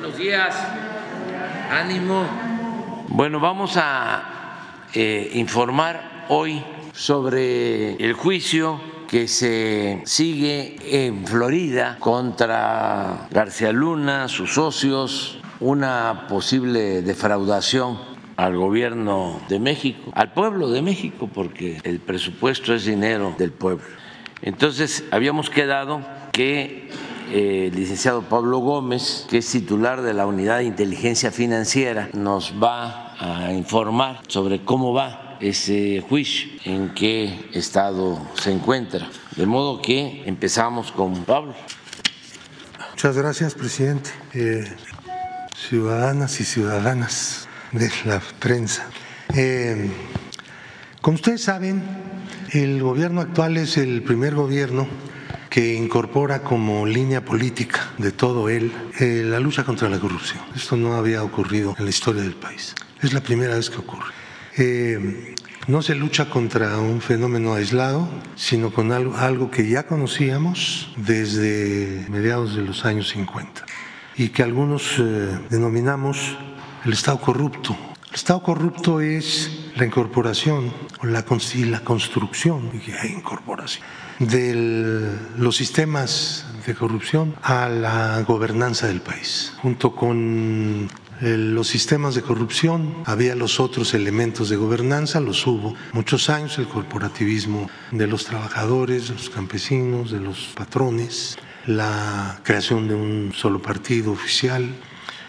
Buenos 0.00 0.16
días. 0.16 0.56
Ánimo. 1.70 2.24
Bueno, 3.08 3.38
vamos 3.38 3.76
a 3.76 4.86
eh, 4.94 5.30
informar 5.34 6.24
hoy 6.30 6.64
sobre 6.94 7.96
el 7.96 8.14
juicio 8.14 8.80
que 9.06 9.28
se 9.28 10.00
sigue 10.06 11.04
en 11.06 11.26
Florida 11.26 11.98
contra 12.00 13.28
García 13.30 13.72
Luna, 13.72 14.28
sus 14.28 14.54
socios, 14.54 15.38
una 15.60 16.28
posible 16.30 17.02
defraudación 17.02 17.98
al 18.38 18.56
gobierno 18.56 19.38
de 19.50 19.60
México, 19.60 20.12
al 20.14 20.32
pueblo 20.32 20.70
de 20.70 20.80
México, 20.80 21.28
porque 21.30 21.78
el 21.84 22.00
presupuesto 22.00 22.74
es 22.74 22.86
dinero 22.86 23.34
del 23.36 23.52
pueblo. 23.52 23.84
Entonces, 24.40 25.04
habíamos 25.10 25.50
quedado 25.50 26.00
que 26.32 26.88
el 27.30 27.74
licenciado 27.74 28.22
Pablo 28.22 28.58
Gómez, 28.58 29.26
que 29.28 29.38
es 29.38 29.50
titular 29.50 30.02
de 30.02 30.14
la 30.14 30.26
Unidad 30.26 30.58
de 30.58 30.64
Inteligencia 30.64 31.30
Financiera, 31.30 32.08
nos 32.12 32.54
va 32.62 33.14
a 33.18 33.52
informar 33.52 34.20
sobre 34.28 34.64
cómo 34.64 34.92
va 34.92 35.36
ese 35.40 36.04
juicio, 36.08 36.50
en 36.64 36.92
qué 36.94 37.48
estado 37.52 38.20
se 38.34 38.52
encuentra. 38.52 39.08
De 39.36 39.46
modo 39.46 39.80
que 39.80 40.22
empezamos 40.26 40.92
con 40.92 41.24
Pablo. 41.24 41.54
Muchas 42.90 43.16
gracias, 43.16 43.54
presidente. 43.54 44.10
Eh, 44.34 44.64
ciudadanas 45.56 46.40
y 46.40 46.44
ciudadanas 46.44 47.48
de 47.72 47.90
la 48.04 48.20
prensa. 48.38 48.86
Eh, 49.34 49.90
como 51.00 51.14
ustedes 51.14 51.42
saben, 51.42 51.82
el 52.52 52.82
gobierno 52.82 53.20
actual 53.20 53.56
es 53.56 53.76
el 53.76 54.02
primer 54.02 54.34
gobierno 54.34 54.86
que 55.50 55.74
incorpora 55.74 56.42
como 56.42 56.86
línea 56.86 57.24
política 57.24 57.90
de 57.98 58.12
todo 58.12 58.48
él 58.48 58.72
eh, 59.00 59.24
la 59.26 59.40
lucha 59.40 59.64
contra 59.64 59.88
la 59.88 59.98
corrupción. 59.98 60.40
Esto 60.54 60.76
no 60.76 60.94
había 60.94 61.24
ocurrido 61.24 61.74
en 61.76 61.84
la 61.84 61.90
historia 61.90 62.22
del 62.22 62.36
país. 62.36 62.76
Es 63.02 63.12
la 63.12 63.20
primera 63.20 63.56
vez 63.56 63.68
que 63.68 63.78
ocurre. 63.78 64.12
Eh, 64.56 65.34
no 65.66 65.82
se 65.82 65.96
lucha 65.96 66.30
contra 66.30 66.78
un 66.78 67.00
fenómeno 67.00 67.54
aislado, 67.54 68.08
sino 68.36 68.72
con 68.72 68.92
algo, 68.92 69.16
algo, 69.16 69.50
que 69.50 69.68
ya 69.68 69.86
conocíamos 69.86 70.92
desde 70.96 72.06
mediados 72.08 72.54
de 72.54 72.62
los 72.62 72.84
años 72.84 73.08
50 73.08 73.66
y 74.16 74.28
que 74.28 74.44
algunos 74.44 74.98
eh, 74.98 75.36
denominamos 75.50 76.36
el 76.84 76.92
Estado 76.92 77.20
corrupto. 77.20 77.76
El 78.08 78.14
Estado 78.14 78.40
corrupto 78.42 79.00
es 79.00 79.70
la 79.74 79.84
incorporación 79.84 80.72
o 81.00 81.06
la, 81.06 81.24
la 81.66 81.80
construcción, 81.80 82.70
y 82.86 82.92
hay 82.92 83.12
incorporación 83.12 83.84
de 84.20 85.16
los 85.36 85.56
sistemas 85.56 86.44
de 86.66 86.74
corrupción 86.74 87.34
a 87.42 87.68
la 87.68 88.22
gobernanza 88.22 88.86
del 88.86 89.00
país. 89.00 89.52
Junto 89.62 89.96
con 89.96 90.88
los 91.20 91.68
sistemas 91.68 92.14
de 92.14 92.22
corrupción, 92.22 92.94
había 93.04 93.34
los 93.34 93.60
otros 93.60 93.92
elementos 93.94 94.48
de 94.48 94.56
gobernanza, 94.56 95.20
los 95.20 95.46
hubo 95.46 95.74
muchos 95.92 96.30
años, 96.30 96.58
el 96.58 96.68
corporativismo 96.68 97.68
de 97.90 98.06
los 98.06 98.24
trabajadores, 98.24 99.08
de 99.08 99.14
los 99.14 99.28
campesinos, 99.28 100.10
de 100.10 100.20
los 100.20 100.48
patrones, 100.54 101.36
la 101.66 102.40
creación 102.42 102.88
de 102.88 102.94
un 102.94 103.32
solo 103.34 103.60
partido 103.60 104.12
oficial 104.12 104.74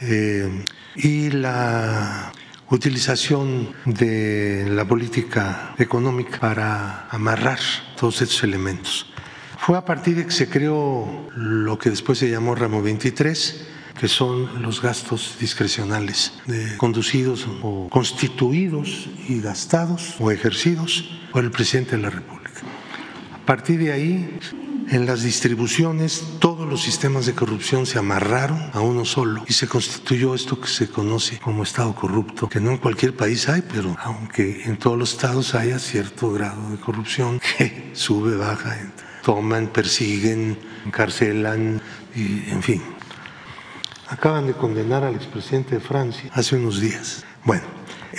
eh, 0.02 0.66
y 0.96 1.30
la 1.32 2.32
utilización 2.72 3.74
de 3.86 4.66
la 4.70 4.86
política 4.86 5.76
económica 5.78 6.40
para 6.40 7.08
amarrar 7.10 7.60
todos 8.00 8.22
estos 8.22 8.44
elementos. 8.44 9.06
Fue 9.58 9.78
a 9.78 9.86
partir 9.86 10.16
de 10.16 10.26
que 10.26 10.32
se 10.32 10.50
creó 10.50 11.30
lo 11.36 11.78
que 11.78 11.90
después 11.90 12.18
se 12.18 12.32
llamó 12.32 12.56
ramo 12.56 12.82
23, 12.82 13.68
que 14.00 14.08
son 14.08 14.64
los 14.64 14.82
gastos 14.82 15.36
discrecionales 15.40 16.34
conducidos 16.78 17.48
o 17.62 17.88
constituidos 17.90 19.10
y 19.28 19.42
gastados 19.42 20.16
o 20.20 20.32
ejercidos 20.32 21.12
por 21.32 21.44
el 21.44 21.52
presidente 21.52 21.98
de 21.98 22.02
la 22.02 22.10
República. 22.10 22.62
A 23.36 23.46
partir 23.46 23.80
de 23.80 23.92
ahí 23.92 24.40
en 24.92 25.06
las 25.06 25.24
distribuciones 25.24 26.22
todos 26.40 26.68
los 26.68 26.84
sistemas 26.84 27.26
de 27.26 27.34
corrupción 27.34 27.86
se 27.86 27.98
amarraron 27.98 28.70
a 28.74 28.82
uno 28.82 29.06
solo 29.06 29.44
y 29.48 29.54
se 29.54 29.68
constituyó 29.68 30.36
esto 30.36 30.60
que 30.60 30.68
se 30.68 30.90
conoce 30.90 31.40
como 31.40 31.64
Estado 31.64 31.96
corrupto, 31.96 32.50
que 32.50 32.60
no 32.60 32.72
en 32.72 32.78
cualquier 32.78 33.16
país 33.16 33.48
hay, 33.48 33.62
pero 33.62 33.96
aunque 34.04 34.64
en 34.66 34.78
todos 34.78 35.00
los 35.00 35.14
estados 35.14 35.56
haya 35.56 35.80
cierto 35.80 36.32
grado 36.34 36.70
de 36.70 36.78
corrupción 36.78 37.40
que 37.58 37.92
sube, 37.94 38.36
baja, 38.36 38.78
toman, 39.24 39.68
persiguen, 39.68 40.58
encarcelan 40.86 41.82
y 42.14 42.50
en 42.50 42.62
fin. 42.62 42.82
Acaban 44.10 44.46
de 44.46 44.54
condenar 44.54 45.06
al 45.06 45.16
expresidente 45.16 45.76
de 45.76 45.82
Francia 45.82 46.30
hace 46.34 46.58
unos 46.58 46.82
días. 46.82 47.24
Bueno, 47.46 47.64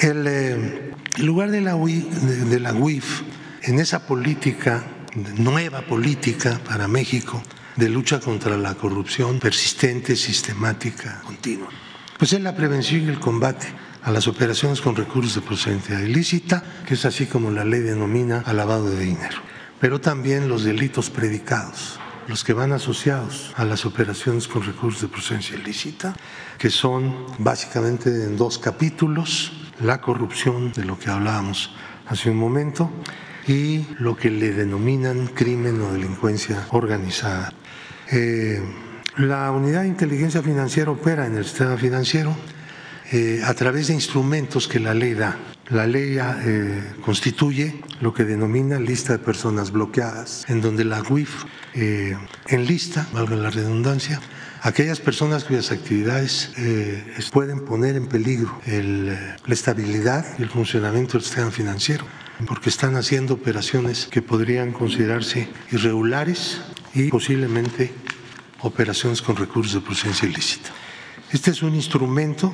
el, 0.01 0.27
eh, 0.27 0.95
lugar 1.19 1.51
de 1.51 1.61
la, 1.61 1.75
de 1.75 2.61
la 2.61 2.73
UIF 2.73 3.21
en 3.63 3.79
esa 3.79 4.07
política 4.07 4.83
nueva 5.15 5.83
política 5.83 6.61
para 6.67 6.89
México 6.89 7.43
de 7.77 7.89
lucha 7.89 8.21
contra 8.21 8.57
la 8.57 8.75
corrupción 8.75 9.39
persistente, 9.39 10.17
sistemática, 10.17 11.21
continua. 11.25 11.69
Pues 12.19 12.33
es 12.33 12.41
la 12.41 12.55
prevención 12.55 13.03
y 13.03 13.09
el 13.09 13.19
combate 13.19 13.67
a 14.03 14.11
las 14.11 14.29
operaciones 14.29 14.81
con 14.81 14.97
recursos 14.97 15.35
de 15.35 15.41
procedencia 15.41 16.01
ilícita, 16.01 16.63
que 16.87 16.95
es 16.95 17.05
así 17.05 17.27
como 17.27 17.51
la 17.51 17.65
ley 17.65 17.81
denomina 17.81 18.43
al 18.47 18.57
lavado 18.57 18.91
de 18.91 19.05
dinero, 19.05 19.39
pero 19.81 20.01
también 20.01 20.49
los 20.49 20.65
delitos 20.65 21.11
predicados, 21.11 21.99
los 22.29 22.45
que 22.45 22.53
van 22.53 22.73
asociados 22.73 23.53
a 23.57 23.65
las 23.65 23.85
operaciones 23.85 24.49
con 24.49 24.65
recursos 24.65 25.03
de 25.03 25.09
procedencia 25.09 25.57
ilícita, 25.57 26.15
que 26.59 26.71
son 26.71 27.27
básicamente 27.39 28.09
en 28.09 28.37
dos 28.37 28.59
capítulos, 28.59 29.53
la 29.81 30.01
corrupción, 30.01 30.73
de 30.73 30.85
lo 30.85 30.99
que 30.99 31.11
hablábamos 31.11 31.71
hace 32.07 32.31
un 32.31 32.37
momento, 32.37 32.91
y 33.47 33.85
lo 33.99 34.17
que 34.17 34.31
le 34.31 34.53
denominan 34.53 35.27
crimen 35.29 35.81
o 35.81 35.93
delincuencia 35.93 36.67
organizada. 36.71 37.53
Eh, 38.11 38.61
la 39.17 39.51
unidad 39.51 39.83
de 39.83 39.89
inteligencia 39.89 40.43
financiera 40.43 40.91
opera 40.91 41.27
en 41.27 41.37
el 41.37 41.45
sistema 41.45 41.77
financiero 41.77 42.37
eh, 43.11 43.43
a 43.45 43.53
través 43.55 43.89
de 43.89 43.95
instrumentos 43.95 44.69
que 44.69 44.81
la 44.81 44.95
ley 44.95 45.15
da. 45.15 45.37
La 45.69 45.87
ley 45.87 46.19
eh, 46.19 46.83
constituye 47.05 47.83
lo 48.01 48.13
que 48.13 48.25
denomina 48.25 48.79
lista 48.79 49.13
de 49.13 49.19
personas 49.19 49.71
bloqueadas, 49.71 50.45
en 50.49 50.61
donde 50.61 50.85
la 50.85 51.03
UIF 51.03 51.45
enlista, 52.49 53.07
valga 53.13 53.37
la 53.37 53.51
redundancia, 53.51 54.21
aquellas 54.61 55.01
personas 55.01 55.45
cuyas 55.45 55.71
actividades 55.71 56.51
pueden 57.31 57.65
poner 57.65 57.97
en 57.97 58.07
peligro 58.07 58.61
la 58.67 59.55
estabilidad 59.55 60.27
y 60.39 60.43
el 60.43 60.51
funcionamiento 60.51 61.13
del 61.13 61.23
sistema 61.23 61.51
financiero 61.51 62.05
porque 62.47 62.71
están 62.71 62.97
haciendo 62.97 63.35
operaciones 63.35 64.07
que 64.11 64.23
podrían 64.23 64.73
considerarse 64.73 65.49
irregulares 65.71 66.61
y 66.95 67.09
posiblemente 67.09 67.93
operaciones 68.61 69.23
con 69.23 69.37
recursos 69.37 69.75
de 69.75 69.81
procedencia 69.81 70.29
ilícita. 70.29 70.71
Este 71.33 71.51
es 71.51 71.63
un 71.63 71.75
instrumento. 71.75 72.53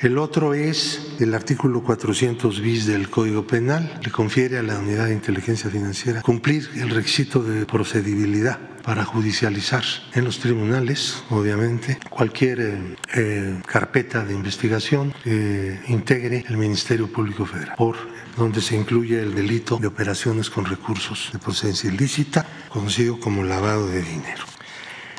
El 0.00 0.18
otro 0.18 0.54
es 0.54 1.14
el 1.20 1.34
artículo 1.34 1.82
400 1.82 2.60
bis 2.60 2.86
del 2.86 3.08
Código 3.08 3.46
Penal, 3.46 4.00
le 4.04 4.10
confiere 4.10 4.58
a 4.58 4.62
la 4.62 4.78
Unidad 4.78 5.06
de 5.06 5.14
Inteligencia 5.14 5.70
Financiera 5.70 6.20
cumplir 6.20 6.68
el 6.76 6.90
requisito 6.90 7.42
de 7.42 7.64
procedibilidad 7.64 8.58
para 8.82 9.04
judicializar 9.04 9.82
en 10.12 10.24
los 10.24 10.40
tribunales, 10.40 11.24
obviamente, 11.30 11.98
cualquier 12.10 12.60
eh, 12.60 12.96
eh, 13.14 13.60
carpeta 13.66 14.24
de 14.24 14.34
investigación 14.34 15.14
que 15.22 15.80
integre 15.88 16.44
el 16.48 16.58
Ministerio 16.58 17.10
Público 17.10 17.46
Federal 17.46 17.74
por 17.76 17.96
donde 18.36 18.60
se 18.60 18.76
incluye 18.76 19.20
el 19.20 19.34
delito 19.34 19.76
de 19.76 19.86
operaciones 19.86 20.50
con 20.50 20.64
recursos 20.64 21.30
de 21.32 21.38
procedencia 21.38 21.90
ilícita, 21.90 22.46
conocido 22.68 23.18
como 23.20 23.42
lavado 23.42 23.86
de 23.88 24.02
dinero. 24.02 24.44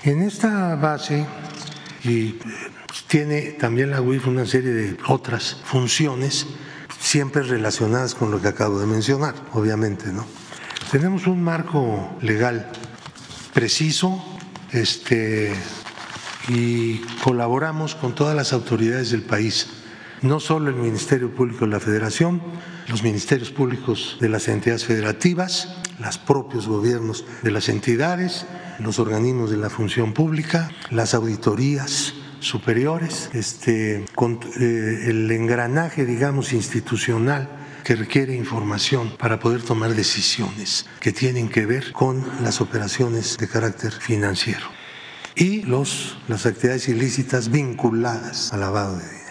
En 0.04 0.22
esta 0.22 0.76
base, 0.76 1.26
y 2.04 2.34
pues, 2.88 3.04
tiene 3.08 3.42
también 3.52 3.92
la 3.92 4.02
UIF 4.02 4.28
una 4.28 4.46
serie 4.46 4.72
de 4.72 4.98
otras 5.08 5.58
funciones, 5.64 6.48
siempre 7.00 7.44
relacionadas 7.44 8.16
con 8.16 8.32
lo 8.32 8.42
que 8.42 8.48
acabo 8.48 8.80
de 8.80 8.88
mencionar, 8.88 9.36
obviamente, 9.54 10.12
¿no? 10.12 10.26
Tenemos 10.92 11.28
un 11.28 11.44
marco 11.44 12.18
legal 12.22 12.72
preciso, 13.54 14.24
este, 14.72 15.54
y 16.50 16.98
colaboramos 17.24 17.96
con 17.96 18.14
todas 18.14 18.36
las 18.36 18.54
autoridades 18.54 19.12
del 19.12 19.24
país 19.24 19.68
no 20.22 20.40
solo 20.40 20.70
el 20.70 20.76
Ministerio 20.76 21.34
Público 21.34 21.66
de 21.66 21.72
la 21.72 21.80
Federación, 21.80 22.42
los 22.88 23.04
ministerios 23.04 23.52
públicos 23.52 24.18
de 24.20 24.30
las 24.30 24.48
entidades 24.48 24.86
federativas, 24.86 25.76
los 26.00 26.18
propios 26.18 26.68
gobiernos 26.68 27.26
de 27.42 27.52
las 27.52 27.70
entidades, 27.70 28.46
los 28.80 29.00
organismos 29.00 29.50
de 29.50 29.58
la 29.58 29.70
función 29.70 30.14
pública, 30.14 30.70
las 30.92 31.14
auditorías 31.14 32.14
superiores, 32.40 33.30
este, 33.34 34.06
eh, 34.06 35.06
el 35.08 35.32
engranaje, 35.32 36.06
digamos, 36.06 36.54
institucional 36.54 37.50
que 37.84 37.96
requiere 37.96 38.36
información 38.36 39.16
para 39.18 39.40
poder 39.40 39.62
tomar 39.62 39.94
decisiones 39.94 40.88
que 41.00 41.12
tienen 41.12 41.50
que 41.50 41.66
ver 41.66 41.92
con 41.92 42.24
las 42.42 42.60
operaciones 42.62 43.38
de 43.38 43.48
carácter 43.48 43.92
financiero. 43.92 44.74
y 45.38 45.64
los, 45.64 46.18
las 46.30 46.46
actividades 46.46 46.88
ilícitas 46.88 47.52
vinculadas 47.52 48.54
al 48.54 48.62
lavado 48.62 48.98
de 48.98 49.04
dinero. 49.04 49.25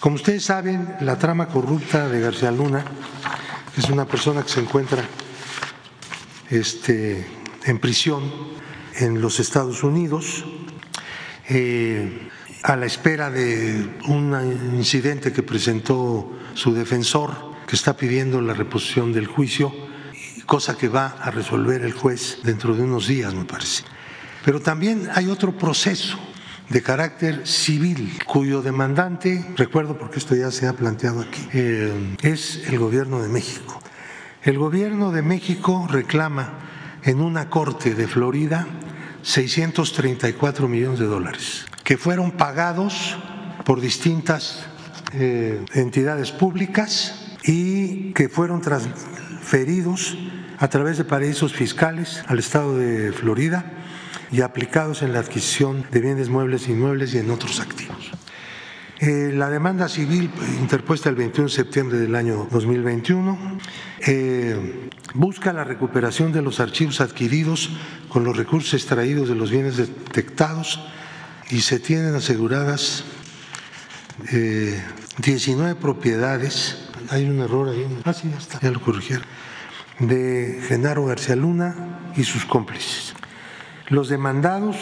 Como 0.00 0.14
ustedes 0.14 0.44
saben, 0.44 0.94
la 1.00 1.18
trama 1.18 1.48
corrupta 1.48 2.08
de 2.08 2.20
García 2.20 2.52
Luna 2.52 2.84
es 3.76 3.90
una 3.90 4.04
persona 4.04 4.44
que 4.44 4.48
se 4.48 4.60
encuentra 4.60 5.02
este, 6.50 7.26
en 7.64 7.78
prisión 7.80 8.22
en 8.94 9.20
los 9.20 9.40
Estados 9.40 9.82
Unidos. 9.82 10.44
Eh, 11.48 12.30
a 12.62 12.76
la 12.76 12.86
espera 12.86 13.30
de 13.30 13.98
un 14.06 14.76
incidente 14.76 15.32
que 15.32 15.42
presentó 15.42 16.30
su 16.54 16.72
defensor, 16.72 17.56
que 17.66 17.74
está 17.74 17.96
pidiendo 17.96 18.40
la 18.40 18.54
reposición 18.54 19.12
del 19.12 19.26
juicio, 19.26 19.74
cosa 20.46 20.76
que 20.76 20.88
va 20.88 21.16
a 21.20 21.32
resolver 21.32 21.82
el 21.82 21.92
juez 21.92 22.38
dentro 22.44 22.76
de 22.76 22.82
unos 22.82 23.08
días, 23.08 23.34
me 23.34 23.44
parece. 23.44 23.82
Pero 24.44 24.60
también 24.60 25.08
hay 25.14 25.26
otro 25.26 25.58
proceso 25.58 26.18
de 26.68 26.82
carácter 26.82 27.46
civil, 27.46 28.18
cuyo 28.26 28.62
demandante, 28.62 29.44
recuerdo 29.56 29.98
porque 29.98 30.18
esto 30.18 30.34
ya 30.34 30.50
se 30.50 30.66
ha 30.66 30.74
planteado 30.74 31.22
aquí, 31.22 31.48
eh, 31.52 32.16
es 32.22 32.68
el 32.68 32.78
gobierno 32.78 33.22
de 33.22 33.28
México. 33.28 33.80
El 34.42 34.58
gobierno 34.58 35.10
de 35.10 35.22
México 35.22 35.86
reclama 35.90 36.58
en 37.02 37.20
una 37.20 37.48
corte 37.48 37.94
de 37.94 38.06
Florida 38.06 38.66
634 39.22 40.68
millones 40.68 40.98
de 40.98 41.06
dólares 41.06 41.66
que 41.88 41.96
fueron 41.96 42.32
pagados 42.32 43.16
por 43.64 43.80
distintas 43.80 44.66
eh, 45.14 45.64
entidades 45.72 46.32
públicas 46.32 47.36
y 47.44 48.12
que 48.12 48.28
fueron 48.28 48.60
transferidos 48.60 50.18
a 50.58 50.68
través 50.68 50.98
de 50.98 51.04
paraísos 51.04 51.54
fiscales 51.54 52.22
al 52.26 52.38
estado 52.38 52.76
de 52.76 53.12
Florida 53.12 53.77
y 54.30 54.42
aplicados 54.42 55.02
en 55.02 55.12
la 55.12 55.20
adquisición 55.20 55.86
de 55.90 56.00
bienes 56.00 56.28
muebles, 56.28 56.68
inmuebles 56.68 57.14
y 57.14 57.18
en 57.18 57.30
otros 57.30 57.60
activos. 57.60 58.10
Eh, 59.00 59.30
la 59.32 59.48
demanda 59.48 59.88
civil 59.88 60.28
interpuesta 60.60 61.08
el 61.08 61.14
21 61.14 61.48
de 61.48 61.54
septiembre 61.54 61.98
del 61.98 62.16
año 62.16 62.48
2021 62.50 63.38
eh, 64.00 64.88
busca 65.14 65.52
la 65.52 65.62
recuperación 65.62 66.32
de 66.32 66.42
los 66.42 66.58
archivos 66.58 67.00
adquiridos 67.00 67.70
con 68.08 68.24
los 68.24 68.36
recursos 68.36 68.74
extraídos 68.74 69.28
de 69.28 69.36
los 69.36 69.52
bienes 69.52 69.76
detectados 69.76 70.80
y 71.48 71.60
se 71.60 71.78
tienen 71.78 72.16
aseguradas 72.16 73.04
19 74.28 75.70
eh, 75.70 75.74
propiedades, 75.76 76.88
hay 77.10 77.28
un 77.28 77.38
error 77.38 77.68
ahí, 77.68 77.86
ah, 78.04 78.12
sí, 78.12 78.28
ya 78.28 78.38
está, 78.38 78.58
ya 78.60 78.72
lo 78.72 78.80
corrigieron, 78.80 79.24
de 80.00 80.60
Genaro 80.66 81.06
García 81.06 81.36
Luna 81.36 82.10
y 82.16 82.24
sus 82.24 82.44
cómplices. 82.44 83.14
Los 83.90 84.10
demandados 84.10 84.76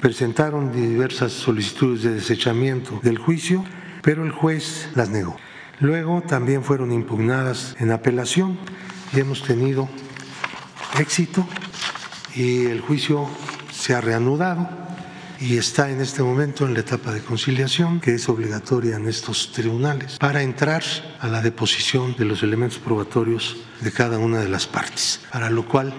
presentaron 0.00 0.70
diversas 0.70 1.32
solicitudes 1.32 2.04
de 2.04 2.14
desechamiento 2.14 3.00
del 3.02 3.18
juicio, 3.18 3.64
pero 4.02 4.24
el 4.24 4.30
juez 4.30 4.88
las 4.94 5.08
negó. 5.08 5.36
Luego 5.80 6.22
también 6.22 6.62
fueron 6.62 6.92
impugnadas 6.92 7.74
en 7.80 7.90
apelación 7.90 8.56
y 9.12 9.18
hemos 9.18 9.42
tenido 9.42 9.88
éxito 10.96 11.44
y 12.36 12.66
el 12.66 12.82
juicio 12.82 13.28
se 13.72 13.94
ha 13.94 14.00
reanudado 14.00 14.68
y 15.40 15.58
está 15.58 15.90
en 15.90 16.00
este 16.00 16.22
momento 16.22 16.66
en 16.66 16.74
la 16.74 16.80
etapa 16.80 17.12
de 17.12 17.22
conciliación, 17.22 18.00
que 18.00 18.14
es 18.14 18.28
obligatoria 18.28 18.94
en 18.94 19.08
estos 19.08 19.50
tribunales, 19.50 20.18
para 20.18 20.42
entrar 20.42 20.84
a 21.18 21.26
la 21.26 21.42
deposición 21.42 22.14
de 22.16 22.24
los 22.24 22.44
elementos 22.44 22.78
probatorios 22.78 23.56
de 23.80 23.90
cada 23.90 24.18
una 24.18 24.38
de 24.38 24.48
las 24.48 24.68
partes, 24.68 25.20
para 25.32 25.50
lo 25.50 25.66
cual 25.66 25.92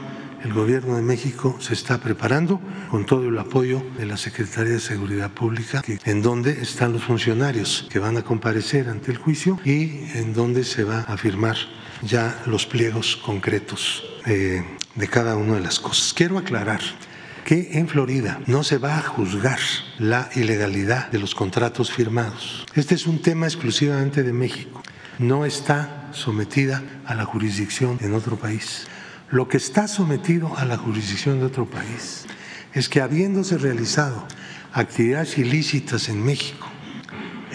el 0.48 0.54
Gobierno 0.54 0.96
de 0.96 1.02
México 1.02 1.58
se 1.60 1.74
está 1.74 2.00
preparando 2.00 2.62
con 2.90 3.06
todo 3.06 3.28
el 3.28 3.38
apoyo 3.38 3.84
de 3.98 4.06
la 4.06 4.16
Secretaría 4.16 4.74
de 4.74 4.80
Seguridad 4.80 5.30
Pública, 5.30 5.84
en 6.06 6.22
donde 6.22 6.62
están 6.62 6.94
los 6.94 7.04
funcionarios 7.04 7.86
que 7.90 8.00
van 8.00 8.16
a 8.16 8.22
comparecer 8.22 8.88
ante 8.88 9.12
el 9.12 9.18
juicio 9.18 9.60
y 9.66 10.06
en 10.14 10.34
donde 10.34 10.64
se 10.64 10.86
va 10.86 11.02
a 11.02 11.18
firmar 11.18 11.58
ya 12.02 12.42
los 12.46 12.66
pliegos 12.66 13.18
concretos 13.18 14.06
eh, 14.26 14.64
de 14.96 15.08
cada 15.10 15.36
una 15.36 15.56
de 15.56 15.62
las 15.62 15.82
cosas. 15.82 16.14
Quiero 16.14 16.38
aclarar 16.38 16.80
que 17.44 17.72
en 17.74 17.90
Florida 17.90 18.40
no 18.46 18.64
se 18.64 18.78
va 18.78 18.98
a 18.98 19.02
juzgar 19.02 19.60
la 20.00 20.30
ilegalidad 20.34 21.12
de 21.12 21.20
los 21.20 21.36
contratos 21.36 21.92
firmados. 21.92 22.66
Este 22.74 22.96
es 22.96 23.06
un 23.06 23.22
tema 23.22 23.48
exclusivamente 23.48 24.24
de 24.24 24.32
México. 24.32 24.82
No 25.20 25.46
está 25.46 26.08
sometida 26.14 26.84
a 27.06 27.16
la 27.16 27.26
jurisdicción 27.26 27.98
en 28.02 28.14
otro 28.14 28.38
país. 28.38 28.88
Lo 29.30 29.50
que 29.50 29.58
está 29.58 29.90
sometido 29.90 30.56
a 30.58 30.64
la 30.64 30.78
jurisdicción 30.78 31.40
de 31.40 31.48
otro 31.48 31.66
país 31.66 32.26
es 32.74 32.88
que 32.88 33.02
habiéndose 33.02 33.58
realizado 33.58 34.26
actividades 34.72 35.38
ilícitas 35.38 36.08
en 36.08 36.24
México, 36.24 36.66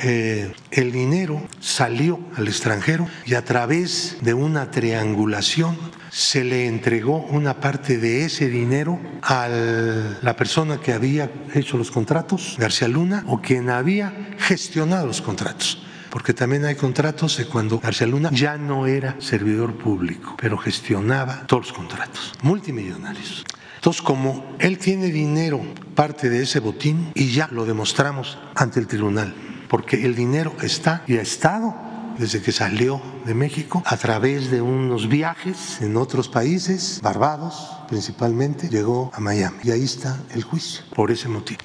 eh, 0.05 0.53
el 0.71 0.93
dinero 0.93 1.43
salió 1.61 2.21
al 2.37 2.49
extranjero 2.49 3.09
y 3.25 3.35
a 3.35 3.45
través 3.45 4.19
de 4.21 4.35
una 4.35 4.71
triangulación 4.71 5.79
se 6.11 6.45
le 6.45 6.67
entregó 6.67 7.25
una 7.31 7.61
parte 7.61 7.97
de 7.97 8.27
ese 8.27 8.51
dinero 8.51 9.01
a 9.23 9.49
la 9.49 10.37
persona 10.37 10.79
que 10.79 10.93
había 10.93 11.31
hecho 11.55 11.79
los 11.79 11.91
contratos, 11.91 12.57
García 12.59 12.89
Luna, 12.89 13.25
o 13.29 13.41
quien 13.41 13.71
había 13.71 14.35
gestionado 14.39 15.07
los 15.07 15.23
contratos 15.23 15.79
porque 16.13 16.35
también 16.35 16.67
hay 16.67 16.75
contratos 16.75 17.39
de 17.39 17.47
cuando 17.47 17.79
García 17.79 18.07
Luna 18.07 18.29
ya 18.31 18.59
no 18.59 18.87
era 18.87 19.17
servidor 19.19 19.79
público, 19.79 20.37
pero 20.39 20.59
gestionaba 20.59 21.47
todos 21.47 21.69
los 21.69 21.73
contratos, 21.73 22.35
multimillonarios. 22.43 23.47
Entonces, 23.77 24.03
como 24.03 24.55
él 24.59 24.77
tiene 24.77 25.07
dinero, 25.07 25.63
parte 25.95 26.29
de 26.29 26.43
ese 26.43 26.61
botín, 26.61 27.11
y 27.15 27.33
ya 27.33 27.49
lo 27.51 27.65
demostramos 27.65 28.39
ante 28.55 28.79
el 28.79 28.89
tribunal, 28.89 29.35
porque 29.69 30.05
el 30.05 30.15
dinero 30.15 30.55
está 30.61 31.03
y 31.07 31.17
ha 31.17 31.23
estado 31.23 31.75
desde 32.19 32.43
que 32.43 32.53
salió 32.53 33.01
de 33.25 33.33
México 33.33 33.83
a 33.87 33.97
través 33.97 34.51
de 34.51 34.61
unos 34.61 35.09
viajes 35.09 35.81
en 35.81 35.97
otros 35.97 36.29
países, 36.29 37.01
Barbados 37.03 37.71
principalmente, 37.89 38.69
llegó 38.69 39.11
a 39.15 39.21
Miami 39.21 39.59
y 39.65 39.71
ahí 39.71 39.85
está 39.85 40.19
el 40.35 40.43
juicio 40.43 40.83
por 40.95 41.11
ese 41.11 41.29
motivo. 41.29 41.61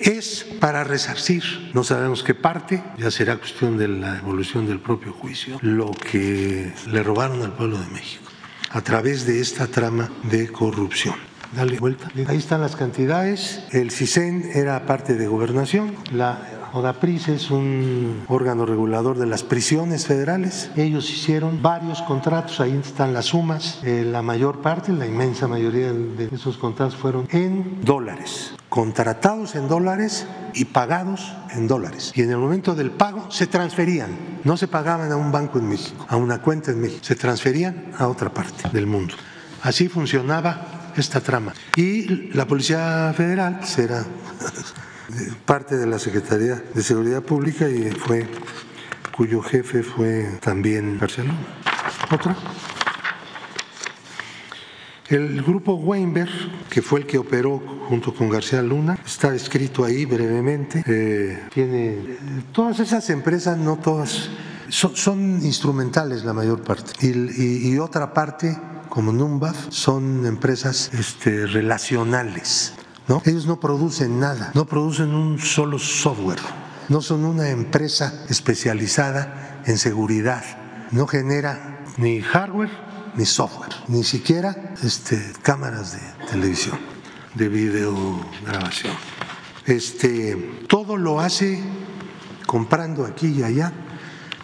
Es 0.00 0.46
para 0.60 0.84
resarcir, 0.84 1.70
no 1.74 1.84
sabemos 1.84 2.22
qué 2.22 2.34
parte, 2.34 2.82
ya 2.98 3.10
será 3.10 3.36
cuestión 3.36 3.76
de 3.76 3.88
la 3.88 4.18
evolución 4.18 4.66
del 4.66 4.80
propio 4.80 5.12
juicio, 5.12 5.58
lo 5.62 5.90
que 5.90 6.72
le 6.90 7.02
robaron 7.02 7.42
al 7.42 7.52
pueblo 7.52 7.78
de 7.78 7.86
México 7.88 8.24
a 8.70 8.80
través 8.82 9.26
de 9.26 9.40
esta 9.40 9.66
trama 9.66 10.10
de 10.24 10.48
corrupción. 10.48 11.14
Dale 11.54 11.78
vuelta. 11.78 12.10
Ahí 12.26 12.36
están 12.36 12.60
las 12.60 12.76
cantidades. 12.76 13.64
El 13.70 13.90
CISEN 13.90 14.50
era 14.54 14.84
parte 14.84 15.14
de 15.14 15.26
gobernación. 15.26 15.94
La 16.12 16.58
ODAPRIS 16.74 17.28
es 17.28 17.50
un 17.50 18.24
órgano 18.28 18.66
regulador 18.66 19.18
de 19.18 19.26
las 19.26 19.42
prisiones 19.42 20.06
federales. 20.06 20.70
Ellos 20.76 21.10
hicieron 21.10 21.62
varios 21.62 22.02
contratos, 22.02 22.60
ahí 22.60 22.78
están 22.78 23.14
las 23.14 23.26
sumas. 23.26 23.80
Eh, 23.82 24.04
la 24.04 24.20
mayor 24.20 24.60
parte, 24.60 24.92
la 24.92 25.06
inmensa 25.06 25.48
mayoría 25.48 25.92
de 25.92 26.28
esos 26.30 26.58
contratos 26.58 26.96
fueron 26.96 27.26
en 27.30 27.80
dólares, 27.82 28.52
contratados 28.78 29.56
en 29.56 29.66
dólares 29.66 30.24
y 30.54 30.66
pagados 30.66 31.34
en 31.50 31.66
dólares. 31.66 32.12
Y 32.14 32.22
en 32.22 32.30
el 32.30 32.36
momento 32.36 32.76
del 32.76 32.92
pago 32.92 33.28
se 33.28 33.48
transferían, 33.48 34.16
no 34.44 34.56
se 34.56 34.68
pagaban 34.68 35.10
a 35.10 35.16
un 35.16 35.32
banco 35.32 35.58
en 35.58 35.68
México, 35.68 36.06
a 36.08 36.14
una 36.14 36.40
cuenta 36.40 36.70
en 36.70 36.80
México, 36.80 37.00
se 37.02 37.16
transferían 37.16 37.90
a 37.98 38.06
otra 38.06 38.32
parte 38.32 38.68
del 38.72 38.86
mundo. 38.86 39.16
Así 39.64 39.88
funcionaba 39.88 40.92
esta 40.96 41.20
trama. 41.20 41.54
Y 41.74 42.30
la 42.34 42.46
Policía 42.46 43.12
Federal 43.16 43.66
será 43.66 44.04
parte 45.44 45.76
de 45.76 45.86
la 45.86 45.98
Secretaría 45.98 46.62
de 46.72 46.82
Seguridad 46.84 47.22
Pública 47.24 47.68
y 47.68 47.90
fue 47.90 48.28
cuyo 49.10 49.42
jefe 49.42 49.82
fue 49.82 50.38
también 50.40 51.00
Barcelona. 51.00 51.36
Otra. 52.12 52.36
El 55.08 55.42
grupo 55.42 55.74
Weinberg, 55.74 56.28
que 56.68 56.82
fue 56.82 57.00
el 57.00 57.06
que 57.06 57.16
operó 57.16 57.62
junto 57.88 58.14
con 58.14 58.28
García 58.28 58.60
Luna, 58.60 58.98
está 59.06 59.34
escrito 59.34 59.82
ahí 59.82 60.04
brevemente. 60.04 60.84
Eh, 60.86 61.48
tiene 61.52 62.18
todas 62.52 62.78
esas 62.80 63.08
empresas, 63.08 63.56
no 63.56 63.76
todas, 63.78 64.28
son, 64.68 65.40
instrumentales 65.42 66.24
la 66.24 66.34
mayor 66.34 66.62
parte. 66.62 66.92
Y, 67.06 67.78
otra 67.78 68.12
parte, 68.12 68.54
como 68.90 69.10
Numbaf, 69.10 69.70
son 69.70 70.26
empresas 70.26 70.90
este, 70.92 71.46
relacionales. 71.46 72.74
Ellos 73.24 73.46
no 73.46 73.58
producen 73.58 74.20
nada, 74.20 74.50
no 74.54 74.66
producen 74.66 75.14
un 75.14 75.38
solo 75.38 75.78
software, 75.78 76.40
no 76.90 77.00
son 77.00 77.24
una 77.24 77.48
empresa 77.48 78.26
especializada 78.28 79.62
en 79.64 79.78
seguridad, 79.78 80.44
no 80.90 81.06
genera 81.06 81.86
ni 81.96 82.20
hardware 82.20 82.87
ni 83.18 83.26
software, 83.26 83.74
ni 83.88 84.04
siquiera 84.04 84.74
este, 84.80 85.20
cámaras 85.42 85.92
de 85.92 86.26
televisión, 86.30 86.78
de 87.34 87.48
video 87.48 88.24
grabación. 88.46 88.94
Este, 89.66 90.36
todo 90.68 90.96
lo 90.96 91.18
hace 91.18 91.60
comprando 92.46 93.04
aquí 93.04 93.26
y 93.26 93.42
allá, 93.42 93.72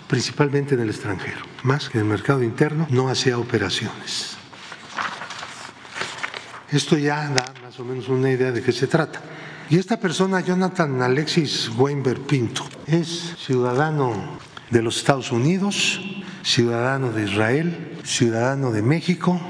principalmente 0.09 0.75
en 0.75 0.81
el 0.81 0.91
extranjero, 0.91 1.39
más 1.63 1.89
que 1.89 1.99
en 1.99 2.05
el 2.05 2.11
mercado 2.11 2.43
interno, 2.43 2.89
no 2.91 3.09
hacía 3.09 3.39
operaciones. 3.39 4.37
Esto 6.73 6.99
ya 6.99 7.29
da 7.29 7.55
más 7.63 7.79
o 7.79 7.85
menos 7.85 8.09
una 8.09 8.29
idea 8.29 8.51
de 8.51 8.61
qué 8.61 8.73
se 8.73 8.89
trata. 8.89 9.21
Y 9.71 9.79
esta 9.79 10.01
persona, 10.01 10.41
Jonathan 10.41 11.01
Alexis 11.01 11.71
Weinberg 11.77 12.27
Pinto, 12.27 12.65
es 12.89 13.37
ciudadano 13.39 14.37
de 14.71 14.83
los 14.83 14.97
Estados 14.97 15.31
Unidos, 15.31 16.01
ciudadano 16.45 17.11
de 17.11 17.25
Israel, 17.25 17.99
ciudadano 18.05 18.71
de 18.71 18.83
México. 18.83 19.41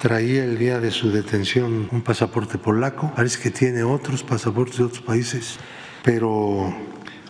Traía 0.00 0.44
el 0.44 0.58
día 0.58 0.80
de 0.80 0.90
su 0.90 1.10
detención 1.10 1.88
un 1.90 2.02
pasaporte 2.02 2.58
polaco, 2.58 3.12
parece 3.14 3.40
que 3.40 3.50
tiene 3.50 3.82
otros 3.82 4.22
pasaportes 4.22 4.78
de 4.78 4.84
otros 4.84 5.02
países, 5.02 5.56
pero 6.04 6.74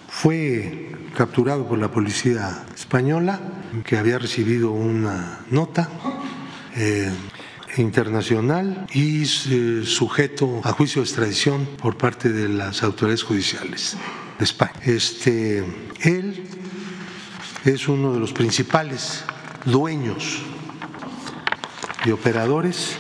fue 0.09 0.93
capturado 1.17 1.67
por 1.69 1.79
la 1.79 1.91
policía 1.91 2.65
española, 2.75 3.41
que 3.85 3.97
había 3.97 4.19
recibido 4.19 4.73
una 4.73 5.41
nota. 5.51 5.89
Eh, 6.77 7.11
internacional 7.77 8.87
y 8.93 9.23
eh, 9.23 9.83
sujeto 9.85 10.61
a 10.65 10.73
juicio 10.73 11.03
de 11.03 11.07
extradición 11.07 11.67
por 11.81 11.97
parte 11.97 12.31
de 12.31 12.49
las 12.49 12.83
autoridades 12.83 13.23
judiciales 13.23 13.97
de 14.39 14.45
España. 14.45 14.73
Este, 14.85 15.65
él 16.01 16.58
es 17.75 17.89
uno 17.89 18.13
de 18.13 18.21
los 18.21 18.33
principales 18.33 19.25
dueños 19.65 20.43
y 22.05 22.11
operadores 22.11 22.97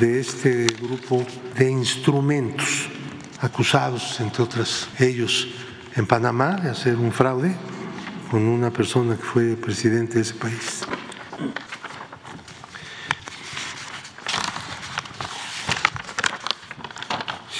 de 0.00 0.18
este 0.20 0.66
grupo 0.80 1.24
de 1.56 1.70
instrumentos 1.70 2.88
acusados, 3.40 4.18
entre 4.20 4.42
otras 4.42 4.88
ellos, 4.98 5.48
en 5.94 6.06
Panamá 6.06 6.56
de 6.56 6.70
hacer 6.70 6.96
un 6.96 7.12
fraude 7.12 7.54
con 8.30 8.42
una 8.42 8.70
persona 8.70 9.16
que 9.16 9.22
fue 9.22 9.56
presidente 9.56 10.14
de 10.14 10.20
ese 10.22 10.34
país. 10.34 10.80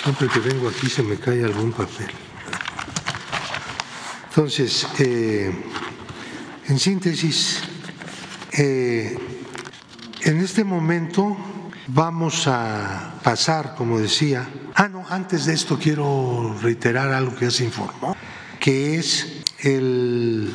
Siempre 0.03 0.29
que 0.29 0.41
vengo 0.41 0.69
aquí 0.69 0.89
se 0.89 1.03
me 1.03 1.17
cae 1.17 1.45
algún 1.45 1.73
papel. 1.73 2.11
Entonces, 4.31 4.89
eh, 4.99 5.53
en 6.69 6.79
síntesis, 6.79 7.61
eh, 8.53 9.19
en 10.23 10.39
este 10.39 10.65
momento 10.65 11.37
vamos 11.89 12.47
a 12.47 13.15
pasar, 13.23 13.75
como 13.77 13.99
decía, 13.99 14.49
ah, 14.75 14.89
no, 14.89 15.05
antes 15.09 15.47
de 15.47 15.55
esto 15.55 15.79
quiero 15.79 16.57
reiterar 16.63 17.13
algo 17.13 17.35
que 17.35 17.47
ya 17.47 17.51
se 17.51 17.65
informó, 17.65 18.17
que 18.61 18.97
es 18.97 19.43
el, 19.59 20.53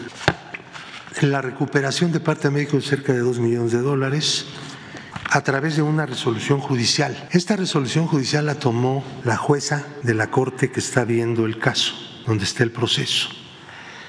la 1.21 1.41
recuperación 1.41 2.11
de 2.11 2.19
parte 2.19 2.47
de 2.47 2.53
México 2.53 2.77
de 2.77 2.83
cerca 2.83 3.13
de 3.13 3.19
dos 3.19 3.39
millones 3.39 3.71
de 3.73 3.81
dólares 3.81 4.45
a 5.29 5.41
través 5.41 5.75
de 5.75 5.81
una 5.81 6.05
resolución 6.05 6.59
judicial. 6.59 7.27
Esta 7.31 7.57
resolución 7.57 8.07
judicial 8.07 8.45
la 8.45 8.55
tomó 8.55 9.03
la 9.25 9.35
jueza 9.35 9.85
de 10.03 10.13
la 10.13 10.31
Corte 10.31 10.71
que 10.71 10.79
está 10.79 11.03
viendo 11.03 11.45
el 11.45 11.59
caso, 11.59 11.93
donde 12.25 12.45
está 12.45 12.63
el 12.63 12.71
proceso. 12.71 13.29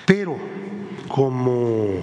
Pero 0.07 0.39
como 1.19 2.01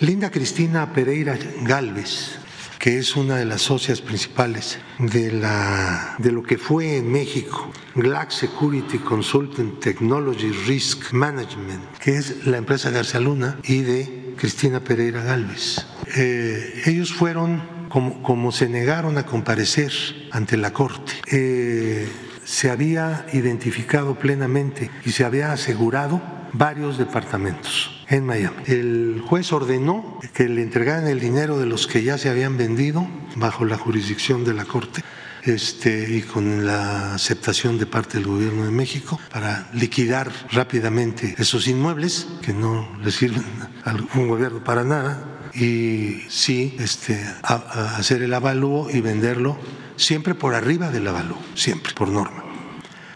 Linda 0.00 0.28
Cristina 0.28 0.92
Pereira 0.92 1.38
Galvez, 1.62 2.32
que 2.80 2.98
es 2.98 3.14
una 3.14 3.36
de 3.36 3.44
las 3.44 3.62
socias 3.62 4.00
principales 4.00 4.80
de, 4.98 5.30
la, 5.30 6.16
de 6.18 6.32
lo 6.32 6.42
que 6.42 6.58
fue 6.58 6.96
en 6.96 7.12
México, 7.12 7.70
Glax 7.94 8.34
Security 8.34 8.98
Consulting 8.98 9.78
Technology 9.78 10.50
Risk 10.66 11.12
Management, 11.12 11.98
que 12.00 12.16
es 12.16 12.44
la 12.44 12.56
empresa 12.56 12.90
García 12.90 13.20
Luna, 13.20 13.56
y 13.62 13.82
de 13.82 14.34
Cristina 14.36 14.80
Pereira 14.80 15.22
Galvez. 15.22 15.86
Eh, 16.16 16.82
ellos 16.86 17.12
fueron 17.12 17.62
como, 17.88 18.50
se 18.50 18.68
negaron 18.68 19.16
a 19.16 19.26
comparecer 19.26 19.92
ante 20.32 20.56
la 20.56 20.72
Corte, 20.72 21.12
eh, 21.30 22.08
se 22.44 22.68
había 22.68 23.26
identificado 23.32 24.16
plenamente 24.16 24.90
y 25.04 25.12
se 25.12 25.24
había 25.24 25.52
asegurado 25.52 26.20
varios 26.52 26.98
departamentos 26.98 27.99
en 28.10 28.26
Miami. 28.26 28.56
El 28.66 29.22
juez 29.26 29.52
ordenó 29.52 30.18
que 30.34 30.48
le 30.48 30.62
entregaran 30.62 31.06
el 31.06 31.20
dinero 31.20 31.58
de 31.58 31.66
los 31.66 31.86
que 31.86 32.02
ya 32.02 32.18
se 32.18 32.28
habían 32.28 32.56
vendido 32.56 33.06
bajo 33.36 33.64
la 33.64 33.78
jurisdicción 33.78 34.44
de 34.44 34.54
la 34.54 34.64
Corte 34.64 35.02
este, 35.44 36.14
y 36.16 36.22
con 36.22 36.66
la 36.66 37.14
aceptación 37.14 37.78
de 37.78 37.86
parte 37.86 38.18
del 38.18 38.26
gobierno 38.26 38.64
de 38.64 38.72
México 38.72 39.18
para 39.32 39.70
liquidar 39.72 40.30
rápidamente 40.50 41.34
esos 41.38 41.66
inmuebles 41.68 42.26
que 42.42 42.52
no 42.52 42.88
le 43.02 43.10
sirven 43.10 43.44
a 43.84 43.90
algún 43.90 44.28
gobierno 44.28 44.62
para 44.62 44.84
nada 44.84 45.50
y 45.54 46.22
sí 46.28 46.76
este, 46.78 47.24
hacer 47.42 48.22
el 48.22 48.34
avalúo 48.34 48.90
y 48.90 49.00
venderlo 49.00 49.56
siempre 49.96 50.34
por 50.34 50.54
arriba 50.54 50.90
del 50.90 51.06
avalúo, 51.06 51.38
siempre, 51.54 51.92
por 51.94 52.08
norma. 52.08 52.44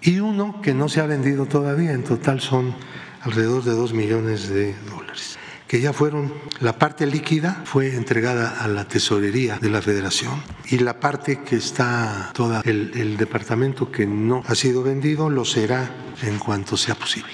Y 0.03 0.21
uno 0.21 0.61
que 0.61 0.75
no 0.75 0.89
se 0.89 1.01
ha 1.01 1.07
vendido 1.07 1.47
todavía, 1.47 1.93
en 1.93 2.05
total 2.05 2.41
son 2.41 2.75
alrededor 3.25 3.65
de 3.65 3.73
dos 3.73 3.93
millones 3.93 4.49
de 4.49 4.75
dólares, 4.89 5.39
que 5.67 5.81
ya 5.81 5.93
fueron, 5.93 6.33
la 6.61 6.79
parte 6.79 7.07
líquida 7.07 7.63
fue 7.65 7.95
entregada 7.95 8.61
a 8.61 8.69
la 8.69 8.87
tesorería 8.87 9.59
de 9.59 9.71
la 9.71 9.83
federación 9.83 10.43
y 10.67 10.79
la 10.79 11.01
parte 11.01 11.41
que 11.43 11.57
está, 11.57 12.31
toda 12.35 12.61
el, 12.65 12.93
el 12.95 13.17
departamento 13.17 13.91
que 13.91 14.07
no 14.07 14.43
ha 14.47 14.55
sido 14.55 14.83
vendido, 14.83 15.31
lo 15.31 15.45
será 15.45 15.91
en 16.23 16.39
cuanto 16.39 16.77
sea 16.77 16.95
posible. 16.95 17.33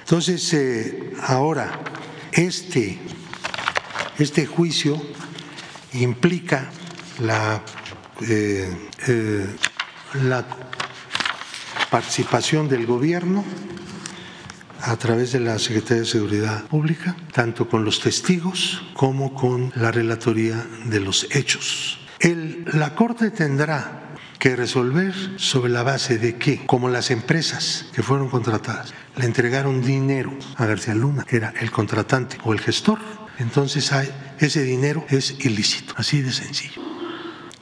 Entonces, 0.00 0.52
eh, 0.54 1.12
ahora, 1.20 1.80
este 2.32 2.98
este 4.18 4.46
juicio 4.46 5.00
implica 5.92 6.70
la, 7.20 7.62
eh, 8.22 8.74
eh, 9.08 9.46
la 10.22 10.44
participación 11.90 12.66
del 12.66 12.86
gobierno 12.86 13.44
a 14.86 14.96
través 14.96 15.32
de 15.32 15.40
la 15.40 15.58
Secretaría 15.58 16.02
de 16.02 16.08
Seguridad 16.08 16.64
Pública, 16.68 17.16
tanto 17.32 17.68
con 17.68 17.84
los 17.84 18.00
testigos 18.00 18.82
como 18.94 19.34
con 19.34 19.72
la 19.74 19.90
relatoría 19.90 20.64
de 20.84 21.00
los 21.00 21.26
hechos. 21.32 21.98
La 22.72 22.94
Corte 22.94 23.30
tendrá 23.30 24.14
que 24.38 24.54
resolver 24.54 25.12
sobre 25.36 25.72
la 25.72 25.82
base 25.82 26.18
de 26.18 26.36
que, 26.36 26.64
como 26.66 26.88
las 26.88 27.10
empresas 27.10 27.86
que 27.94 28.02
fueron 28.02 28.28
contratadas 28.28 28.94
le 29.16 29.24
entregaron 29.24 29.82
dinero 29.82 30.32
a 30.56 30.66
García 30.66 30.94
Luna, 30.94 31.24
que 31.24 31.36
era 31.36 31.52
el 31.60 31.70
contratante 31.70 32.38
o 32.44 32.52
el 32.52 32.60
gestor, 32.60 33.00
entonces 33.38 33.90
ese 34.38 34.62
dinero 34.62 35.04
es 35.08 35.36
ilícito, 35.40 35.94
así 35.96 36.22
de 36.22 36.32
sencillo. 36.32 36.95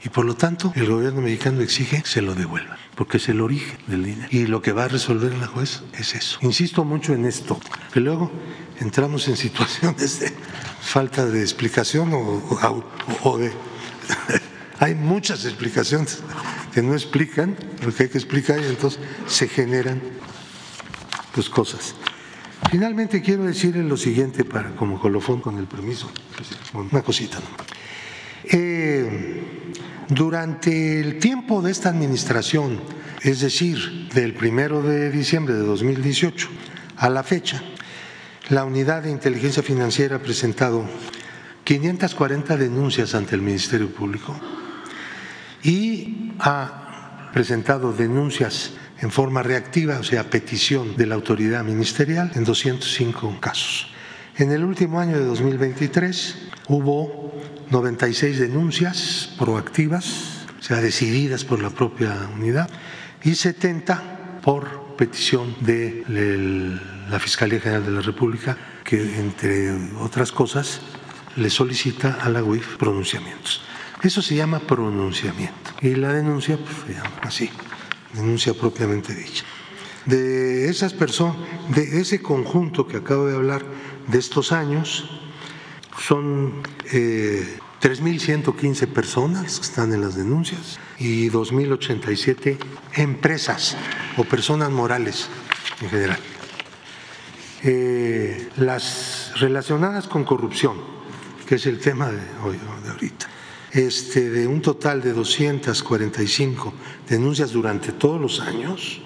Y 0.05 0.09
por 0.09 0.23
lo 0.23 0.35
tanto, 0.35 0.71
el 0.75 0.85
gobierno 0.85 1.21
mexicano 1.21 1.61
exige 1.61 2.03
que 2.03 2.07
se 2.07 2.21
lo 2.21 2.35
devuelva, 2.35 2.77
porque 2.93 3.17
es 3.17 3.27
el 3.27 3.41
origen 3.41 3.79
del 3.87 4.03
dinero. 4.03 4.27
Y 4.29 4.45
lo 4.45 4.61
que 4.61 4.71
va 4.71 4.83
a 4.83 4.87
resolver 4.87 5.33
la 5.33 5.47
juez 5.47 5.81
es 5.97 6.13
eso. 6.13 6.37
Insisto 6.43 6.85
mucho 6.85 7.15
en 7.15 7.25
esto, 7.25 7.59
que 7.91 8.01
luego 8.01 8.31
entramos 8.79 9.27
en 9.27 9.35
situaciones 9.35 10.19
de 10.19 10.31
falta 10.79 11.25
de 11.25 11.41
explicación 11.41 12.11
o, 12.13 13.37
de... 13.39 13.51
hay 14.79 14.93
muchas 14.93 15.43
explicaciones 15.43 16.19
que 16.71 16.83
no 16.83 16.93
explican 16.93 17.57
lo 17.83 17.91
que 17.91 18.03
hay 18.03 18.09
que 18.09 18.19
explicar 18.19 18.59
y 18.59 18.65
entonces 18.65 18.99
se 19.25 19.47
generan 19.47 19.99
pues 21.33 21.49
cosas. 21.49 21.95
Finalmente 22.69 23.23
quiero 23.23 23.45
decirle 23.45 23.81
lo 23.81 23.97
siguiente 23.97 24.45
para 24.45 24.75
como 24.75 24.99
colofón 24.99 25.41
con 25.41 25.57
el 25.57 25.65
permiso, 25.65 26.11
una 26.73 27.01
cosita. 27.01 27.39
Eh, 28.43 29.54
durante 30.09 30.99
el 30.99 31.19
tiempo 31.19 31.61
de 31.61 31.71
esta 31.71 31.89
administración, 31.89 32.79
es 33.21 33.41
decir, 33.41 34.09
del 34.13 34.33
primero 34.33 34.81
de 34.81 35.09
diciembre 35.09 35.55
de 35.55 35.61
2018 35.61 36.47
a 36.97 37.09
la 37.09 37.23
fecha, 37.23 37.61
la 38.49 38.65
Unidad 38.65 39.03
de 39.03 39.11
Inteligencia 39.11 39.63
Financiera 39.63 40.17
ha 40.17 40.19
presentado 40.19 40.85
540 41.63 42.57
denuncias 42.57 43.15
ante 43.15 43.35
el 43.35 43.41
Ministerio 43.41 43.89
Público 43.89 44.39
y 45.63 46.33
ha 46.39 47.31
presentado 47.33 47.91
denuncias 47.91 48.73
en 48.99 49.11
forma 49.11 49.41
reactiva, 49.41 49.99
o 49.99 50.03
sea, 50.03 50.29
petición 50.29 50.95
de 50.95 51.07
la 51.07 51.15
autoridad 51.15 51.63
ministerial, 51.63 52.31
en 52.35 52.43
205 52.43 53.39
casos. 53.39 53.94
En 54.37 54.51
el 54.51 54.65
último 54.65 54.99
año 54.99 55.17
de 55.17 55.23
2023 55.23 56.35
hubo 56.67 57.33
96 57.69 58.37
denuncias 58.37 59.33
proactivas, 59.39 60.45
o 60.59 60.61
sea, 60.61 60.81
decididas 60.81 61.45
por 61.45 61.61
la 61.61 61.69
propia 61.69 62.29
unidad, 62.35 62.69
y 63.23 63.35
70 63.35 64.41
por 64.43 64.95
petición 64.97 65.55
de 65.61 66.03
la 67.09 67.19
Fiscalía 67.19 67.61
General 67.61 67.85
de 67.85 67.91
la 67.91 68.01
República, 68.01 68.57
que 68.83 69.19
entre 69.19 69.71
otras 69.99 70.33
cosas 70.33 70.81
le 71.37 71.49
solicita 71.49 72.17
a 72.21 72.29
la 72.29 72.43
UIF 72.43 72.75
pronunciamientos. 72.75 73.61
Eso 74.03 74.21
se 74.21 74.35
llama 74.35 74.59
pronunciamiento 74.59 75.71
y 75.81 75.95
la 75.95 76.11
denuncia 76.11 76.57
pues, 76.57 76.75
se 76.85 76.93
llama 76.93 77.15
así 77.21 77.49
denuncia 78.13 78.53
propiamente 78.53 79.13
dicha. 79.13 79.43
De 80.05 80.69
esas 80.69 80.93
personas, 80.93 81.37
de 81.73 81.99
ese 81.99 82.21
conjunto 82.21 82.87
que 82.87 82.97
acabo 82.97 83.25
de 83.25 83.35
hablar 83.35 83.65
de 84.07 84.19
estos 84.19 84.51
años, 84.51 85.09
son 85.99 86.61
eh, 86.91 87.57
3.115 87.81 88.87
personas 88.87 89.59
que 89.59 89.65
están 89.65 89.93
en 89.93 90.01
las 90.01 90.15
denuncias 90.15 90.79
y 90.97 91.29
2.087 91.29 92.57
empresas 92.95 93.77
o 94.17 94.23
personas 94.23 94.71
morales 94.71 95.27
en 95.81 95.89
general. 95.89 96.19
Eh, 97.63 98.49
las 98.57 99.33
relacionadas 99.37 100.07
con 100.07 100.23
corrupción, 100.23 100.77
que 101.47 101.55
es 101.55 101.65
el 101.65 101.79
tema 101.79 102.11
de, 102.11 102.21
hoy, 102.43 102.57
de 102.83 102.89
ahorita, 102.91 103.27
este, 103.71 104.29
de 104.29 104.47
un 104.47 104.61
total 104.61 105.01
de 105.01 105.13
245 105.13 106.73
denuncias 107.09 107.51
durante 107.51 107.91
todos 107.91 108.21
los 108.21 108.39
años, 108.39 109.01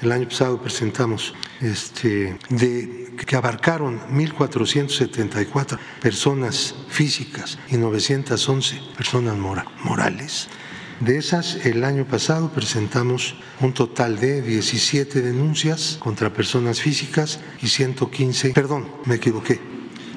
el 0.00 0.12
año 0.12 0.28
pasado 0.28 0.60
presentamos 0.60 1.34
este, 1.60 2.38
de, 2.50 3.05
que 3.16 3.36
abarcaron 3.36 4.00
1.474 4.10 5.78
personas 6.00 6.74
físicas 6.88 7.58
y 7.70 7.76
911 7.76 8.80
personas 8.96 9.36
morales. 9.36 10.48
De 11.00 11.18
esas, 11.18 11.66
el 11.66 11.84
año 11.84 12.06
pasado 12.06 12.50
presentamos 12.50 13.36
un 13.60 13.74
total 13.74 14.18
de 14.18 14.40
17 14.40 15.20
denuncias 15.20 15.98
contra 15.98 16.32
personas 16.32 16.80
físicas 16.80 17.40
y 17.60 17.68
115, 17.68 18.50
perdón, 18.50 18.88
me 19.04 19.16
equivoqué, 19.16 19.60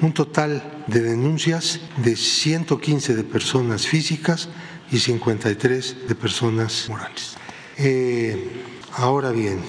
un 0.00 0.14
total 0.14 0.84
de 0.86 1.02
denuncias 1.02 1.80
de 1.98 2.16
115 2.16 3.14
de 3.14 3.24
personas 3.24 3.86
físicas 3.86 4.48
y 4.90 4.98
53 4.98 6.08
de 6.08 6.14
personas 6.14 6.86
morales. 6.88 7.36
Eh, 7.76 8.68
Ahora 8.96 9.30
bien, 9.30 9.62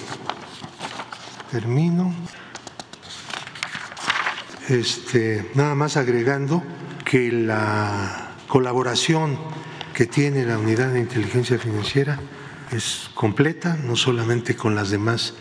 termino. 1.50 2.12
Este, 4.72 5.50
nada 5.54 5.74
más 5.74 5.98
agregando 5.98 6.62
que 7.04 7.30
la 7.30 8.36
colaboración 8.48 9.38
que 9.92 10.06
tiene 10.06 10.46
la 10.46 10.56
unidad 10.56 10.94
de 10.94 11.00
inteligencia 11.00 11.58
financiera 11.58 12.18
es 12.70 13.10
completa, 13.14 13.76
no 13.76 13.96
solamente 13.96 14.56
con 14.56 14.74
las 14.74 14.88
demás 14.88 15.34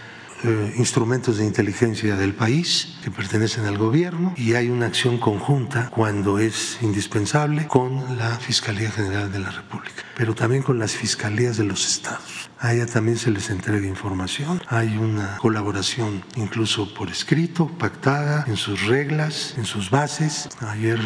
eh, 0.43 0.73
instrumentos 0.77 1.37
de 1.37 1.45
inteligencia 1.45 2.15
del 2.15 2.33
país 2.33 2.95
que 3.03 3.11
pertenecen 3.11 3.65
al 3.65 3.77
gobierno 3.77 4.33
y 4.35 4.53
hay 4.53 4.69
una 4.69 4.87
acción 4.87 5.19
conjunta 5.19 5.89
cuando 5.91 6.39
es 6.39 6.79
indispensable 6.81 7.67
con 7.67 8.17
la 8.17 8.37
Fiscalía 8.37 8.89
General 8.89 9.31
de 9.31 9.39
la 9.39 9.51
República, 9.51 10.03
pero 10.15 10.33
también 10.33 10.63
con 10.63 10.79
las 10.79 10.93
fiscalías 10.93 11.57
de 11.57 11.65
los 11.65 11.87
estados. 11.87 12.49
A 12.59 12.73
ella 12.73 12.85
también 12.85 13.17
se 13.17 13.29
les 13.31 13.49
entrega 13.49 13.85
información, 13.85 14.61
hay 14.67 14.97
una 14.97 15.37
colaboración 15.37 16.23
incluso 16.35 16.93
por 16.93 17.09
escrito, 17.09 17.67
pactada 17.77 18.43
en 18.47 18.57
sus 18.57 18.87
reglas, 18.87 19.53
en 19.57 19.65
sus 19.65 19.89
bases. 19.89 20.49
Ayer 20.59 20.99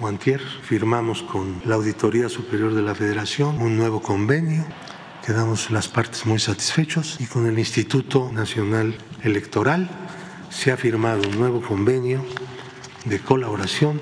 Guantier 0.00 0.40
firmamos 0.40 1.22
con 1.22 1.62
la 1.64 1.76
Auditoría 1.76 2.28
Superior 2.28 2.74
de 2.74 2.82
la 2.82 2.94
Federación 2.94 3.60
un 3.62 3.76
nuevo 3.76 4.02
convenio 4.02 4.64
quedamos 5.26 5.72
las 5.72 5.88
partes 5.88 6.24
muy 6.24 6.38
satisfechos 6.38 7.16
y 7.18 7.26
con 7.26 7.48
el 7.48 7.58
Instituto 7.58 8.30
Nacional 8.32 8.96
Electoral 9.24 9.90
se 10.50 10.70
ha 10.70 10.76
firmado 10.76 11.28
un 11.28 11.36
nuevo 11.36 11.60
convenio 11.60 12.24
de 13.06 13.18
colaboración 13.18 14.00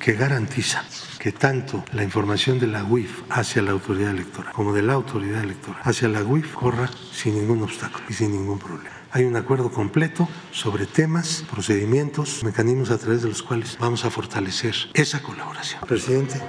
que 0.00 0.14
garantiza 0.14 0.84
que 1.20 1.30
tanto 1.30 1.84
la 1.92 2.02
información 2.02 2.58
de 2.58 2.66
la 2.66 2.82
UIF 2.82 3.22
hacia 3.30 3.62
la 3.62 3.70
autoridad 3.70 4.10
electoral 4.10 4.52
como 4.52 4.72
de 4.72 4.82
la 4.82 4.94
autoridad 4.94 5.44
electoral 5.44 5.80
hacia 5.84 6.08
la 6.08 6.24
UIF 6.24 6.52
corra 6.54 6.90
sin 7.12 7.36
ningún 7.36 7.62
obstáculo 7.62 8.04
y 8.08 8.12
sin 8.12 8.32
ningún 8.32 8.58
problema. 8.58 8.96
Hay 9.12 9.26
un 9.26 9.36
acuerdo 9.36 9.70
completo 9.70 10.28
sobre 10.50 10.86
temas, 10.86 11.44
procedimientos, 11.48 12.42
mecanismos 12.42 12.90
a 12.90 12.98
través 12.98 13.22
de 13.22 13.28
los 13.28 13.44
cuales 13.44 13.78
vamos 13.78 14.04
a 14.04 14.10
fortalecer 14.10 14.74
esa 14.92 15.22
colaboración. 15.22 15.82
Presidente. 15.86 16.40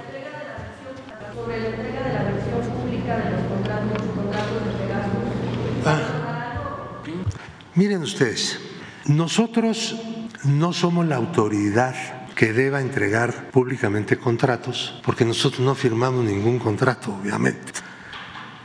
Miren 7.76 8.00
ustedes, 8.00 8.58
nosotros 9.04 9.96
no 10.44 10.72
somos 10.72 11.06
la 11.06 11.16
autoridad 11.16 11.94
que 12.34 12.54
deba 12.54 12.80
entregar 12.80 13.50
públicamente 13.50 14.16
contratos, 14.16 14.98
porque 15.04 15.26
nosotros 15.26 15.60
no 15.60 15.74
firmamos 15.74 16.24
ningún 16.24 16.58
contrato, 16.58 17.14
obviamente. 17.14 17.72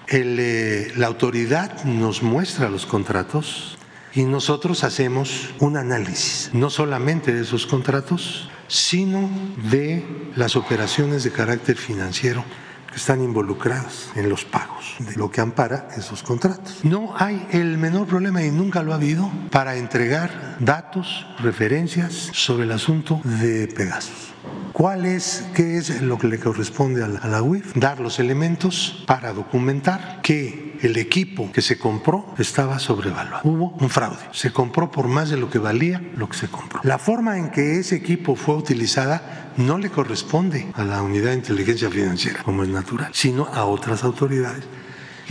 Eh, 0.07 0.93
la 0.95 1.07
autoridad 1.07 1.83
nos 1.83 2.23
muestra 2.23 2.69
los 2.69 2.85
contratos 2.85 3.77
y 4.13 4.23
nosotros 4.23 4.85
hacemos 4.85 5.49
un 5.59 5.75
análisis, 5.75 6.49
no 6.53 6.69
solamente 6.69 7.33
de 7.33 7.41
esos 7.41 7.67
contratos, 7.67 8.49
sino 8.69 9.29
de 9.69 10.31
las 10.37 10.55
operaciones 10.55 11.25
de 11.25 11.31
carácter 11.31 11.75
financiero 11.75 12.45
que 12.91 12.97
están 12.97 13.23
involucradas 13.23 14.11
en 14.15 14.29
los 14.29 14.45
pagos 14.45 14.95
de 14.99 15.15
lo 15.15 15.31
que 15.31 15.41
ampara 15.41 15.87
esos 15.97 16.21
contratos. 16.23 16.81
No 16.83 17.13
hay 17.17 17.47
el 17.51 17.77
menor 17.77 18.05
problema 18.05 18.43
y 18.43 18.51
nunca 18.51 18.83
lo 18.83 18.91
ha 18.91 18.95
habido 18.95 19.31
para 19.49 19.77
entregar 19.77 20.57
datos, 20.59 21.25
referencias 21.39 22.29
sobre 22.33 22.65
el 22.65 22.71
asunto 22.71 23.21
de 23.23 23.67
Pegasus. 23.67 24.31
¿Cuál 24.73 25.05
es, 25.05 25.45
qué 25.53 25.77
es 25.77 26.01
lo 26.01 26.17
que 26.17 26.27
le 26.27 26.39
corresponde 26.39 27.03
a 27.03 27.07
la, 27.07 27.41
UIF? 27.41 27.75
Dar 27.75 27.99
los 27.99 28.19
elementos 28.19 29.03
para 29.05 29.33
documentar 29.33 30.21
que 30.21 30.70
el 30.81 30.97
equipo 30.97 31.51
que 31.51 31.61
se 31.61 31.77
compró 31.77 32.33
estaba 32.37 32.79
sobrevaluado. 32.79 33.47
Hubo 33.47 33.69
un 33.79 33.89
fraude. 33.89 34.19
Se 34.31 34.51
compró 34.51 34.91
por 34.91 35.07
más 35.07 35.29
de 35.29 35.37
lo 35.37 35.49
que 35.49 35.59
valía 35.59 36.01
lo 36.15 36.27
que 36.29 36.37
se 36.37 36.47
compró. 36.47 36.81
La 36.83 36.97
forma 36.97 37.37
en 37.37 37.51
que 37.51 37.79
ese 37.79 37.95
equipo 37.95 38.35
fue 38.35 38.55
utilizada 38.55 39.53
no 39.57 39.77
le 39.77 39.89
corresponde 39.89 40.71
a 40.75 40.83
la 40.83 41.01
unidad 41.01 41.31
de 41.31 41.37
inteligencia 41.37 41.89
financiera, 41.89 42.43
como 42.43 42.63
es 42.63 42.69
natural, 42.69 43.11
sino 43.13 43.45
a 43.45 43.65
otras 43.65 44.03
autoridades 44.03 44.63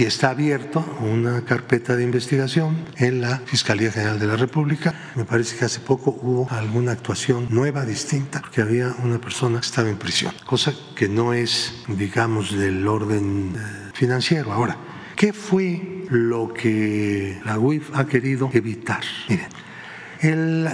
y 0.00 0.04
está 0.04 0.30
abierto 0.30 0.82
una 1.00 1.44
carpeta 1.44 1.94
de 1.94 2.04
investigación 2.04 2.86
en 2.96 3.20
la 3.20 3.38
Fiscalía 3.44 3.92
General 3.92 4.18
de 4.18 4.26
la 4.26 4.36
República. 4.36 4.94
Me 5.14 5.26
parece 5.26 5.58
que 5.58 5.66
hace 5.66 5.80
poco 5.80 6.18
hubo 6.22 6.48
alguna 6.50 6.92
actuación 6.92 7.48
nueva, 7.50 7.84
distinta, 7.84 8.40
porque 8.40 8.62
había 8.62 8.94
una 9.04 9.20
persona 9.20 9.60
que 9.60 9.66
estaba 9.66 9.90
en 9.90 9.98
prisión, 9.98 10.32
cosa 10.46 10.72
que 10.96 11.06
no 11.06 11.34
es, 11.34 11.74
digamos, 11.86 12.56
del 12.56 12.88
orden 12.88 13.54
eh, 13.54 13.90
financiero. 13.92 14.52
Ahora, 14.52 14.78
¿qué 15.20 15.34
fue 15.34 16.06
lo 16.08 16.54
que 16.54 17.38
la 17.44 17.58
UIF 17.58 17.90
ha 17.92 18.06
querido 18.06 18.48
evitar? 18.54 19.02
Miren, 19.28 20.64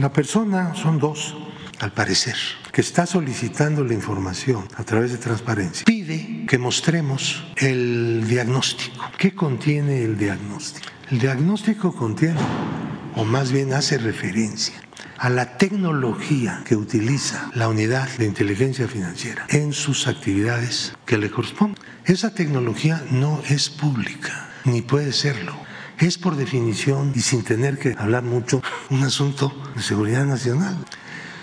la 0.00 0.12
persona, 0.12 0.76
son 0.76 1.00
dos, 1.00 1.36
al 1.80 1.92
parecer, 1.92 2.36
que 2.70 2.82
está 2.82 3.04
solicitando 3.04 3.82
la 3.82 3.94
información 3.94 4.68
a 4.76 4.84
través 4.84 5.10
de 5.10 5.18
transparencia, 5.18 5.84
pide 5.84 6.46
que 6.46 6.56
mostremos 6.56 7.44
el 7.56 8.28
diagnóstico. 8.28 9.04
¿Qué 9.18 9.34
contiene 9.34 10.04
el 10.04 10.16
diagnóstico? 10.16 10.86
El 11.10 11.18
diagnóstico 11.18 11.92
contiene, 11.92 12.38
o 13.16 13.24
más 13.24 13.50
bien 13.50 13.72
hace 13.72 13.98
referencia, 13.98 14.85
a 15.18 15.28
la 15.30 15.56
tecnología 15.56 16.62
que 16.64 16.76
utiliza 16.76 17.50
la 17.54 17.68
unidad 17.68 18.08
de 18.18 18.26
inteligencia 18.26 18.88
financiera 18.88 19.46
en 19.48 19.72
sus 19.72 20.06
actividades 20.06 20.94
que 21.06 21.18
le 21.18 21.30
corresponden. 21.30 21.82
Esa 22.04 22.34
tecnología 22.34 23.02
no 23.10 23.40
es 23.48 23.70
pública, 23.70 24.50
ni 24.64 24.82
puede 24.82 25.12
serlo. 25.12 25.54
Es 25.98 26.18
por 26.18 26.36
definición 26.36 27.12
y 27.14 27.20
sin 27.20 27.42
tener 27.42 27.78
que 27.78 27.94
hablar 27.98 28.22
mucho 28.22 28.62
un 28.90 29.02
asunto 29.02 29.52
de 29.74 29.82
seguridad 29.82 30.26
nacional. 30.26 30.76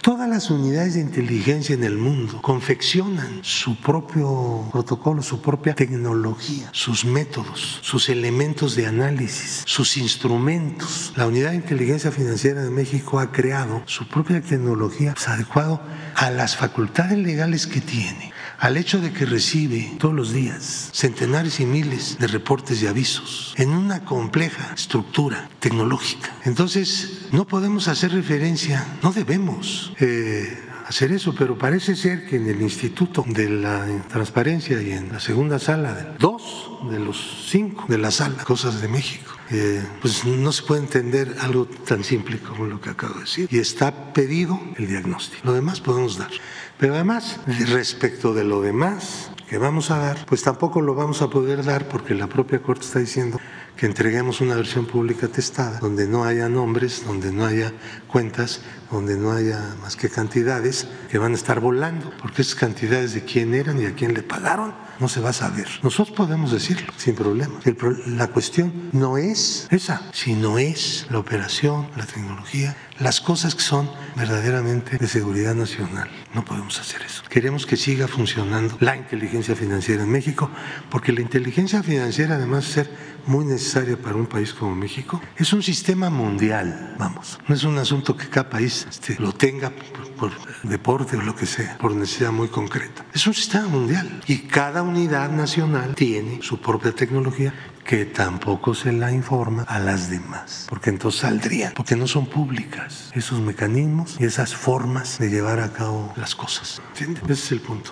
Todas 0.04 0.28
las 0.28 0.50
unidades 0.50 0.96
de 0.96 1.00
inteligencia 1.00 1.74
en 1.74 1.86
el 1.86 1.98
mundo 1.98 2.42
confeccionan 2.42 3.39
su 3.42 3.78
propio 3.78 4.68
protocolo, 4.70 5.22
su 5.22 5.39
propia 5.39 5.76
tecnología, 5.76 6.68
sus 6.74 7.06
métodos, 7.06 7.80
sus 7.82 8.10
elementos 8.10 8.76
de 8.76 8.86
análisis, 8.86 9.63
sus 9.66 9.96
instrumentos. 9.96 11.13
La 11.16 11.26
unidad 11.26 11.52
de 11.52 11.56
inteligencia 11.56 12.12
financiera 12.12 12.62
de 12.63 12.70
México 12.70 13.18
ha 13.18 13.32
creado 13.32 13.82
su 13.86 14.06
propia 14.06 14.42
tecnología 14.42 15.13
pues, 15.13 15.30
adecuado 15.30 15.82
a 16.16 16.30
las 16.32 16.58
facultades 16.58 17.18
legales 17.18 17.66
que 17.66 17.80
tiene 17.80 18.34
al 18.60 18.78
hecho 18.78 19.00
de 19.00 19.12
que 19.12 19.26
recibe 19.26 19.94
todos 20.00 20.13
los 20.13 20.34
días 20.34 20.89
centenares 20.94 21.60
y 21.60 21.66
miles 21.66 22.18
de 22.20 22.28
reportes 22.28 22.82
y 22.82 22.88
avisos 22.88 23.54
en 23.58 23.70
una 23.70 24.06
compleja 24.06 24.74
estructura 24.74 25.50
tecnológica. 25.60 26.32
Entonces, 26.46 27.28
no 27.32 27.46
podemos 27.46 27.88
hacer 27.88 28.12
referencia, 28.12 28.86
no 29.02 29.12
debemos 29.12 29.94
eh, 30.00 30.58
hacer 30.86 31.12
eso, 31.12 31.34
pero 31.36 31.58
parece 31.58 31.96
ser 31.96 32.28
que 32.28 32.36
en 32.36 32.48
el 32.48 32.62
Instituto 32.62 33.24
de 33.28 33.50
la 33.50 33.86
Transparencia 34.10 34.82
y 34.82 34.92
en 34.92 35.12
la 35.12 35.20
segunda 35.20 35.60
sala, 35.60 36.16
dos 36.20 36.72
de 36.89 37.00
los 37.00 37.48
cinco 37.50 37.86
de 37.88 37.98
la 37.98 38.12
sala, 38.12 38.44
Cosas 38.44 38.82
de 38.82 38.88
México, 38.88 39.32
eh, 39.52 39.84
pues 40.02 40.26
no 40.26 40.52
se 40.52 40.63
puede 40.63 40.82
entender 40.82 41.36
algo 41.42 41.66
tan 41.66 42.04
simple 42.04 42.39
como 42.39 42.66
lo 42.66 42.82
que 42.82 42.89
acabo 42.89 43.16
de 43.16 43.22
decir. 43.22 43.48
Y 43.52 43.60
está 43.60 44.13
pedido 44.13 44.60
el 44.78 44.88
diagnóstico. 44.88 45.42
Lo 45.46 45.54
demás 45.54 45.80
podemos 45.80 46.18
dar. 46.18 46.32
Pero 46.80 46.96
además, 46.96 47.40
respecto 47.46 48.34
de 48.34 48.44
lo 48.44 48.62
demás 48.62 49.30
que 49.48 49.58
vamos 49.58 49.92
a 49.92 49.98
dar, 50.00 50.26
pues 50.26 50.42
tampoco 50.42 50.82
lo 50.82 50.96
vamos 50.96 51.22
a 51.22 51.30
poder 51.30 51.64
dar 51.64 51.88
porque 51.88 52.16
la 52.16 52.28
propia 52.28 52.62
Corte 52.62 52.86
está 52.86 53.00
diciendo 53.00 53.40
que 53.76 53.86
entreguemos 53.86 54.42
una 54.42 54.56
versión 54.56 54.86
pública 54.86 55.28
testada, 55.28 55.80
donde 55.80 56.08
no 56.08 56.26
haya 56.26 56.48
nombres, 56.48 57.04
donde 57.06 57.32
no 57.32 57.46
haya 57.46 57.72
cuentas, 58.08 58.62
donde 58.92 59.18
no 59.18 59.32
haya 59.32 59.76
más 59.82 59.96
que 59.96 60.10
cantidades 60.10 60.88
que 61.10 61.18
van 61.18 61.32
a 61.32 61.36
estar 61.36 61.60
volando, 61.60 62.12
porque 62.22 62.44
esas 62.44 62.56
cantidades 62.56 63.14
de 63.14 63.24
quién 63.24 63.54
eran 63.54 63.82
y 63.82 63.86
a 63.86 63.96
quién 63.96 64.14
le 64.14 64.22
pagaron 64.22 64.74
no 65.00 65.08
se 65.08 65.22
va 65.22 65.30
a 65.30 65.34
saber. 65.34 65.68
Nosotros 65.82 66.16
podemos 66.16 66.52
decirlo 66.52 66.94
sin 66.98 67.16
problema. 67.16 67.60
la 68.08 68.28
cuestión 68.28 68.90
no 68.92 69.18
es 69.18 69.68
esa, 69.72 70.02
sino 70.14 70.60
es 70.60 71.08
la 71.10 71.20
operación, 71.20 71.88
la 71.98 72.06
tecnología, 72.06 72.76
las 73.04 73.20
cosas 73.20 73.54
que 73.54 73.62
son 73.62 73.89
verdaderamente 74.16 74.98
de 74.98 75.08
seguridad 75.08 75.54
nacional. 75.54 76.10
No 76.34 76.46
podemos 76.46 76.80
hacer 76.80 77.02
eso. 77.02 77.22
Queremos 77.30 77.66
que 77.66 77.76
siga 77.76 78.08
funcionando 78.08 78.78
la 78.80 78.96
inteligencia 78.96 79.56
financiera 79.56 80.04
en 80.04 80.10
México, 80.10 80.50
porque 80.89 81.12
la 81.12 81.20
inteligencia 81.20 81.84
financiera, 81.84 82.36
además 82.36 82.66
de 82.66 82.72
ser 82.72 82.89
muy 83.26 83.46
necesaria 83.46 83.98
para 83.98 84.16
un 84.16 84.26
país 84.26 84.54
como 84.54 84.76
México. 84.76 85.22
Es 85.38 85.52
un 85.54 85.62
sistema 85.63 86.10
mundial, 86.10 86.96
vamos. 86.98 87.39
No 87.48 87.56
es 87.56 87.63
un 87.63 87.78
asunto 87.78 88.16
que 88.16 88.28
cada 88.30 88.50
país 88.50 88.88
este, 88.89 89.16
lo 89.20 89.34
tenga 89.34 89.72
por, 90.18 90.32
deporte 90.63 91.18
o 91.18 91.22
lo 91.22 91.36
que 91.36 91.46
sea, 91.46 91.78
por 91.78 91.94
necesidad 91.94 92.32
muy 92.32 92.48
concreta. 92.48 93.06
Es 93.13 93.28
un 93.28 93.34
sistema 93.34 93.68
mundial 93.68 94.22
y 94.28 94.39
cada 94.39 94.82
unidad 94.82 95.30
nacional 95.30 95.96
tiene 95.96 96.42
su 96.42 96.62
propia 96.62 96.94
tecnología 96.94 97.54
que 97.84 98.06
tampoco 98.06 98.74
se 98.74 98.91
la 98.91 99.12
informa 99.12 99.63
a 99.63 99.80
las 99.80 100.10
demás, 100.10 100.67
porque 100.69 100.89
entonces 100.89 101.22
saldrían, 101.22 101.74
porque 101.74 101.96
no 101.96 102.08
son 102.08 102.26
públicas 102.26 103.12
esos 103.13 103.39
mecanismos 103.39 104.17
y 104.19 104.26
esas 104.26 104.56
formas 104.56 105.19
de 105.19 105.30
llevar 105.30 105.60
a 105.60 105.72
cabo 105.74 106.13
las 106.15 106.36
cosas. 106.36 106.82
¿Entiendes? 106.89 107.24
Ese 107.24 107.34
es 107.34 107.52
el 107.52 107.60
punto. 107.60 107.91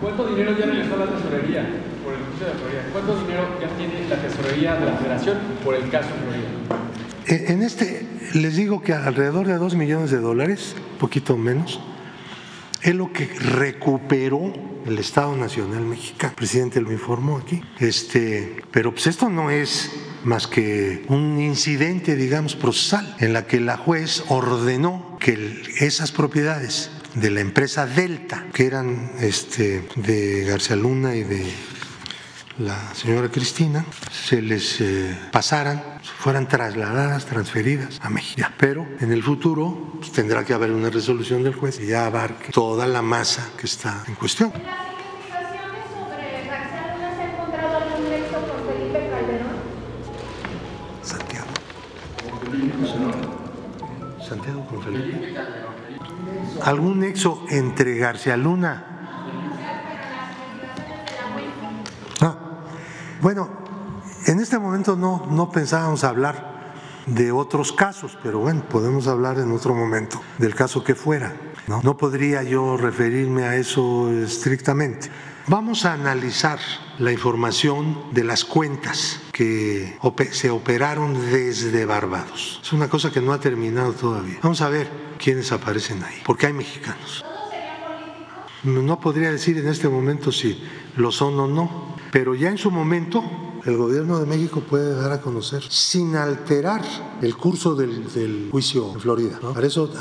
¿Cuánto 0.00 0.26
dinero 0.28 0.56
ya 0.58 0.66
regresó 0.66 0.94
a 0.94 0.98
la 0.98 1.06
tesorería? 1.06 1.68
¿Cuánto 2.92 3.20
dinero 3.20 3.58
ya 3.60 3.68
tiene 3.76 4.08
la 4.08 4.16
tesorería 4.16 4.74
de 4.76 4.86
la 4.86 4.96
federación 4.96 5.38
por 5.62 5.74
el 5.74 5.90
caso 5.90 6.08
Florida? 6.24 6.48
Eh, 7.26 7.52
en 7.52 7.62
este 7.62 8.06
les 8.34 8.56
digo 8.56 8.80
que 8.82 8.94
alrededor 8.94 9.46
de 9.46 9.58
2 9.58 9.74
millones 9.74 10.10
de 10.10 10.18
dólares, 10.18 10.74
poquito 10.98 11.36
menos, 11.36 11.80
es 12.82 12.94
lo 12.94 13.12
que 13.12 13.26
recuperó 13.26 14.52
el 14.86 14.98
Estado 14.98 15.36
Nacional 15.36 15.84
Mexicano. 15.84 16.30
El 16.30 16.36
presidente 16.36 16.80
lo 16.80 16.92
informó 16.92 17.38
aquí. 17.38 17.62
Este, 17.78 18.62
pero 18.70 18.92
pues 18.92 19.06
esto 19.06 19.28
no 19.28 19.50
es 19.50 19.90
más 20.24 20.46
que 20.46 21.04
un 21.08 21.40
incidente, 21.40 22.16
digamos, 22.16 22.56
procesal, 22.56 23.16
en 23.20 23.32
la 23.32 23.46
que 23.46 23.60
la 23.60 23.76
juez 23.76 24.24
ordenó 24.28 25.16
que 25.20 25.62
esas 25.78 26.12
propiedades 26.12 26.90
de 27.14 27.30
la 27.30 27.40
empresa 27.40 27.86
Delta, 27.86 28.46
que 28.52 28.66
eran 28.66 29.12
este, 29.20 29.82
de 29.96 30.44
García 30.44 30.76
Luna 30.76 31.16
y 31.16 31.24
de 31.24 31.52
la 32.60 32.94
señora 32.94 33.30
Cristina, 33.30 33.84
se 34.10 34.42
les 34.42 34.80
eh, 34.82 35.18
pasaran, 35.32 35.82
fueran 36.02 36.46
trasladadas, 36.46 37.24
transferidas 37.24 37.98
a 38.02 38.10
México. 38.10 38.46
Pero 38.58 38.86
en 39.00 39.12
el 39.12 39.22
futuro 39.22 39.94
pues, 39.98 40.12
tendrá 40.12 40.44
que 40.44 40.52
haber 40.52 40.70
una 40.70 40.90
resolución 40.90 41.42
del 41.42 41.54
juez 41.54 41.80
y 41.80 41.86
ya 41.86 42.06
abarque 42.06 42.52
toda 42.52 42.86
la 42.86 43.00
masa 43.00 43.48
que 43.56 43.66
está 43.66 44.04
en 44.06 44.14
cuestión. 44.14 44.52
Santiago. 51.02 51.46
Santiago 54.28 54.66
con 54.66 54.82
Felipe. 54.82 55.34
¿Algún 56.62 57.00
nexo 57.00 57.42
entre 57.48 57.96
García 57.96 58.36
Luna 58.36 58.99
Bueno, 63.20 63.50
en 64.26 64.40
este 64.40 64.58
momento 64.58 64.96
no, 64.96 65.26
no 65.30 65.50
pensábamos 65.50 66.04
hablar 66.04 66.72
de 67.06 67.32
otros 67.32 67.72
casos, 67.72 68.16
pero 68.22 68.38
bueno, 68.38 68.62
podemos 68.68 69.06
hablar 69.08 69.38
en 69.38 69.52
otro 69.52 69.74
momento 69.74 70.20
del 70.38 70.54
caso 70.54 70.82
que 70.82 70.94
fuera. 70.94 71.34
No, 71.66 71.82
no 71.82 71.98
podría 71.98 72.42
yo 72.42 72.78
referirme 72.78 73.44
a 73.44 73.56
eso 73.56 74.10
estrictamente. 74.10 75.10
Vamos 75.48 75.84
a 75.84 75.92
analizar 75.92 76.58
la 76.98 77.12
información 77.12 78.12
de 78.12 78.24
las 78.24 78.44
cuentas 78.44 79.20
que 79.32 79.98
se 80.32 80.50
operaron 80.50 81.14
desde 81.30 81.84
Barbados. 81.84 82.60
Es 82.62 82.72
una 82.72 82.88
cosa 82.88 83.10
que 83.10 83.20
no 83.20 83.32
ha 83.32 83.40
terminado 83.40 83.92
todavía. 83.92 84.38
Vamos 84.42 84.62
a 84.62 84.68
ver 84.70 84.88
quiénes 85.18 85.52
aparecen 85.52 86.02
ahí, 86.04 86.22
porque 86.24 86.46
hay 86.46 86.52
mexicanos. 86.54 87.24
No 88.64 89.00
podría 89.00 89.30
decir 89.30 89.58
en 89.58 89.68
este 89.68 89.88
momento 89.88 90.32
si 90.32 90.62
lo 90.96 91.10
son 91.10 91.38
o 91.40 91.46
no, 91.46 91.96
pero 92.12 92.34
ya 92.34 92.50
en 92.50 92.58
su 92.58 92.70
momento 92.70 93.22
el 93.64 93.76
gobierno 93.76 94.18
de 94.18 94.26
México 94.26 94.60
puede 94.60 94.94
dar 94.94 95.12
a 95.12 95.20
conocer 95.20 95.62
sin 95.62 96.16
alterar 96.16 96.82
el 97.20 97.36
curso 97.36 97.74
del, 97.74 98.48
juicio 98.50 98.92
en 98.94 99.00
Florida. 99.00 99.38
Para 99.54 99.66
eso 99.66 99.92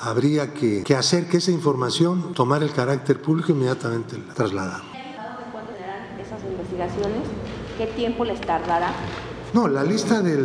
habría 0.00 0.52
que, 0.52 0.82
hacer 0.96 1.28
que 1.28 1.36
esa 1.36 1.52
información 1.52 2.34
tomara 2.34 2.64
el 2.64 2.72
carácter 2.72 3.20
público 3.20 3.52
inmediatamente 3.52 4.16
trasladada. 4.34 4.82
¿Cuándo 5.52 5.72
esas 6.20 6.42
investigaciones? 6.44 7.22
¿Qué 7.78 7.86
tiempo 7.86 8.24
les 8.24 8.40
tardará? 8.40 8.92
No, 9.56 9.68
la 9.68 9.82
lista 9.82 10.20
de 10.20 10.36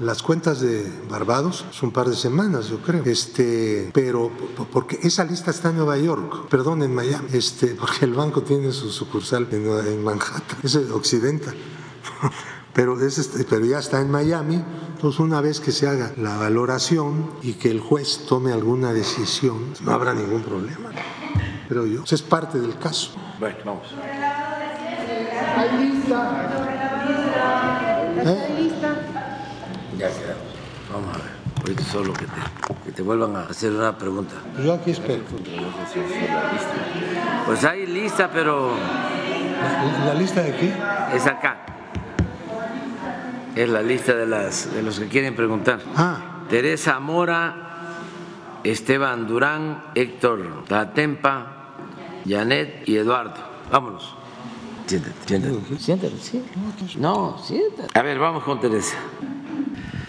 las 0.00 0.24
cuentas 0.24 0.60
de 0.60 0.84
Barbados 1.08 1.64
es 1.70 1.80
un 1.84 1.92
par 1.92 2.08
de 2.08 2.16
semanas, 2.16 2.66
yo 2.66 2.78
creo. 2.82 3.04
Este, 3.04 3.88
pero 3.94 4.28
porque 4.72 4.98
esa 5.04 5.22
lista 5.22 5.52
está 5.52 5.68
en 5.68 5.76
Nueva 5.76 5.96
York, 5.98 6.48
perdón, 6.48 6.82
en 6.82 6.92
Miami, 6.92 7.28
este, 7.32 7.68
porque 7.80 8.06
el 8.06 8.12
banco 8.12 8.42
tiene 8.42 8.72
su 8.72 8.90
sucursal 8.90 9.46
en, 9.52 10.02
Manhattan, 10.02 10.58
es 10.64 10.74
occidental. 10.74 11.54
Pero, 12.74 13.00
es 13.04 13.18
este, 13.18 13.44
pero 13.44 13.66
ya 13.66 13.80
está 13.80 14.00
en 14.00 14.10
Miami, 14.12 14.62
entonces 14.94 15.18
una 15.18 15.40
vez 15.40 15.58
que 15.58 15.72
se 15.72 15.88
haga 15.88 16.12
la 16.16 16.36
valoración 16.36 17.28
y 17.42 17.54
que 17.54 17.68
el 17.68 17.80
juez 17.80 18.26
tome 18.28 18.52
alguna 18.52 18.92
decisión, 18.92 19.74
no 19.82 19.90
habrá 19.90 20.14
ningún 20.14 20.42
problema, 20.42 20.90
pero 21.68 21.84
yo. 21.84 22.04
Eso 22.04 22.14
es 22.14 22.22
parte 22.22 22.60
del 22.60 22.78
caso. 22.78 23.10
Bueno, 23.40 23.56
vamos. 23.64 23.88
Hay 25.56 25.84
lista. 25.84 26.80
¿Eh? 28.24 28.70
Ya 29.98 30.08
quedamos. 30.08 30.50
Vamos 30.92 31.14
a 31.14 31.18
ver. 31.18 31.40
Ahorita 31.60 31.82
solo 31.84 32.12
que 32.14 32.24
te, 32.24 32.84
que 32.84 32.92
te 32.92 33.02
vuelvan 33.02 33.36
a 33.36 33.42
hacer 33.42 33.72
una 33.72 33.96
pregunta. 33.96 34.34
Yo 34.64 34.72
aquí 34.72 34.92
espero. 34.92 35.22
Pues 37.46 37.64
hay 37.64 37.86
lista, 37.86 38.30
pero. 38.32 38.72
¿La 40.06 40.14
lista 40.14 40.42
de 40.42 40.56
qué? 40.56 40.72
Es 41.14 41.26
acá. 41.26 41.58
Es 43.54 43.68
la 43.68 43.82
lista 43.82 44.14
de, 44.14 44.26
las, 44.26 44.72
de 44.72 44.82
los 44.82 44.98
que 44.98 45.08
quieren 45.08 45.34
preguntar. 45.34 45.80
Ah. 45.96 46.44
Teresa 46.48 46.98
Mora, 46.98 47.54
Esteban 48.64 49.26
Durán, 49.26 49.84
Héctor 49.94 50.64
Tatempa, 50.66 51.46
Janet 52.26 52.88
y 52.88 52.96
Eduardo. 52.96 53.34
Vámonos. 53.70 54.19
Siéntate, 54.90 55.14
siéntate. 55.24 55.78
Siéntate, 55.78 56.18
sí. 56.20 56.42
No, 56.98 57.38
siéntate. 57.38 57.96
A 57.96 58.02
ver, 58.02 58.18
vamos 58.18 58.42
con 58.42 58.58
Teresa. 58.58 58.96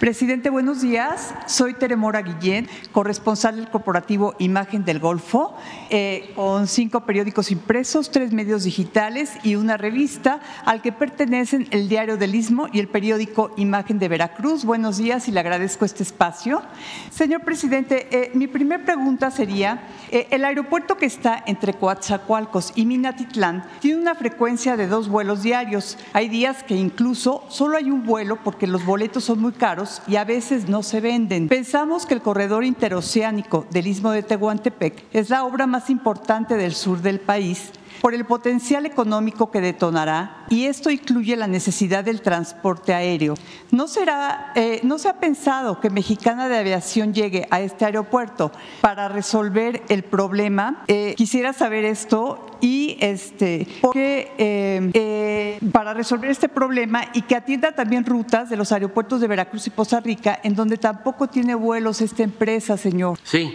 Presidente, 0.02 0.50
buenos 0.50 0.82
días. 0.82 1.32
Soy 1.46 1.76
Teremora 1.76 2.24
Guillén, 2.24 2.68
corresponsal 2.92 3.58
del 3.58 3.70
corporativo 3.70 4.34
Imagen 4.40 4.84
del 4.84 4.98
Golfo, 4.98 5.56
eh, 5.92 6.32
con 6.36 6.68
cinco 6.68 7.06
periódicos 7.06 7.52
impresos, 7.52 8.10
tres 8.10 8.34
medios 8.34 8.64
digitales 8.64 9.34
y 9.44 9.58
una 9.58 9.78
revista 9.78 10.40
al 10.66 10.82
que 10.82 10.92
pertenecen 10.92 11.68
el 11.70 11.88
Diario 11.88 12.18
del 12.18 12.34
Istmo 12.34 12.68
y 12.74 12.80
el 12.80 12.88
periódico 12.88 13.52
Imagen 13.58 14.00
de 14.00 14.08
Veracruz. 14.08 14.66
Buenos 14.66 14.98
días 14.98 15.28
y 15.28 15.32
le 15.32 15.40
agradezco 15.40 15.86
este 15.86 16.02
espacio. 16.02 16.64
Señor 17.12 17.42
presidente, 17.42 18.08
eh, 18.10 18.32
mi 18.34 18.48
primera 18.48 18.84
pregunta 18.84 19.30
sería, 19.30 19.84
eh, 20.10 20.26
el 20.32 20.46
aeropuerto 20.46 20.98
que 20.98 21.06
está 21.06 21.44
entre 21.46 21.76
Coatzacoalcos 21.76 22.72
y 22.74 22.88
Minatitlán 22.88 23.66
tiene 23.80 24.02
una 24.02 24.16
frecuencia 24.16 24.78
de 24.78 24.88
dos 24.88 25.10
vuelos 25.10 25.44
diarios. 25.44 26.00
Hay 26.14 26.28
días 26.28 26.64
que 26.64 26.74
incluso 26.74 27.46
solo 27.50 27.78
hay 27.78 27.92
un 27.92 28.04
vuelo 28.04 28.40
porque 28.44 28.66
los 28.66 28.84
boletos 28.84 29.26
son 29.26 29.40
muy 29.40 29.52
caros 29.52 29.91
y 30.08 30.16
a 30.16 30.24
veces 30.24 30.70
no 30.70 30.84
se 30.84 31.02
venden. 31.02 31.48
Pensamos 31.48 32.06
que 32.06 32.14
el 32.14 32.22
corredor 32.22 32.64
interoceánico 32.64 33.66
del 33.72 33.88
Istmo 33.88 34.12
de 34.12 34.24
Tehuantepec 34.24 35.06
es 35.12 35.30
la 35.30 35.44
obra 35.44 35.68
más 35.68 35.90
importante 35.90 36.56
del 36.56 36.74
sur 36.74 37.02
del 37.02 37.20
país 37.20 37.72
por 38.02 38.14
el 38.14 38.26
potencial 38.26 38.86
económico 38.86 39.52
que 39.52 39.62
detonará 39.62 40.46
y 40.50 40.66
esto 40.66 40.90
incluye 40.90 41.36
la 41.36 41.48
necesidad 41.48 42.04
del 42.04 42.22
transporte 42.22 42.94
aéreo. 42.94 43.36
¿No, 43.72 43.88
será, 43.88 44.52
eh, 44.56 44.82
¿No 44.84 44.98
se 44.98 45.08
ha 45.08 45.20
pensado 45.20 45.80
que 45.80 45.90
Mexicana 45.90 46.50
de 46.50 46.58
Aviación 46.58 47.14
llegue 47.14 47.48
a 47.52 47.62
este 47.62 47.86
aeropuerto 47.86 48.52
para 48.82 49.08
resolver 49.08 49.84
el 49.90 50.04
problema? 50.04 50.84
Eh, 50.88 51.14
quisiera 51.16 51.54
saber 51.54 51.86
esto 51.86 52.52
y 52.62 52.98
este, 53.02 53.68
porque, 53.82 54.32
eh, 54.38 54.92
eh, 54.94 55.60
para 55.72 55.94
resolver 55.94 56.30
este 56.30 56.48
problema 56.48 57.06
y 57.14 57.24
que 57.24 57.36
atienda 57.36 57.74
también 57.74 58.06
rutas 58.06 58.50
de 58.50 58.56
los 58.56 58.72
aeropuertos 58.72 59.20
de 59.20 59.28
Veracruz 59.28 59.68
y 59.68 59.72
Poza 59.72 60.00
Rica, 60.00 60.40
en 60.44 60.56
donde 60.56 60.78
tampoco 60.78 61.28
tiene 61.28 61.56
vuelos 61.56 62.02
esta 62.02 62.24
empresa, 62.24 62.78
señor. 62.78 63.18
Sí, 63.24 63.52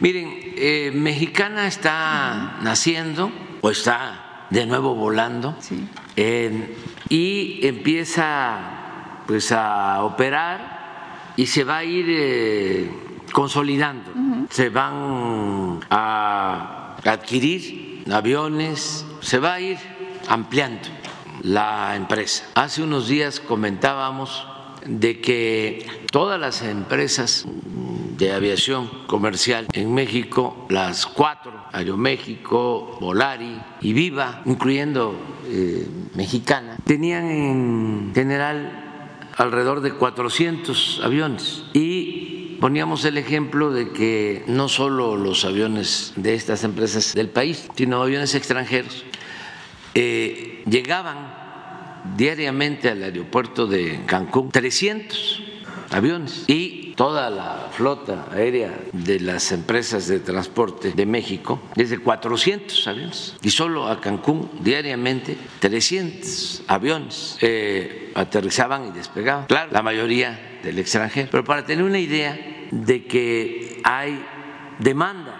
miren, 0.00 0.28
eh, 0.56 0.92
Mexicana 0.94 1.66
está 1.66 2.58
naciendo 2.62 3.30
o 3.66 3.70
está 3.70 4.46
de 4.50 4.64
nuevo 4.64 4.94
volando 4.94 5.56
Sí. 5.58 5.88
y 7.08 7.66
empieza 7.66 8.58
pues 9.26 9.50
a 9.50 10.04
operar 10.04 11.32
y 11.36 11.46
se 11.46 11.64
va 11.64 11.78
a 11.78 11.84
ir 11.84 12.06
eh, 12.08 12.90
consolidando. 13.32 14.12
Se 14.50 14.68
van 14.68 15.80
a 15.90 16.94
adquirir 17.04 18.04
aviones, 18.08 19.04
se 19.20 19.40
va 19.40 19.54
a 19.54 19.60
ir 19.60 19.78
ampliando 20.28 20.88
la 21.42 21.96
empresa. 21.96 22.44
Hace 22.54 22.84
unos 22.84 23.08
días 23.08 23.40
comentábamos 23.40 24.46
de 24.88 25.20
que 25.20 25.86
todas 26.10 26.40
las 26.40 26.62
empresas 26.62 27.46
de 28.16 28.32
aviación 28.32 28.88
comercial 29.06 29.66
en 29.72 29.92
México, 29.92 30.66
las 30.70 31.06
cuatro, 31.06 31.52
Aeroméxico, 31.72 32.96
Volari 33.00 33.60
y 33.80 33.92
Viva, 33.92 34.42
incluyendo 34.46 35.14
eh, 35.46 35.86
Mexicana, 36.14 36.78
tenían 36.84 37.26
en 37.26 38.12
general 38.14 39.30
alrededor 39.36 39.82
de 39.82 39.92
400 39.92 41.00
aviones. 41.04 41.64
Y 41.74 42.56
poníamos 42.60 43.04
el 43.04 43.18
ejemplo 43.18 43.70
de 43.70 43.90
que 43.90 44.42
no 44.46 44.68
solo 44.68 45.16
los 45.16 45.44
aviones 45.44 46.14
de 46.16 46.34
estas 46.34 46.64
empresas 46.64 47.12
del 47.14 47.28
país, 47.28 47.68
sino 47.76 48.02
aviones 48.02 48.34
extranjeros, 48.34 49.04
eh, 49.94 50.62
llegaban 50.68 51.35
diariamente 52.16 52.90
al 52.90 53.02
aeropuerto 53.02 53.66
de 53.66 54.00
Cancún 54.06 54.50
300 54.50 55.42
aviones 55.90 56.44
y 56.46 56.94
toda 56.96 57.30
la 57.30 57.68
flota 57.70 58.26
aérea 58.32 58.76
de 58.92 59.20
las 59.20 59.52
empresas 59.52 60.08
de 60.08 60.18
transporte 60.20 60.92
de 60.92 61.06
México 61.06 61.60
es 61.76 61.90
de 61.90 61.98
400 61.98 62.86
aviones 62.86 63.36
y 63.42 63.50
solo 63.50 63.88
a 63.88 64.00
Cancún 64.00 64.50
diariamente 64.60 65.36
300 65.60 66.62
aviones 66.66 67.38
eh, 67.40 68.12
aterrizaban 68.14 68.88
y 68.88 68.90
despegaban. 68.92 69.46
Claro, 69.46 69.70
la 69.72 69.82
mayoría 69.82 70.58
del 70.62 70.78
extranjero, 70.78 71.28
pero 71.30 71.44
para 71.44 71.64
tener 71.64 71.84
una 71.84 71.98
idea 71.98 72.38
de 72.70 73.04
que 73.04 73.80
hay 73.84 74.24
demanda 74.78 75.34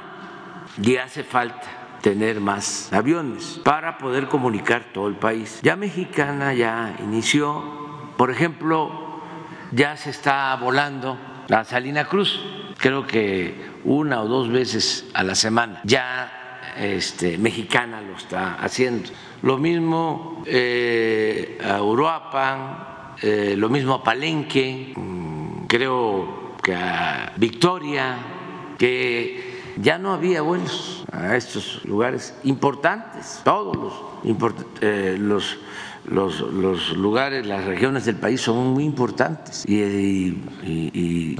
y 0.83 0.97
hace 0.97 1.25
falta 1.25 1.76
tener 2.07 2.41
más 2.41 2.93
aviones 2.93 3.61
para 3.65 3.99
poder 3.99 4.29
comunicar 4.29 4.93
todo 4.95 5.09
el 5.09 5.17
país. 5.17 5.59
Ya 5.65 5.75
Mexicana 5.75 6.55
ya 6.55 6.95
inició, 7.03 8.13
por 8.17 8.31
ejemplo, 8.31 9.21
ya 9.73 9.97
se 9.97 10.11
está 10.11 10.55
volando 10.55 11.19
a 11.51 11.65
Salina 11.65 12.05
Cruz, 12.05 12.41
creo 12.79 13.09
que 13.09 13.57
una 13.83 14.23
o 14.23 14.29
dos 14.29 14.49
veces 14.53 15.11
a 15.15 15.25
la 15.25 15.35
semana. 15.35 15.81
Ya 15.83 16.71
este, 16.77 17.39
Mexicana 17.39 18.01
lo 18.01 18.15
está 18.17 18.55
haciendo. 18.55 19.11
Lo 19.43 19.59
mismo 19.59 20.45
eh, 20.47 21.59
a 21.61 21.83
Uruapan, 21.83 23.17
eh, 23.21 23.57
lo 23.59 23.69
mismo 23.69 23.95
a 23.95 24.05
Palenque, 24.05 24.93
mm, 24.95 25.67
creo 25.67 26.55
que 26.63 26.73
a 26.73 27.33
Victoria, 27.37 28.17
que 28.79 29.56
ya 29.77 29.99
no 29.99 30.13
había 30.13 30.43
vuelos 30.43 31.05
a 31.13 31.37
estos 31.37 31.85
lugares 31.85 32.35
importantes, 32.45 33.41
todos 33.45 33.77
los, 33.77 33.93
import- 34.25 34.65
eh, 34.81 35.19
lugares, 36.97 37.47
las 37.47 37.65
regiones 37.65 38.05
del 38.05 38.17
país 38.17 38.41
son 38.41 38.69
muy 38.69 38.85
importantes 38.85 39.65
y, 39.69 40.37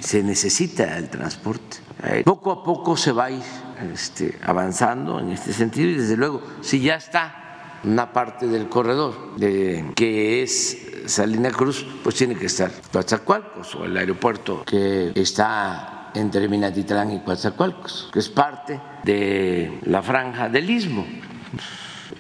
se 0.01 0.23
necesita 0.23 0.97
el 0.99 1.09
transporte. 1.09 1.79
Eh, 2.05 2.23
Poco 2.25 2.53
a 2.53 2.63
poco 2.63 2.97
se 2.97 3.13
va 3.13 3.27
a 3.27 3.31
ir 3.31 3.43
este, 3.93 4.39
avanzando 4.45 5.19
en 5.21 5.31
este 5.33 5.53
sentido 5.53 5.91
y 5.91 5.95
desde 5.95 6.17
luego, 6.17 6.43
si 6.61 6.81
ya 6.81 6.97
está 6.97 7.43
una 7.85 8.13
parte 8.13 8.47
del 8.47 8.69
corredor 8.69 9.15
que 9.39 10.43
es 10.43 10.79
Salina 11.07 11.51
Cruz, 11.51 11.87
pues 12.03 12.17
tiene 12.17 12.35
que 12.35 12.47
estar 12.47 12.71
Coatzacoalcos 12.93 13.75
o 13.77 13.85
el 13.85 13.97
aeropuerto 13.97 14.65
que 14.65 15.13
está 15.15 15.96
entre 16.15 16.49
Minatitlán 16.49 17.13
y 17.13 17.21
Coatzacoalcos, 17.21 18.09
que 18.13 18.19
es 18.19 18.29
parte 18.29 18.81
de 19.05 19.81
la 19.85 20.03
franja 20.03 20.49
del 20.49 20.69
istmo. 20.71 21.07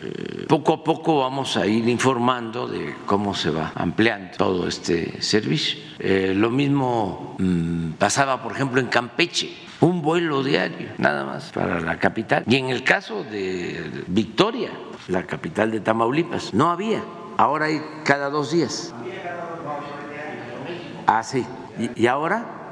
Eh, 0.02 0.44
Poco 0.48 0.74
a 0.74 0.84
poco 0.84 1.20
vamos 1.20 1.56
a 1.56 1.66
ir 1.66 1.88
informando 1.88 2.68
de 2.68 2.94
cómo 3.06 3.34
se 3.34 3.50
va 3.50 3.72
ampliando 3.74 4.36
todo 4.36 4.68
este 4.68 5.20
servicio. 5.20 5.80
Eh, 5.98 6.32
lo 6.36 6.50
mismo 6.50 7.34
mm, 7.38 7.92
pasaba, 7.92 8.42
por 8.42 8.52
ejemplo, 8.52 8.80
en 8.80 8.86
Campeche, 8.86 9.56
un 9.80 10.02
vuelo 10.02 10.44
diario, 10.44 10.90
nada 10.98 11.24
más, 11.24 11.50
para 11.52 11.80
la 11.80 11.98
capital. 11.98 12.44
Y 12.46 12.56
en 12.56 12.70
el 12.70 12.84
caso 12.84 13.24
de 13.24 14.04
Victoria, 14.06 14.70
la 15.08 15.24
capital 15.26 15.70
de 15.70 15.80
Tamaulipas, 15.80 16.54
no 16.54 16.70
había. 16.70 17.02
Ahora 17.36 17.66
hay 17.66 17.82
cada 18.04 18.30
dos 18.30 18.52
días. 18.52 18.94
Ah, 21.06 21.22
sí. 21.22 21.44
¿Y, 21.78 22.02
y 22.02 22.06
ahora? 22.06 22.65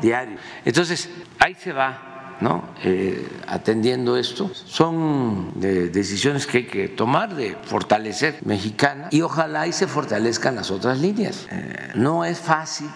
Diario. 0.00 0.36
Entonces, 0.64 1.08
ahí 1.38 1.54
se 1.54 1.72
va, 1.72 2.36
¿no? 2.40 2.70
Eh, 2.82 3.26
atendiendo 3.46 4.16
esto. 4.16 4.50
Son 4.52 5.52
decisiones 5.54 6.46
que 6.46 6.58
hay 6.58 6.66
que 6.66 6.88
tomar 6.88 7.34
de 7.34 7.56
fortalecer 7.62 8.38
mexicana 8.44 9.08
y 9.10 9.22
ojalá 9.22 9.66
y 9.66 9.72
se 9.72 9.86
fortalezcan 9.86 10.56
las 10.56 10.70
otras 10.70 10.98
líneas. 11.00 11.46
Eh, 11.50 11.92
no 11.94 12.24
es 12.24 12.38
fácil 12.38 12.88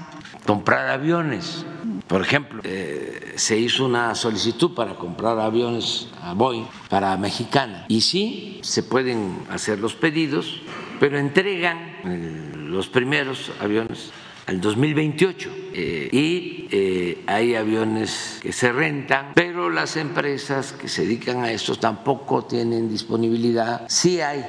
comprar 0.47 0.89
aviones. 0.89 1.65
Por 2.07 2.23
ejemplo, 2.23 2.61
eh, 2.65 3.35
se 3.37 3.59
hizo 3.59 3.85
una 3.85 4.15
solicitud 4.15 4.75
para 4.75 4.95
comprar 4.95 5.39
aviones 5.41 6.09
a 6.23 6.35
Boeing 6.35 6.67
para 6.89 7.17
Mexicana. 7.17 7.85
Y 7.89 8.01
sí, 8.01 8.61
se 8.63 8.83
pueden 8.83 9.37
hacer 9.51 9.81
los 9.81 9.95
pedidos, 9.95 10.63
pero 11.01 11.19
entregan 11.19 11.79
eh, 12.05 12.53
los 12.55 12.89
primeros 12.89 13.51
aviones 13.61 14.13
al 14.47 14.61
2028 14.61 15.51
eh, 15.75 16.09
y 16.13 16.69
eh, 16.71 17.23
hay 17.27 17.55
aviones 17.55 18.39
que 18.43 18.53
se 18.53 18.73
rentan, 18.73 19.33
pero 19.35 19.71
las 19.71 19.97
empresas 19.97 20.73
que 20.73 20.89
se 20.89 21.03
dedican 21.03 21.45
a 21.45 21.53
esto 21.53 21.77
tampoco 21.77 22.45
tienen 22.45 22.89
disponibilidad. 22.89 23.87
Sí 23.89 24.21
hay 24.21 24.45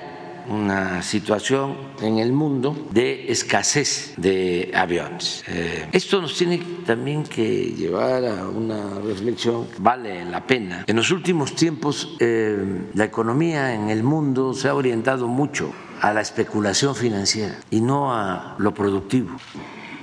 una 0.49 1.01
situación 1.01 1.75
en 2.01 2.19
el 2.19 2.31
mundo 2.31 2.87
de 2.91 3.31
escasez 3.31 4.13
de 4.17 4.71
aviones. 4.73 5.43
Eh, 5.47 5.87
esto 5.91 6.21
nos 6.21 6.37
tiene 6.37 6.61
también 6.85 7.23
que 7.23 7.73
llevar 7.77 8.25
a 8.25 8.47
una 8.47 8.99
reflexión, 8.99 9.67
vale 9.79 10.23
la 10.25 10.45
pena. 10.45 10.85
En 10.87 10.95
los 10.95 11.11
últimos 11.11 11.55
tiempos 11.55 12.15
eh, 12.19 12.57
la 12.93 13.03
economía 13.03 13.73
en 13.73 13.89
el 13.89 14.03
mundo 14.03 14.53
se 14.53 14.69
ha 14.69 14.75
orientado 14.75 15.27
mucho 15.27 15.71
a 16.01 16.13
la 16.13 16.21
especulación 16.21 16.95
financiera 16.95 17.57
y 17.69 17.81
no 17.81 18.13
a 18.13 18.55
lo 18.59 18.73
productivo. 18.73 19.37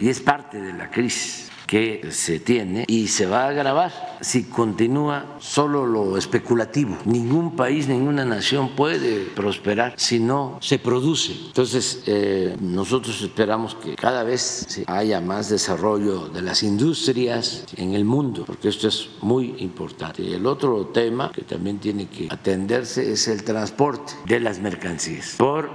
Y 0.05 0.11
es 0.11 0.21
parte 0.21 0.61
de 0.61 0.75
la 0.75 0.91
crisis 0.91 1.51
que 1.67 2.09
se 2.11 2.39
tiene 2.39 2.85
y 2.87 3.07
se 3.07 3.25
va 3.25 3.45
a 3.45 3.49
agravar 3.49 4.19
si 4.21 4.45
continúa 4.45 5.37
solo 5.39 5.87
lo 5.87 6.19
especulativo. 6.19 6.99
Ningún 7.07 7.57
país, 7.57 7.89
ninguna 7.89 8.27
nación 8.27 8.77
puede 8.77 9.25
prosperar 9.35 9.95
si 9.97 10.21
no 10.21 10.59
se 10.61 10.79
produce. 10.79 11.33
Entonces, 11.47 12.03
eh, 12.05 12.55
nosotros 12.61 13.23
esperamos 13.23 13.77
que 13.77 13.97
cada 13.97 14.25
vez 14.25 14.85
haya 14.89 15.23
más 15.23 15.49
desarrollo 15.49 16.29
de 16.29 16.43
las 16.43 16.63
industrias 16.63 17.65
en 17.79 17.95
el 17.95 18.05
mundo, 18.05 18.45
porque 18.47 18.69
esto 18.69 18.89
es 18.89 19.09
muy 19.23 19.55
importante. 19.61 20.23
Y 20.23 20.35
el 20.35 20.45
otro 20.45 20.89
tema 20.89 21.33
que 21.33 21.45
también 21.45 21.79
tiene 21.79 22.09
que 22.09 22.29
atenderse 22.31 23.11
es 23.11 23.27
el 23.27 23.43
transporte 23.43 24.13
de 24.27 24.39
las 24.39 24.59
mercancías. 24.59 25.37
Por 25.39 25.71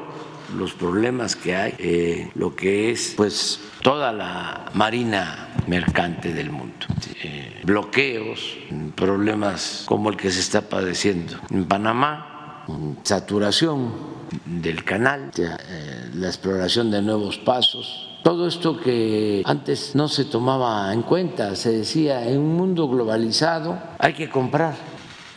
los 0.58 0.74
problemas 0.74 1.36
que 1.36 1.56
hay, 1.56 1.76
eh, 1.78 2.32
lo 2.36 2.56
que 2.56 2.92
es 2.92 3.14
pues 3.16 3.60
toda 3.82 4.12
la 4.12 4.66
marina 4.74 5.50
mercante 5.68 6.34
del 6.34 6.52
mundo, 6.52 6.86
eh, 7.24 7.62
bloqueos, 7.64 8.58
problemas 8.96 9.84
como 9.86 10.10
el 10.10 10.18
que 10.18 10.32
se 10.32 10.40
está 10.40 10.62
padeciendo 10.62 11.38
en 11.50 11.66
Panamá, 11.66 12.66
saturación 13.04 13.94
del 14.46 14.84
canal, 14.84 15.32
eh, 15.38 16.10
la 16.14 16.28
exploración 16.28 16.92
de 16.92 17.02
nuevos 17.02 17.38
pasos. 17.38 18.08
Todo 18.24 18.48
esto 18.48 18.78
que 18.78 19.42
antes 19.46 19.96
no 19.96 20.08
se 20.10 20.26
tomaba 20.26 20.94
en 20.94 21.04
cuenta, 21.04 21.56
se 21.56 21.72
decía, 21.72 22.28
en 22.28 22.40
un 22.40 22.56
mundo 22.56 22.90
globalizado 22.90 23.80
hay 23.98 24.14
que 24.14 24.30
comprar 24.30 24.76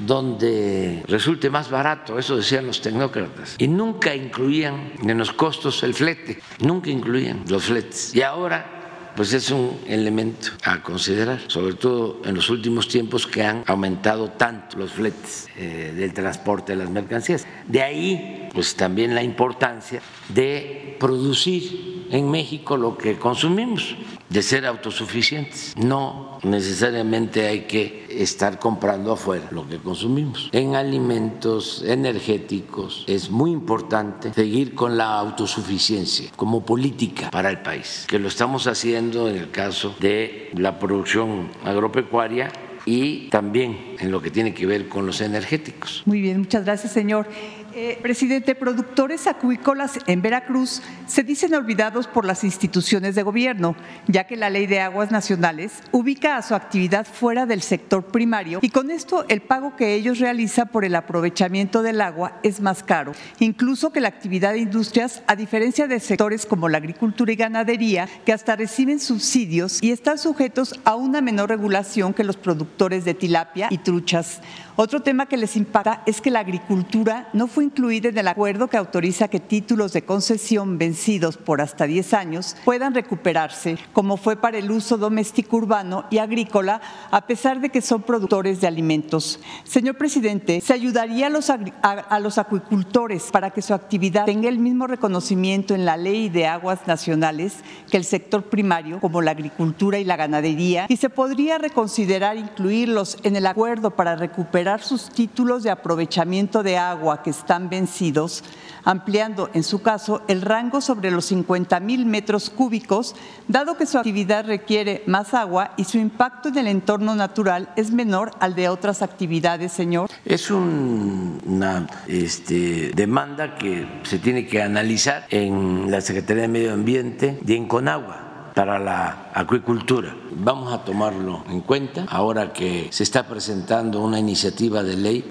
donde 0.07 1.03
resulte 1.09 1.51
más 1.51 1.71
barato, 1.71 2.19
eso 2.19 2.37
decían 2.37 2.67
los 2.67 2.81
tecnócratas, 2.81 3.57
y 3.59 3.69
nunca 3.69 4.15
incluían 4.15 4.93
en 5.03 5.19
los 5.19 5.33
costos 5.33 5.83
el 5.83 5.95
flete, 5.95 6.41
nunca 6.61 6.91
incluían 6.91 7.45
los 7.49 7.65
fletes. 7.65 8.15
Y 8.15 8.23
ahora 8.23 8.81
pues 9.15 9.33
es 9.35 9.51
un 9.51 9.79
elemento 9.87 10.49
a 10.65 10.83
considerar, 10.83 11.41
sobre 11.49 11.75
todo 11.75 12.23
en 12.25 12.35
los 12.35 12.49
últimos 12.49 12.89
tiempos 12.89 13.27
que 13.27 13.43
han 13.43 13.63
aumentado 13.67 14.31
tanto 14.31 14.79
los 14.79 14.93
fletes 14.93 15.49
eh, 15.57 15.93
del 15.95 16.13
transporte 16.15 16.73
de 16.73 16.79
las 16.79 16.91
mercancías. 16.91 17.47
De 17.67 17.83
ahí, 17.83 18.49
pues 18.55 18.75
también 18.75 19.15
la 19.15 19.23
importancia 19.23 20.01
de 20.29 20.97
producir 20.99 22.02
en 22.13 22.31
México 22.31 22.77
lo 22.77 22.97
que 22.97 23.19
consumimos, 23.19 23.97
de 24.29 24.43
ser 24.43 24.67
autosuficientes. 24.67 25.75
No 25.77 26.39
necesariamente 26.43 27.47
hay 27.47 27.63
que 27.63 28.07
estar 28.11 28.59
comprando 28.59 29.13
afuera 29.13 29.49
lo 29.51 29.67
que 29.67 29.79
consumimos. 29.79 30.49
En 30.53 30.77
alimentos 30.77 31.83
energéticos 31.87 33.05
es 33.09 33.31
muy 33.31 33.51
importante 33.51 34.33
seguir 34.35 34.75
con 34.75 34.97
la 34.97 35.19
autosuficiencia 35.19 36.31
como 36.37 36.65
política 36.65 37.31
para 37.31 37.51
el 37.51 37.63
país, 37.63 38.05
que 38.07 38.19
lo 38.19 38.29
estamos 38.29 38.67
haciendo 38.67 39.29
en 39.29 39.37
el 39.37 39.51
caso 39.51 39.95
de 39.99 40.51
la 40.55 40.79
producción 40.79 41.51
agropecuaria 41.65 42.53
y 42.85 43.29
también 43.29 43.97
en 43.99 44.11
lo 44.11 44.21
que 44.21 44.31
tiene 44.31 44.55
que 44.55 44.67
ver 44.67 44.89
con 44.89 45.07
los 45.07 45.21
energéticos. 45.21 46.03
Muy 46.05 46.21
bien, 46.21 46.39
muchas 46.39 46.65
gracias, 46.65 46.93
señor. 46.93 47.29
Eh, 47.75 47.99
presidente, 48.03 48.55
productores 48.55 49.27
acuícolas 49.27 49.99
en 50.07 50.21
Veracruz 50.21 50.83
se 51.07 51.23
dicen 51.23 51.55
olvidados 51.55 52.07
por 52.07 52.27
las 52.27 52.45
instituciones 52.45 53.15
de 53.15 53.23
gobierno, 53.23 53.77
ya 54.07 54.25
que 54.25 54.37
la 54.37 54.51
ley 54.51 54.67
de 54.67 54.81
aguas 54.81 55.11
nacionales 55.11 55.73
ubica 55.91 56.37
a 56.37 56.43
su 56.43 56.55
actividad 56.55 57.07
fuera 57.07 57.47
del 57.47 57.63
sector 57.63 58.05
primario 58.05 58.59
y 58.61 58.69
con 58.69 58.91
esto 58.91 59.25
el 59.29 59.41
pago 59.41 59.75
que 59.75 59.95
ellos 59.95 60.19
realizan 60.19 60.69
por 60.69 60.85
el 60.85 60.95
aprovechamiento 60.95 61.83
del 61.83 62.03
agua 62.03 62.39
es 62.43 62.61
más 62.61 62.83
caro, 62.83 63.13
incluso 63.39 63.91
que 63.91 64.03
la 64.03 64.09
actividad 64.09 64.53
de 64.53 64.59
industrias, 64.59 65.23
a 65.27 65.35
diferencia 65.35 65.87
de 65.87 65.99
sectores 65.99 66.45
como 66.45 66.69
la 66.69 66.77
agricultura 66.77 67.33
y 67.33 67.37
ganadería, 67.37 68.07
que 68.27 68.35
hasta 68.35 68.55
reciben 68.55 69.01
subsidios 69.01 69.83
y 69.83 69.93
están 69.93 70.19
sujetos 70.19 70.79
a 70.85 70.97
una 70.97 71.23
menor 71.23 71.49
regulación 71.49 72.13
que 72.13 72.25
los 72.25 72.37
productores 72.37 73.07
de 73.07 73.15
tilapia 73.15 73.69
y 73.71 73.79
truchas. 73.79 74.43
Otro 74.75 75.01
tema 75.01 75.27
que 75.27 75.37
les 75.37 75.55
impacta 75.57 76.03
es 76.07 76.23
que 76.23 76.31
la 76.31 76.41
agricultura 76.41 77.29
no 77.35 77.47
fue 77.47 77.65
incluida 77.65 78.09
en 78.09 78.17
el 78.17 78.27
acuerdo 78.27 78.69
que 78.69 78.79
autoriza 78.79 79.29
que 79.29 79.39
títulos 79.39 79.93
de 79.93 80.07
concesión 80.07 80.79
vencidos 80.79 81.37
por 81.37 81.61
hasta 81.61 81.87
10 81.87 82.15
años 82.15 82.57
puedan 82.65 82.95
recuperarse, 82.95 83.77
como 83.93 84.17
fue 84.17 84.37
para 84.37 84.57
el 84.57 84.71
uso 84.71 84.97
doméstico 84.97 85.59
urbano 85.59 86.07
y 86.09 86.19
agrícola, 86.19 86.81
a 87.11 87.27
pesar 87.27 87.61
de 87.61 87.69
que 87.69 87.83
son 87.83 88.01
productores 88.01 88.63
de 88.63 88.67
alimentos. 88.67 89.41
Señor 89.65 89.99
presidente, 89.99 90.63
¿se 90.63 90.73
ayudaría 90.73 91.27
a 91.27 91.31
los, 91.31 91.51
a 91.51 92.19
los 92.21 92.39
acuicultores 92.39 93.25
para 93.31 93.51
que 93.51 93.61
su 93.61 93.75
actividad 93.75 94.25
tenga 94.25 94.49
el 94.49 94.59
mismo 94.59 94.87
reconocimiento 94.87 95.75
en 95.75 95.85
la 95.85 95.99
ley 95.99 96.31
de 96.31 96.47
aguas 96.47 96.87
nacionales 96.87 97.57
que 97.91 97.99
el 97.99 98.05
sector 98.05 98.45
primario, 98.45 99.01
como 99.01 99.21
la 99.21 99.33
agricultura 99.33 99.99
y 99.99 100.05
la 100.05 100.17
ganadería? 100.17 100.87
¿Y 100.89 100.97
se 100.97 101.11
podría 101.11 101.59
reconsiderar 101.59 102.39
incluirlos 102.39 103.19
en 103.23 103.37
el 103.37 103.47
acuerdo 103.47 103.91
para 103.91 104.17
recuperar 104.17 104.62
sus 104.81 105.11
títulos 105.11 105.63
de 105.63 105.71
aprovechamiento 105.71 106.63
de 106.63 106.79
agua 106.79 107.23
que 107.23 107.31
están 107.31 107.69
vencidos, 107.69 108.45
ampliando 108.85 109.51
en 109.55 109.63
su 109.63 109.83
caso 109.83 110.23
el 110.29 110.43
rango 110.43 110.81
sobre 110.81 111.11
los 111.11 111.27
50 111.27 111.81
mil 111.81 112.07
metros 112.07 112.51
cúbicos, 112.51 113.15
dado 113.49 113.77
que 113.77 113.87
su 113.87 113.99
actividad 113.99 114.47
requiere 114.47 115.03
más 115.07 115.35
agua 115.35 115.73
y 115.77 115.85
su 115.85 115.99
impacto 115.99 116.49
en 116.49 116.59
el 116.59 116.67
entorno 116.69 117.15
natural 117.15 117.73
es 117.77 117.91
menor 117.91 118.31
al 118.41 118.55
de 118.55 118.69
otras 118.69 119.03
actividades, 119.03 119.73
señor. 119.73 120.11
Es 120.25 120.51
una 120.51 121.87
este, 122.07 122.93
demanda 122.95 123.57
que 123.57 123.87
se 124.05 124.19
tiene 124.19 124.47
que 124.47 124.63
analizar 124.63 125.27
en 125.31 125.91
la 125.91 126.01
Secretaría 126.01 126.43
de 126.43 126.49
Medio 126.49 126.73
Ambiente 126.73 127.39
y 127.47 127.55
en 127.55 127.67
Conagua 127.67 128.32
para 128.55 128.79
la 128.79 129.31
acuicultura. 129.35 130.15
Vamos 130.37 130.73
a 130.73 130.85
tomarlo 130.85 131.45
en 131.49 131.61
cuenta 131.61 132.07
ahora 132.09 132.53
que 132.53 132.89
se 132.91 133.03
está 133.03 133.27
presentando 133.27 134.01
una 134.01 134.19
iniciativa 134.19 134.83
de 134.83 134.97
ley 134.97 135.25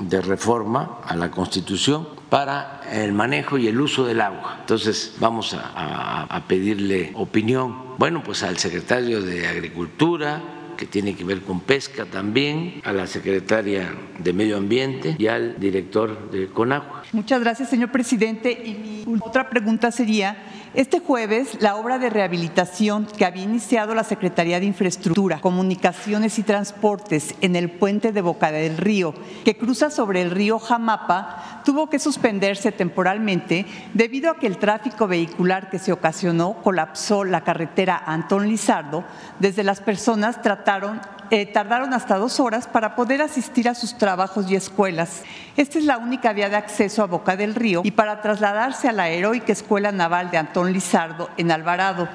de 0.00 0.20
reforma 0.20 1.00
a 1.04 1.16
la 1.16 1.30
Constitución 1.30 2.08
para 2.28 2.82
el 2.90 3.12
manejo 3.12 3.56
y 3.58 3.68
el 3.68 3.80
uso 3.80 4.04
del 4.04 4.20
agua. 4.20 4.56
Entonces 4.60 5.14
vamos 5.20 5.54
a, 5.54 6.22
a 6.24 6.40
pedirle 6.46 7.12
opinión, 7.14 7.96
bueno, 7.98 8.22
pues 8.24 8.42
al 8.42 8.58
secretario 8.58 9.22
de 9.22 9.46
Agricultura, 9.46 10.42
que 10.76 10.86
tiene 10.86 11.14
que 11.14 11.24
ver 11.24 11.40
con 11.42 11.60
pesca 11.60 12.04
también, 12.04 12.82
a 12.84 12.92
la 12.92 13.06
secretaria 13.06 13.94
de 14.18 14.32
Medio 14.32 14.58
Ambiente 14.58 15.16
y 15.18 15.26
al 15.26 15.58
director 15.58 16.30
de 16.30 16.48
CONAGUA. 16.48 17.04
Muchas 17.12 17.40
gracias, 17.40 17.70
señor 17.70 17.90
presidente. 17.90 18.52
Y 18.52 19.04
mi 19.06 19.18
otra 19.22 19.48
pregunta 19.48 19.90
sería, 19.90 20.36
este 20.76 21.00
jueves, 21.00 21.56
la 21.62 21.76
obra 21.76 21.98
de 21.98 22.10
rehabilitación 22.10 23.06
que 23.06 23.24
había 23.24 23.44
iniciado 23.44 23.94
la 23.94 24.04
Secretaría 24.04 24.60
de 24.60 24.66
Infraestructura, 24.66 25.40
Comunicaciones 25.40 26.38
y 26.38 26.42
Transportes 26.42 27.34
en 27.40 27.56
el 27.56 27.70
puente 27.70 28.12
de 28.12 28.20
Boca 28.20 28.52
del 28.52 28.76
Río, 28.76 29.14
que 29.42 29.56
cruza 29.56 29.88
sobre 29.88 30.20
el 30.20 30.30
río 30.30 30.58
Jamapa, 30.58 31.62
tuvo 31.64 31.88
que 31.88 31.98
suspenderse 31.98 32.72
temporalmente 32.72 33.64
debido 33.94 34.30
a 34.30 34.36
que 34.38 34.46
el 34.46 34.58
tráfico 34.58 35.08
vehicular 35.08 35.70
que 35.70 35.78
se 35.78 35.92
ocasionó 35.92 36.62
colapsó 36.62 37.24
la 37.24 37.40
carretera 37.40 38.02
Antón 38.04 38.46
Lizardo. 38.46 39.02
Desde 39.40 39.64
las 39.64 39.80
personas 39.80 40.42
trataron 40.42 41.00
eh, 41.30 41.44
tardaron 41.44 41.92
hasta 41.92 42.18
dos 42.18 42.38
horas 42.38 42.68
para 42.68 42.94
poder 42.94 43.20
asistir 43.20 43.68
a 43.68 43.74
sus 43.74 43.98
trabajos 43.98 44.48
y 44.48 44.54
escuelas. 44.54 45.24
Esta 45.56 45.78
es 45.78 45.84
la 45.84 45.98
única 45.98 46.32
vía 46.32 46.48
de 46.48 46.56
acceso 46.56 47.02
a 47.02 47.06
Boca 47.06 47.36
del 47.36 47.56
Río 47.56 47.80
y 47.82 47.90
para 47.90 48.20
trasladarse 48.20 48.88
a 48.88 48.92
la 48.92 49.08
heroica 49.08 49.52
Escuela 49.52 49.90
Naval 49.90 50.30
de 50.30 50.38
Antón 50.38 50.65
Lizardo 50.72 51.30
en 51.36 51.50
Alvarado. 51.50 52.08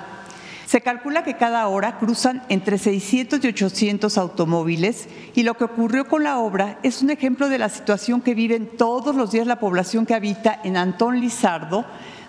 Se 0.66 0.80
calcula 0.80 1.26
que 1.26 1.36
cada 1.36 1.68
hora 1.68 1.98
cruzan 2.00 2.44
entre 2.48 2.78
600 2.78 3.44
y 3.44 3.48
800 3.50 4.18
automóviles 4.18 5.10
y 5.36 5.44
lo 5.44 5.56
que 5.56 5.66
ocurrió 5.66 6.08
con 6.08 6.24
la 6.24 6.38
obra 6.38 6.80
es 6.82 7.02
un 7.02 7.10
ejemplo 7.10 7.50
de 7.50 7.58
la 7.58 7.68
situación 7.68 8.22
que 8.22 8.36
viven 8.36 8.78
todos 8.78 9.14
los 9.14 9.32
días 9.32 9.48
la 9.48 9.60
población 9.60 10.06
que 10.06 10.16
habita 10.16 10.62
en 10.64 10.78
Antón 10.78 11.20
Lizardo, 11.20 11.84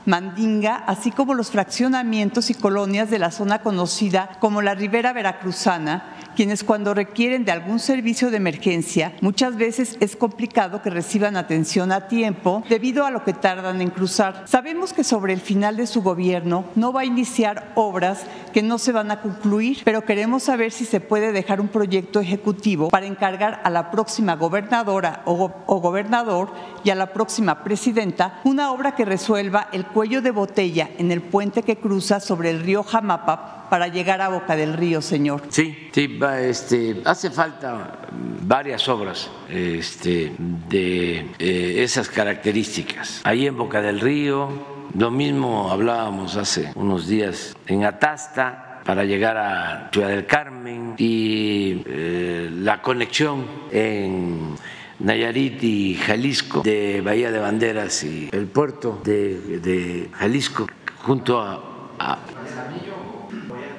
Mandinga, 0.06 0.76
así 0.76 1.10
como 1.10 1.34
los 1.34 1.50
fraccionamientos 1.50 2.50
y 2.50 2.54
colonias 2.54 3.10
de 3.10 3.18
la 3.18 3.30
zona 3.30 3.60
conocida 3.60 4.30
como 4.40 4.62
la 4.62 4.74
Ribera 4.74 5.12
Veracruzana, 5.12 6.16
quienes 6.34 6.64
cuando 6.64 6.94
requieren 6.94 7.44
de 7.44 7.52
algún 7.52 7.78
servicio 7.78 8.30
de 8.30 8.38
emergencia, 8.38 9.12
muchas 9.20 9.56
veces 9.56 9.96
es 10.00 10.16
complicado 10.16 10.82
que 10.82 10.90
reciban 10.90 11.36
atención 11.36 11.92
a 11.92 12.08
tiempo 12.08 12.62
debido 12.68 13.04
a 13.04 13.10
lo 13.10 13.24
que 13.24 13.32
tardan 13.32 13.80
en 13.80 13.90
cruzar. 13.90 14.44
Sabemos 14.46 14.92
que 14.92 15.04
sobre 15.04 15.32
el 15.32 15.40
final 15.40 15.76
de 15.76 15.86
su 15.86 16.02
gobierno 16.02 16.64
no 16.74 16.92
va 16.92 17.02
a 17.02 17.04
iniciar 17.04 17.72
obras 17.74 18.24
que 18.52 18.62
no 18.62 18.78
se 18.78 18.92
van 18.92 19.10
a 19.10 19.20
concluir, 19.20 19.78
pero 19.84 20.04
queremos 20.04 20.44
saber 20.44 20.72
si 20.72 20.84
se 20.84 21.00
puede 21.00 21.32
dejar 21.32 21.60
un 21.60 21.68
proyecto 21.68 22.20
ejecutivo 22.20 22.88
para 22.88 23.06
encargar 23.06 23.60
a 23.64 23.70
la 23.70 23.90
próxima 23.90 24.36
gobernadora 24.36 25.22
o, 25.24 25.52
gobernador 25.80 26.52
y 26.84 26.90
a 26.90 26.94
la 26.94 27.12
próxima 27.12 27.64
presidenta 27.64 28.40
una 28.44 28.72
obra 28.72 28.94
que 28.94 29.04
resuelva 29.04 29.68
el 29.72 29.84
cuello 29.92 30.22
de 30.22 30.30
botella 30.30 30.90
en 30.98 31.12
el 31.12 31.20
puente 31.20 31.62
que 31.62 31.76
cruza 31.76 32.20
sobre 32.20 32.50
el 32.50 32.60
río 32.60 32.82
Jamapa 32.82 33.68
para 33.70 33.88
llegar 33.88 34.20
a 34.20 34.28
Boca 34.28 34.54
del 34.54 34.74
Río, 34.74 35.00
señor. 35.00 35.44
Sí, 35.48 35.88
sí, 35.92 36.20
este, 36.40 37.00
hace 37.06 37.30
falta 37.30 38.00
varias 38.42 38.86
obras 38.88 39.30
este, 39.48 40.32
de 40.68 41.30
eh, 41.38 41.82
esas 41.82 42.10
características. 42.10 43.22
Ahí 43.24 43.46
en 43.46 43.56
Boca 43.56 43.80
del 43.80 44.00
Río, 44.00 44.50
lo 44.94 45.10
mismo 45.10 45.70
hablábamos 45.70 46.36
hace 46.36 46.70
unos 46.74 47.06
días 47.06 47.56
en 47.66 47.84
Atasta 47.84 48.82
para 48.84 49.04
llegar 49.04 49.38
a 49.38 49.88
Ciudad 49.90 50.08
del 50.08 50.26
Carmen 50.26 50.94
y 50.98 51.82
eh, 51.86 52.50
la 52.52 52.82
conexión 52.82 53.46
en 53.70 54.54
Nayarit 55.02 55.62
y 55.62 55.94
Jalisco, 55.94 56.62
de 56.62 57.00
Bahía 57.00 57.30
de 57.30 57.38
Banderas 57.38 58.04
y 58.04 58.28
el 58.32 58.46
puerto 58.46 59.00
de, 59.04 60.08
Jalisco, 60.14 60.66
junto 60.98 61.40
a 61.40 62.18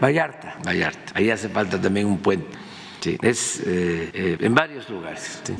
Vallarta, 0.01 0.57
Vallarta. 0.65 1.13
Ahí 1.15 1.29
hace 1.29 1.47
falta 1.47 1.79
también 1.79 2.07
un 2.07 2.17
puente. 2.17 2.47
Sí, 2.99 3.17
es 3.21 3.61
eh, 3.65 4.11
eh, 4.13 4.37
en 4.39 4.55
varios 4.55 4.89
lugares. 4.89 5.41
Sí. 5.43 5.55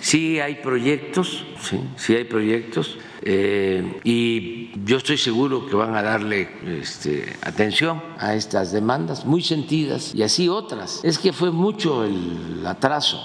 sí 0.00 0.40
hay 0.40 0.56
proyectos, 0.56 1.46
sí, 1.60 1.80
sí 1.96 2.16
hay 2.16 2.24
proyectos 2.24 2.98
eh, 3.30 4.00
y 4.04 4.70
yo 4.84 4.96
estoy 4.96 5.18
seguro 5.18 5.66
que 5.66 5.76
van 5.76 5.94
a 5.94 6.02
darle 6.02 6.48
este, 6.66 7.36
atención 7.42 8.02
a 8.18 8.34
estas 8.34 8.72
demandas 8.72 9.26
muy 9.26 9.42
sentidas 9.42 10.14
y 10.14 10.22
así 10.22 10.48
otras. 10.48 11.00
Es 11.02 11.18
que 11.18 11.34
fue 11.34 11.50
mucho 11.50 12.04
el 12.04 12.66
atraso, 12.66 13.20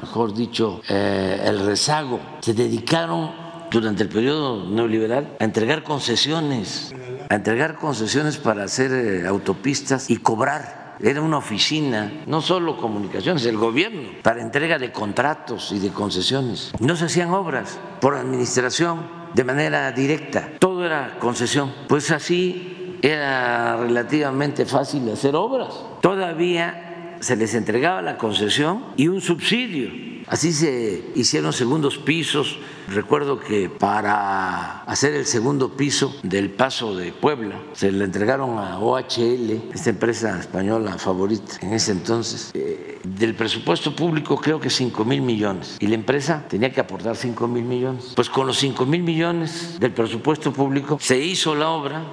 mejor 0.00 0.34
dicho, 0.34 0.82
el 0.88 1.66
rezago. 1.66 2.20
Se 2.40 2.54
dedicaron 2.54 3.32
durante 3.70 4.04
el 4.04 4.08
periodo 4.08 4.68
neoliberal 4.68 5.36
a 5.40 5.44
entregar 5.44 5.82
concesiones 5.82 6.94
a 7.30 7.36
entregar 7.36 7.76
concesiones 7.76 8.38
para 8.38 8.64
hacer 8.64 8.92
eh, 8.92 9.26
autopistas 9.26 10.10
y 10.10 10.16
cobrar 10.16 10.79
era 11.02 11.22
una 11.22 11.38
oficina, 11.38 12.24
no 12.26 12.40
solo 12.40 12.76
comunicaciones, 12.76 13.44
el 13.46 13.56
gobierno, 13.56 14.10
para 14.22 14.42
entrega 14.42 14.78
de 14.78 14.92
contratos 14.92 15.72
y 15.72 15.78
de 15.78 15.90
concesiones. 15.90 16.72
No 16.78 16.96
se 16.96 17.06
hacían 17.06 17.30
obras 17.30 17.78
por 18.00 18.14
administración 18.14 19.20
de 19.34 19.44
manera 19.44 19.90
directa, 19.92 20.50
todo 20.58 20.84
era 20.84 21.18
concesión. 21.18 21.72
Pues 21.88 22.10
así 22.10 22.98
era 23.02 23.76
relativamente 23.76 24.66
fácil 24.66 25.10
hacer 25.10 25.34
obras. 25.36 25.74
Todavía 26.00 27.16
se 27.20 27.36
les 27.36 27.54
entregaba 27.54 28.02
la 28.02 28.16
concesión 28.16 28.84
y 28.96 29.08
un 29.08 29.20
subsidio 29.20 30.19
Así 30.30 30.52
se 30.52 31.10
hicieron 31.16 31.52
segundos 31.52 31.98
pisos. 31.98 32.60
Recuerdo 32.86 33.40
que 33.40 33.68
para 33.68 34.82
hacer 34.84 35.14
el 35.14 35.26
segundo 35.26 35.76
piso 35.76 36.14
del 36.22 36.50
Paso 36.50 36.94
de 36.94 37.10
Puebla 37.10 37.60
se 37.72 37.90
le 37.90 38.04
entregaron 38.04 38.56
a 38.56 38.78
OHL, 38.78 39.72
esta 39.74 39.90
empresa 39.90 40.38
española 40.38 40.98
favorita 40.98 41.56
en 41.62 41.72
ese 41.72 41.90
entonces, 41.90 42.52
eh, 42.54 43.00
del 43.02 43.34
presupuesto 43.34 43.96
público 43.96 44.36
creo 44.36 44.60
que 44.60 44.70
5 44.70 45.04
mil 45.04 45.20
millones. 45.20 45.76
Y 45.80 45.88
la 45.88 45.96
empresa 45.96 46.46
tenía 46.48 46.70
que 46.72 46.80
aportar 46.80 47.16
5 47.16 47.48
mil 47.48 47.64
millones. 47.64 48.12
Pues 48.14 48.30
con 48.30 48.46
los 48.46 48.56
5 48.58 48.86
mil 48.86 49.02
millones 49.02 49.80
del 49.80 49.92
presupuesto 49.92 50.52
público 50.52 50.96
se 51.00 51.18
hizo 51.18 51.56
la 51.56 51.70
obra 51.70 52.04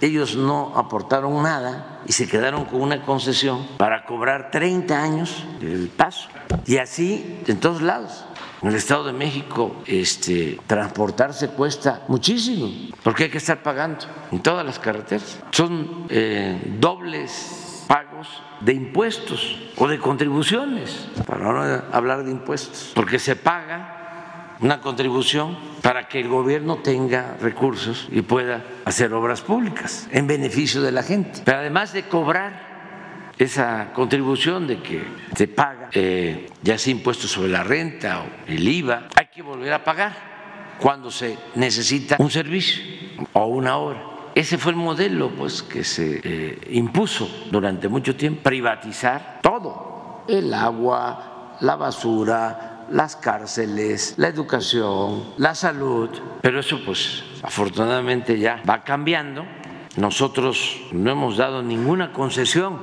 ellos 0.00 0.34
no 0.34 0.72
aportaron 0.76 1.42
nada 1.42 1.89
y 2.06 2.12
se 2.12 2.28
quedaron 2.28 2.64
con 2.64 2.80
una 2.80 3.02
concesión 3.02 3.66
para 3.76 4.04
cobrar 4.04 4.50
30 4.50 5.02
años 5.02 5.44
el 5.60 5.88
paso. 5.88 6.28
Y 6.66 6.78
así 6.78 7.40
en 7.46 7.60
todos 7.60 7.82
lados. 7.82 8.24
En 8.62 8.68
el 8.68 8.74
Estado 8.74 9.04
de 9.04 9.14
México 9.14 9.82
este, 9.86 10.60
transportarse 10.66 11.48
cuesta 11.48 12.02
muchísimo, 12.08 12.68
porque 13.02 13.24
hay 13.24 13.30
que 13.30 13.38
estar 13.38 13.62
pagando 13.62 14.04
en 14.30 14.40
todas 14.40 14.66
las 14.66 14.78
carreteras. 14.78 15.38
Son 15.50 16.06
eh, 16.10 16.76
dobles 16.78 17.84
pagos 17.88 18.28
de 18.60 18.74
impuestos 18.74 19.58
o 19.76 19.88
de 19.88 19.98
contribuciones, 19.98 21.08
para 21.26 21.40
no 21.40 21.82
hablar 21.92 22.22
de 22.22 22.30
impuestos, 22.30 22.92
porque 22.94 23.18
se 23.18 23.34
paga 23.34 23.99
una 24.60 24.80
contribución 24.80 25.56
para 25.82 26.08
que 26.08 26.20
el 26.20 26.28
gobierno 26.28 26.76
tenga 26.76 27.36
recursos 27.40 28.08
y 28.10 28.22
pueda 28.22 28.64
hacer 28.84 29.12
obras 29.12 29.40
públicas 29.40 30.08
en 30.12 30.26
beneficio 30.26 30.82
de 30.82 30.92
la 30.92 31.02
gente. 31.02 31.42
Pero 31.44 31.58
además 31.58 31.92
de 31.92 32.04
cobrar 32.04 32.70
esa 33.38 33.92
contribución 33.94 34.66
de 34.66 34.82
que 34.82 35.02
se 35.34 35.48
paga, 35.48 35.88
eh, 35.92 36.50
ya 36.62 36.76
sea 36.76 36.92
impuestos 36.92 37.30
sobre 37.30 37.50
la 37.50 37.64
renta 37.64 38.20
o 38.20 38.26
el 38.46 38.68
IVA, 38.68 39.08
hay 39.16 39.26
que 39.26 39.40
volver 39.40 39.72
a 39.72 39.82
pagar 39.82 40.76
cuando 40.78 41.10
se 41.10 41.38
necesita 41.54 42.16
un 42.18 42.30
servicio 42.30 42.82
o 43.32 43.46
una 43.46 43.76
obra. 43.76 44.04
Ese 44.34 44.58
fue 44.58 44.72
el 44.72 44.76
modelo 44.76 45.30
pues, 45.30 45.62
que 45.62 45.84
se 45.84 46.20
eh, 46.22 46.58
impuso 46.70 47.28
durante 47.50 47.88
mucho 47.88 48.14
tiempo, 48.14 48.42
privatizar 48.42 49.40
todo, 49.42 50.24
el 50.28 50.52
agua, 50.52 51.56
la 51.60 51.76
basura, 51.76 52.79
las 52.90 53.16
cárceles, 53.16 54.14
la 54.16 54.28
educación, 54.28 55.34
la 55.36 55.54
salud, 55.54 56.10
pero 56.40 56.60
eso 56.60 56.80
pues 56.84 57.22
afortunadamente 57.42 58.38
ya 58.38 58.62
va 58.68 58.84
cambiando. 58.84 59.44
Nosotros 59.96 60.80
no 60.92 61.10
hemos 61.10 61.36
dado 61.36 61.62
ninguna 61.62 62.12
concesión 62.12 62.78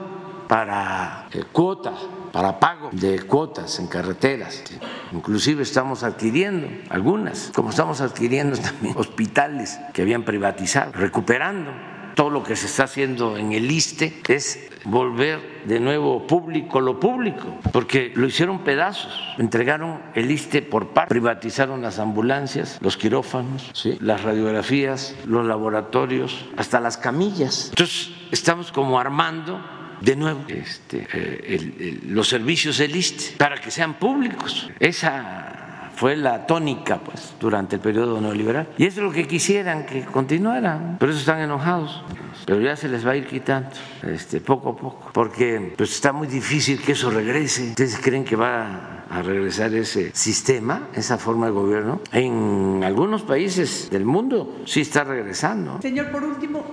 para 0.48 1.28
eh, 1.32 1.44
cuota, 1.52 1.94
para 2.32 2.60
pago 2.60 2.90
de 2.92 3.22
cuotas 3.24 3.80
en 3.80 3.88
carreteras. 3.88 4.64
Inclusive 5.12 5.64
estamos 5.64 6.04
adquiriendo 6.04 6.68
algunas, 6.90 7.52
como 7.54 7.70
estamos 7.70 8.02
adquiriendo 8.02 8.58
también 8.62 8.96
hospitales 8.98 9.80
que 9.94 10.02
habían 10.02 10.24
privatizado, 10.24 10.92
recuperando 10.94 11.72
todo 12.18 12.32
lo 12.32 12.44
que 12.44 12.56
se 12.56 12.66
está 12.66 12.86
haciendo 12.86 13.38
en 13.38 13.54
el 13.54 13.70
ISTE 13.70 14.22
es 14.28 14.68
volver 14.86 15.62
de 15.66 15.80
nuevo 15.80 16.26
público 16.26 16.82
lo 16.82 17.00
público, 17.00 17.60
porque 17.72 18.12
lo 18.16 18.26
hicieron 18.26 18.64
pedazos, 18.64 19.14
entregaron 19.38 20.02
el 20.16 20.32
ISTE 20.32 20.64
por 20.64 20.90
parte, 20.90 21.10
privatizaron 21.10 21.84
las 21.84 22.00
ambulancias, 22.00 22.80
los 22.82 22.98
quirófanos, 22.98 23.72
las 24.00 24.24
radiografías, 24.24 25.16
los 25.28 25.46
laboratorios, 25.46 26.46
hasta 26.58 26.80
las 26.80 26.98
camillas. 26.98 27.68
Entonces 27.70 28.10
estamos 28.32 28.72
como 28.72 29.00
armando 29.00 29.62
de 30.02 30.16
nuevo 30.16 30.44
este, 30.48 31.08
eh, 31.14 32.00
los 32.08 32.28
servicios 32.28 32.80
del 32.80 32.96
ISTE 32.96 33.38
para 33.38 33.62
que 33.62 33.70
sean 33.70 33.94
públicos. 33.94 34.72
Esa 34.80 35.67
fue 35.98 36.16
la 36.16 36.46
tónica 36.46 37.00
pues 37.00 37.34
durante 37.40 37.76
el 37.76 37.82
periodo 37.82 38.22
neoliberal. 38.22 38.68
Y 38.78 38.86
eso 38.86 39.00
es 39.00 39.04
lo 39.04 39.12
que 39.12 39.28
quisieran 39.28 39.86
que 39.86 40.06
continuaran 40.06 40.98
por 41.00 41.10
eso 41.10 41.20
están 41.20 41.40
enojados. 41.40 42.04
Pero 42.46 42.62
ya 42.62 42.76
se 42.76 42.88
les 42.88 43.06
va 43.06 43.12
a 43.12 43.16
ir 43.16 43.26
quitando 43.26 43.70
este 44.04 44.40
poco 44.40 44.70
a 44.70 44.76
poco. 44.76 45.10
Porque 45.12 45.74
pues 45.76 45.92
está 45.94 46.14
muy 46.14 46.28
difícil 46.28 46.80
que 46.80 46.94
eso 46.94 47.10
regrese. 47.10 47.70
Ustedes 47.70 48.00
creen 48.00 48.24
que 48.24 48.36
va 48.36 49.04
a 49.10 49.22
regresar 49.22 49.74
ese 49.74 50.12
sistema 50.14 50.90
esa 50.94 51.18
forma 51.18 51.46
de 51.46 51.54
gobierno 51.54 52.02
en 52.12 52.82
algunos 52.84 53.24
países 53.24 53.90
del 53.90 54.06
mundo 54.06 54.58
sí 54.66 54.82
está 54.82 55.04
regresando. 55.04 55.82
Señor 55.82 56.12
por 56.12 56.24
último 56.24 56.64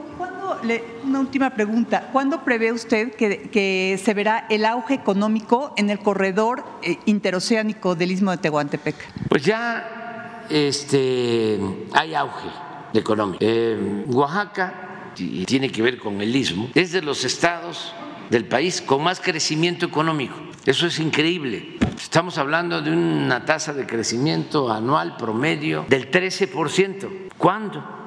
una 1.05 1.21
última 1.21 1.51
pregunta. 1.51 2.11
¿Cuándo 2.13 2.45
prevé 2.45 2.73
usted 2.73 3.15
que, 3.15 4.01
se 4.03 4.15
verá 4.15 4.47
el 4.51 4.65
auge 4.65 4.95
económico 4.95 5.73
en 5.77 5.91
el 5.91 5.99
corredor 5.99 6.65
eh, 6.83 6.99
interoceánico 7.07 7.95
del 7.95 8.13
Istmo 8.13 8.31
de 8.31 8.39
Tehuantepec? 8.39 8.95
Pues 9.29 9.45
ya 9.45 10.45
este, 10.49 11.59
hay 11.93 12.15
auge 12.15 12.49
económico. 12.93 13.39
Eh, 13.41 14.05
Oaxaca, 14.07 15.13
y 15.17 15.45
tiene 15.45 15.71
que 15.71 15.83
ver 15.83 15.99
con 15.99 16.21
el 16.21 16.35
Istmo, 16.35 16.69
es 16.75 16.93
de 16.93 17.03
los 17.03 17.25
estados 17.25 17.95
del 18.31 18.47
país 18.47 18.81
con 18.81 19.03
más 19.03 19.21
crecimiento 19.21 19.87
económico. 19.87 20.35
Eso 20.67 20.87
es 20.87 20.99
increíble. 20.99 21.77
Estamos 21.97 22.39
hablando 22.39 22.81
de 22.81 22.91
una 22.91 23.45
tasa 23.45 23.73
de 23.75 23.87
crecimiento 23.87 24.73
anual 24.73 25.17
promedio 25.17 25.85
del 25.89 26.11
13%. 26.11 27.31
¿Cuándo 27.37 28.04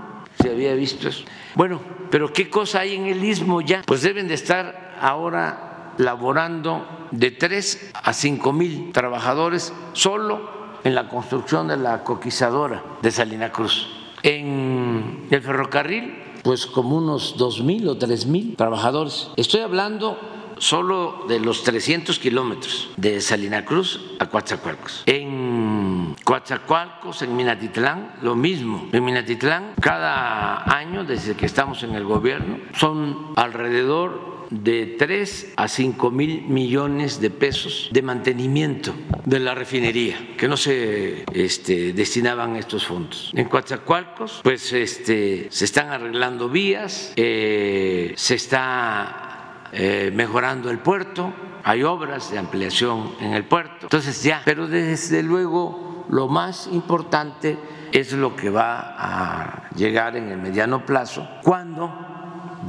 había 0.50 0.74
visto 0.74 1.08
eso? 1.08 1.24
Bueno, 1.56 1.82
pero 2.10 2.32
¿qué 2.32 2.50
cosa 2.50 2.82
hay 2.82 2.96
en 2.96 3.08
el 3.08 3.24
istmo 3.24 3.62
ya? 3.62 3.82
Pues 3.86 4.02
deben 4.02 4.28
de 4.28 4.34
estar 4.34 4.96
ahora 5.00 5.94
laborando 5.98 7.08
de 7.12 7.32
3 7.32 7.92
a 7.94 8.14
5 8.14 8.54
mil 8.54 8.92
trabajadores 8.92 9.74
solo 9.94 10.58
en 10.84 10.96
la 10.96 11.10
construcción 11.10 11.68
de 11.68 11.78
la 11.78 12.04
coquizadora 12.04 12.84
de 13.02 13.12
Salina 13.12 13.52
Cruz. 13.52 13.88
En 14.24 15.28
el 15.30 15.42
ferrocarril, 15.42 16.24
pues 16.44 16.66
como 16.66 16.98
unos 16.98 17.36
2 17.38 17.64
mil 17.64 17.88
o 17.88 17.98
3 17.98 18.26
mil 18.26 18.56
trabajadores. 18.56 19.30
Estoy 19.36 19.62
hablando 19.62 20.18
solo 20.60 21.26
de 21.28 21.40
los 21.40 21.64
300 21.64 22.20
kilómetros 22.20 22.90
de 22.98 23.22
Salina 23.22 23.66
Cruz 23.66 24.00
a 24.20 24.28
Coatzacoalcos. 24.28 25.04
En 25.06 26.16
Coatzacoalcos, 26.24 27.22
en 27.22 27.36
Minatitlán, 27.36 28.14
lo 28.22 28.36
mismo. 28.36 28.88
En 28.92 29.04
Minatitlán, 29.04 29.74
cada 29.80 30.64
año, 30.78 31.04
desde 31.04 31.36
que 31.36 31.46
estamos 31.46 31.84
en 31.84 31.96
el 31.96 32.04
gobierno, 32.04 32.58
son 32.74 33.34
alrededor 33.36 34.38
de 34.50 34.96
3 34.98 35.54
a 35.58 35.68
5 35.68 36.12
mil 36.12 36.44
millones 36.44 37.20
de 37.20 37.30
pesos 37.30 37.90
de 37.92 38.02
mantenimiento 38.02 38.94
de 39.26 39.40
la 39.40 39.54
refinería, 39.54 40.36
que 40.38 40.48
no 40.48 40.58
se 40.58 41.26
este, 41.34 41.94
destinaban 41.94 42.56
estos 42.56 42.86
fondos. 42.86 43.32
En 43.36 43.50
Coatzacoalcos, 43.50 44.42
pues 44.44 44.72
este, 44.74 45.48
se 45.50 45.66
están 45.66 45.90
arreglando 45.90 46.50
vías, 46.50 47.14
eh, 47.16 48.14
se 48.16 48.36
está 48.36 49.37
eh, 49.72 50.12
mejorando 50.14 50.70
el 50.70 50.80
puerto, 50.80 51.34
hay 51.64 51.84
obras 51.84 52.32
de 52.32 52.38
ampliación 52.38 53.12
en 53.20 53.34
el 53.34 53.46
puerto, 53.46 53.84
entonces 53.84 54.24
ya, 54.24 54.42
pero 54.46 54.68
desde 54.68 55.24
luego 55.24 56.06
lo 56.10 56.28
más 56.28 56.70
importante 56.72 57.58
es 57.92 58.14
lo 58.14 58.36
que 58.36 58.50
va 58.50 58.96
a 58.98 59.70
llegar 59.76 60.16
en 60.16 60.30
el 60.30 60.38
mediano 60.38 60.86
plazo, 60.86 61.28
cuando 61.44 61.92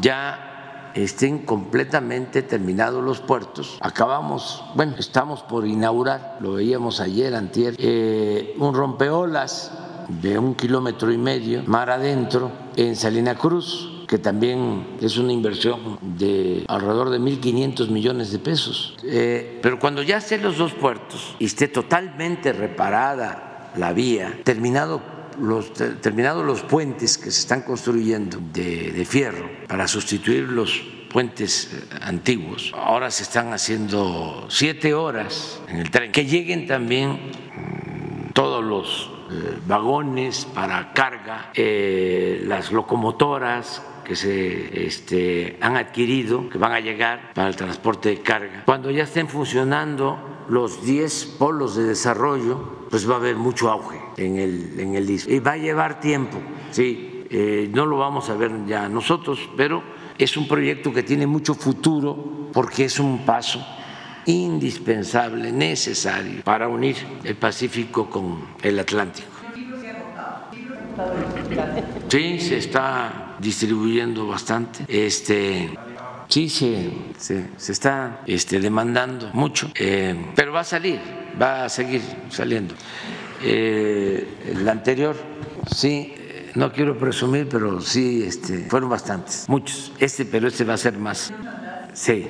ya 0.01 0.93
estén 0.95 1.45
completamente 1.45 2.43
terminados 2.43 3.05
los 3.05 3.21
puertos. 3.21 3.79
Acabamos, 3.81 4.65
bueno, 4.75 4.95
estamos 4.99 5.43
por 5.43 5.67
inaugurar, 5.67 6.39
lo 6.41 6.55
veíamos 6.55 7.01
ayer, 7.01 7.35
antier, 7.35 7.75
eh, 7.79 8.55
un 8.59 8.75
rompeolas 8.75 9.73
de 10.09 10.39
un 10.39 10.55
kilómetro 10.55 11.13
y 11.13 11.19
medio 11.19 11.63
mar 11.67 11.91
adentro 11.91 12.51
en 12.77 12.97
Salina 12.97 13.35
Cruz 13.35 13.98
que 14.09 14.19
también 14.19 14.97
es 15.03 15.19
una 15.19 15.33
inversión 15.33 15.99
de 16.01 16.65
alrededor 16.67 17.11
de 17.11 17.21
1.500 17.21 17.91
millones 17.91 18.33
de 18.33 18.39
pesos. 18.39 18.97
Eh, 19.05 19.59
pero 19.63 19.79
cuando 19.79 20.03
ya 20.03 20.17
estén 20.17 20.43
los 20.43 20.57
dos 20.57 20.73
puertos 20.73 21.37
y 21.39 21.45
esté 21.45 21.69
totalmente 21.69 22.55
reparada 22.55 23.71
la 23.77 23.93
vía, 23.93 24.41
terminado 24.45 25.03
los, 25.39 25.75
terminados 25.75 26.45
los 26.45 26.63
puentes 26.63 27.19
que 27.19 27.31
se 27.31 27.41
están 27.41 27.63
construyendo 27.63 28.39
de, 28.55 28.93
de 28.93 29.05
fierro 29.05 29.51
para 29.69 29.87
sustituir 29.87 30.45
los 30.45 30.83
puentes 31.13 31.75
eh, 31.75 31.99
antiguos. 32.01 32.73
Ahora 32.75 33.11
se 33.11 33.25
están 33.25 33.53
haciendo 33.53 34.47
siete 34.49 34.95
horas 34.95 35.61
en 35.69 35.81
el 35.81 35.91
tren. 35.91 36.13
Que 36.13 36.25
lleguen 36.25 36.67
también 36.67 37.11
mm, 37.11 38.33
todos 38.33 38.65
los 38.65 39.11
eh, 39.31 39.59
vagones 39.67 40.47
para 40.55 40.95
carga, 40.95 41.53
las 41.55 42.73
locomotoras 42.73 43.83
que 44.09 44.17
se 44.17 44.87
este, 44.87 45.59
han 45.61 45.77
adquirido, 45.77 46.49
que 46.49 46.57
van 46.57 46.73
a 46.73 46.81
llegar 46.81 47.35
para 47.35 47.49
el 47.49 47.57
transporte 47.57 48.09
de 48.09 48.23
carga. 48.23 48.63
Cuando 48.65 48.91
ya 48.91 49.05
estén 49.05 49.29
funcionando 49.29 50.47
los 50.49 50.83
10 50.83 51.37
polos 51.39 51.77
de 51.77 51.85
desarrollo, 51.85 52.87
pues 52.89 53.09
va 53.09 53.15
a 53.15 53.17
haber 53.19 53.37
mucho 53.37 53.71
auge 53.71 54.01
en 54.17 54.39
el, 54.39 54.81
en 54.81 54.95
el 54.95 55.11
Y 55.11 55.41
va 55.41 55.53
a 55.53 55.57
llevar 55.59 56.01
tiempo, 56.01 56.39
sí, 56.71 57.27
eh, 57.29 57.69
no 57.71 57.85
lo 57.85 57.99
vamos 57.99 58.31
a 58.31 58.35
ver 58.35 58.51
ya 58.67 58.89
nosotros, 58.89 59.39
pero 59.59 59.83
es 60.17 60.39
un 60.39 60.49
proyecto 60.49 60.91
que 60.91 61.03
tiene 61.03 61.27
mucho 61.27 61.55
futuro 61.55 62.49
porque 62.55 62.87
es 62.87 62.99
un 62.99 63.27
paso 63.27 63.63
indispensable, 64.25 65.53
necesario 65.53 66.43
para 66.45 66.67
unir 66.67 66.97
el 67.25 67.37
Pacífico 67.37 68.09
con 68.09 68.39
el 68.63 68.79
Atlántico. 68.79 69.29
Sí, 72.09 72.41
se 72.41 72.57
está 72.57 73.28
distribuyendo 73.39 74.27
bastante. 74.27 74.85
Este, 74.89 75.71
sí, 76.29 76.49
se, 76.49 76.91
se, 77.57 77.73
está 77.73 78.23
este, 78.27 78.61
demandando 78.61 79.31
mucho, 79.33 79.71
eh, 79.75 80.33
pero 80.35 80.53
va 80.53 80.61
a 80.61 80.65
salir, 80.65 81.01
va 81.41 81.65
a 81.65 81.69
seguir 81.69 82.03
saliendo. 82.31 82.75
Eh, 83.43 84.27
el 84.51 84.69
anterior, 84.69 85.17
sí, 85.75 86.15
no 86.55 86.73
quiero 86.73 86.99
presumir, 86.99 87.49
pero 87.49 87.81
sí, 87.81 88.23
este, 88.25 88.67
fueron 88.69 88.91
bastantes, 88.91 89.49
muchos. 89.49 89.93
Este, 89.99 90.25
pero 90.25 90.49
este 90.49 90.65
va 90.65 90.75
a 90.75 90.79
ser 90.79 90.99
más. 90.99 91.33
Sí. 91.95 92.27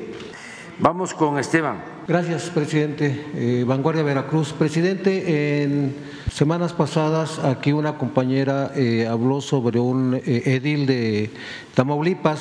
Vamos 0.80 1.12
con 1.12 1.40
Esteban. 1.40 1.82
Gracias, 2.06 2.50
presidente. 2.50 3.26
Eh, 3.34 3.64
Vanguardia 3.66 4.04
Veracruz. 4.04 4.52
Presidente, 4.52 5.64
en 5.64 5.92
semanas 6.32 6.72
pasadas 6.72 7.40
aquí 7.40 7.72
una 7.72 7.98
compañera 7.98 8.70
eh, 8.76 9.04
habló 9.10 9.40
sobre 9.40 9.80
un 9.80 10.14
eh, 10.14 10.42
edil 10.44 10.86
de 10.86 11.32
Tamaulipas 11.74 12.40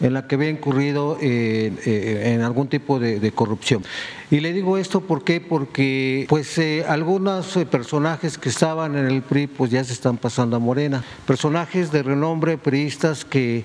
en 0.00 0.12
la 0.12 0.26
que 0.26 0.34
había 0.34 0.50
incurrido 0.50 1.18
en 1.20 2.40
algún 2.42 2.68
tipo 2.68 3.00
de, 3.00 3.32
corrupción. 3.32 3.82
Y 4.30 4.38
le 4.38 4.52
digo 4.52 4.78
esto 4.78 5.00
¿por 5.00 5.24
porque 5.48 6.24
pues 6.28 6.60
algunos 6.86 7.58
personajes 7.68 8.38
que 8.38 8.48
estaban 8.48 8.96
en 8.96 9.06
el 9.06 9.22
PRI 9.22 9.48
pues 9.48 9.72
ya 9.72 9.82
se 9.82 9.92
están 9.92 10.16
pasando 10.16 10.54
a 10.54 10.60
Morena, 10.60 11.02
personajes 11.26 11.90
de 11.90 12.04
renombre 12.04 12.58
priistas 12.58 13.24
que 13.24 13.64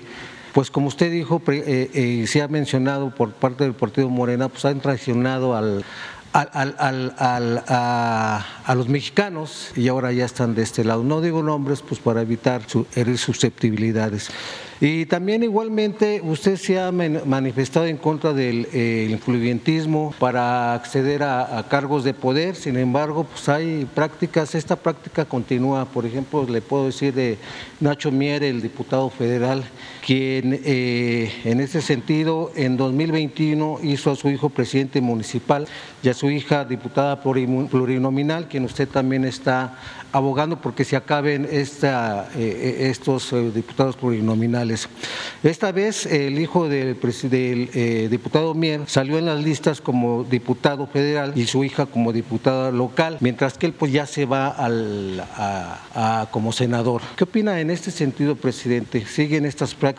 pues 0.54 0.70
como 0.70 0.86
usted 0.86 1.10
dijo, 1.10 1.42
eh, 1.48 1.90
eh, 1.92 2.26
se 2.28 2.40
ha 2.40 2.46
mencionado 2.46 3.10
por 3.10 3.32
parte 3.32 3.64
del 3.64 3.74
Partido 3.74 4.08
Morena, 4.08 4.48
pues 4.48 4.64
han 4.64 4.80
traicionado 4.80 5.56
al, 5.56 5.84
a, 6.32 6.44
los 8.76 8.88
mexicanos 8.88 9.72
y 9.74 9.88
ahora 9.88 10.12
ya 10.12 10.24
están 10.24 10.54
de 10.54 10.62
este 10.62 10.84
lado. 10.84 11.02
No 11.02 11.20
digo 11.20 11.42
nombres 11.42 11.82
pues 11.82 12.00
para 12.00 12.22
evitar 12.22 12.62
susceptibilidades. 12.68 14.30
Y 14.80 15.06
también 15.06 15.42
igualmente 15.42 16.20
usted 16.22 16.56
se 16.56 16.78
ha 16.78 16.92
manifestado 16.92 17.86
en 17.86 17.96
contra 17.96 18.32
del 18.32 18.68
eh, 18.72 19.08
influyentismo 19.10 20.14
para 20.18 20.74
acceder 20.74 21.22
a, 21.22 21.64
cargos 21.68 22.04
de 22.04 22.14
poder, 22.14 22.54
sin 22.54 22.76
embargo, 22.76 23.24
pues 23.24 23.48
hay 23.48 23.88
prácticas, 23.92 24.54
esta 24.54 24.76
práctica 24.76 25.24
continúa, 25.24 25.84
por 25.84 26.06
ejemplo, 26.06 26.46
le 26.46 26.60
puedo 26.60 26.86
decir 26.86 27.14
de 27.14 27.38
Nacho 27.80 28.12
Mier, 28.12 28.44
el 28.44 28.60
diputado 28.60 29.10
federal, 29.10 29.64
quien 30.04 30.60
eh, 30.64 31.32
en 31.44 31.60
ese 31.60 31.80
sentido 31.80 32.52
en 32.56 32.76
2021 32.76 33.78
hizo 33.82 34.10
a 34.10 34.16
su 34.16 34.28
hijo 34.28 34.50
presidente 34.50 35.00
municipal 35.00 35.66
y 36.02 36.10
a 36.10 36.14
su 36.14 36.30
hija 36.30 36.66
diputada 36.66 37.22
plurinominal, 37.22 38.46
quien 38.46 38.64
usted 38.64 38.86
también 38.86 39.24
está 39.24 39.78
abogando 40.14 40.60
porque 40.60 40.84
se 40.84 40.94
acaben 40.94 41.48
esta, 41.50 42.28
eh, 42.36 42.76
eh, 42.78 42.90
estos 42.90 43.32
eh, 43.32 43.50
diputados 43.52 43.96
plurinominales. 43.96 44.88
Esta 45.42 45.72
vez 45.72 46.06
el 46.06 46.38
hijo 46.38 46.68
del, 46.68 46.96
del 47.00 48.10
diputado 48.10 48.54
Mier 48.54 48.82
salió 48.86 49.18
en 49.18 49.26
las 49.26 49.42
listas 49.42 49.80
como 49.80 50.22
diputado 50.22 50.86
federal 50.86 51.32
y 51.34 51.46
su 51.46 51.64
hija 51.64 51.86
como 51.86 52.12
diputada 52.12 52.70
local, 52.70 53.16
mientras 53.20 53.58
que 53.58 53.66
él 53.66 53.72
pues 53.72 53.92
ya 53.92 54.06
se 54.06 54.24
va 54.24 54.48
al, 54.48 55.20
a, 55.36 56.28
como 56.30 56.52
senador. 56.52 57.02
¿Qué 57.16 57.24
opina 57.24 57.58
en 57.60 57.70
este 57.70 57.90
sentido, 57.90 58.36
presidente? 58.36 59.04
¿Siguen 59.06 59.44
estas 59.44 59.74
prácticas? 59.74 59.93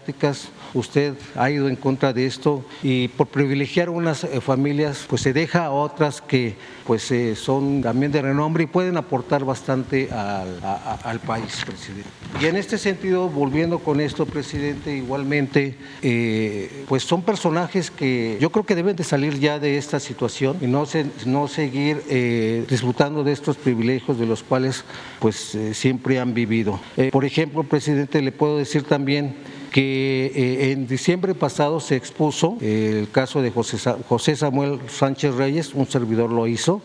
¿Usted 0.73 1.15
ha 1.35 1.49
ido 1.49 1.69
en 1.69 1.75
contra 1.75 2.11
de 2.11 2.25
esto? 2.25 2.65
Y 2.83 3.07
por 3.09 3.27
privilegiar 3.27 3.89
unas 3.89 4.27
familias, 4.41 5.05
pues 5.07 5.21
se 5.21 5.33
deja 5.33 5.65
a 5.65 5.71
otras 5.71 6.21
que 6.21 6.55
pues 6.85 7.11
son 7.35 7.81
también 7.81 8.11
de 8.11 8.21
renombre 8.21 8.63
y 8.63 8.67
pueden 8.67 8.97
aportar 8.97 9.43
bastante 9.43 10.09
al, 10.11 11.19
país, 11.19 11.63
presidente. 11.65 12.09
Y 12.39 12.45
en 12.45 12.55
este 12.57 12.77
sentido, 12.77 13.29
volviendo 13.29 13.79
con 13.79 13.99
esto, 13.99 14.25
presidente, 14.25 14.95
igualmente, 14.95 15.75
eh, 16.01 16.83
pues 16.87 17.03
son 17.03 17.23
personajes 17.23 17.89
que 17.89 18.37
yo 18.39 18.51
creo 18.51 18.65
que 18.65 18.75
deben 18.75 18.95
de 18.95 19.03
salir 19.03 19.39
ya 19.39 19.59
de 19.59 19.77
esta 19.77 19.99
situación 19.99 20.57
y 20.61 20.67
no, 20.67 20.85
no 21.25 21.47
seguir 21.47 22.03
eh, 22.09 22.65
disfrutando 22.69 23.23
de 23.23 23.31
estos 23.31 23.57
privilegios 23.57 24.19
de 24.19 24.25
los 24.25 24.43
cuales 24.43 24.83
pues 25.19 25.55
eh, 25.55 25.73
siempre 25.73 26.19
han 26.19 26.33
vivido. 26.33 26.79
por 27.11 27.25
ejemplo, 27.25 27.63
presidente, 27.63 28.21
le 28.21 28.31
puedo 28.31 28.57
decir 28.57 28.83
también 28.83 29.35
que 29.75 30.31
eh, 30.33 30.71
en 30.71 30.87
diciembre 30.87 31.35
pasado 31.35 31.81
se 31.81 31.97
expuso 31.97 32.55
el 32.61 33.09
caso 33.11 33.41
de 33.41 33.51
José, 33.51 34.37
Samuel 34.37 34.79
Sánchez 34.87 35.35
Reyes, 35.35 35.73
un 35.73 35.85
servidor 35.85 36.31
lo 36.31 36.47
hizo, 36.47 36.81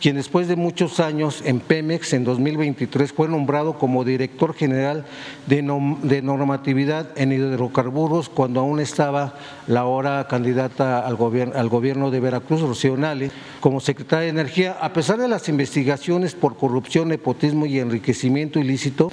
quien 0.00 0.14
después 0.14 0.46
de 0.46 0.54
muchos 0.54 1.00
años 1.00 1.42
en 1.44 1.58
Pemex 1.58 2.12
en 2.12 2.22
2023 2.22 3.12
fue 3.12 3.26
nombrado 3.26 3.76
como 3.76 4.04
director 4.04 4.54
general 4.54 5.04
de, 5.48 5.62
normatividad 6.22 7.10
en 7.18 7.32
hidrocarburos 7.32 8.28
cuando 8.28 8.60
aún 8.60 8.78
estaba 8.78 9.34
la 9.66 9.80
ahora 9.80 10.28
candidata 10.28 11.00
al 11.00 11.16
gobierno, 11.16 11.54
al 11.58 11.68
gobierno 11.68 12.12
de 12.12 12.20
Veracruz, 12.20 12.60
Rocío 12.60 12.96
Nale, 12.96 13.32
como 13.58 13.80
secretaria 13.80 14.26
de 14.26 14.30
Energía. 14.40 14.76
A 14.80 14.92
pesar 14.92 15.18
de 15.18 15.26
las 15.26 15.48
investigaciones 15.48 16.36
por 16.36 16.56
corrupción, 16.56 17.08
nepotismo 17.08 17.66
y 17.66 17.80
enriquecimiento 17.80 18.60
ilícito, 18.60 19.10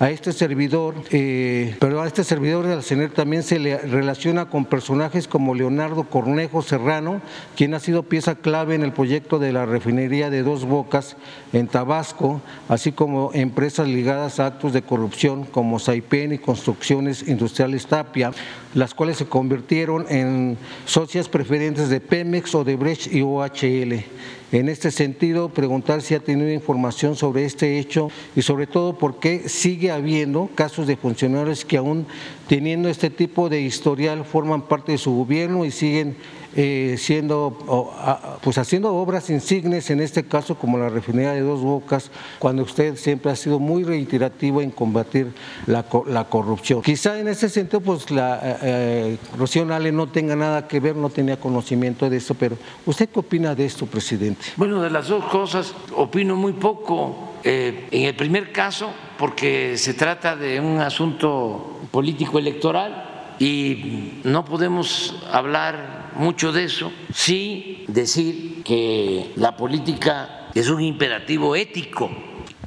a 0.00 0.10
este 0.10 0.32
servidor, 0.32 0.94
eh, 1.10 1.76
pero 1.80 2.00
a 2.00 2.06
este 2.06 2.22
servidor 2.22 2.66
del 2.66 2.84
CENER 2.84 3.10
también 3.10 3.42
se 3.42 3.58
le 3.58 3.78
relaciona 3.78 4.48
con 4.48 4.64
personajes 4.64 5.26
como 5.26 5.56
Leonardo 5.56 6.04
Cornejo 6.04 6.62
Serrano, 6.62 7.20
quien 7.56 7.74
ha 7.74 7.80
sido 7.80 8.04
pieza 8.04 8.36
clave 8.36 8.76
en 8.76 8.84
el 8.84 8.92
proyecto 8.92 9.40
de 9.40 9.52
la 9.52 9.66
refinería 9.66 10.30
de 10.30 10.44
Dos 10.44 10.66
Bocas 10.66 11.16
en 11.52 11.66
Tabasco, 11.66 12.40
así 12.68 12.92
como 12.92 13.32
empresas 13.34 13.88
ligadas 13.88 14.38
a 14.38 14.46
actos 14.46 14.72
de 14.72 14.82
corrupción 14.82 15.44
como 15.44 15.80
Saipen 15.80 16.32
y 16.32 16.38
Construcciones 16.38 17.26
Industriales 17.26 17.86
Tapia, 17.88 18.30
las 18.78 18.94
cuales 18.94 19.16
se 19.16 19.26
convirtieron 19.26 20.06
en 20.08 20.56
socias 20.86 21.28
preferentes 21.28 21.88
de 21.88 22.00
Pemex, 22.00 22.54
Odebrecht 22.54 23.12
y 23.12 23.22
OHL. 23.22 24.04
En 24.52 24.68
este 24.68 24.92
sentido, 24.92 25.48
preguntar 25.48 26.00
si 26.00 26.14
ha 26.14 26.20
tenido 26.20 26.52
información 26.52 27.16
sobre 27.16 27.44
este 27.44 27.80
hecho 27.80 28.08
y 28.36 28.42
sobre 28.42 28.68
todo 28.68 28.96
por 28.96 29.18
qué 29.18 29.48
sigue 29.48 29.90
habiendo 29.90 30.48
casos 30.54 30.86
de 30.86 30.96
funcionarios 30.96 31.64
que 31.64 31.76
aún 31.76 32.06
teniendo 32.46 32.88
este 32.88 33.10
tipo 33.10 33.48
de 33.48 33.62
historial 33.62 34.24
forman 34.24 34.62
parte 34.62 34.92
de 34.92 34.98
su 34.98 35.12
gobierno 35.12 35.64
y 35.64 35.72
siguen 35.72 36.16
eh, 36.56 36.96
siendo, 36.98 38.38
pues 38.42 38.58
haciendo 38.58 38.94
obras 38.94 39.28
insignes, 39.30 39.90
en 39.90 40.00
este 40.00 40.24
caso 40.24 40.56
como 40.56 40.78
la 40.78 40.88
refinería 40.88 41.32
de 41.32 41.40
Dos 41.40 41.60
Bocas, 41.60 42.10
cuando 42.38 42.62
usted 42.62 42.96
siempre 42.96 43.30
ha 43.30 43.36
sido 43.36 43.58
muy 43.58 43.84
reiterativo 43.84 44.62
en 44.62 44.70
combatir 44.70 45.32
la, 45.66 45.84
corrupción. 46.24 46.82
Quizá 46.82 47.18
en 47.18 47.28
ese 47.28 47.48
sentido, 47.48 47.80
pues 47.80 48.10
la 48.10 48.40
eh, 48.62 49.18
eh, 49.40 49.92
no 49.92 50.06
tenga 50.08 50.36
nada 50.36 50.66
que 50.66 50.80
ver, 50.80 50.96
no 50.96 51.10
tenía 51.10 51.38
conocimiento 51.38 52.08
de 52.08 52.16
esto, 52.16 52.34
pero 52.34 52.56
¿usted 52.86 53.08
qué 53.08 53.20
opina 53.20 53.54
de 53.54 53.66
esto, 53.66 53.86
presidente? 53.86 54.46
Bueno, 54.56 54.80
de 54.80 54.90
las 54.90 55.08
dos 55.08 55.24
cosas 55.26 55.74
opino 55.94 56.34
muy 56.34 56.54
poco. 56.54 57.34
en 57.44 58.04
el 58.04 58.16
primer 58.16 58.52
caso, 58.52 58.90
porque 59.18 59.76
se 59.76 59.94
trata 59.94 60.34
de 60.34 60.60
un 60.60 60.80
asunto 60.80 61.78
político 61.90 62.38
electoral, 62.38 63.07
y 63.38 64.20
no 64.24 64.44
podemos 64.44 65.14
hablar 65.30 66.10
mucho 66.16 66.52
de 66.52 66.64
eso, 66.64 66.92
sí 67.12 67.84
decir 67.88 68.62
que 68.64 69.30
la 69.36 69.56
política 69.56 70.48
es 70.54 70.68
un 70.68 70.82
imperativo 70.82 71.54
ético 71.54 72.10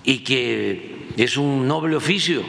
y 0.04 0.20
que 0.20 1.08
es 1.18 1.38
un 1.38 1.68
noble 1.68 1.96
oficio 1.96 2.44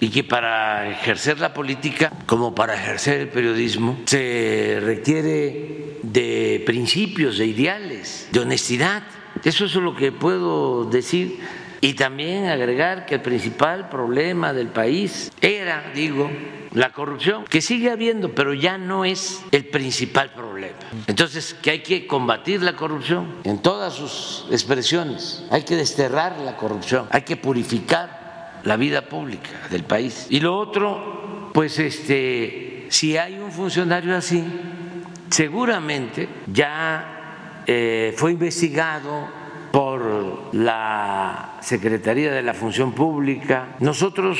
y 0.00 0.08
que 0.10 0.24
para 0.24 0.90
ejercer 0.90 1.40
la 1.40 1.54
política, 1.54 2.12
como 2.26 2.54
para 2.54 2.74
ejercer 2.74 3.20
el 3.20 3.28
periodismo, 3.28 3.98
se 4.06 4.78
requiere 4.80 5.98
de 6.02 6.62
principios, 6.64 7.38
de 7.38 7.46
ideales, 7.46 8.28
de 8.30 8.40
honestidad. 8.40 9.02
Eso 9.44 9.64
es 9.64 9.74
lo 9.74 9.94
que 9.96 10.12
puedo 10.12 10.84
decir 10.84 11.38
y 11.80 11.94
también 11.94 12.46
agregar 12.46 13.06
que 13.06 13.16
el 13.16 13.22
principal 13.22 13.88
problema 13.88 14.52
del 14.52 14.68
país 14.68 15.32
era, 15.40 15.92
digo, 15.94 16.30
la 16.78 16.92
corrupción, 16.92 17.44
que 17.44 17.60
sigue 17.60 17.90
habiendo, 17.90 18.36
pero 18.36 18.54
ya 18.54 18.78
no 18.78 19.04
es 19.04 19.42
el 19.50 19.66
principal 19.66 20.30
problema. 20.30 20.76
Entonces, 21.08 21.52
que 21.54 21.72
hay 21.72 21.82
que 21.82 22.06
combatir 22.06 22.62
la 22.62 22.76
corrupción 22.76 23.34
en 23.42 23.58
todas 23.58 23.94
sus 23.94 24.46
expresiones, 24.52 25.44
hay 25.50 25.64
que 25.64 25.74
desterrar 25.74 26.38
la 26.38 26.56
corrupción, 26.56 27.08
hay 27.10 27.22
que 27.22 27.36
purificar 27.36 28.60
la 28.62 28.76
vida 28.76 29.08
pública 29.08 29.50
del 29.70 29.82
país. 29.82 30.28
Y 30.30 30.38
lo 30.38 30.56
otro, 30.56 31.50
pues 31.52 31.80
este, 31.80 32.86
si 32.90 33.16
hay 33.16 33.40
un 33.40 33.50
funcionario 33.50 34.16
así, 34.16 34.44
seguramente 35.30 36.28
ya 36.46 37.64
eh, 37.66 38.14
fue 38.16 38.30
investigado 38.30 39.26
por 39.72 40.54
la 40.54 41.56
Secretaría 41.60 42.30
de 42.30 42.42
la 42.42 42.54
Función 42.54 42.92
Pública. 42.92 43.74
Nosotros 43.80 44.38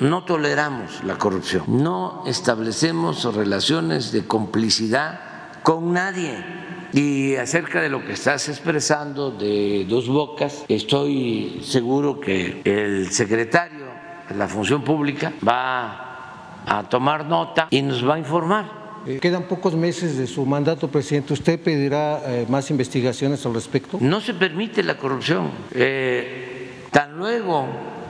no 0.00 0.24
toleramos 0.24 1.02
la 1.04 1.16
corrupción, 1.16 1.64
no 1.66 2.22
establecemos 2.26 3.34
relaciones 3.34 4.12
de 4.12 4.26
complicidad 4.26 5.20
con 5.62 5.92
nadie. 5.92 6.44
Y 6.92 7.36
acerca 7.36 7.82
de 7.82 7.90
lo 7.90 8.02
que 8.04 8.12
estás 8.12 8.48
expresando 8.48 9.30
de 9.30 9.84
dos 9.86 10.08
bocas, 10.08 10.64
estoy 10.68 11.60
seguro 11.62 12.18
que 12.18 12.62
el 12.64 13.10
secretario 13.10 13.86
de 14.28 14.34
la 14.34 14.48
Función 14.48 14.82
Pública 14.82 15.32
va 15.46 16.62
a 16.64 16.88
tomar 16.88 17.26
nota 17.26 17.68
y 17.70 17.82
nos 17.82 18.08
va 18.08 18.14
a 18.14 18.18
informar. 18.18 18.78
Eh, 19.06 19.18
quedan 19.20 19.44
pocos 19.44 19.74
meses 19.74 20.16
de 20.16 20.26
su 20.26 20.44
mandato, 20.46 20.88
presidente. 20.88 21.32
¿Usted 21.34 21.60
pedirá 21.60 22.22
eh, 22.24 22.46
más 22.48 22.70
investigaciones 22.70 23.44
al 23.44 23.54
respecto? 23.54 23.98
No 24.00 24.20
se 24.20 24.34
permite 24.34 24.82
la 24.82 24.96
corrupción. 24.96 25.50
Eh, 25.72 26.86
tan 26.90 27.16
luego 27.16 27.66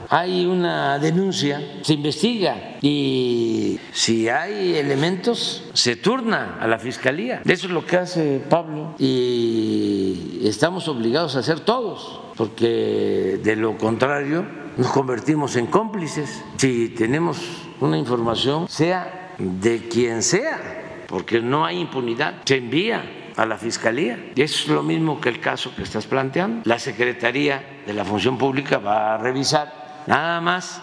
hay 0.09 0.45
una 0.45 0.97
denuncia, 0.97 1.61
se 1.83 1.93
investiga 1.93 2.77
y 2.81 3.79
si 3.91 4.27
hay 4.27 4.75
elementos, 4.75 5.69
se 5.73 5.95
turna 5.95 6.57
a 6.59 6.67
la 6.67 6.79
fiscalía. 6.79 7.41
Eso 7.45 7.67
es 7.67 7.73
lo 7.73 7.85
que 7.85 7.97
hace 7.97 8.41
Pablo 8.49 8.95
y 8.97 10.41
estamos 10.43 10.87
obligados 10.87 11.35
a 11.35 11.39
hacer 11.39 11.59
todos, 11.59 12.21
porque 12.35 13.39
de 13.43 13.55
lo 13.55 13.77
contrario 13.77 14.45
nos 14.77 14.87
convertimos 14.87 15.55
en 15.55 15.67
cómplices. 15.67 16.43
Si 16.57 16.89
tenemos 16.89 17.37
una 17.79 17.97
información, 17.97 18.67
sea 18.67 19.35
de 19.37 19.87
quien 19.87 20.23
sea, 20.23 21.05
porque 21.07 21.39
no 21.39 21.65
hay 21.65 21.79
impunidad, 21.79 22.41
se 22.45 22.57
envía 22.57 23.03
a 23.35 23.45
la 23.45 23.57
Fiscalía. 23.57 24.31
Es 24.35 24.67
lo 24.67 24.83
mismo 24.83 25.21
que 25.21 25.29
el 25.29 25.39
caso 25.39 25.73
que 25.75 25.83
estás 25.83 26.05
planteando. 26.07 26.61
La 26.65 26.77
Secretaría 26.77 27.81
de 27.85 27.93
la 27.93 28.03
Función 28.03 28.37
Pública 28.37 28.79
va 28.79 29.15
a 29.15 29.17
revisar 29.17 29.78
Nada 30.09 30.41
más 30.41 30.81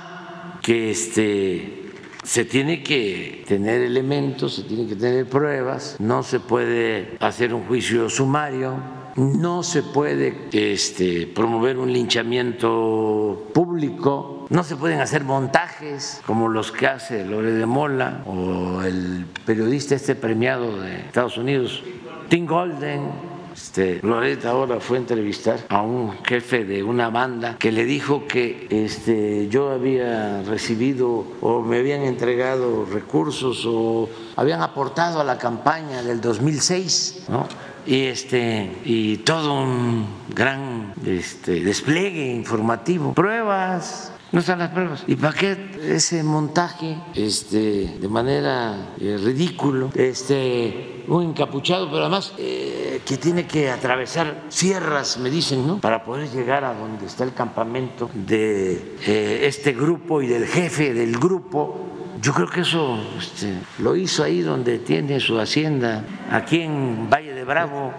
que 0.62 0.92
este, 0.92 1.90
se 2.22 2.44
tiene 2.44 2.84
que 2.84 3.42
tener 3.48 3.80
elementos, 3.80 4.54
se 4.54 4.62
tiene 4.62 4.86
que 4.86 4.94
tener 4.94 5.26
pruebas, 5.26 5.96
no 5.98 6.22
se 6.22 6.38
puede 6.38 7.16
hacer 7.18 7.52
un 7.52 7.64
juicio 7.64 8.08
sumario, 8.08 8.76
no 9.16 9.64
se 9.64 9.82
puede 9.82 10.46
este, 10.52 11.26
promover 11.26 11.76
un 11.76 11.92
linchamiento 11.92 13.50
público, 13.52 14.46
no 14.48 14.62
se 14.62 14.76
pueden 14.76 15.00
hacer 15.00 15.24
montajes 15.24 16.22
como 16.24 16.48
los 16.48 16.70
que 16.70 16.86
hace 16.86 17.24
Lore 17.24 17.50
de 17.50 17.66
Mola 17.66 18.22
o 18.26 18.82
el 18.82 19.26
periodista 19.44 19.96
este 19.96 20.14
premiado 20.14 20.80
de 20.80 20.98
Estados 20.98 21.36
Unidos, 21.36 21.82
Tim 22.28 22.46
Golden 22.46 23.35
este, 23.56 24.00
Loreta 24.02 24.50
ahora 24.50 24.80
fue 24.80 24.98
a 24.98 25.00
entrevistar 25.00 25.60
a 25.70 25.80
un 25.80 26.12
jefe 26.24 26.64
de 26.64 26.82
una 26.82 27.08
banda 27.08 27.56
que 27.58 27.72
le 27.72 27.86
dijo 27.86 28.26
que 28.26 28.66
este, 28.68 29.48
yo 29.48 29.70
había 29.70 30.42
recibido 30.42 31.24
o 31.40 31.62
me 31.62 31.78
habían 31.78 32.02
entregado 32.02 32.84
recursos 32.84 33.64
o 33.66 34.10
habían 34.36 34.60
aportado 34.60 35.20
a 35.20 35.24
la 35.24 35.38
campaña 35.38 36.02
del 36.02 36.20
2006, 36.20 37.24
¿no? 37.30 37.48
y 37.86 38.02
este 38.06 38.76
y 38.84 39.18
todo 39.18 39.54
un 39.54 40.06
gran 40.34 40.92
este, 41.06 41.60
despliegue 41.60 42.34
informativo, 42.34 43.14
pruebas, 43.14 44.12
no 44.32 44.40
están 44.40 44.58
las 44.58 44.70
pruebas. 44.70 45.04
¿Y 45.06 45.16
para 45.16 45.32
qué 45.32 45.56
ese 45.82 46.22
montaje 46.22 46.96
este, 47.14 47.96
de 48.00 48.08
manera 48.08 48.94
eh, 49.00 49.18
ridículo? 49.22 49.90
Este, 49.94 51.04
un 51.06 51.30
encapuchado, 51.30 51.86
pero 51.86 52.02
además 52.02 52.32
eh, 52.38 53.00
que 53.04 53.16
tiene 53.18 53.46
que 53.46 53.70
atravesar 53.70 54.42
sierras, 54.48 55.18
me 55.18 55.30
dicen, 55.30 55.66
¿no? 55.66 55.80
Para 55.80 56.04
poder 56.04 56.28
llegar 56.30 56.64
a 56.64 56.74
donde 56.74 57.06
está 57.06 57.24
el 57.24 57.34
campamento 57.34 58.10
de 58.12 58.96
eh, 59.06 59.40
este 59.44 59.72
grupo 59.72 60.20
y 60.20 60.26
del 60.26 60.46
jefe 60.46 60.92
del 60.92 61.18
grupo. 61.18 61.86
Yo 62.20 62.32
creo 62.32 62.48
que 62.48 62.62
eso 62.62 62.98
este, 63.18 63.54
lo 63.78 63.94
hizo 63.94 64.24
ahí 64.24 64.40
donde 64.40 64.78
tiene 64.78 65.20
su 65.20 65.38
hacienda, 65.38 66.04
aquí 66.30 66.62
en 66.62 67.08
Valle 67.08 67.32
de 67.34 67.44
Bravo. 67.44 67.92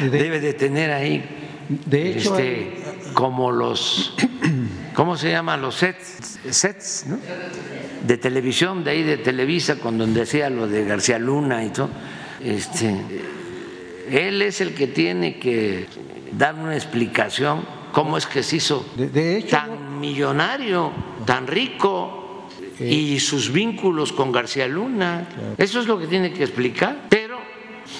Debe 0.00 0.38
de 0.38 0.54
tener 0.54 0.92
ahí, 0.92 1.24
de 1.68 2.12
hecho, 2.12 2.38
este, 2.38 3.10
como 3.14 3.50
los 3.50 4.14
¿cómo 4.98 5.16
se 5.16 5.30
llaman 5.30 5.62
los 5.62 5.76
sets? 5.76 6.40
Sets, 6.50 7.06
¿no? 7.06 7.20
De 8.04 8.16
televisión, 8.16 8.82
de 8.82 8.90
ahí 8.90 9.04
de 9.04 9.18
Televisa, 9.18 9.76
con 9.76 9.96
donde 9.96 10.20
decía 10.20 10.50
lo 10.50 10.66
de 10.66 10.84
García 10.84 11.20
Luna 11.20 11.64
y 11.64 11.68
todo. 11.68 11.88
Este, 12.42 12.96
él 14.10 14.42
es 14.42 14.60
el 14.60 14.74
que 14.74 14.88
tiene 14.88 15.38
que 15.38 15.86
dar 16.32 16.56
una 16.56 16.74
explicación 16.74 17.64
cómo 17.92 18.18
es 18.18 18.26
que 18.26 18.42
se 18.42 18.56
hizo 18.56 18.84
tan 19.48 20.00
millonario, 20.00 20.92
tan 21.24 21.46
rico 21.46 22.48
y 22.80 23.20
sus 23.20 23.52
vínculos 23.52 24.12
con 24.12 24.32
García 24.32 24.66
Luna. 24.66 25.28
Eso 25.56 25.78
es 25.78 25.86
lo 25.86 25.96
que 25.96 26.08
tiene 26.08 26.32
que 26.32 26.42
explicar. 26.42 27.06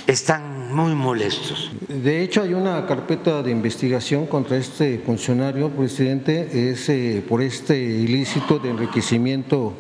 Están 0.07 0.75
muy 0.75 0.95
molestos. 0.95 1.71
De 1.89 2.23
hecho, 2.23 2.43
hay 2.43 2.55
una 2.55 2.87
carpeta 2.87 3.43
de 3.43 3.51
investigación 3.51 4.27
contra 4.27 4.57
este 4.57 4.99
funcionario, 4.99 5.71
presidente, 5.71 6.71
es 6.71 6.89
eh, 6.89 7.23
por 7.27 7.43
este 7.43 7.79
ilícito 7.79 8.59
de 8.59 8.71
enriquecimiento 8.71 9.75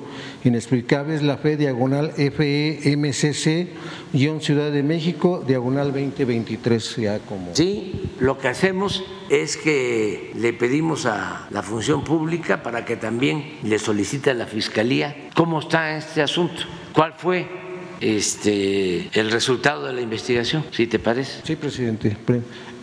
inexplicable, 0.44 1.14
es 1.14 1.22
la 1.22 1.36
FE 1.36 1.56
diagonal 1.56 2.12
FEMCC, 2.12 3.68
guion 4.12 4.40
Ciudad 4.40 4.70
de 4.70 4.82
México, 4.82 5.44
diagonal 5.46 5.92
2023, 5.92 6.96
ya 6.96 7.18
como. 7.20 7.54
Sí, 7.54 8.10
lo 8.20 8.38
que 8.38 8.48
hacemos 8.48 9.04
es 9.30 9.56
que 9.56 10.32
le 10.34 10.52
pedimos 10.52 11.06
a 11.06 11.48
la 11.50 11.62
función 11.62 12.04
pública 12.04 12.62
para 12.62 12.84
que 12.84 12.96
también 12.96 13.58
le 13.62 13.78
solicite 13.78 14.30
a 14.30 14.34
la 14.34 14.46
fiscalía 14.46 15.28
cómo 15.34 15.60
está 15.60 15.96
este 15.96 16.22
asunto, 16.22 16.62
cuál 16.92 17.14
fue 17.16 17.67
este, 18.00 19.08
el 19.12 19.30
resultado 19.30 19.86
de 19.86 19.92
la 19.92 20.00
investigación, 20.00 20.64
si 20.70 20.86
te 20.86 20.98
parece. 20.98 21.40
Sí, 21.44 21.56
presidente. 21.56 22.16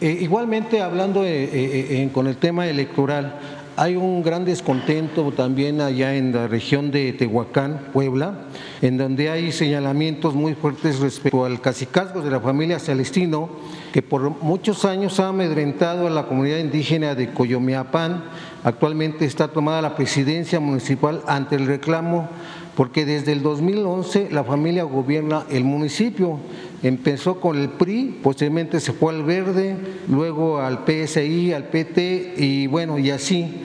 Eh, 0.02 0.18
igualmente, 0.22 0.82
hablando 0.82 1.24
eh, 1.24 1.50
eh, 1.52 2.10
con 2.14 2.28
el 2.28 2.38
tema 2.38 2.68
electoral, 2.68 3.40
hay 3.78 3.98
un 3.98 4.24
gran 4.24 4.46
descontento 4.46 5.34
también 5.34 5.82
allá 5.82 6.16
en 6.16 6.32
la 6.34 6.48
región 6.48 6.92
de 6.92 7.12
Tehuacán, 7.12 7.90
Puebla, 7.92 8.46
en 8.82 8.98
donde 8.98 9.30
hay 9.30 9.52
señalamientos 9.52 10.34
muy 10.34 10.54
fuertes 10.54 11.00
respecto 11.00 11.44
al 11.44 11.60
cacicazgo 11.60 12.22
de 12.22 12.32
la 12.32 12.40
familia 12.40 12.80
Celestino, 12.80 13.50
que 13.92 14.02
por 14.02 14.30
muchos 14.42 14.86
años 14.86 15.20
ha 15.20 15.28
amedrentado 15.28 16.08
a 16.08 16.10
la 16.10 16.26
comunidad 16.26 16.60
indígena 16.60 17.16
de 17.16 17.34
Coyomeapán. 17.34 18.24
Actualmente 18.64 19.26
está 19.26 19.50
tomada 19.50 19.82
la 19.82 19.96
presidencia 19.96 20.62
municipal 20.62 21.22
ante 21.28 21.58
el 21.58 21.68
reclamo 21.68 22.30
porque 22.76 23.06
desde 23.06 23.32
el 23.32 23.42
2011 23.42 24.30
la 24.32 24.44
familia 24.44 24.84
gobierna 24.84 25.46
el 25.50 25.64
municipio. 25.64 26.40
Empezó 26.84 27.40
con 27.40 27.58
el 27.58 27.70
PRI, 27.70 28.20
posteriormente 28.22 28.80
se 28.80 28.94
fue 28.94 29.14
al 29.14 29.24
Verde, 29.24 29.76
luego 30.08 30.60
al 30.60 30.86
PSI, 30.86 31.54
al 31.54 31.66
PT 31.70 32.36
y 32.38 32.68
bueno, 32.68 33.00
y 33.00 33.10
así 33.12 33.62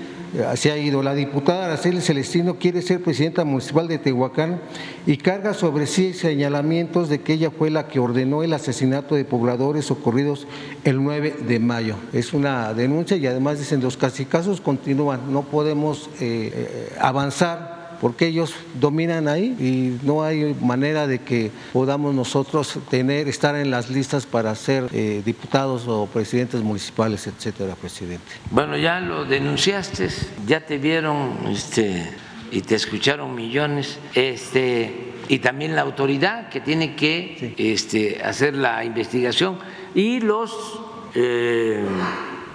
se 0.55 0.71
ha 0.71 0.79
ido. 0.79 1.03
La 1.03 1.15
diputada 1.15 1.67
Araceli 1.67 2.01
Celestino 2.01 2.57
quiere 2.57 2.83
ser 2.83 3.03
presidenta 3.03 3.45
municipal 3.45 3.89
de 3.89 3.99
Tehuacán 3.99 4.61
y 5.07 5.17
carga 5.17 5.55
sobre 5.55 5.87
sí 5.87 6.13
señalamientos 6.13 7.09
de 7.09 7.21
que 7.21 7.35
ella 7.35 7.51
fue 7.51 7.71
la 7.71 7.89
que 7.89 7.99
ordenó 7.99 8.43
el 8.43 8.53
asesinato 8.53 9.15
de 9.17 9.25
pobladores 9.25 9.91
ocurridos 9.91 10.47
el 10.85 11.03
9 11.03 11.35
de 11.47 11.59
mayo. 11.59 11.97
Es 12.13 12.33
una 12.33 12.73
denuncia 12.75 13.17
y 13.17 13.27
además 13.27 13.59
dicen 13.59 13.81
los 13.81 13.97
casos 13.97 14.61
continúan, 14.61 15.33
no 15.33 15.43
podemos 15.43 16.11
eh, 16.21 16.53
eh, 16.55 16.97
avanzar 17.01 17.80
porque 18.01 18.27
ellos 18.27 18.55
dominan 18.81 19.29
ahí 19.29 19.57
y 19.59 20.07
no 20.07 20.23
hay 20.23 20.57
manera 20.61 21.07
de 21.07 21.19
que 21.19 21.51
podamos 21.73 22.15
nosotros 22.15 22.79
tener, 22.89 23.29
estar 23.29 23.55
en 23.55 23.71
las 23.71 23.91
listas 23.91 24.27
para 24.27 24.55
ser 24.55 24.89
eh, 24.93 25.23
diputados 25.25 25.87
o 25.87 26.07
presidentes 26.07 26.63
municipales, 26.63 27.27
etcétera, 27.27 27.75
presidente. 27.75 28.25
Bueno, 28.51 28.77
ya 28.77 29.01
lo 29.01 29.25
denunciaste, 29.25 30.09
ya 30.47 30.65
te 30.65 30.79
vieron 30.79 31.33
este, 31.51 32.11
y 32.51 32.63
te 32.63 32.75
escucharon 32.75 33.35
millones, 33.35 33.99
este, 34.15 35.13
y 35.29 35.39
también 35.39 35.77
la 35.77 35.83
autoridad 35.83 36.49
que 36.49 36.61
tiene 36.61 36.97
que 36.97 37.55
este, 37.59 38.23
hacer 38.23 38.55
la 38.55 38.85
investigación 38.85 39.59
y 39.95 40.21
los 40.21 40.81
eh, 41.15 41.85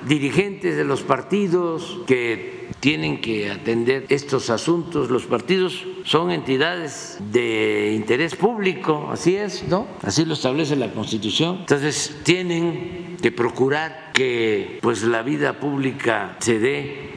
dirigentes 0.07 0.75
de 0.77 0.83
los 0.83 1.01
partidos 1.01 1.99
que 2.07 2.69
tienen 2.79 3.21
que 3.21 3.51
atender 3.51 4.05
estos 4.09 4.49
asuntos. 4.49 5.09
Los 5.09 5.25
partidos 5.25 5.85
son 6.03 6.31
entidades 6.31 7.17
de 7.31 7.93
interés 7.95 8.35
público, 8.35 9.09
así 9.11 9.35
es, 9.35 9.67
¿no? 9.67 9.87
Así 10.01 10.25
lo 10.25 10.33
establece 10.33 10.75
la 10.75 10.91
Constitución. 10.91 11.57
Entonces, 11.61 12.19
tienen 12.23 13.17
que 13.21 13.31
procurar 13.31 14.11
que 14.13 14.79
pues 14.81 15.03
la 15.03 15.23
vida 15.23 15.59
pública 15.59 16.37
se 16.39 16.59
dé 16.59 17.09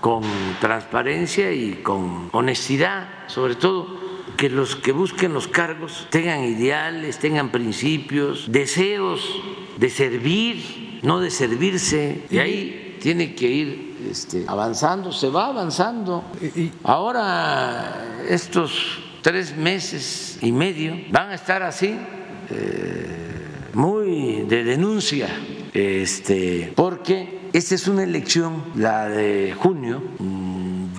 con 0.00 0.22
transparencia 0.60 1.52
y 1.52 1.80
con 1.82 2.28
honestidad, 2.32 3.08
sobre 3.28 3.54
todo 3.54 4.06
que 4.36 4.50
los 4.50 4.76
que 4.76 4.92
busquen 4.92 5.32
los 5.32 5.48
cargos 5.48 6.06
tengan 6.10 6.44
ideales, 6.44 7.18
tengan 7.18 7.50
principios, 7.50 8.52
deseos 8.52 9.40
de 9.78 9.88
servir, 9.88 10.85
no 11.02 11.20
de 11.20 11.30
servirse. 11.30 12.24
Y 12.30 12.38
ahí 12.38 12.96
tiene 13.00 13.34
que 13.34 13.48
ir 13.48 13.96
este, 14.10 14.44
avanzando, 14.46 15.12
se 15.12 15.28
va 15.28 15.46
avanzando. 15.46 16.24
Ahora 16.82 18.22
estos 18.28 18.98
tres 19.22 19.56
meses 19.56 20.38
y 20.42 20.52
medio 20.52 20.96
van 21.10 21.30
a 21.30 21.34
estar 21.34 21.62
así, 21.62 21.98
eh, 22.50 23.06
muy 23.74 24.42
de 24.42 24.64
denuncia, 24.64 25.28
este, 25.74 26.72
porque 26.74 27.48
esta 27.52 27.74
es 27.74 27.88
una 27.88 28.02
elección, 28.02 28.64
la 28.74 29.08
de 29.08 29.54
junio 29.56 30.02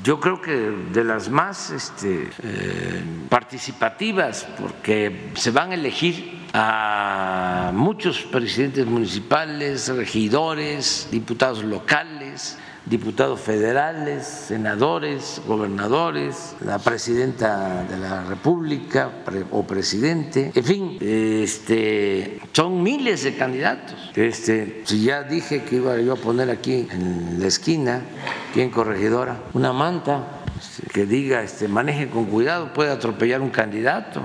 yo 0.07 0.21
creo 0.21 0.41
que 0.41 0.53
de 0.93 1.03
las 1.03 1.27
más 1.27 1.69
este, 1.69 2.29
eh, 2.41 3.03
participativas, 3.27 4.47
porque 4.57 5.31
se 5.33 5.51
van 5.51 5.71
a 5.71 5.73
elegir 5.73 6.36
a 6.59 7.69
muchos 7.71 8.23
presidentes 8.23 8.83
municipales, 8.87 9.89
regidores, 9.89 11.07
diputados 11.11 11.63
locales, 11.63 12.57
diputados 12.83 13.39
federales, 13.39 14.25
senadores, 14.25 15.39
gobernadores, 15.45 16.55
la 16.65 16.79
presidenta 16.79 17.83
de 17.83 17.99
la 17.99 18.23
República 18.23 19.11
o 19.51 19.67
presidente, 19.67 20.51
en 20.55 20.63
fin, 20.63 20.97
este, 20.99 22.39
son 22.53 22.81
miles 22.81 23.23
de 23.23 23.35
candidatos. 23.35 24.11
Este, 24.15 24.81
si 24.83 25.03
ya 25.03 25.21
dije 25.21 25.61
que 25.61 25.75
iba 25.75 25.95
yo 25.99 26.13
a 26.13 26.15
poner 26.15 26.49
aquí 26.49 26.87
en 26.89 27.39
la 27.39 27.45
esquina, 27.45 28.01
aquí 28.49 28.67
Corregidora, 28.69 29.41
una 29.53 29.73
manta 29.73 30.41
este, 30.59 30.87
que 30.87 31.05
diga 31.05 31.43
este, 31.43 31.67
maneje 31.67 32.09
con 32.09 32.25
cuidado, 32.25 32.73
puede 32.73 32.89
atropellar 32.89 33.41
un 33.41 33.51
candidato 33.51 34.23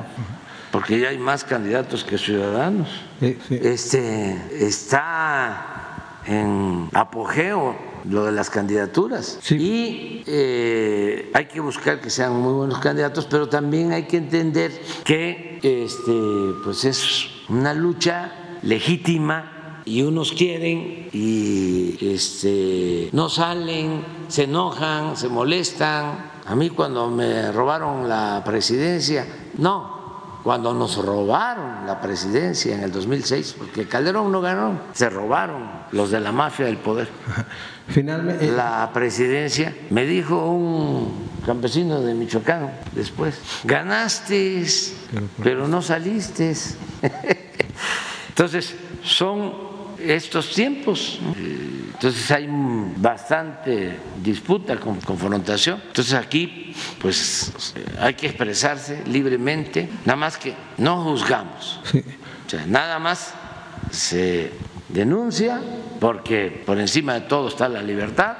porque 0.72 0.98
ya 0.98 1.10
hay 1.10 1.18
más 1.18 1.44
candidatos 1.44 2.02
que 2.02 2.18
ciudadanos. 2.18 2.88
Este, 3.20 4.42
está 4.58 6.18
en 6.26 6.88
apogeo 6.94 7.76
lo 8.08 8.24
de 8.24 8.32
las 8.32 8.50
candidaturas. 8.50 9.38
Y 9.50 10.24
eh, 10.26 11.30
hay 11.34 11.46
que 11.46 11.60
buscar 11.60 12.00
que 12.00 12.10
sean 12.10 12.40
muy 12.40 12.54
buenos 12.54 12.78
candidatos, 12.78 13.26
pero 13.30 13.48
también 13.48 13.92
hay 13.92 14.04
que 14.04 14.16
entender 14.16 14.72
que 15.04 15.60
este, 15.62 16.60
pues 16.64 16.84
es 16.84 17.26
una 17.48 17.74
lucha 17.74 18.58
legítima 18.62 19.82
y 19.84 20.02
unos 20.02 20.32
quieren 20.32 21.08
y 21.12 21.98
este, 22.00 23.10
no 23.12 23.28
salen, 23.28 24.04
se 24.28 24.44
enojan, 24.44 25.16
se 25.18 25.28
molestan. 25.28 26.32
A 26.46 26.56
mí 26.56 26.70
cuando 26.70 27.10
me 27.10 27.52
robaron 27.52 28.08
la 28.08 28.42
presidencia, 28.44 29.26
no, 29.58 30.01
cuando 30.42 30.74
nos 30.74 30.96
robaron 30.96 31.86
la 31.86 32.00
presidencia 32.00 32.74
en 32.74 32.82
el 32.82 32.92
2006, 32.92 33.56
porque 33.58 33.86
Calderón 33.86 34.32
no 34.32 34.40
ganó, 34.40 34.80
se 34.92 35.08
robaron 35.08 35.70
los 35.92 36.10
de 36.10 36.20
la 36.20 36.32
mafia 36.32 36.66
del 36.66 36.78
poder. 36.78 37.08
Finalmente. 37.88 38.48
Eh, 38.48 38.52
la 38.52 38.90
presidencia, 38.92 39.74
me 39.90 40.04
dijo 40.06 40.46
un 40.50 41.28
campesino 41.44 42.00
de 42.00 42.14
Michoacán 42.14 42.72
después, 42.92 43.38
ganaste, 43.64 44.64
pero 45.42 45.68
no 45.68 45.82
saliste. 45.82 46.54
Entonces, 48.28 48.74
son 49.04 49.71
estos 50.04 50.50
tiempos. 50.50 51.20
Entonces 51.94 52.30
hay 52.30 52.48
bastante 52.96 53.96
disputa, 54.22 54.76
confrontación. 54.78 55.80
Entonces 55.86 56.14
aquí, 56.14 56.74
pues 57.00 57.74
hay 58.00 58.14
que 58.14 58.26
expresarse 58.26 59.02
libremente, 59.06 59.88
nada 60.04 60.16
más 60.16 60.36
que 60.36 60.54
no 60.78 61.04
juzgamos. 61.04 61.80
O 62.46 62.50
sea, 62.50 62.66
nada 62.66 62.98
más 62.98 63.32
se 63.90 64.52
denuncia 64.88 65.60
porque 66.00 66.62
por 66.66 66.78
encima 66.78 67.14
de 67.14 67.20
todo 67.22 67.48
está 67.48 67.68
la 67.68 67.82
libertad, 67.82 68.36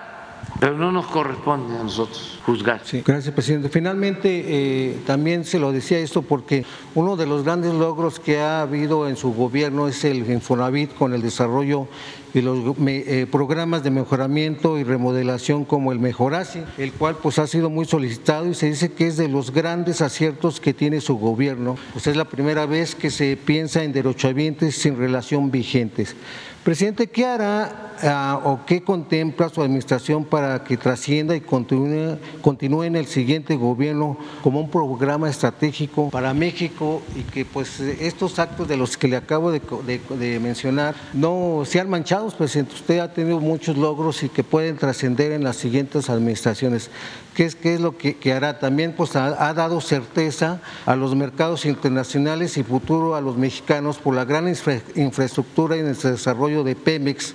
pero 0.62 0.78
no 0.78 0.92
nos 0.92 1.06
corresponde 1.06 1.76
a 1.76 1.82
nosotros 1.82 2.38
juzgar. 2.46 2.82
Sí, 2.84 3.02
gracias, 3.04 3.34
presidente. 3.34 3.68
Finalmente, 3.68 4.44
eh, 4.46 4.96
también 5.04 5.44
se 5.44 5.58
lo 5.58 5.72
decía 5.72 5.98
esto 5.98 6.22
porque 6.22 6.64
uno 6.94 7.16
de 7.16 7.26
los 7.26 7.42
grandes 7.42 7.74
logros 7.74 8.20
que 8.20 8.38
ha 8.38 8.62
habido 8.62 9.08
en 9.08 9.16
su 9.16 9.34
gobierno 9.34 9.88
es 9.88 10.04
el 10.04 10.18
Infonavit 10.18 10.94
con 10.94 11.14
el 11.14 11.20
desarrollo 11.20 11.88
y 12.34 12.40
los 12.40 12.58
eh, 12.86 13.26
programas 13.30 13.82
de 13.82 13.90
mejoramiento 13.90 14.78
y 14.78 14.84
remodelación 14.84 15.64
como 15.64 15.92
el 15.92 15.98
Mejorasi, 15.98 16.62
el 16.78 16.92
cual 16.92 17.16
pues 17.22 17.38
ha 17.38 17.46
sido 17.46 17.70
muy 17.70 17.84
solicitado 17.84 18.48
y 18.48 18.54
se 18.54 18.66
dice 18.66 18.92
que 18.92 19.06
es 19.06 19.16
de 19.16 19.28
los 19.28 19.52
grandes 19.52 20.00
aciertos 20.00 20.60
que 20.60 20.74
tiene 20.74 21.00
su 21.00 21.18
gobierno. 21.18 21.76
Pues 21.92 22.06
es 22.06 22.16
la 22.16 22.24
primera 22.24 22.66
vez 22.66 22.94
que 22.94 23.10
se 23.10 23.36
piensa 23.36 23.82
en 23.82 23.92
derechohabientes 23.92 24.76
sin 24.76 24.96
relación 24.96 25.50
vigentes. 25.50 26.16
Presidente, 26.62 27.08
¿qué 27.08 27.26
hará 27.26 27.96
ah, 28.04 28.40
o 28.44 28.64
qué 28.64 28.84
contempla 28.84 29.48
su 29.48 29.60
administración 29.60 30.24
para 30.24 30.62
que 30.62 30.76
trascienda 30.76 31.34
y 31.34 31.40
continúe, 31.40 32.18
continúe, 32.40 32.84
en 32.84 32.94
el 32.94 33.06
siguiente 33.06 33.56
gobierno 33.56 34.16
como 34.44 34.60
un 34.60 34.70
programa 34.70 35.28
estratégico 35.28 36.08
para 36.10 36.32
México 36.32 37.02
y 37.16 37.22
que 37.22 37.44
pues 37.44 37.80
estos 37.80 38.38
actos 38.38 38.68
de 38.68 38.76
los 38.76 38.96
que 38.96 39.08
le 39.08 39.16
acabo 39.16 39.50
de, 39.50 40.38
mencionar 40.40 40.94
no 41.12 41.64
sean 41.64 41.90
manchados, 41.90 42.21
presidente? 42.30 42.74
Usted 42.74 42.98
ha 43.00 43.12
tenido 43.12 43.40
muchos 43.40 43.76
logros 43.76 44.22
y 44.22 44.28
que 44.28 44.44
pueden 44.44 44.76
trascender 44.76 45.32
en 45.32 45.44
las 45.44 45.56
siguientes 45.56 46.08
administraciones. 46.08 46.90
¿Qué 47.34 47.44
es, 47.44 47.54
qué 47.54 47.74
es 47.74 47.80
lo 47.80 47.98
que, 47.98 48.32
hará? 48.32 48.58
También 48.58 48.92
pues, 48.92 49.16
ha, 49.16 49.52
dado 49.52 49.80
certeza 49.80 50.60
a 50.86 50.96
los 50.96 51.14
mercados 51.14 51.66
internacionales 51.66 52.56
y 52.56 52.62
futuro 52.62 53.14
a 53.14 53.20
los 53.20 53.36
mexicanos 53.36 53.98
por 53.98 54.14
la 54.14 54.24
gran 54.24 54.48
infraestructura 54.48 55.76
y 55.76 55.80
el 55.80 55.96
desarrollo 55.96 56.62
de 56.64 56.76
Pemex 56.76 57.34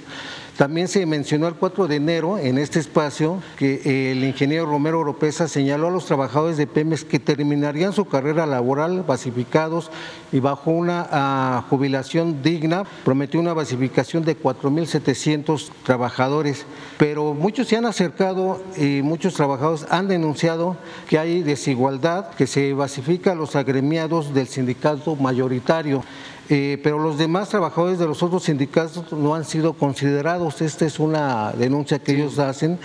también 0.57 0.87
se 0.87 1.05
mencionó 1.05 1.47
el 1.47 1.53
4 1.53 1.87
de 1.87 1.97
enero 1.97 2.39
en 2.39 2.57
este 2.57 2.79
espacio 2.79 3.43
que 3.59 4.11
el 4.11 4.23
ingeniero 4.23 4.65
Romero 4.65 5.01
Oropesa 5.01 5.47
señaló 5.47 5.89
a 5.89 5.91
los 5.91 6.07
trabajadores 6.07 6.57
de 6.57 6.65
Pemex 6.65 7.03
que 7.03 7.19
terminarían 7.19 7.93
su 7.93 8.05
carrera 8.05 8.47
laboral 8.47 9.03
basificados 9.03 9.91
y 10.31 10.39
bajo 10.39 10.71
una 10.71 11.07
ah, 11.11 11.63
jubilación 11.69 12.41
digna. 12.41 12.85
Prometió 13.05 13.39
una 13.39 13.53
basificación 13.53 14.25
de 14.25 14.35
4.700 14.35 15.69
trabajadores, 15.83 16.65
pero 16.97 17.35
muchos 17.35 17.67
se 17.67 17.77
han 17.77 17.85
acercado 17.85 18.59
y 18.75 19.03
muchos 19.03 19.35
trabajadores 19.35 19.85
han 19.91 20.07
denunciado 20.07 20.75
que 21.07 21.19
hay 21.19 21.43
desigualdad, 21.43 22.31
que 22.31 22.47
se 22.47 22.73
basifica 22.73 23.33
a 23.33 23.35
los 23.35 23.55
agremiados 23.55 24.33
del 24.33 24.47
sindicato 24.47 25.15
mayoritario. 25.15 26.03
Eh, 26.49 26.79
pero 26.81 26.97
los 26.97 27.17
demás 27.17 27.49
trabajadores 27.49 27.99
de 27.99 28.07
los 28.07 28.23
otros 28.23 28.43
sindicatos 28.43 29.11
no 29.11 29.35
han 29.35 29.43
sido 29.43 29.73
considerados. 29.73 30.61
Esta 30.61 30.85
es 30.85 30.99
una 30.99 31.51
denuncia 31.51 31.99
que 31.99 32.13
ellos 32.13 32.39
hacen 32.39 32.79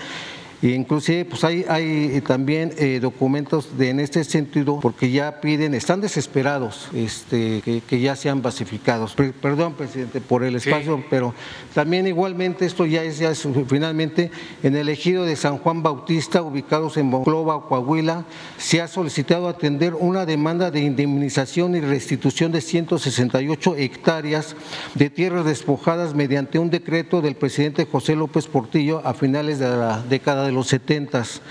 inclusive 0.69 1.25
pues 1.25 1.43
hay, 1.43 1.65
hay 1.67 2.21
también 2.21 2.73
eh, 2.77 2.99
documentos 3.01 3.77
de, 3.77 3.89
en 3.89 3.99
este 3.99 4.23
sentido 4.23 4.79
porque 4.79 5.11
ya 5.11 5.41
piden, 5.41 5.73
están 5.73 5.99
desesperados 5.99 6.89
este, 6.93 7.61
que, 7.61 7.99
ya 7.99 8.15
sean 8.15 8.41
basificados. 8.41 9.15
perdón, 9.41 9.73
presidente, 9.73 10.21
por 10.21 10.43
el 10.43 10.55
espacio, 10.55 11.03
pero 11.09 11.33
también 11.73 12.07
igualmente 12.07 12.65
esto 12.65 12.85
ya 12.85 13.03
es, 13.03 13.19
ya 13.19 13.31
es 13.31 13.47
finalmente 13.67 14.31
en 14.63 14.75
el 14.75 14.89
ejido 14.89 15.25
de 15.25 15.35
San 15.35 15.57
Juan 15.57 15.83
Bautista, 15.83 16.41
ubicados 16.41 16.97
en 16.97 17.07
Monclova, 17.07 17.67
Coahuila, 17.67 18.25
se 18.57 18.81
ha 18.81 18.87
solicitado 18.87 19.47
atender 19.47 19.93
una 19.93 20.25
demanda 20.25 20.71
de 20.71 20.79
indemnización 20.79 21.75
y 21.75 21.81
restitución 21.81 22.51
de 22.51 22.61
168 22.61 23.75
hectáreas 23.77 24.55
de 24.95 25.09
tierras 25.09 25.45
despojadas 25.45 26.13
mediante 26.13 26.59
un 26.59 26.69
decreto 26.69 27.21
del 27.21 27.35
presidente 27.35 27.85
José 27.85 28.15
López 28.15 28.47
Portillo 28.47 29.01
a 29.03 29.13
finales 29.13 29.59
de 29.59 29.67
la 29.67 30.01
década 30.03 30.45
de 30.45 30.52
los 30.53 30.67
setentas. 30.67 31.41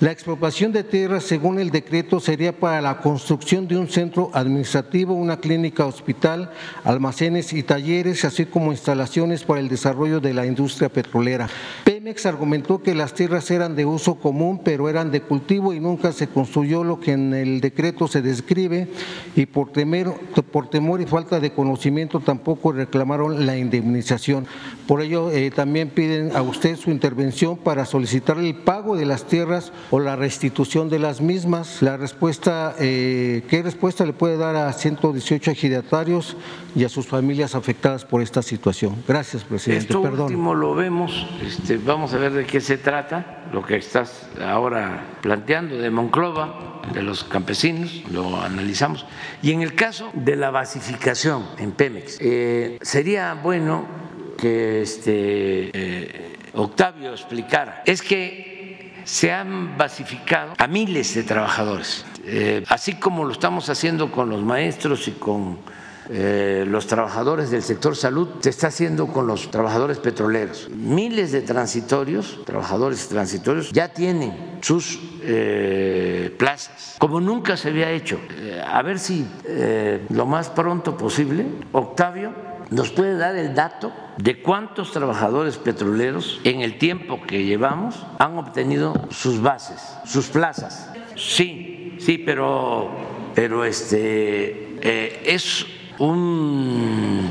La 0.00 0.12
expropiación 0.12 0.72
de 0.72 0.82
tierras, 0.82 1.24
según 1.24 1.58
el 1.58 1.68
decreto, 1.68 2.20
sería 2.20 2.58
para 2.58 2.80
la 2.80 3.02
construcción 3.02 3.68
de 3.68 3.76
un 3.76 3.86
centro 3.86 4.30
administrativo, 4.32 5.12
una 5.12 5.40
clínica 5.40 5.84
hospital, 5.84 6.50
almacenes 6.84 7.52
y 7.52 7.62
talleres, 7.62 8.24
así 8.24 8.46
como 8.46 8.72
instalaciones 8.72 9.44
para 9.44 9.60
el 9.60 9.68
desarrollo 9.68 10.18
de 10.18 10.32
la 10.32 10.46
industria 10.46 10.88
petrolera. 10.88 11.50
Pemex 11.84 12.24
argumentó 12.24 12.82
que 12.82 12.94
las 12.94 13.12
tierras 13.12 13.50
eran 13.50 13.76
de 13.76 13.84
uso 13.84 14.14
común, 14.14 14.62
pero 14.64 14.88
eran 14.88 15.10
de 15.10 15.20
cultivo 15.20 15.74
y 15.74 15.80
nunca 15.80 16.12
se 16.12 16.28
construyó 16.28 16.82
lo 16.82 16.98
que 16.98 17.12
en 17.12 17.34
el 17.34 17.60
decreto 17.60 18.08
se 18.08 18.22
describe 18.22 18.88
y 19.36 19.44
por, 19.44 19.70
temer, 19.70 20.08
por 20.50 20.70
temor 20.70 21.02
y 21.02 21.06
falta 21.06 21.40
de 21.40 21.52
conocimiento 21.52 22.20
tampoco 22.20 22.72
reclamaron 22.72 23.44
la 23.44 23.58
indemnización. 23.58 24.46
Por 24.86 25.02
ello, 25.02 25.30
eh, 25.30 25.50
también 25.50 25.90
piden 25.90 26.34
a 26.34 26.40
usted 26.40 26.76
su 26.76 26.90
intervención 26.90 27.58
para 27.58 27.84
solicitar 27.84 28.38
el 28.38 28.54
pago 28.54 28.96
de 28.96 29.04
las 29.04 29.26
tierras 29.26 29.72
o 29.90 30.00
la 30.00 30.16
restitución 30.16 30.88
de 30.88 30.98
las 30.98 31.20
mismas. 31.20 31.82
La 31.82 31.96
respuesta, 31.96 32.74
eh, 32.78 33.42
¿qué 33.48 33.62
respuesta 33.62 34.04
le 34.04 34.12
puede 34.12 34.36
dar 34.36 34.56
a 34.56 34.72
118 34.72 35.50
ejidatarios 35.50 36.36
y 36.74 36.84
a 36.84 36.88
sus 36.88 37.06
familias 37.06 37.54
afectadas 37.54 38.04
por 38.04 38.22
esta 38.22 38.42
situación? 38.42 38.96
Gracias, 39.06 39.44
presidente. 39.44 39.86
Esto 39.86 40.00
último 40.00 40.54
lo 40.54 40.74
vemos, 40.74 41.26
este, 41.44 41.76
vamos 41.76 42.00
vamos 42.00 42.14
a 42.14 42.18
ver 42.18 42.32
de 42.32 42.46
qué 42.46 42.62
se 42.62 42.78
trata, 42.78 43.44
lo 43.52 43.62
que 43.62 43.76
estás 43.76 44.26
ahora 44.42 45.04
planteando 45.20 45.76
de 45.76 45.90
Monclova, 45.90 46.80
de 46.94 47.02
los 47.02 47.24
campesinos, 47.24 48.04
lo 48.10 48.40
analizamos. 48.40 49.04
Y 49.42 49.52
en 49.52 49.60
el 49.60 49.74
caso 49.74 50.10
de 50.14 50.34
la 50.34 50.50
basificación 50.50 51.44
en 51.58 51.72
Pemex, 51.72 52.16
eh, 52.22 52.78
sería 52.80 53.34
bueno 53.34 53.84
que 54.38 54.80
este, 54.80 55.70
eh, 55.74 56.36
Octavio 56.54 57.10
explicara. 57.10 57.82
Es 57.84 58.00
que 58.00 58.49
se 59.04 59.32
han 59.32 59.76
basificado 59.76 60.54
a 60.58 60.66
miles 60.66 61.14
de 61.14 61.22
trabajadores, 61.22 62.04
eh, 62.24 62.64
así 62.68 62.94
como 62.94 63.24
lo 63.24 63.32
estamos 63.32 63.68
haciendo 63.68 64.10
con 64.10 64.30
los 64.30 64.42
maestros 64.42 65.08
y 65.08 65.12
con 65.12 65.58
eh, 66.08 66.64
los 66.66 66.86
trabajadores 66.86 67.50
del 67.50 67.62
sector 67.62 67.94
salud, 67.94 68.28
se 68.40 68.50
está 68.50 68.68
haciendo 68.68 69.06
con 69.06 69.26
los 69.26 69.50
trabajadores 69.50 69.98
petroleros. 69.98 70.68
Miles 70.70 71.30
de 71.30 71.42
transitorios, 71.42 72.40
trabajadores 72.44 73.08
transitorios, 73.08 73.70
ya 73.70 73.88
tienen 73.88 74.58
sus 74.60 74.98
eh, 75.22 76.34
plazas, 76.36 76.96
como 76.98 77.20
nunca 77.20 77.56
se 77.56 77.68
había 77.68 77.90
hecho. 77.90 78.18
A 78.66 78.82
ver 78.82 78.98
si 78.98 79.24
lo 80.08 80.26
más 80.26 80.48
pronto 80.48 80.96
posible, 80.96 81.46
Octavio 81.72 82.49
nos 82.70 82.90
puede 82.90 83.16
dar 83.16 83.36
el 83.36 83.54
dato 83.54 83.92
de 84.16 84.40
cuántos 84.40 84.92
trabajadores 84.92 85.58
petroleros 85.58 86.40
en 86.44 86.60
el 86.60 86.78
tiempo 86.78 87.20
que 87.22 87.44
llevamos 87.44 88.06
han 88.18 88.38
obtenido 88.38 88.94
sus 89.10 89.40
bases, 89.40 89.80
sus 90.04 90.28
plazas. 90.28 90.90
Sí, 91.16 91.96
sí, 91.98 92.18
pero, 92.18 92.90
pero 93.34 93.64
este, 93.64 94.78
es 95.34 95.66
un 95.98 97.28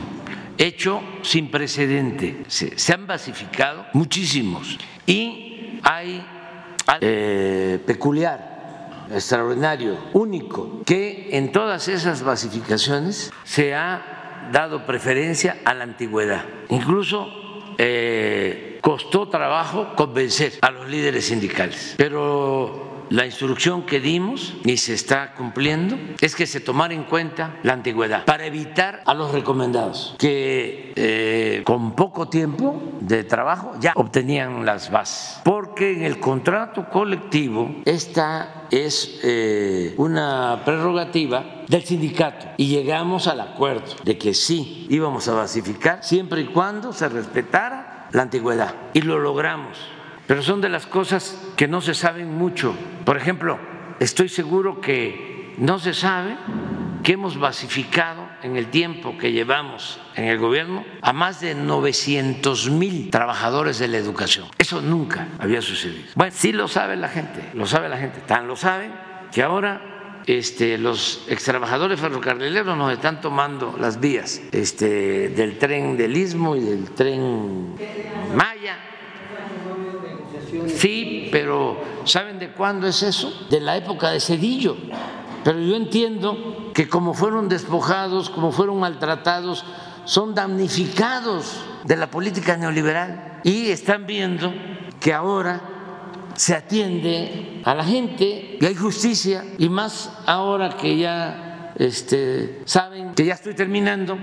hecho 0.57 1.01
sin 1.21 1.49
precedente. 1.49 2.43
Se, 2.47 2.93
han 2.93 3.07
basificado 3.07 3.85
muchísimos 3.93 4.77
y 5.05 5.79
hay 5.83 6.23
eh, 6.99 7.79
peculiar, 7.85 9.07
extraordinario, 9.09 9.97
único, 10.13 10.83
que 10.85 11.29
en 11.31 11.51
todas 11.53 11.87
esas 11.87 12.21
basificaciones 12.23 13.31
se 13.45 13.73
ha 13.73 14.18
dado 14.51 14.85
preferencia 14.85 15.57
a 15.65 15.73
la 15.73 15.83
antigüedad. 15.83 16.43
Incluso 16.69 17.73
eh, 17.77 18.79
costó 18.81 19.29
trabajo 19.29 19.95
convencer 19.95 20.53
a 20.61 20.71
los 20.71 20.87
líderes 20.89 21.25
sindicales, 21.25 21.95
pero 21.97 22.88
la 23.09 23.25
instrucción 23.25 23.85
que 23.85 23.99
dimos 23.99 24.55
y 24.63 24.77
se 24.77 24.93
está 24.93 25.33
cumpliendo 25.33 25.97
es 26.21 26.35
que 26.35 26.45
se 26.45 26.59
tomara 26.59 26.93
en 26.93 27.03
cuenta 27.03 27.59
la 27.63 27.73
antigüedad 27.73 28.25
para 28.25 28.45
evitar 28.45 29.01
a 29.05 29.13
los 29.13 29.31
recomendados 29.31 30.15
que 30.19 30.93
eh, 30.95 31.63
con 31.65 31.95
poco 31.95 32.29
tiempo 32.29 32.81
de 33.01 33.23
trabajo 33.23 33.73
ya 33.79 33.93
obtenían 33.95 34.65
las 34.65 34.91
bases. 34.91 35.41
Porque 35.43 35.91
en 35.93 36.03
el 36.03 36.19
contrato 36.19 36.89
colectivo 36.89 37.75
esta 37.85 38.67
es 38.69 39.19
eh, 39.23 39.95
una 39.97 40.61
prerrogativa 40.63 41.63
del 41.67 41.83
sindicato 41.83 42.47
y 42.57 42.67
llegamos 42.67 43.27
al 43.27 43.41
acuerdo 43.41 43.95
de 44.03 44.17
que 44.17 44.33
sí 44.33 44.85
íbamos 44.89 45.27
a 45.27 45.33
basificar 45.33 46.03
siempre 46.03 46.41
y 46.41 46.45
cuando 46.45 46.93
se 46.93 47.09
respetara 47.09 48.07
la 48.11 48.23
antigüedad 48.23 48.75
y 48.93 49.01
lo 49.01 49.19
logramos 49.19 49.77
pero 50.29 50.43
son 50.43 50.61
de 50.61 50.69
las 50.69 50.85
cosas 50.85 51.41
que 51.55 51.67
no 51.67 51.81
se 51.81 51.95
saben 51.95 52.31
mucho. 52.31 52.75
Por 53.03 53.17
ejemplo, 53.17 53.57
estoy 53.99 54.29
seguro 54.29 54.79
que 54.79 55.55
no 55.57 55.79
se 55.79 55.95
sabe 55.95 56.37
que 57.01 57.13
hemos 57.13 57.39
basificado 57.39 58.29
en 58.43 58.55
el 58.55 58.67
tiempo 58.67 59.17
que 59.17 59.31
llevamos 59.31 59.99
en 60.15 60.25
el 60.25 60.37
gobierno 60.37 60.85
a 61.01 61.13
más 61.13 61.41
de 61.41 61.55
900 61.55 62.69
mil 62.69 63.09
trabajadores 63.09 63.79
de 63.79 63.87
la 63.87 63.97
educación. 63.97 64.45
Eso 64.59 64.81
nunca 64.81 65.29
había 65.39 65.63
sucedido. 65.63 66.03
Bueno, 66.13 66.31
sí 66.35 66.51
lo 66.51 66.67
sabe 66.67 66.95
la 66.95 67.09
gente, 67.09 67.49
lo 67.55 67.65
sabe 67.65 67.89
la 67.89 67.97
gente, 67.97 68.19
tan 68.19 68.47
lo 68.47 68.55
saben 68.55 68.91
que 69.31 69.41
ahora 69.41 70.21
este, 70.27 70.77
los 70.77 71.25
extrabajadores 71.27 71.99
ferrocarrileros 71.99 72.77
nos 72.77 72.93
están 72.93 73.19
tomando 73.19 73.75
las 73.79 73.99
vías 73.99 74.43
este, 74.51 75.29
del 75.29 75.57
tren 75.57 75.97
del 75.97 76.15
Istmo 76.15 76.55
y 76.55 76.59
del 76.59 76.91
tren 76.91 77.73
Maya 78.35 78.77
Sí, 80.67 81.29
pero 81.31 81.81
¿saben 82.05 82.39
de 82.39 82.51
cuándo 82.51 82.87
es 82.87 83.03
eso? 83.03 83.47
De 83.49 83.59
la 83.59 83.77
época 83.77 84.11
de 84.11 84.19
Cedillo. 84.19 84.75
Pero 85.43 85.59
yo 85.59 85.75
entiendo 85.75 86.71
que 86.73 86.87
como 86.87 87.13
fueron 87.13 87.49
despojados, 87.49 88.29
como 88.29 88.51
fueron 88.51 88.79
maltratados, 88.79 89.65
son 90.05 90.35
damnificados 90.35 91.63
de 91.85 91.95
la 91.95 92.09
política 92.09 92.57
neoliberal 92.57 93.41
y 93.43 93.69
están 93.69 94.05
viendo 94.05 94.53
que 94.99 95.13
ahora 95.13 95.61
se 96.35 96.55
atiende 96.55 97.61
a 97.65 97.75
la 97.75 97.83
gente 97.83 98.57
y 98.59 98.65
hay 98.65 98.75
justicia 98.75 99.45
y 99.57 99.69
más 99.69 100.11
ahora 100.25 100.77
que 100.77 100.97
ya 100.97 101.73
este, 101.75 102.61
saben 102.65 103.13
que 103.13 103.25
ya 103.25 103.33
estoy 103.33 103.53
terminando 103.53 104.17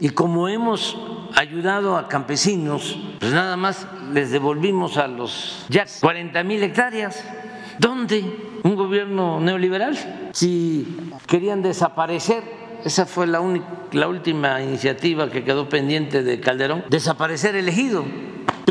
y 0.00 0.10
como 0.10 0.48
hemos 0.48 0.96
ayudado 1.34 1.96
a 1.96 2.08
campesinos, 2.08 2.98
pues 3.18 3.32
nada 3.32 3.56
más 3.56 3.86
les 4.12 4.30
devolvimos 4.30 4.96
a 4.96 5.06
los 5.06 5.66
ya 5.68 5.86
40 6.00 6.42
mil 6.44 6.62
hectáreas. 6.62 7.24
¿Dónde? 7.78 8.24
Un 8.62 8.76
gobierno 8.76 9.40
neoliberal. 9.40 10.30
Si 10.32 10.86
querían 11.26 11.62
desaparecer, 11.62 12.42
esa 12.84 13.06
fue 13.06 13.26
la, 13.26 13.42
la 13.92 14.08
última 14.08 14.62
iniciativa 14.62 15.30
que 15.30 15.44
quedó 15.44 15.68
pendiente 15.68 16.22
de 16.22 16.40
Calderón, 16.40 16.84
desaparecer 16.88 17.56
elegido. 17.56 18.04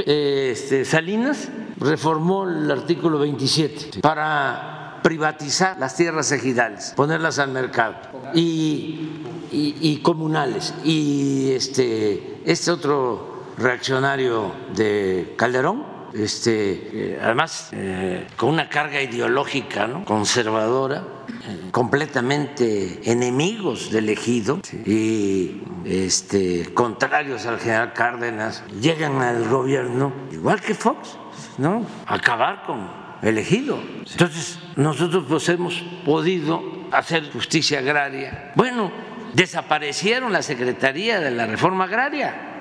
Este, 0.06 0.86
Salinas 0.86 1.50
reformó 1.78 2.48
el 2.48 2.70
artículo 2.72 3.20
27 3.20 4.02
para 4.02 5.00
privatizar 5.04 5.78
las 5.80 5.96
tierras 5.96 6.32
ejidales, 6.32 6.94
ponerlas 6.96 7.40
al 7.40 7.52
mercado 7.52 7.96
y, 8.34 9.10
y 9.52 10.00
comunales. 10.02 10.74
Y 10.84 11.52
este, 11.52 12.40
este 12.46 12.72
otro 12.72 13.33
reaccionario 13.58 14.54
de 14.76 15.34
Calderón, 15.38 15.94
este, 16.14 17.16
eh, 17.16 17.20
además 17.22 17.70
eh, 17.72 18.28
con 18.38 18.50
una 18.50 18.70
carga 18.70 19.02
ideológica 19.02 19.90
conservadora, 20.06 21.04
eh, 21.28 21.70
completamente 21.72 23.02
enemigos 23.12 23.92
del 23.92 24.10
ejido 24.10 24.60
y 24.86 25.62
este, 25.86 26.72
contrarios 26.74 27.46
al 27.46 27.60
general 27.60 27.94
Cárdenas, 27.94 28.64
llegan 28.80 29.22
al 29.22 29.48
gobierno, 29.48 30.14
igual 30.32 30.62
que 30.62 30.76
Fox, 30.76 31.18
¿no? 31.58 31.86
acabar 32.06 32.64
con 32.66 32.88
el 33.24 33.38
ejido. 33.40 33.80
Entonces, 34.12 34.60
nosotros 34.76 35.26
pues 35.28 35.50
hemos 35.50 35.84
podido 36.06 36.62
hacer 36.92 37.32
justicia 37.32 37.80
agraria. 37.80 38.52
Bueno, 38.56 38.92
desaparecieron 39.34 40.32
la 40.32 40.44
Secretaría 40.44 41.20
de 41.20 41.32
la 41.32 41.48
Reforma 41.48 41.86
Agraria 41.86 42.53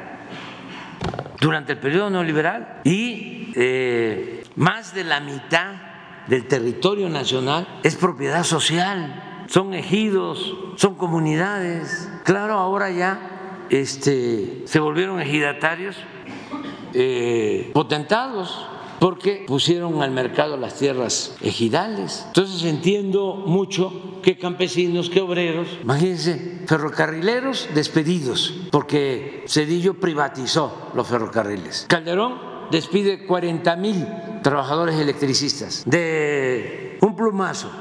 durante 1.40 1.72
el 1.72 1.78
periodo 1.78 2.11
neoliberal 2.11 2.80
y 2.84 3.53
eh, 3.57 4.44
más 4.57 4.94
de 4.94 5.05
la 5.05 5.20
mitad 5.20 5.74
del 6.26 6.46
territorio 6.46 7.09
nacional 7.09 7.66
es 7.82 7.96
propiedad 7.96 8.44
social, 8.44 9.44
son 9.48 9.74
ejidos, 9.74 10.57
son 10.76 10.94
comunidades. 10.94 12.11
Claro, 12.24 12.55
ahora 12.55 12.90
ya 12.90 13.66
este, 13.70 14.62
se 14.66 14.80
volvieron 14.80 15.20
ejidatarios 15.20 15.96
eh, 16.94 17.70
potentados 17.72 18.68
porque 19.03 19.44
pusieron 19.48 20.00
al 20.00 20.12
mercado 20.12 20.57
las 20.57 20.74
tierras 20.74 21.34
ejidales. 21.40 22.22
Entonces 22.28 22.62
entiendo 22.62 23.34
mucho 23.34 24.20
que 24.22 24.38
campesinos, 24.38 25.11
que 25.11 25.20
obreros, 25.20 25.66
imagínense, 25.82 26.62
ferrocarrileros 26.68 27.68
despedidos, 27.74 28.55
porque 28.70 29.42
Cedillo 29.48 29.94
privatizó 29.94 30.92
los 30.94 31.09
ferrocarriles. 31.09 31.86
Calderón 31.88 32.38
despide 32.70 33.26
40 33.26 33.74
mil 33.74 34.07
trabajadores 34.40 34.94
electricistas 35.00 35.82
de 35.84 36.96
un 37.00 37.16
plumazo 37.16 37.72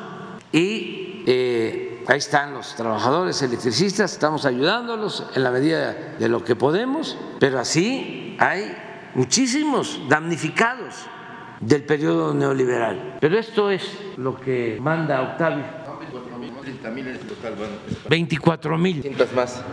y 0.52 1.22
eh, 1.28 2.04
ahí 2.08 2.18
están 2.18 2.56
los 2.56 2.74
trabajadores 2.74 3.40
electricistas, 3.44 4.14
estamos 4.14 4.46
ayudándolos 4.46 5.28
en 5.36 5.44
la 5.44 5.52
medida 5.52 6.16
de 6.18 6.28
lo 6.28 6.44
que 6.44 6.56
podemos, 6.56 7.16
pero 7.40 7.60
así 7.60 8.36
hay 8.40 8.76
muchísimos 9.16 10.02
damnificados 10.08 11.08
del 11.60 11.84
periodo 11.84 12.34
neoliberal. 12.34 13.18
Pero 13.20 13.38
esto 13.38 13.70
es 13.70 13.98
lo 14.18 14.40
que 14.40 14.78
manda 14.82 15.22
Octavio. 15.22 15.64
24 18.10 18.78
mil. 18.78 19.16
más. 19.36 19.64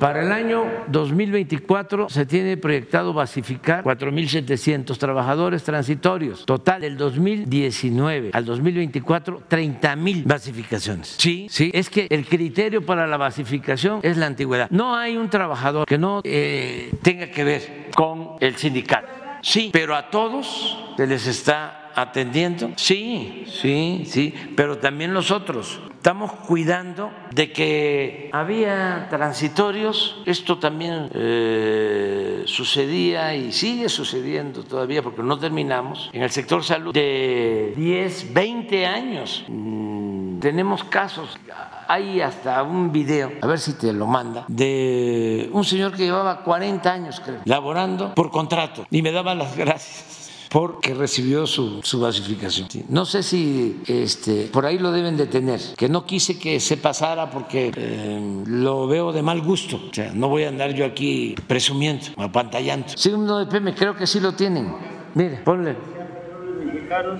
Para 0.00 0.22
el 0.22 0.32
año 0.32 0.64
2024 0.88 2.08
se 2.08 2.24
tiene 2.24 2.56
proyectado 2.56 3.12
basificar 3.12 3.84
4.700 3.84 4.96
trabajadores 4.96 5.62
transitorios. 5.62 6.46
Total, 6.46 6.80
del 6.80 6.96
2019 6.96 8.30
al 8.32 8.44
2024, 8.46 9.42
30.000 9.48 10.24
basificaciones. 10.24 11.16
Sí, 11.18 11.46
sí, 11.50 11.70
es 11.74 11.90
que 11.90 12.06
el 12.08 12.26
criterio 12.26 12.84
para 12.84 13.06
la 13.06 13.18
basificación 13.18 14.00
es 14.02 14.16
la 14.16 14.26
antigüedad. 14.26 14.68
No 14.70 14.96
hay 14.96 15.18
un 15.18 15.28
trabajador 15.28 15.86
que 15.86 15.98
no 15.98 16.22
eh, 16.24 16.90
tenga 17.02 17.30
que 17.30 17.44
ver 17.44 17.90
con 17.94 18.36
el 18.40 18.56
sindicato 18.56 19.20
Sí, 19.42 19.70
pero 19.72 19.94
a 19.96 20.10
todos 20.10 20.78
se 20.96 21.06
les 21.06 21.26
está 21.26 21.79
atendiendo. 22.00 22.70
Sí, 22.76 23.44
sí, 23.46 24.04
sí, 24.06 24.34
pero 24.56 24.78
también 24.78 25.14
los 25.14 25.30
otros. 25.30 25.80
Estamos 26.00 26.32
cuidando 26.32 27.10
de 27.30 27.52
que 27.52 28.30
había 28.32 29.08
transitorios, 29.10 30.22
esto 30.24 30.58
también 30.58 31.10
eh, 31.12 32.42
sucedía 32.46 33.34
y 33.34 33.52
sigue 33.52 33.90
sucediendo 33.90 34.64
todavía 34.64 35.02
porque 35.02 35.22
no 35.22 35.38
terminamos, 35.38 36.08
en 36.14 36.22
el 36.22 36.30
sector 36.30 36.64
salud 36.64 36.94
de 36.94 37.74
10, 37.76 38.32
20 38.32 38.86
años. 38.86 39.44
Mm, 39.46 40.38
tenemos 40.40 40.84
casos, 40.84 41.38
hay 41.86 42.22
hasta 42.22 42.62
un 42.62 42.90
video, 42.90 43.32
a 43.42 43.46
ver 43.46 43.58
si 43.58 43.74
te 43.74 43.92
lo 43.92 44.06
manda, 44.06 44.46
de 44.48 45.50
un 45.52 45.64
señor 45.64 45.92
que 45.92 46.04
llevaba 46.04 46.42
40 46.42 46.90
años, 46.90 47.20
creo, 47.22 47.40
laborando 47.44 48.14
por 48.14 48.30
contrato 48.30 48.86
y 48.90 49.02
me 49.02 49.12
daba 49.12 49.34
las 49.34 49.54
gracias 49.56 50.19
porque 50.50 50.94
recibió 50.94 51.46
su, 51.46 51.80
su 51.82 52.00
basificación. 52.00 52.68
No 52.88 53.04
sé 53.04 53.22
si 53.22 53.80
este, 53.86 54.48
por 54.52 54.66
ahí 54.66 54.78
lo 54.78 54.90
deben 54.90 55.16
de 55.16 55.26
tener, 55.26 55.60
que 55.76 55.88
no 55.88 56.04
quise 56.04 56.40
que 56.40 56.58
se 56.58 56.76
pasara 56.76 57.30
porque 57.30 57.70
eh, 57.74 58.42
lo 58.46 58.88
veo 58.88 59.12
de 59.12 59.22
mal 59.22 59.40
gusto. 59.42 59.80
O 59.90 59.94
sea, 59.94 60.12
no 60.12 60.28
voy 60.28 60.42
a 60.42 60.48
andar 60.48 60.74
yo 60.74 60.84
aquí 60.84 61.36
presumiendo, 61.46 62.06
apantallando. 62.16 62.88
Sí, 62.96 63.10
uno 63.10 63.38
de 63.38 63.46
PM, 63.46 63.72
creo 63.74 63.94
que 63.94 64.08
sí 64.08 64.18
lo 64.18 64.32
tienen. 64.32 64.74
Mire, 65.14 65.36
ponle. 65.44 65.76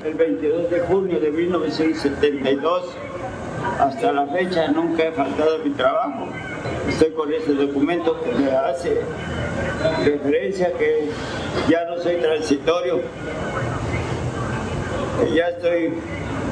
El 0.04 0.14
22 0.14 0.68
de 0.68 0.80
junio 0.80 1.20
de 1.20 1.30
1972, 1.30 2.82
hasta 3.78 4.12
la 4.12 4.26
fecha 4.26 4.66
nunca 4.72 5.04
he 5.04 5.12
faltado 5.12 5.54
a 5.54 5.58
mi 5.58 5.70
trabajo. 5.70 6.26
Estoy 6.88 7.10
con 7.12 7.32
este 7.32 7.54
documento 7.54 8.20
que 8.22 8.32
me 8.32 8.50
hace 8.50 9.00
referencia 10.04 10.72
que 10.72 11.08
ya 11.68 11.84
no 11.86 12.02
soy 12.02 12.16
transitorio, 12.16 13.00
que 15.20 15.34
ya 15.34 15.48
estoy 15.48 15.94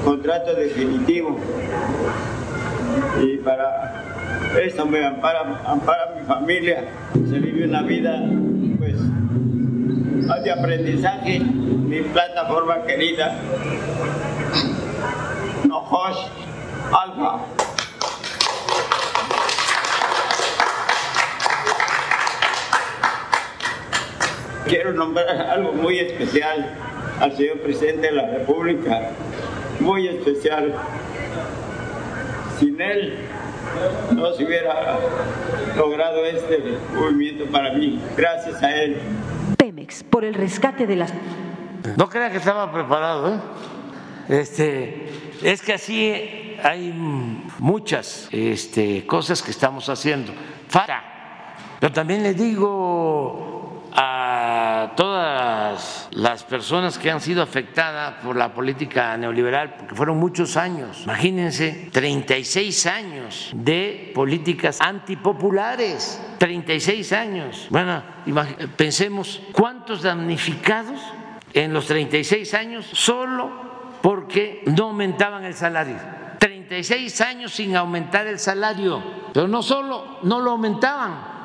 contrato 0.04 0.54
definitivo. 0.54 1.38
Y 3.22 3.36
para 3.38 4.04
esto 4.62 4.86
me 4.86 5.04
ampara, 5.04 5.60
ampara 5.66 6.14
mi 6.18 6.26
familia, 6.26 6.84
se 7.12 7.38
vive 7.38 7.66
una 7.66 7.82
vida 7.82 8.22
pues 8.78 8.96
de 10.42 10.50
aprendizaje, 10.50 11.40
mi 11.40 12.00
plataforma 12.00 12.82
querida, 12.82 13.34
Nojosh 15.64 16.18
Alfa. 16.92 17.57
Quiero 24.68 24.92
nombrar 24.92 25.28
algo 25.28 25.72
muy 25.72 25.98
especial 25.98 26.74
al 27.20 27.36
señor 27.36 27.58
presidente 27.60 28.08
de 28.08 28.12
la 28.12 28.26
República, 28.26 29.10
muy 29.80 30.06
especial. 30.08 30.74
Sin 32.58 32.80
él 32.80 33.14
no 34.14 34.32
se 34.34 34.44
hubiera 34.44 34.98
logrado 35.76 36.24
este 36.24 36.62
movimiento 36.94 37.46
para 37.46 37.72
mí, 37.72 38.00
gracias 38.16 38.62
a 38.62 38.74
él. 38.76 38.98
Pemex, 39.56 40.04
por 40.04 40.24
el 40.24 40.34
rescate 40.34 40.86
de 40.86 40.96
las... 40.96 41.12
No 41.96 42.08
crea 42.08 42.30
que 42.30 42.36
estaba 42.36 42.70
preparado, 42.70 43.34
¿eh? 43.34 43.38
Este, 44.28 45.08
es 45.42 45.62
que 45.62 45.72
así 45.72 46.56
hay 46.62 46.92
muchas 47.58 48.28
este, 48.30 49.06
cosas 49.06 49.42
que 49.42 49.50
estamos 49.50 49.88
haciendo. 49.88 50.32
Falta. 50.68 51.02
Pero 51.80 51.92
también 51.92 52.22
le 52.22 52.34
digo 52.34 53.57
a 54.00 54.92
todas 54.94 56.08
las 56.12 56.44
personas 56.44 56.98
que 56.98 57.10
han 57.10 57.20
sido 57.20 57.42
afectadas 57.42 58.22
por 58.22 58.36
la 58.36 58.54
política 58.54 59.16
neoliberal, 59.16 59.74
porque 59.74 59.96
fueron 59.96 60.18
muchos 60.18 60.56
años, 60.56 61.02
imagínense, 61.02 61.90
36 61.92 62.86
años 62.86 63.50
de 63.56 64.12
políticas 64.14 64.80
antipopulares, 64.80 66.22
36 66.38 67.12
años. 67.12 67.66
Bueno, 67.70 68.04
pensemos 68.76 69.42
cuántos 69.50 70.02
damnificados 70.02 71.00
en 71.52 71.72
los 71.72 71.86
36 71.86 72.54
años 72.54 72.86
solo 72.92 73.50
porque 74.00 74.62
no 74.66 74.84
aumentaban 74.84 75.44
el 75.44 75.54
salario. 75.54 75.96
36 76.38 77.20
años 77.20 77.52
sin 77.52 77.74
aumentar 77.74 78.28
el 78.28 78.38
salario, 78.38 79.02
pero 79.32 79.48
no 79.48 79.60
solo 79.60 80.20
no 80.22 80.38
lo 80.38 80.52
aumentaban, 80.52 81.37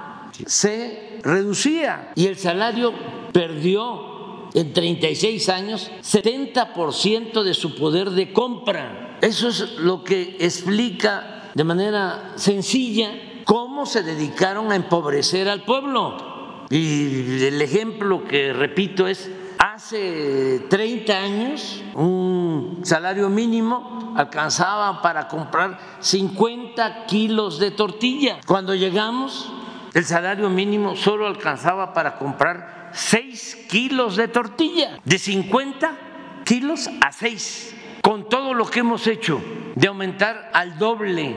se 0.45 1.19
reducía 1.23 2.11
y 2.15 2.27
el 2.27 2.37
salario 2.37 2.93
perdió 3.31 4.49
en 4.53 4.73
36 4.73 5.49
años 5.49 5.91
70% 6.01 7.43
de 7.43 7.53
su 7.53 7.75
poder 7.75 8.11
de 8.11 8.31
compra. 8.31 9.17
Eso 9.21 9.49
es 9.49 9.77
lo 9.77 10.03
que 10.03 10.37
explica 10.39 11.51
de 11.53 11.63
manera 11.63 12.33
sencilla 12.35 13.11
cómo 13.45 13.85
se 13.85 14.03
dedicaron 14.03 14.71
a 14.71 14.75
empobrecer 14.75 15.49
al 15.49 15.63
pueblo. 15.63 16.65
Y 16.69 17.43
el 17.43 17.61
ejemplo 17.61 18.25
que 18.25 18.53
repito 18.53 19.07
es, 19.07 19.29
hace 19.59 20.65
30 20.69 21.13
años 21.13 21.83
un 21.93 22.81
salario 22.83 23.29
mínimo 23.29 24.13
alcanzaba 24.15 25.01
para 25.01 25.27
comprar 25.27 25.97
50 25.99 27.05
kilos 27.05 27.59
de 27.59 27.71
tortilla. 27.71 28.39
Cuando 28.45 28.75
llegamos 28.75 29.51
el 29.93 30.05
salario 30.05 30.49
mínimo 30.49 30.95
solo 30.95 31.27
alcanzaba 31.27 31.93
para 31.93 32.17
comprar 32.17 32.89
6 32.93 33.67
kilos 33.69 34.15
de 34.15 34.27
tortilla, 34.27 34.99
de 35.03 35.17
50 35.19 35.97
kilos 36.43 36.89
a 37.01 37.11
6. 37.11 37.75
Con 38.01 38.27
todo 38.27 38.53
lo 38.53 38.65
que 38.65 38.79
hemos 38.81 39.07
hecho 39.07 39.41
de 39.75 39.87
aumentar 39.87 40.51
al 40.53 40.77
doble 40.77 41.35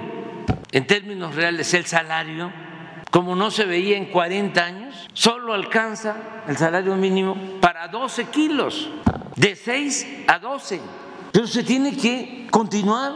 en 0.73 0.87
términos 0.87 1.35
reales 1.35 1.73
el 1.75 1.87
salario, 1.87 2.53
como 3.11 3.37
no 3.37 3.51
se 3.51 3.65
veía 3.65 3.97
en 3.97 4.07
40 4.07 4.65
años, 4.65 5.09
solo 5.13 5.55
alcanza 5.55 6.17
el 6.49 6.57
salario 6.57 6.97
mínimo 6.97 7.37
para 7.61 7.89
12 7.89 8.25
kilos, 8.27 8.91
de 9.37 9.55
6 9.55 10.25
a 10.27 10.39
12. 10.39 10.81
Pero 11.31 11.47
se 11.47 11.63
tiene 11.63 11.97
que 11.97 12.47
continuar 12.51 13.13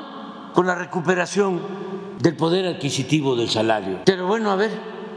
con 0.54 0.66
la 0.66 0.74
recuperación 0.74 1.60
del 2.20 2.36
poder 2.36 2.66
adquisitivo 2.66 3.34
del 3.34 3.48
salario. 3.48 4.00
Pero 4.04 4.26
bueno, 4.26 4.50
a 4.50 4.56
ver, 4.56 4.70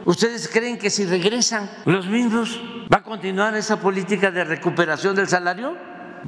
¿Ustedes 0.06 0.49
creen 0.49 0.78
que 0.78 0.89
si 0.89 1.06
regresan 1.06 1.70
los 1.86 2.08
mismos 2.08 2.62
va 2.93 2.97
a 2.97 3.04
continuar 3.04 3.56
esa 3.56 3.80
política 3.80 4.32
de 4.32 4.43
recuperación 4.43 5.16
del 5.16 5.30
salario? 5.30 5.78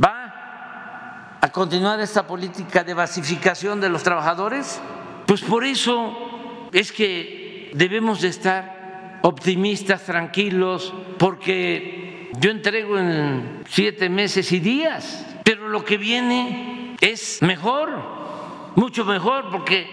¿Va 0.02 1.38
a 1.42 1.52
continuar 1.52 2.00
esta 2.00 2.26
política 2.26 2.84
de 2.84 2.94
basificación 2.94 3.82
de 3.82 3.90
los 3.90 4.02
trabajadores? 4.02 4.80
Pues 5.26 5.42
por 5.42 5.66
eso 5.66 6.70
es 6.72 6.92
que 6.92 7.72
debemos 7.74 8.22
de 8.22 8.30
estar 8.30 9.20
optimistas, 9.24 10.04
tranquilos, 10.04 10.94
porque 11.18 12.30
yo 12.40 12.52
entrego 12.52 12.98
en 12.98 13.64
siete 13.68 14.08
meses 14.08 14.52
y 14.54 14.60
días, 14.60 15.26
pero 15.44 15.68
lo 15.68 15.84
que 15.84 15.98
viene 15.98 16.96
es 17.02 17.42
mejor, 17.42 17.90
mucho 18.76 19.04
mejor, 19.04 19.50
porque 19.52 19.90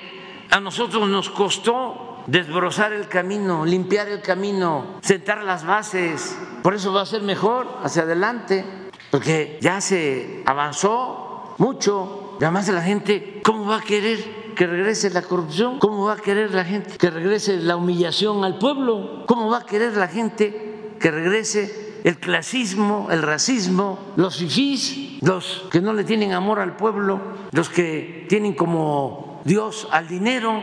a 0.51 0.61
nosotros 0.61 1.09
nos 1.09 1.31
costó 1.31 2.12
desbrozar 2.27 2.93
el 2.93 3.09
camino, 3.09 3.65
limpiar 3.65 4.09
el 4.09 4.21
camino, 4.21 4.99
sentar 5.03 5.43
las 5.43 5.65
bases. 5.65 6.37
Por 6.63 6.75
eso 6.75 6.93
va 6.93 7.03
a 7.03 7.07
ser 7.07 7.23
mejor 7.23 7.67
hacia 7.83 8.03
adelante, 8.03 8.65
porque 9.11 9.59
ya 9.61 9.81
se 9.81 10.43
avanzó 10.47 11.55
mucho. 11.59 12.37
Y 12.41 12.45
además 12.45 12.69
la 12.69 12.83
gente, 12.83 13.41
¿cómo 13.45 13.67
va 13.67 13.79
a 13.79 13.83
querer 13.83 14.19
que 14.55 14.67
regrese 14.67 15.11
la 15.11 15.23
corrupción? 15.23 15.79
¿Cómo 15.79 16.05
va 16.05 16.15
a 16.15 16.17
querer 16.17 16.53
la 16.55 16.65
gente 16.65 16.97
que 16.99 17.11
regrese 17.11 17.57
la 17.59 17.77
humillación 17.77 18.45
al 18.45 18.59
pueblo? 18.59 19.25
¿Cómo 19.27 19.51
va 19.51 19.59
a 19.59 19.67
querer 19.67 19.97
la 19.97 20.09
gente 20.09 20.95
que 20.99 21.11
regrese 21.11 22.01
el 22.05 22.19
clasismo, 22.19 23.09
el 23.11 23.23
racismo, 23.23 23.99
los 24.17 24.39
fifís, 24.39 25.23
los 25.23 25.67
que 25.71 25.81
no 25.81 25.93
le 25.93 26.05
tienen 26.05 26.33
amor 26.33 26.59
al 26.59 26.77
pueblo, 26.77 27.21
los 27.53 27.69
que 27.69 28.27
tienen 28.29 28.55
como 28.55 29.41
Dios 29.45 29.89
al 29.91 30.09
dinero? 30.09 30.63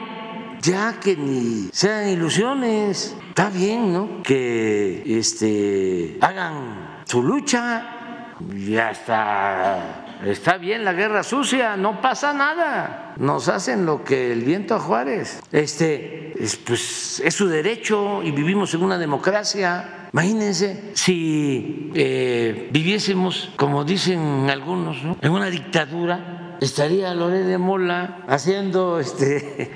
Ya 0.62 1.00
que 1.00 1.16
ni 1.16 1.70
sean 1.72 2.10
ilusiones, 2.10 3.16
está 3.30 3.50
bien, 3.50 3.94
¿no? 3.94 4.24
Que 4.24 5.04
este, 5.06 6.18
hagan 6.22 7.04
su 7.06 7.24
lucha 7.24 8.36
y 8.56 8.78
hasta 8.78 10.06
está 10.26 10.58
bien 10.58 10.84
la 10.84 10.94
guerra 10.94 11.24
sucia, 11.24 11.78
no 11.78 12.02
pasa 12.02 12.34
nada. 12.34 13.14
Nos 13.18 13.48
hacen 13.50 13.86
lo 13.86 14.04
que 14.04 14.32
el 14.32 14.44
viento 14.44 14.76
a 14.76 14.80
Juárez. 14.80 15.42
Este, 15.52 16.34
es, 16.42 16.58
pues 16.58 17.22
es 17.24 17.34
su 17.34 17.48
derecho 17.48 18.22
y 18.24 18.32
vivimos 18.32 18.74
en 18.74 18.84
una 18.84 18.98
democracia. 18.98 20.08
Imagínense 20.12 20.92
si 20.94 21.92
eh, 21.94 22.70
viviésemos, 22.72 23.52
como 23.56 23.84
dicen 23.84 24.50
algunos, 24.50 24.98
en 25.22 25.32
una 25.32 25.48
dictadura, 25.48 26.58
estaría 26.62 27.14
Loré 27.14 27.44
de 27.44 27.58
Mola 27.58 28.24
haciendo 28.28 29.00
este 29.00 29.72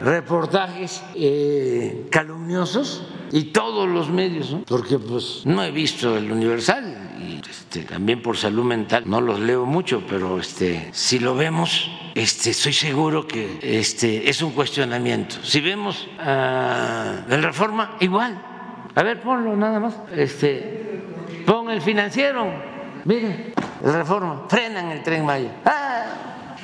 reportajes 0.00 1.02
eh, 1.14 2.06
calumniosos 2.10 3.06
y 3.32 3.44
todos 3.44 3.88
los 3.88 4.10
medios, 4.10 4.52
¿no? 4.52 4.62
porque 4.66 4.98
pues 4.98 5.42
no 5.44 5.62
he 5.62 5.70
visto 5.70 6.16
el 6.16 6.30
Universal 6.30 7.10
y 7.18 7.40
este, 7.48 7.82
también 7.82 8.22
por 8.22 8.36
salud 8.36 8.64
mental 8.64 9.04
no 9.06 9.20
los 9.20 9.40
leo 9.40 9.66
mucho, 9.66 10.02
pero 10.08 10.38
este, 10.38 10.90
si 10.92 11.18
lo 11.18 11.34
vemos, 11.34 11.90
este, 12.14 12.50
estoy 12.50 12.72
seguro 12.72 13.26
que 13.26 13.58
este, 13.62 14.28
es 14.28 14.42
un 14.42 14.52
cuestionamiento. 14.52 15.36
Si 15.42 15.60
vemos 15.60 16.06
uh, 16.18 17.32
el 17.32 17.42
Reforma, 17.42 17.96
igual. 18.00 18.40
A 18.94 19.02
ver, 19.02 19.20
ponlo 19.20 19.56
nada 19.56 19.80
más. 19.80 19.94
Este, 20.14 21.02
pon 21.44 21.70
el 21.70 21.82
financiero. 21.82 22.46
Miren, 23.04 23.52
el 23.84 23.92
Reforma, 23.92 24.44
frenan 24.48 24.90
el 24.90 25.02
tren 25.02 25.24
Maya. 25.24 25.52
¡Ah! 25.64 26.56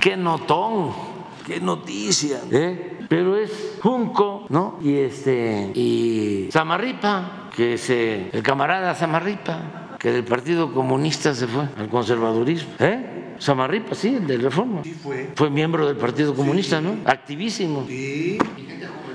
¡Qué 0.00 0.16
notón! 0.16 1.05
¡Qué 1.46 1.60
noticia! 1.60 2.40
¿eh? 2.50 2.98
Pero 3.08 3.38
es 3.38 3.76
Junco, 3.80 4.46
¿no? 4.48 4.80
Y 4.82 4.96
este 4.96 5.70
y 5.74 6.48
Samarripa, 6.50 7.50
que 7.54 7.74
es 7.74 7.88
eh, 7.88 8.30
el 8.32 8.42
camarada 8.42 8.96
Samarripa, 8.96 9.96
que 9.96 10.10
del 10.10 10.24
Partido 10.24 10.74
Comunista 10.74 11.32
se 11.34 11.46
fue 11.46 11.68
al 11.78 11.88
conservadurismo, 11.88 12.70
¿eh? 12.80 13.36
Samarripa, 13.38 13.94
sí, 13.94 14.16
el 14.16 14.26
de 14.26 14.38
Reforma. 14.38 14.82
Sí 14.82 14.92
fue. 14.94 15.30
Fue 15.36 15.48
miembro 15.48 15.86
del 15.86 15.96
Partido 15.96 16.34
Comunista, 16.34 16.80
¿no? 16.80 16.96
Activísimo. 17.04 17.84
Sí. 17.86 18.38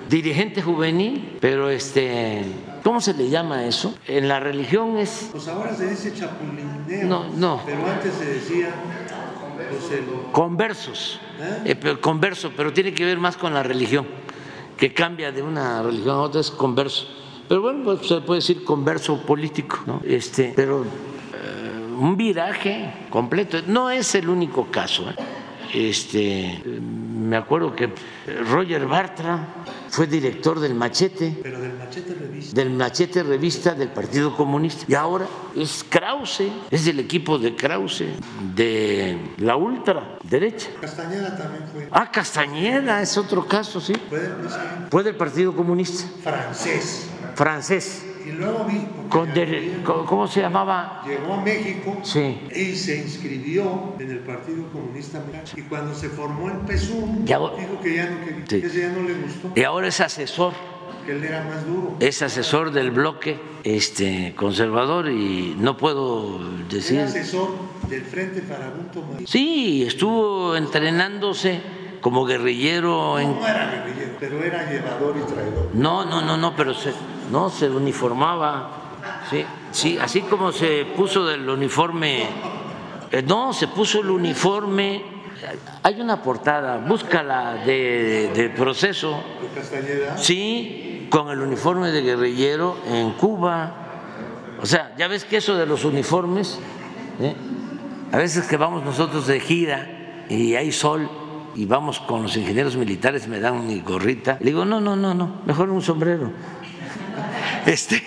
Dirigente 0.09 0.61
juvenil, 0.61 1.37
pero 1.41 1.69
este, 1.69 2.43
¿cómo 2.81 3.01
se 3.01 3.13
le 3.13 3.29
llama 3.29 3.65
eso? 3.65 3.93
En 4.07 4.29
la 4.29 4.39
religión 4.39 4.97
es 4.97 5.29
Pues 5.33 5.49
ahora 5.49 5.75
se 5.75 5.89
dice 5.89 6.13
chapulineo. 6.13 7.07
No, 7.07 7.29
no. 7.35 7.61
Pero 7.65 7.85
antes 7.85 8.13
se 8.13 8.25
decía 8.25 8.69
conversos, 10.31 11.19
¿Eh? 11.65 11.75
pero 11.79 11.99
converso, 11.99 12.51
pero 12.55 12.73
tiene 12.73 12.93
que 12.93 13.05
ver 13.05 13.17
más 13.17 13.37
con 13.37 13.53
la 13.53 13.63
religión, 13.63 14.05
que 14.77 14.93
cambia 14.93 15.31
de 15.31 15.41
una 15.41 15.81
religión 15.83 16.15
a 16.15 16.21
otra 16.21 16.41
es 16.41 16.51
converso. 16.51 17.07
Pero 17.47 17.61
bueno, 17.61 17.83
pues 17.83 18.07
se 18.07 18.21
puede 18.21 18.39
decir 18.39 18.63
converso 18.63 19.21
político, 19.25 19.79
¿no? 19.85 20.01
Este, 20.05 20.53
pero 20.55 20.83
eh, 20.83 21.93
un 21.99 22.15
viraje 22.15 22.93
completo. 23.09 23.57
No 23.67 23.89
es 23.89 24.15
el 24.15 24.29
único 24.29 24.71
caso. 24.71 25.09
¿eh? 25.09 25.15
Este, 25.73 26.61
me 26.65 27.35
acuerdo 27.35 27.75
que 27.75 27.89
Roger 28.49 28.85
Bartra 28.87 29.47
fue 29.91 30.07
director 30.07 30.59
del 30.59 30.73
Machete 30.73 31.37
pero 31.43 31.59
del 31.59 31.73
machete 31.73 32.13
revista. 32.15 32.55
del 32.55 32.69
Machete 32.71 33.23
Revista 33.23 33.73
del 33.73 33.89
Partido 33.89 34.35
Comunista. 34.37 34.85
Y 34.87 34.95
ahora 34.95 35.27
es 35.55 35.83
Krause, 35.87 36.43
es 36.71 36.85
del 36.85 36.99
equipo 37.01 37.37
de 37.37 37.55
Krause, 37.55 38.05
de 38.55 39.19
la 39.37 39.57
ultra 39.57 40.17
derecha. 40.23 40.69
Castañeda 40.79 41.37
también 41.37 41.65
fue. 41.73 41.87
Ah, 41.91 42.09
Castañeda 42.09 43.01
es 43.01 43.17
otro 43.17 43.45
caso, 43.45 43.81
sí. 43.81 43.93
Fue 44.09 44.19
del 44.19 44.31
presidente 44.31 44.87
Fue 44.89 45.03
del 45.03 45.15
Partido 45.17 45.53
Comunista 45.55 46.07
francés. 46.23 47.07
francés. 47.35 48.05
Con 49.09 49.33
del- 49.33 49.47
había- 49.55 49.83
co- 49.83 50.05
¿Cómo 50.05 50.27
se 50.27 50.41
llamaba? 50.41 51.03
llegó 51.05 51.33
a 51.33 51.41
México 51.41 51.97
Sí. 52.03 52.39
y 52.55 52.75
se 52.75 52.97
inscribió 52.99 53.93
en 53.99 54.11
el 54.11 54.19
Partido 54.19 54.67
Comunista 54.71 55.19
Mexicano. 55.19 55.43
Y 55.57 55.61
cuando 55.69 55.93
se 55.95 56.09
formó 56.09 56.47
el 56.49 56.57
PSUM, 56.65 57.25
Ya- 57.25 57.37
dijo 57.39 57.79
que 57.83 57.95
ya 57.95 58.09
no 58.09 58.19
quería, 58.25 58.45
Sí. 58.47 58.61
que 58.61 58.79
ya 58.81 58.89
no 58.89 59.03
le 59.03 59.13
gustó, 59.15 59.51
Y 59.55 59.63
ahora 59.63 59.87
es 59.87 59.99
asesor, 59.99 60.53
que 61.05 61.11
él 61.13 61.23
era 61.23 61.43
más 61.43 61.65
duro. 61.65 61.95
es 61.99 62.21
asesor 62.21 62.71
del 62.71 62.91
bloque 62.91 63.39
este, 63.63 64.33
conservador 64.35 65.07
y 65.09 65.55
no 65.59 65.77
puedo 65.77 66.39
decir... 66.69 66.97
Era 66.99 67.07
asesor 67.07 67.49
del 67.89 68.01
Frente 68.03 68.41
Farabunto 68.41 69.01
María. 69.03 69.27
Sí, 69.27 69.83
estuvo 69.85 70.55
entrenándose 70.55 71.61
como 72.01 72.25
guerrillero 72.25 73.19
en 73.19 73.39
No 73.39 73.47
era 73.47 73.71
guerrillero, 73.71 74.11
pero 74.19 74.43
era 74.43 74.69
llevador 74.69 75.15
y 75.17 75.31
traidor. 75.31 75.69
No, 75.73 76.03
no, 76.05 76.21
no, 76.21 76.35
no, 76.37 76.55
pero 76.55 76.73
se, 76.73 76.93
no 77.31 77.49
se 77.49 77.69
uniformaba. 77.69 78.71
Sí, 79.29 79.45
sí, 79.71 79.97
así 80.01 80.21
como 80.21 80.51
se 80.51 80.85
puso 80.95 81.25
del 81.25 81.47
uniforme. 81.49 82.23
eh, 83.11 83.21
no, 83.25 83.53
se 83.53 83.67
puso 83.67 84.01
el 84.01 84.09
uniforme. 84.09 85.03
Hay 85.83 85.99
una 85.99 86.21
portada, 86.21 86.77
búscala 86.77 87.55
de, 87.65 88.31
de 88.35 88.49
proceso. 88.49 89.23
De 89.41 89.59
Castañeda, 89.59 90.17
Sí, 90.17 91.07
con 91.09 91.29
el 91.29 91.39
uniforme 91.39 91.91
de 91.91 92.01
guerrillero 92.01 92.77
en 92.87 93.11
Cuba. 93.13 93.75
O 94.61 94.65
sea, 94.65 94.93
ya 94.97 95.07
ves 95.07 95.25
que 95.25 95.37
eso 95.37 95.55
de 95.55 95.65
los 95.65 95.83
uniformes, 95.85 96.59
¿eh? 97.19 97.33
a 98.11 98.17
veces 98.17 98.45
que 98.45 98.57
vamos 98.57 98.83
nosotros 98.83 99.25
de 99.25 99.39
gira 99.39 99.87
y 100.29 100.53
hay 100.55 100.71
sol 100.71 101.09
y 101.55 101.65
vamos 101.65 101.99
con 101.99 102.23
los 102.23 102.35
ingenieros 102.37 102.75
militares, 102.75 103.27
me 103.27 103.39
dan 103.39 103.67
mi 103.67 103.81
gorrita. 103.81 104.37
Le 104.39 104.47
digo, 104.47 104.65
no, 104.65 104.79
no, 104.79 104.95
no, 104.95 105.13
no, 105.13 105.41
mejor 105.45 105.69
un 105.69 105.81
sombrero. 105.81 106.31
Este, 107.65 108.01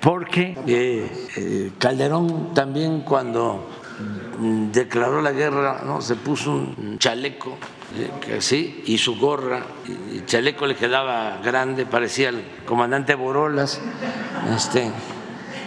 porque 0.00 0.56
eh, 0.66 1.28
eh, 1.36 1.72
Calderón 1.78 2.54
también 2.54 3.00
cuando 3.00 3.68
mm, 4.38 4.70
declaró 4.70 5.20
la 5.20 5.32
guerra, 5.32 5.82
¿no? 5.84 6.00
se 6.00 6.14
puso 6.14 6.52
un 6.52 6.96
chaleco 6.98 7.58
eh, 7.96 8.36
así 8.38 8.84
y 8.86 8.98
su 8.98 9.18
gorra, 9.18 9.62
el 10.12 10.24
chaleco 10.26 10.66
le 10.66 10.76
quedaba 10.76 11.38
grande, 11.42 11.86
parecía 11.86 12.28
el 12.28 12.44
comandante 12.66 13.16
Borolas, 13.16 13.80
este, 14.54 14.92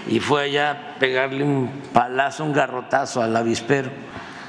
y 0.08 0.22
fue 0.22 0.43
allá 0.43 0.72
a 0.72 0.99
pegarle 0.99 1.43
un 1.43 1.70
palazo, 1.91 2.45
un 2.45 2.54
garrotazo 2.54 3.22
al 3.22 3.36
avispero 3.36 3.91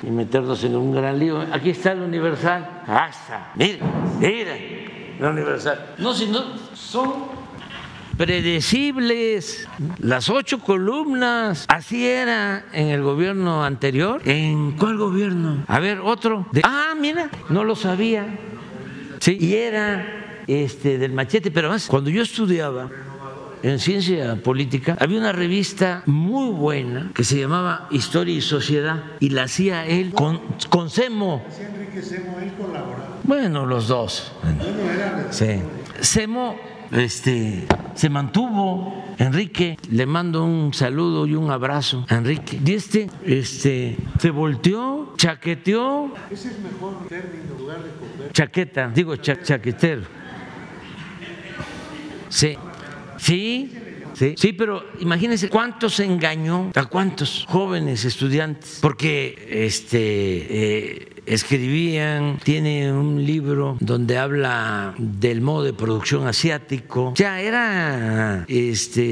y 0.07 0.11
meternos 0.11 0.63
en 0.65 0.77
un 0.77 0.93
gran 0.95 1.19
lío. 1.19 1.41
Aquí 1.53 1.71
está 1.71 1.93
el 1.93 2.01
Universal, 2.01 2.83
hasta, 2.87 3.53
mira, 3.55 3.79
mira, 4.19 4.57
el 4.57 5.25
Universal. 5.25 5.95
No, 5.99 6.13
si 6.13 6.27
no, 6.27 6.45
son 6.75 7.13
predecibles, 8.17 9.67
las 9.99 10.29
ocho 10.29 10.59
columnas. 10.59 11.67
Así 11.69 12.07
era 12.07 12.67
en 12.73 12.89
el 12.89 13.03
gobierno 13.03 13.65
anterior. 13.65 14.21
¿En 14.25 14.73
cuál 14.73 14.97
gobierno? 14.97 15.65
A 15.67 15.81
ver, 15.81 16.01
otro. 16.01 16.47
Ah, 16.63 16.95
mira, 16.99 17.31
no 17.49 17.65
lo 17.65 17.75
sabía. 17.75 18.27
Sí, 19.21 19.39
y 19.41 19.55
era 19.55 20.43
este 20.47 20.99
del 20.99 21.13
machete, 21.13 21.51
pero 21.51 21.69
además, 21.69 21.87
cuando 21.89 22.11
yo 22.11 22.23
estudiaba 22.23 22.91
en 23.65 23.79
ciencia 23.79 24.37
política, 24.37 24.97
había 25.01 25.19
una 25.19 25.33
revista 25.33 26.03
muy 26.07 26.53
buena 26.53 27.11
que 27.15 27.25
se 27.25 27.41
llamaba 27.41 27.89
Historia 27.91 28.35
y 28.37 28.41
Sociedad 28.43 29.03
y 29.21 29.31
la 29.31 29.45
hacía 29.45 29.87
él 29.87 30.13
con, 30.13 30.41
con 30.69 30.91
Semo. 30.91 31.43
Enrique 31.59 32.03
Semo, 32.03 32.39
él 32.41 32.53
colaboraba. 32.61 33.19
Bueno, 33.25 33.65
los 33.65 33.89
dos. 33.89 34.33
Bueno, 34.43 34.91
era 34.91 35.29
Sí. 35.33 35.61
Semo 36.01 36.57
este, 36.93 37.67
se 37.95 38.11
mantuvo. 38.11 39.03
Enrique, 39.17 39.79
le 39.91 40.05
mando 40.07 40.45
un 40.45 40.75
saludo 40.75 41.25
y 41.27 41.35
un 41.35 41.51
abrazo 41.51 42.05
a 42.11 42.17
Enrique. 42.17 42.61
Y 42.63 42.73
este, 42.75 43.09
este 43.25 43.97
se 44.19 44.31
volteó, 44.31 45.15
chaqueteó. 45.17 46.13
Ese 46.31 46.49
es 46.49 46.59
mejor 46.59 47.07
término 47.09 47.55
lugar 47.59 47.79
de 47.79 47.91
comer. 47.91 48.33
Chaqueta, 48.33 48.89
digo 48.95 49.17
cha- 49.17 49.41
chaquetero. 49.41 50.03
Sí, 52.29 52.57
sí, 53.25 53.71
sí, 54.15 54.35
sí, 54.37 54.53
pero 54.53 54.85
imagínense 55.01 55.49
cuántos 55.49 55.99
engañó, 56.01 56.71
a 56.75 56.85
cuántos 56.85 57.47
jóvenes 57.49 58.05
estudiantes, 58.05 58.79
porque 58.81 59.49
este 59.51 59.99
eh, 60.01 61.09
escribían, 61.27 62.39
tiene 62.43 62.93
un 62.93 63.25
libro 63.25 63.77
donde 63.81 64.19
habla 64.19 64.95
del 64.99 65.41
modo 65.41 65.65
de 65.65 65.73
producción 65.73 66.27
asiático. 66.27 67.15
Ya 67.17 67.41
era 67.41 68.45
este 68.49 69.03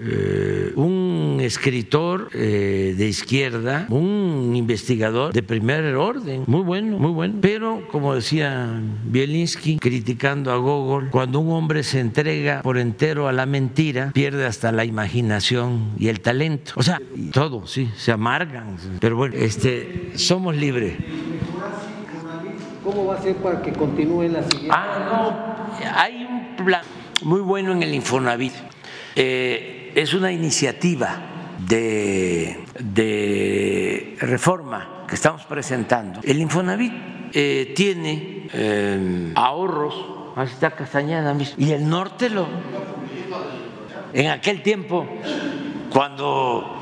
eh, 0.00 0.72
un 0.76 1.03
escritor 1.40 2.30
eh, 2.34 2.94
de 2.96 3.06
izquierda, 3.06 3.86
un 3.90 4.52
investigador 4.54 5.32
de 5.32 5.42
primer 5.42 5.84
orden, 5.96 6.44
muy 6.46 6.62
bueno, 6.62 6.98
muy 6.98 7.10
bueno. 7.10 7.34
Pero 7.40 7.86
como 7.90 8.14
decía 8.14 8.80
Bielinski, 9.04 9.78
criticando 9.78 10.52
a 10.52 10.56
Gogol, 10.56 11.10
cuando 11.10 11.40
un 11.40 11.52
hombre 11.52 11.82
se 11.82 12.00
entrega 12.00 12.62
por 12.62 12.78
entero 12.78 13.28
a 13.28 13.32
la 13.32 13.46
mentira, 13.46 14.10
pierde 14.12 14.46
hasta 14.46 14.72
la 14.72 14.84
imaginación 14.84 15.92
y 15.98 16.08
el 16.08 16.20
talento. 16.20 16.72
O 16.76 16.82
sea, 16.82 17.00
todo, 17.32 17.66
sí, 17.66 17.90
se 17.96 18.12
amargan. 18.12 18.76
Pero 19.00 19.16
bueno, 19.16 19.34
este, 19.36 20.12
somos 20.14 20.56
libres. 20.56 20.96
¿Cómo 22.82 23.06
va 23.06 23.14
a 23.14 23.22
ser 23.22 23.36
para 23.36 23.62
que 23.62 23.72
continúe 23.72 24.28
la 24.28 24.42
siguiente? 24.42 24.70
Ah, 24.70 25.08
no, 25.10 25.98
hay 25.98 26.24
un 26.24 26.64
plan 26.64 26.82
muy 27.22 27.40
bueno 27.40 27.72
en 27.72 27.82
el 27.82 27.94
Infonavit. 27.94 28.52
Eh, 29.16 29.73
es 29.94 30.14
una 30.14 30.32
iniciativa 30.32 31.56
de, 31.66 32.64
de 32.78 34.16
reforma 34.20 35.04
que 35.08 35.14
estamos 35.14 35.42
presentando. 35.44 36.20
El 36.22 36.40
Infonavit 36.40 36.92
eh, 37.32 37.72
tiene 37.76 38.48
eh, 38.52 39.32
ahorros, 39.34 39.94
ahí 40.36 40.46
está 40.46 40.72
Castañeda 40.72 41.34
mismo, 41.34 41.56
y 41.58 41.72
el 41.72 41.88
norte 41.88 42.30
lo... 42.30 42.46
En 44.12 44.30
aquel 44.30 44.62
tiempo, 44.62 45.06
cuando 45.90 46.78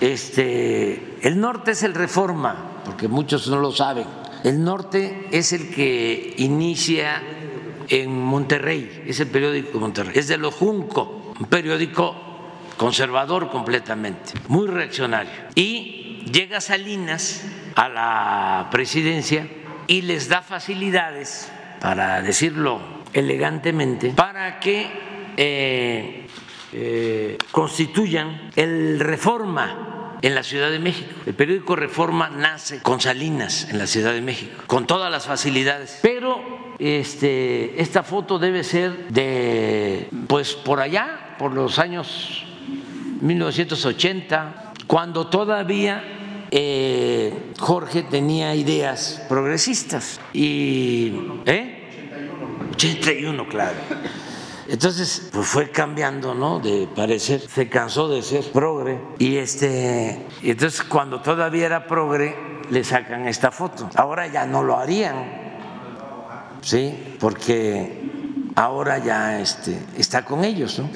este, 0.00 1.18
el 1.20 1.38
norte 1.38 1.72
es 1.72 1.82
el 1.82 1.92
reforma, 1.92 2.80
porque 2.84 3.08
muchos 3.08 3.46
no 3.48 3.60
lo 3.60 3.72
saben, 3.72 4.06
El 4.42 4.64
norte 4.64 5.28
es 5.30 5.52
el 5.52 5.70
que 5.70 6.34
inicia 6.38 7.22
en 7.88 8.10
Monterrey, 8.10 9.04
es 9.06 9.20
el 9.20 9.28
periódico 9.28 9.72
de 9.74 9.78
Monterrey, 9.78 10.12
es 10.16 10.26
de 10.28 10.36
Lo 10.36 10.50
Junco, 10.50 11.34
un 11.38 11.46
periódico 11.46 12.31
conservador 12.82 13.48
completamente, 13.48 14.32
muy 14.48 14.66
reaccionario. 14.66 15.30
Y 15.54 16.24
llega 16.32 16.60
Salinas 16.60 17.44
a 17.76 17.88
la 17.88 18.68
presidencia 18.72 19.46
y 19.86 20.02
les 20.02 20.28
da 20.28 20.42
facilidades, 20.42 21.48
para 21.80 22.20
decirlo 22.22 22.80
elegantemente, 23.12 24.10
para 24.10 24.58
que 24.58 24.90
eh, 25.36 26.26
eh, 26.72 27.38
constituyan 27.52 28.50
el 28.56 28.98
Reforma 28.98 30.16
en 30.20 30.34
la 30.34 30.42
Ciudad 30.42 30.68
de 30.68 30.80
México. 30.80 31.08
El 31.24 31.34
periódico 31.34 31.76
Reforma 31.76 32.30
nace 32.30 32.82
con 32.82 33.00
Salinas 33.00 33.68
en 33.70 33.78
la 33.78 33.86
Ciudad 33.86 34.12
de 34.12 34.22
México, 34.22 34.60
con 34.66 34.88
todas 34.88 35.08
las 35.08 35.26
facilidades. 35.26 36.00
Pero 36.02 36.74
este, 36.80 37.80
esta 37.80 38.02
foto 38.02 38.40
debe 38.40 38.64
ser 38.64 39.06
de, 39.10 40.08
pues 40.26 40.54
por 40.54 40.80
allá, 40.80 41.36
por 41.38 41.52
los 41.52 41.78
años 41.78 42.48
1980, 43.22 44.72
cuando 44.86 45.28
todavía 45.28 46.02
eh, 46.50 47.52
Jorge 47.58 48.02
tenía 48.02 48.54
ideas 48.54 49.22
progresistas. 49.28 50.20
Y, 50.32 51.14
¿eh? 51.46 51.78
81, 52.74 53.48
claro. 53.48 53.76
Entonces, 54.68 55.28
pues 55.32 55.46
fue 55.46 55.70
cambiando, 55.70 56.34
¿no? 56.34 56.58
De 56.58 56.88
parecer, 56.94 57.40
se 57.40 57.68
cansó 57.68 58.08
de 58.08 58.22
ser 58.22 58.44
progre. 58.52 58.98
Y 59.18 59.36
este, 59.36 60.26
entonces 60.42 60.82
cuando 60.82 61.20
todavía 61.20 61.66
era 61.66 61.86
progre, 61.86 62.36
le 62.70 62.84
sacan 62.84 63.28
esta 63.28 63.50
foto. 63.50 63.88
Ahora 63.94 64.26
ya 64.26 64.46
no 64.46 64.62
lo 64.62 64.78
harían, 64.78 65.14
¿sí? 66.60 67.16
Porque 67.20 68.10
ahora 68.54 68.98
ya 68.98 69.40
este, 69.40 69.78
está 69.96 70.24
con 70.24 70.44
ellos, 70.44 70.78
¿no? 70.78 70.90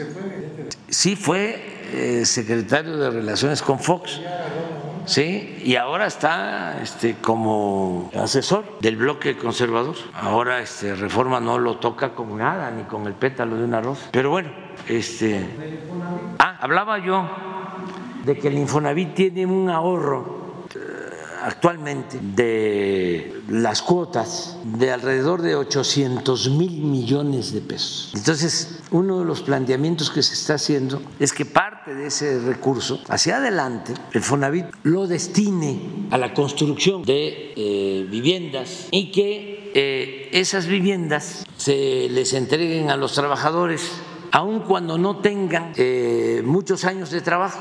Sí 0.89 1.17
fue 1.17 1.76
secretario 2.25 2.97
de 2.97 3.11
Relaciones 3.11 3.63
con 3.63 3.79
Fox. 3.79 4.21
Sí, 5.07 5.63
y 5.65 5.77
ahora 5.77 6.07
está 6.07 6.83
este, 6.83 7.15
como 7.15 8.11
asesor 8.19 8.65
del 8.81 8.97
bloque 8.97 9.37
conservador. 9.37 9.95
Ahora 10.15 10.61
este, 10.61 10.97
Reforma 10.97 11.39
no 11.39 11.59
lo 11.59 11.77
toca 11.77 12.13
con 12.13 12.37
nada, 12.37 12.73
ni 12.73 12.83
con 12.83 13.07
el 13.07 13.15
pétalo 13.15 13.57
de 13.57 13.65
una 13.65 13.81
rosa. 13.81 14.09
Pero 14.11 14.31
bueno, 14.31 14.51
este. 14.89 15.47
Ah, 16.41 16.59
hablaba 16.61 16.99
yo 16.99 17.25
de 18.25 18.37
que 18.37 18.49
el 18.49 18.59
Infonavit 18.59 19.15
tiene 19.15 19.47
un 19.47 19.71
ahorro 19.71 20.36
actualmente 21.47 22.19
de 22.21 23.41
las 23.49 23.81
cuotas 23.81 24.59
de 24.65 24.91
alrededor 24.91 25.43
de 25.43 25.55
800 25.55 26.51
mil 26.51 26.83
millones 26.83 27.53
de 27.53 27.61
pesos. 27.61 28.11
Entonces, 28.17 28.81
uno 28.91 29.21
de 29.21 29.25
los 29.25 29.43
planteamientos 29.43 30.11
que 30.11 30.23
se 30.23 30.35
está 30.35 30.55
haciendo 30.55 31.01
es 31.21 31.33
que 31.33 31.45
parte 31.45 31.95
de 31.95 32.09
ese 32.09 32.41
recurso 32.41 33.01
hacia 33.09 33.37
adelante, 33.37 33.95
el 34.13 34.23
Fonavit 34.23 34.67
lo 34.83 35.07
destine 35.07 36.09
a 36.11 36.19
la 36.19 36.35
construcción 36.35 37.05
de 37.05 37.53
eh, 37.55 38.07
viviendas 38.11 38.89
y 38.91 39.13
que 39.13 39.71
eh, 39.73 40.29
esas 40.33 40.67
viviendas 40.67 41.45
se 41.57 42.09
les 42.11 42.33
entreguen 42.33 42.91
a 42.91 42.97
los 42.97 43.13
trabajadores 43.13 43.93
aun 44.33 44.61
cuando 44.61 44.99
no 44.99 45.19
tengan 45.19 45.73
eh, 45.77 46.43
muchos 46.45 46.85
años 46.85 47.11
de 47.11 47.21
trabajo, 47.21 47.61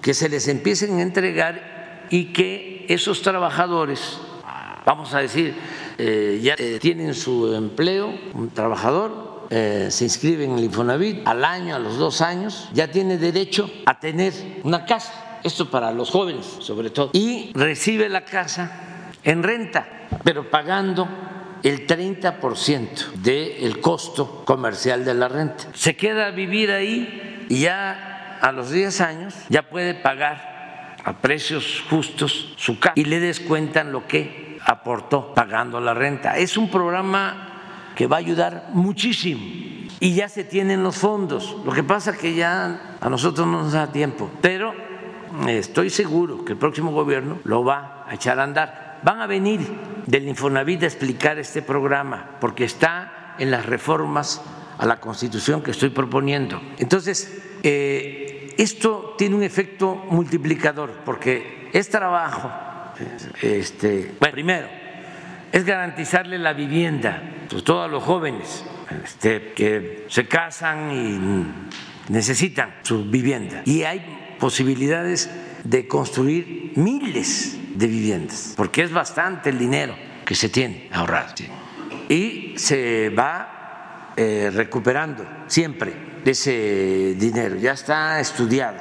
que 0.00 0.14
se 0.14 0.28
les 0.28 0.46
empiecen 0.46 0.98
a 0.98 1.02
entregar 1.02 2.06
y 2.10 2.32
que 2.32 2.73
esos 2.88 3.22
trabajadores, 3.22 4.18
vamos 4.84 5.14
a 5.14 5.20
decir, 5.20 5.54
eh, 5.98 6.40
ya 6.42 6.54
eh, 6.58 6.78
tienen 6.80 7.14
su 7.14 7.54
empleo, 7.54 8.12
un 8.34 8.50
trabajador 8.50 9.24
eh, 9.50 9.88
se 9.90 10.04
inscribe 10.04 10.44
en 10.44 10.58
el 10.58 10.64
Infonavit 10.64 11.26
al 11.26 11.44
año, 11.44 11.76
a 11.76 11.78
los 11.78 11.98
dos 11.98 12.20
años, 12.20 12.68
ya 12.72 12.90
tiene 12.90 13.18
derecho 13.18 13.70
a 13.86 14.00
tener 14.00 14.32
una 14.62 14.84
casa, 14.84 15.38
esto 15.42 15.70
para 15.70 15.92
los 15.92 16.10
jóvenes 16.10 16.46
sobre 16.60 16.90
todo, 16.90 17.10
y 17.12 17.52
recibe 17.54 18.08
la 18.08 18.24
casa 18.24 19.12
en 19.22 19.42
renta, 19.42 19.86
pero 20.24 20.50
pagando 20.50 21.08
el 21.62 21.86
30% 21.86 23.12
del 23.14 23.80
costo 23.80 24.44
comercial 24.44 25.04
de 25.04 25.14
la 25.14 25.28
renta. 25.28 25.64
Se 25.74 25.96
queda 25.96 26.26
a 26.26 26.30
vivir 26.30 26.70
ahí 26.70 27.46
y 27.48 27.60
ya 27.60 28.38
a 28.40 28.52
los 28.52 28.70
10 28.70 29.00
años 29.00 29.34
ya 29.48 29.68
puede 29.68 29.94
pagar 29.94 30.53
a 31.04 31.12
precios 31.18 31.84
justos 31.88 32.54
su 32.56 32.78
casa 32.80 32.94
y 32.96 33.04
le 33.04 33.20
descuentan 33.20 33.92
lo 33.92 34.06
que 34.06 34.58
aportó 34.64 35.34
pagando 35.34 35.80
la 35.80 35.94
renta. 35.94 36.36
Es 36.38 36.56
un 36.56 36.70
programa 36.70 37.92
que 37.94 38.06
va 38.06 38.16
a 38.16 38.20
ayudar 38.20 38.70
muchísimo 38.72 39.40
y 40.00 40.14
ya 40.14 40.28
se 40.28 40.44
tienen 40.44 40.82
los 40.82 40.96
fondos. 40.96 41.56
Lo 41.64 41.72
que 41.72 41.82
pasa 41.82 42.16
que 42.16 42.34
ya 42.34 42.96
a 43.00 43.08
nosotros 43.08 43.46
no 43.46 43.62
nos 43.62 43.72
da 43.72 43.92
tiempo, 43.92 44.30
pero 44.40 44.74
estoy 45.46 45.90
seguro 45.90 46.44
que 46.44 46.52
el 46.52 46.58
próximo 46.58 46.92
gobierno 46.92 47.38
lo 47.44 47.64
va 47.64 48.04
a 48.08 48.14
echar 48.14 48.40
a 48.40 48.44
andar. 48.44 49.00
Van 49.02 49.20
a 49.20 49.26
venir 49.26 49.60
del 50.06 50.26
Infonavit 50.26 50.82
a 50.82 50.86
explicar 50.86 51.38
este 51.38 51.62
programa 51.62 52.36
porque 52.40 52.64
está 52.64 53.34
en 53.38 53.50
las 53.50 53.66
reformas 53.66 54.40
a 54.78 54.86
la 54.86 55.00
Constitución 55.00 55.62
que 55.62 55.70
estoy 55.70 55.90
proponiendo. 55.90 56.60
Entonces, 56.78 57.42
eh, 57.62 58.23
esto 58.58 59.14
tiene 59.18 59.36
un 59.36 59.42
efecto 59.42 59.94
multiplicador 60.10 61.02
porque 61.04 61.68
es 61.72 61.88
trabajo. 61.88 62.50
Este, 63.42 64.12
bueno, 64.20 64.32
primero, 64.32 64.68
es 65.52 65.64
garantizarle 65.64 66.38
la 66.38 66.52
vivienda 66.52 67.22
a 67.46 67.62
todos 67.62 67.90
los 67.90 68.02
jóvenes 68.02 68.64
este, 69.02 69.52
que 69.52 70.06
se 70.08 70.26
casan 70.26 70.92
y 70.92 72.12
necesitan 72.12 72.74
su 72.82 73.04
vivienda. 73.04 73.62
Y 73.64 73.82
hay 73.82 74.36
posibilidades 74.38 75.30
de 75.64 75.88
construir 75.88 76.72
miles 76.76 77.58
de 77.74 77.86
viviendas, 77.86 78.54
porque 78.56 78.82
es 78.82 78.92
bastante 78.92 79.50
el 79.50 79.58
dinero 79.58 79.94
que 80.24 80.34
se 80.34 80.48
tiene 80.48 80.88
ahorrado. 80.92 81.34
Y 82.08 82.54
se 82.56 83.10
va 83.10 84.12
eh, 84.16 84.50
recuperando 84.54 85.26
siempre 85.46 86.13
ese 86.24 87.14
dinero, 87.18 87.56
ya 87.56 87.72
está 87.72 88.20
estudiado. 88.20 88.78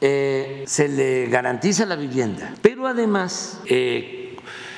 Eh, 0.00 0.64
se 0.66 0.88
le 0.88 1.26
garantiza 1.26 1.86
la 1.86 1.96
vivienda, 1.96 2.52
pero 2.60 2.86
además 2.86 3.60
eh, 3.66 4.36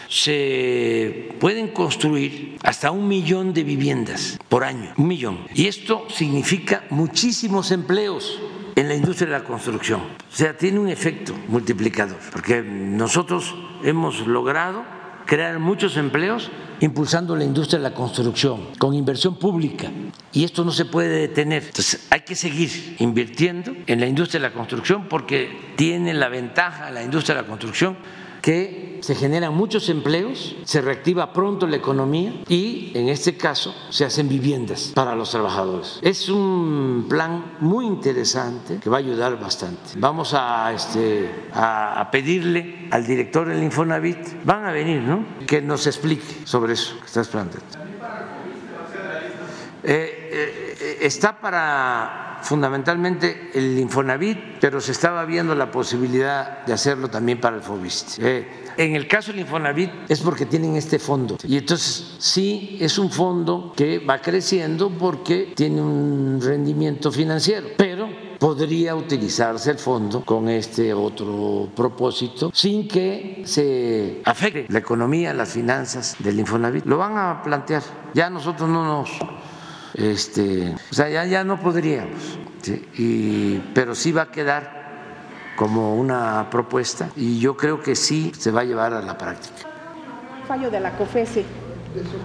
se 0.09 1.31
pueden 1.41 1.69
construir 1.69 2.59
hasta 2.63 2.91
un 2.91 3.09
millón 3.09 3.53
de 3.53 3.65
viviendas 3.65 4.39
por 4.49 4.63
año, 4.63 4.93
un 4.97 5.09
millón. 5.09 5.41
Y 5.55 5.67
esto 5.67 6.07
significa 6.09 6.85
muchísimos 6.91 7.71
empleos 7.73 8.41
en 8.77 8.89
la 8.89 8.95
industria 8.95 9.33
de 9.33 9.39
la 9.39 9.45
construcción. 9.45 10.01
O 10.01 10.37
sea, 10.37 10.57
tiene 10.57 10.79
un 10.79 10.89
efecto 10.89 11.35
multiplicador, 11.49 12.19
porque 12.31 12.63
nosotros 12.63 13.55
hemos 13.83 14.27
logrado 14.27 14.85
crear 15.27 15.59
muchos 15.59 15.97
empleos 15.97 16.51
impulsando 16.81 17.37
la 17.37 17.45
industria 17.45 17.79
de 17.79 17.83
la 17.83 17.95
construcción 17.95 18.69
con 18.79 18.95
inversión 18.95 19.39
pública 19.39 19.91
y 20.33 20.45
esto 20.45 20.65
no 20.65 20.71
se 20.71 20.85
puede 20.85 21.09
detener. 21.21 21.65
Entonces 21.65 22.07
hay 22.11 22.21
que 22.21 22.35
seguir 22.35 22.97
invirtiendo 22.99 23.73
en 23.87 24.01
la 24.01 24.07
industria 24.07 24.41
de 24.41 24.49
la 24.49 24.55
construcción 24.55 25.09
porque 25.09 25.75
tiene 25.77 26.15
la 26.15 26.29
ventaja 26.29 26.91
la 26.91 27.03
industria 27.03 27.35
de 27.35 27.43
la 27.43 27.49
construcción 27.49 27.97
que 28.47 29.01
se 29.01 29.17
generan 29.17 29.53
muchos 29.55 29.89
empleos, 29.89 30.55
se 30.63 30.81
reactiva 30.81 31.33
pronto 31.33 31.67
la 31.67 31.75
economía 31.75 32.33
y 32.47 32.93
en 32.95 33.09
este 33.09 33.37
caso 33.37 33.75
se 33.91 34.05
hacen 34.05 34.29
viviendas 34.29 34.93
para 34.95 35.17
los 35.17 35.33
trabajadores. 35.33 35.99
Es 36.01 36.29
un 36.29 37.07
plan 37.09 37.57
muy 37.59 37.87
interesante 37.87 38.79
que 38.81 38.89
va 38.89 38.99
a 38.99 39.01
ayudar 39.01 39.41
bastante. 39.41 39.95
Vamos 39.97 40.33
a, 40.33 40.73
este, 40.73 41.29
pedirle 42.13 42.87
al 42.93 43.05
director 43.05 43.49
del 43.49 43.65
Infonavit, 43.65 44.45
van 44.45 44.65
a 44.65 44.71
venir, 44.71 45.03
¿no? 45.03 45.25
Que 45.45 45.61
nos 45.61 45.89
explique 45.89 46.47
sobre 46.47 46.75
eso 46.75 47.01
que 47.01 47.07
estás 47.07 47.27
planteando. 47.27 47.67
Eh, 49.83 50.31
eh, 50.33 50.66
está 51.01 51.41
para 51.41 52.39
fundamentalmente 52.43 53.51
el 53.55 53.79
Infonavit, 53.79 54.39
pero 54.61 54.81
se 54.81 54.93
estaba 54.93 55.25
viendo 55.25 55.55
la 55.55 55.71
posibilidad 55.71 56.65
de 56.65 56.73
hacerlo 56.73 57.09
también 57.09 57.41
para 57.41 57.57
el 57.57 57.63
FOBIST. 57.63 58.19
Eh, 58.21 58.65
en 58.77 58.95
el 58.95 59.09
caso 59.09 59.33
del 59.33 59.41
Infonavit 59.41 59.91
es 60.09 60.21
porque 60.21 60.47
tienen 60.47 60.77
este 60.77 60.99
fondo 60.99 61.39
y 61.45 61.57
entonces 61.57 62.17
sí 62.19 62.77
es 62.81 62.99
un 62.99 63.11
fondo 63.11 63.73
que 63.75 63.99
va 63.99 64.21
creciendo 64.21 64.91
porque 64.91 65.53
tiene 65.57 65.81
un 65.81 66.41
rendimiento 66.43 67.11
financiero, 67.11 67.69
pero 67.77 68.09
podría 68.39 68.95
utilizarse 68.95 69.71
el 69.71 69.79
fondo 69.79 70.23
con 70.23 70.49
este 70.49 70.93
otro 70.93 71.69
propósito 71.75 72.51
sin 72.53 72.87
que 72.87 73.43
se 73.47 74.21
afecte 74.25 74.67
la 74.69 74.79
economía, 74.79 75.33
las 75.33 75.51
finanzas 75.51 76.17
del 76.19 76.39
Infonavit. 76.39 76.85
Lo 76.85 76.99
van 76.99 77.17
a 77.17 77.43
plantear. 77.43 77.83
Ya 78.15 78.31
nosotros 78.31 78.69
no 78.69 78.85
nos 78.85 79.11
este, 79.97 80.75
o 80.91 80.95
sea, 80.95 81.09
ya, 81.09 81.25
ya 81.25 81.43
no 81.43 81.59
podríamos, 81.59 82.39
y, 82.97 83.59
pero 83.75 83.95
sí 83.95 84.13
va 84.13 84.23
a 84.23 84.31
quedar 84.31 84.77
como 85.57 85.97
una 85.97 86.49
propuesta 86.51 87.09
y 87.17 87.41
yo 87.41 87.57
creo 87.57 87.81
que 87.81 87.97
sí 87.97 88.31
se 88.39 88.51
va 88.51 88.61
a 88.61 88.65
llevar 88.65 88.93
a 88.93 89.01
la 89.01 89.17
práctica. 89.17 89.69
fallo 90.47 90.71
de 90.71 90.81
la 90.81 90.93
COFESE. 90.93 91.45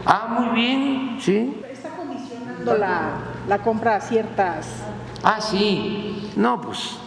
Ah, 0.06 0.28
muy 0.38 0.54
bien, 0.54 1.18
sí. 1.22 1.62
Está 1.72 1.90
condicionando 1.90 2.78
la, 2.78 3.12
la 3.48 3.58
compra 3.60 3.96
a 3.96 4.02
ciertas... 4.02 4.68
Ah, 5.24 5.40
sí. 5.40 6.30
No, 6.36 6.60
pues 6.60 6.98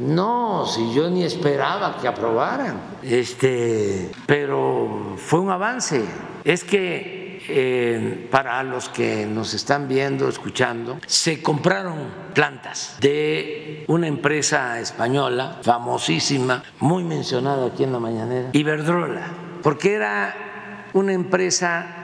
no, 0.00 0.66
si 0.66 0.92
yo 0.94 1.10
ni 1.10 1.24
esperaba 1.24 1.96
que 2.00 2.08
aprobaran, 2.08 2.76
este, 3.02 4.10
pero 4.26 5.14
fue 5.16 5.40
un 5.40 5.50
avance. 5.50 6.04
Es 6.44 6.64
que 6.64 7.17
eh, 7.48 8.28
para 8.30 8.62
los 8.62 8.88
que 8.88 9.26
nos 9.26 9.54
están 9.54 9.88
viendo, 9.88 10.28
escuchando, 10.28 10.98
se 11.06 11.42
compraron 11.42 12.28
plantas 12.34 12.96
de 13.00 13.84
una 13.88 14.06
empresa 14.06 14.78
española 14.80 15.58
famosísima, 15.62 16.62
muy 16.80 17.04
mencionada 17.04 17.66
aquí 17.66 17.84
en 17.84 17.92
la 17.92 17.98
mañanera, 17.98 18.50
Iberdrola, 18.52 19.26
porque 19.62 19.94
era 19.94 20.88
una 20.92 21.12
empresa 21.12 21.98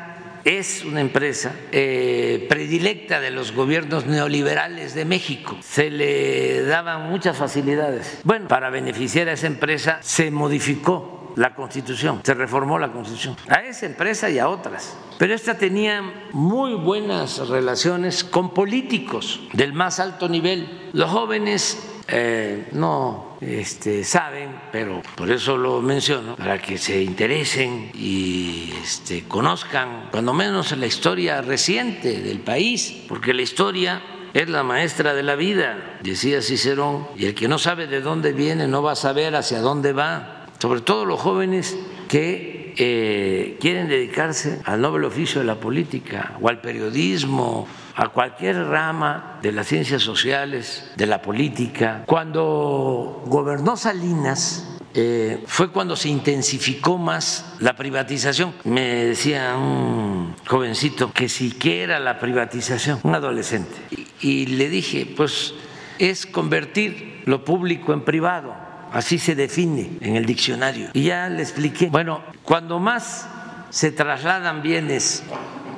es 0.45 0.85
una 0.85 1.01
empresa 1.01 1.53
eh, 1.73 2.47
predilecta 2.49 3.19
de 3.21 3.31
los 3.31 3.53
gobiernos 3.53 4.07
neoliberales 4.07 4.95
de 4.95 5.07
México. 5.07 5.57
Se 5.63 5.91
le 5.91 6.63
daban 6.65 7.09
muchas 7.09 7.37
facilidades. 7.39 8.21
Bueno, 8.25 8.47
para 8.47 8.69
beneficiar 8.69 9.29
a 9.29 9.33
esa 9.33 9.47
empresa 9.47 9.99
se 10.03 10.31
modificó 10.31 11.24
la 11.37 11.55
constitución, 11.55 12.21
se 12.23 12.35
reformó 12.35 12.79
la 12.79 12.93
constitución, 12.93 13.37
a 13.49 13.63
esa 13.63 13.87
empresa 13.87 14.31
y 14.31 14.39
a 14.39 14.49
otras. 14.49 14.97
Pero 15.19 15.35
esta 15.35 15.57
tenía 15.57 16.29
muy 16.33 16.75
buenas 16.75 17.49
relaciones 17.49 18.25
con 18.25 18.53
políticos 18.53 19.41
del 19.53 19.73
más 19.73 20.01
alto 20.01 20.29
nivel. 20.29 20.91
Los 20.93 21.11
jóvenes 21.11 21.95
eh, 22.09 22.69
no 22.73 23.39
este, 23.41 24.05
saben, 24.05 24.61
pero 24.71 25.03
por 25.17 25.31
eso 25.31 25.57
lo 25.57 25.81
menciono, 25.81 26.37
para 26.37 26.61
que 26.61 26.77
se 26.77 27.03
interesen 27.03 27.91
y 27.95 28.73
este, 28.83 29.25
conozcan 29.25 30.09
cuando 30.11 30.35
menos 30.35 30.77
la 30.77 30.87
historia 30.87 31.41
reciente 31.41 32.21
del 32.21 32.41
país, 32.41 33.05
porque 33.09 33.33
la 33.33 33.43
historia 33.43 34.03
es 34.35 34.49
la 34.49 34.65
maestra 34.65 35.15
de 35.15 35.23
la 35.23 35.37
vida, 35.37 35.99
decía 36.03 36.43
Cicerón, 36.43 37.07
y 37.17 37.27
el 37.27 37.35
que 37.35 37.49
no 37.49 37.59
sabe 37.59 37.87
de 37.87 38.01
dónde 38.01 38.33
viene 38.33 38.67
no 38.67 38.83
va 38.83 38.93
a 38.93 38.97
saber 38.97 39.37
hacia 39.37 39.61
dónde 39.61 39.93
va, 39.93 40.34
sobre 40.59 40.81
todo 40.81 41.05
los 41.05 41.21
jóvenes 41.21 41.77
que 42.09 42.75
eh, 42.77 43.57
quieren 43.61 43.89
dedicarse 43.89 44.61
al 44.65 44.81
noble 44.81 45.07
oficio 45.07 45.41
de 45.41 45.47
la 45.47 45.61
política 45.61 46.37
o 46.41 46.49
al 46.49 46.61
periodismo 46.61 47.69
a 47.95 48.09
cualquier 48.09 48.57
rama 48.67 49.39
de 49.43 49.53
las 49.53 49.69
ciencias 49.69 50.03
sociales, 50.03 50.91
de 50.97 51.07
la 51.07 51.23
política. 51.23 52.03
Cuando 52.07 53.23
gobernó 53.27 53.77
Salinas, 53.77 54.69
eh, 54.95 55.43
fue 55.47 55.71
cuando 55.71 55.95
se 55.95 56.09
intensificó 56.09 56.99
más 56.99 57.55
la 57.61 57.77
privatización. 57.77 58.55
Me 58.65 59.05
decía 59.05 59.57
un 59.57 60.35
jovencito 60.47 61.13
que 61.13 61.29
siquiera 61.29 62.01
la 62.01 62.19
privatización, 62.19 63.01
un 63.03 63.15
adolescente. 63.15 63.75
y 64.21 64.47
le 64.47 64.69
dije, 64.71 65.07
pues 65.17 65.55
es 65.99 66.27
convertir 66.27 67.23
lo 67.27 67.45
público 67.45 67.93
en 67.93 68.03
privado. 68.03 68.64
Así 68.95 69.19
se 69.19 69.35
define 69.35 69.99
en 70.03 70.15
el 70.15 70.25
diccionario. 70.25 70.91
Y 70.93 71.03
ya 71.03 71.29
le 71.29 71.43
expliqué. 71.43 71.89
Bueno, 71.89 72.23
cuando 72.45 72.79
más 72.79 73.29
se 73.71 73.91
trasladan 73.91 74.63
bienes 74.63 75.25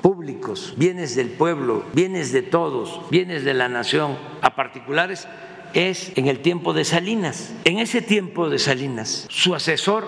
públicos, 0.03 0.75
bienes 0.77 1.17
del 1.17 1.31
pueblo, 1.31 1.87
bienes 1.95 2.31
de 2.31 2.43
todos, 2.43 3.01
bienes 3.09 3.43
de 3.43 3.55
la 3.55 3.71
nación 3.71 4.19
a 4.43 4.55
particulares, 4.55 5.27
es 5.73 6.13
en 6.17 6.29
el 6.29 6.41
tiempo 6.41 6.75
de 6.75 6.85
Salinas. 6.85 7.55
En 7.65 7.79
ese 7.79 8.03
tiempo 8.03 8.51
de 8.51 8.59
Salinas, 8.59 9.27
su 9.31 9.55
asesor 9.55 10.07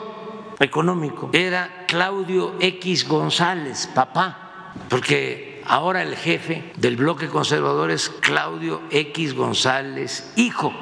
económico 0.60 1.30
era 1.32 1.86
Claudio 1.88 2.56
X 2.60 3.08
González, 3.08 3.88
papá, 3.94 4.74
porque 4.90 5.62
ahora 5.64 6.02
el 6.02 6.14
jefe 6.14 6.72
del 6.76 6.96
bloque 6.96 7.28
conservador 7.28 7.90
es 7.90 8.10
Claudio 8.10 8.82
X 8.90 9.32
González, 9.32 10.30
hijo 10.36 10.74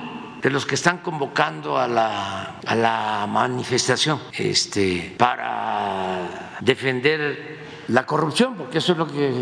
de 0.43 0.51
los 0.51 0.67
que 0.67 0.75
están 0.75 0.99
convocando 0.99 1.79
a 1.79 1.89
la, 1.89 2.59
a 2.65 2.75
la 2.75 3.27
manifestación 3.29 4.21
este, 4.37 5.15
para 5.17 6.59
defender 6.61 7.57
la 7.89 8.05
corrupción, 8.05 8.55
porque 8.57 8.79
eso 8.79 8.93
es 8.93 8.99
lo 8.99 9.07
que 9.07 9.33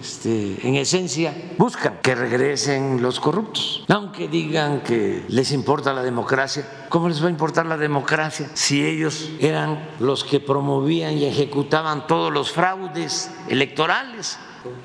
este, 0.00 0.66
en 0.66 0.74
esencia 0.74 1.34
buscan, 1.56 2.00
que 2.02 2.14
regresen 2.14 3.00
los 3.00 3.18
corruptos. 3.18 3.84
Aunque 3.88 4.28
digan 4.28 4.80
que 4.80 5.24
les 5.28 5.52
importa 5.52 5.92
la 5.92 6.02
democracia, 6.02 6.86
¿cómo 6.90 7.08
les 7.08 7.22
va 7.22 7.28
a 7.28 7.30
importar 7.30 7.66
la 7.66 7.78
democracia 7.78 8.50
si 8.54 8.84
ellos 8.84 9.30
eran 9.40 9.88
los 10.00 10.24
que 10.24 10.40
promovían 10.40 11.14
y 11.14 11.24
ejecutaban 11.24 12.06
todos 12.06 12.32
los 12.32 12.52
fraudes 12.52 13.30
electorales? 13.48 14.38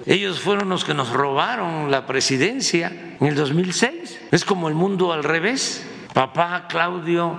Ellos 0.05 0.39
fueron 0.39 0.69
los 0.69 0.85
que 0.85 0.93
nos 0.93 1.11
robaron 1.11 1.91
la 1.91 2.05
presidencia 2.05 3.15
en 3.19 3.27
el 3.27 3.35
2006. 3.35 4.19
Es 4.31 4.45
como 4.45 4.67
el 4.67 4.75
mundo 4.75 5.13
al 5.13 5.23
revés. 5.23 5.85
Papá 6.13 6.67
Claudio 6.67 7.35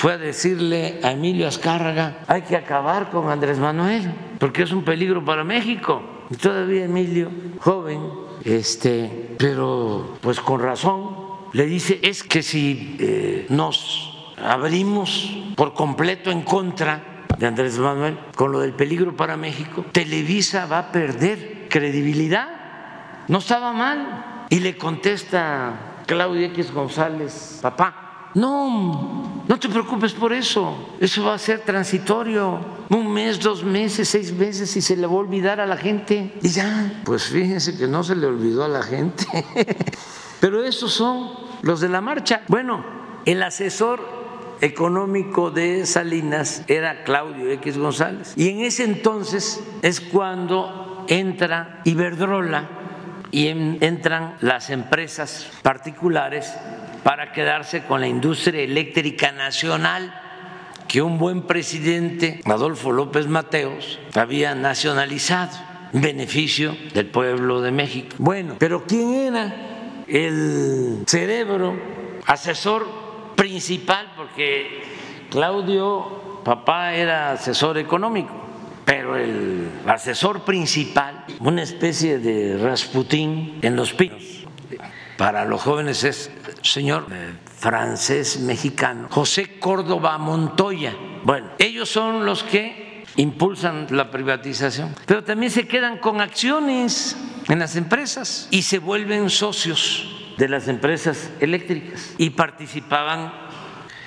fue 0.00 0.14
a 0.14 0.18
decirle 0.18 0.98
a 1.02 1.12
Emilio 1.12 1.46
Azcárraga, 1.46 2.20
hay 2.26 2.40
que 2.42 2.56
acabar 2.56 3.10
con 3.10 3.28
Andrés 3.28 3.58
Manuel, 3.58 4.10
porque 4.38 4.62
es 4.62 4.72
un 4.72 4.82
peligro 4.82 5.22
para 5.22 5.44
México. 5.44 6.02
Y 6.30 6.36
todavía 6.36 6.86
Emilio, 6.86 7.30
joven, 7.58 8.00
este, 8.44 9.34
pero 9.36 10.16
pues 10.22 10.40
con 10.40 10.62
razón, 10.62 11.10
le 11.52 11.66
dice, 11.66 11.98
es 12.02 12.22
que 12.22 12.42
si 12.42 12.96
eh, 12.98 13.46
nos 13.50 14.34
abrimos 14.42 15.36
por 15.54 15.74
completo 15.74 16.30
en 16.30 16.42
contra 16.42 17.26
de 17.36 17.46
Andrés 17.46 17.78
Manuel 17.78 18.16
con 18.34 18.52
lo 18.52 18.60
del 18.60 18.72
peligro 18.72 19.14
para 19.14 19.36
México, 19.36 19.84
Televisa 19.92 20.64
va 20.64 20.78
a 20.78 20.92
perder 20.92 21.59
credibilidad. 21.70 23.24
No 23.28 23.38
estaba 23.38 23.72
mal. 23.72 24.46
Y 24.50 24.60
le 24.60 24.76
contesta 24.76 26.02
Claudia 26.06 26.48
X 26.48 26.72
González, 26.72 27.60
papá, 27.62 28.10
no, 28.34 29.44
no 29.48 29.58
te 29.58 29.68
preocupes 29.68 30.12
por 30.12 30.32
eso. 30.32 30.96
Eso 31.00 31.24
va 31.24 31.34
a 31.34 31.38
ser 31.38 31.60
transitorio. 31.60 32.60
Un 32.88 33.12
mes, 33.12 33.38
dos 33.40 33.64
meses, 33.64 34.08
seis 34.08 34.32
meses 34.32 34.76
y 34.76 34.82
se 34.82 34.96
le 34.96 35.06
va 35.06 35.12
a 35.12 35.16
olvidar 35.16 35.60
a 35.60 35.66
la 35.66 35.76
gente. 35.76 36.32
Y 36.42 36.48
ya, 36.48 37.00
pues 37.04 37.24
fíjense 37.24 37.76
que 37.76 37.86
no 37.86 38.02
se 38.02 38.16
le 38.16 38.26
olvidó 38.26 38.64
a 38.64 38.68
la 38.68 38.82
gente. 38.82 39.24
Pero 40.40 40.64
esos 40.64 40.92
son 40.92 41.30
los 41.62 41.80
de 41.80 41.88
la 41.88 42.00
marcha. 42.00 42.42
Bueno, 42.48 42.84
el 43.24 43.42
asesor 43.42 44.00
económico 44.60 45.50
de 45.50 45.86
Salinas 45.86 46.64
era 46.68 47.04
Claudio 47.04 47.50
X 47.52 47.78
González. 47.78 48.32
Y 48.36 48.48
en 48.48 48.60
ese 48.60 48.84
entonces 48.84 49.62
es 49.82 50.00
cuando 50.00 50.89
entra 51.08 51.80
Iberdrola 51.84 52.68
y 53.30 53.48
entran 53.48 54.36
las 54.40 54.70
empresas 54.70 55.50
particulares 55.62 56.52
para 57.02 57.32
quedarse 57.32 57.84
con 57.84 58.00
la 58.00 58.08
industria 58.08 58.62
eléctrica 58.62 59.32
nacional 59.32 60.12
que 60.88 61.02
un 61.02 61.18
buen 61.18 61.42
presidente, 61.42 62.40
Adolfo 62.44 62.90
López 62.90 63.28
Mateos, 63.28 64.00
había 64.14 64.56
nacionalizado 64.56 65.56
en 65.92 66.00
beneficio 66.00 66.76
del 66.92 67.06
pueblo 67.06 67.60
de 67.60 67.70
México. 67.70 68.16
Bueno, 68.18 68.56
pero 68.58 68.84
¿quién 68.84 69.14
era 69.14 69.54
el 70.08 71.04
cerebro 71.06 71.76
asesor 72.26 72.88
principal? 73.36 74.12
Porque 74.16 74.82
Claudio, 75.30 76.40
papá, 76.44 76.92
era 76.94 77.32
asesor 77.32 77.78
económico, 77.78 78.34
pero 78.90 79.14
el 79.14 79.70
asesor 79.86 80.44
principal, 80.44 81.24
una 81.38 81.62
especie 81.62 82.18
de 82.18 82.58
Rasputín 82.58 83.60
en 83.62 83.76
los 83.76 83.92
pinos, 83.92 84.20
para 85.16 85.44
los 85.44 85.62
jóvenes 85.62 86.02
es 86.02 86.28
señor 86.62 87.06
eh, 87.12 87.34
francés 87.56 88.40
mexicano, 88.40 89.06
José 89.08 89.60
Córdoba 89.60 90.18
Montoya. 90.18 90.92
Bueno, 91.22 91.50
ellos 91.60 91.88
son 91.88 92.26
los 92.26 92.42
que 92.42 93.04
impulsan 93.14 93.86
la 93.90 94.10
privatización, 94.10 94.92
pero 95.06 95.22
también 95.22 95.52
se 95.52 95.68
quedan 95.68 95.98
con 95.98 96.20
acciones 96.20 97.16
en 97.48 97.60
las 97.60 97.76
empresas 97.76 98.48
y 98.50 98.62
se 98.62 98.80
vuelven 98.80 99.30
socios 99.30 100.32
de 100.36 100.48
las 100.48 100.66
empresas 100.66 101.30
eléctricas 101.38 102.16
y 102.18 102.30
participaban 102.30 103.32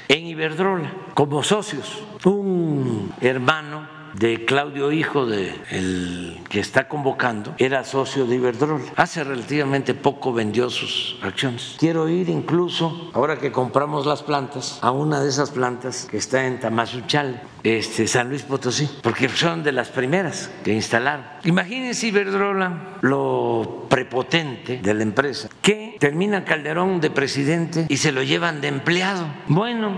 en 0.09 0.27
Iberdrola 0.27 0.91
como 1.13 1.41
socios. 1.41 2.03
Un 2.25 3.13
hermano 3.21 3.92
de 4.13 4.45
Claudio 4.45 4.91
Hijo, 4.91 5.25
de 5.25 5.53
el 5.69 6.39
que 6.49 6.59
está 6.59 6.87
convocando, 6.87 7.55
era 7.57 7.83
socio 7.83 8.25
de 8.25 8.35
Iberdrola. 8.35 8.85
Hace 8.95 9.23
relativamente 9.23 9.93
poco 9.93 10.33
vendió 10.33 10.69
sus 10.69 11.17
acciones. 11.21 11.75
Quiero 11.79 12.07
ir 12.09 12.29
incluso, 12.29 13.09
ahora 13.13 13.37
que 13.37 13.51
compramos 13.51 14.05
las 14.05 14.23
plantas, 14.23 14.79
a 14.81 14.91
una 14.91 15.21
de 15.21 15.29
esas 15.29 15.51
plantas 15.51 16.07
que 16.09 16.17
está 16.17 16.45
en 16.45 16.59
Tamazuchal, 16.59 17.41
este, 17.63 18.07
San 18.07 18.29
Luis 18.29 18.43
Potosí, 18.43 18.89
porque 19.01 19.29
son 19.29 19.63
de 19.63 19.71
las 19.71 19.89
primeras 19.89 20.51
que 20.63 20.73
instalaron. 20.73 21.25
Imagínense 21.45 22.07
Iberdrola, 22.07 22.97
lo 23.01 23.87
prepotente 23.89 24.77
de 24.77 24.93
la 24.93 25.03
empresa, 25.03 25.49
que 25.61 25.97
termina 25.99 26.43
Calderón 26.45 26.99
de 26.99 27.09
presidente 27.09 27.85
y 27.89 27.97
se 27.97 28.11
lo 28.11 28.23
llevan 28.23 28.61
de 28.61 28.67
empleado. 28.67 29.25
Bueno, 29.47 29.93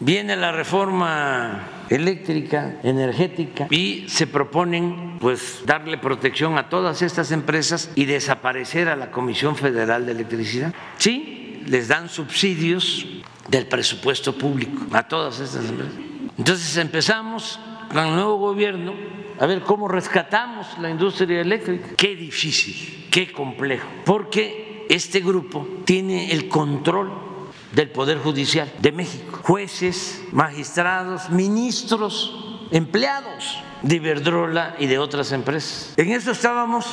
viene 0.00 0.36
la 0.36 0.52
reforma 0.52 1.73
eléctrica, 1.94 2.80
energética 2.82 3.66
y 3.70 4.06
se 4.08 4.26
proponen 4.26 5.18
pues 5.20 5.62
darle 5.64 5.98
protección 5.98 6.58
a 6.58 6.68
todas 6.68 7.02
estas 7.02 7.32
empresas 7.32 7.90
y 7.94 8.04
desaparecer 8.04 8.88
a 8.88 8.96
la 8.96 9.10
Comisión 9.10 9.56
Federal 9.56 10.06
de 10.06 10.12
Electricidad. 10.12 10.74
Sí, 10.98 11.62
les 11.66 11.88
dan 11.88 12.08
subsidios 12.08 13.06
del 13.48 13.66
presupuesto 13.66 14.36
público 14.36 14.82
a 14.92 15.06
todas 15.06 15.40
estas 15.40 15.68
empresas. 15.68 15.94
Entonces 16.36 16.76
empezamos 16.76 17.60
con 17.90 18.06
el 18.06 18.14
nuevo 18.14 18.36
gobierno 18.38 18.94
a 19.38 19.46
ver 19.46 19.62
cómo 19.62 19.88
rescatamos 19.88 20.78
la 20.78 20.90
industria 20.90 21.40
eléctrica. 21.40 21.88
Qué 21.96 22.16
difícil, 22.16 23.06
qué 23.10 23.32
complejo, 23.32 23.86
porque 24.04 24.86
este 24.88 25.20
grupo 25.20 25.66
tiene 25.84 26.32
el 26.32 26.48
control 26.48 27.33
del 27.74 27.90
Poder 27.90 28.18
Judicial 28.18 28.72
de 28.80 28.92
México, 28.92 29.40
jueces, 29.42 30.22
magistrados, 30.32 31.30
ministros, 31.30 32.66
empleados 32.70 33.58
de 33.82 33.96
Iberdrola 33.96 34.76
y 34.78 34.86
de 34.86 34.98
otras 34.98 35.32
empresas. 35.32 35.92
En 35.96 36.10
eso 36.10 36.30
estábamos 36.30 36.86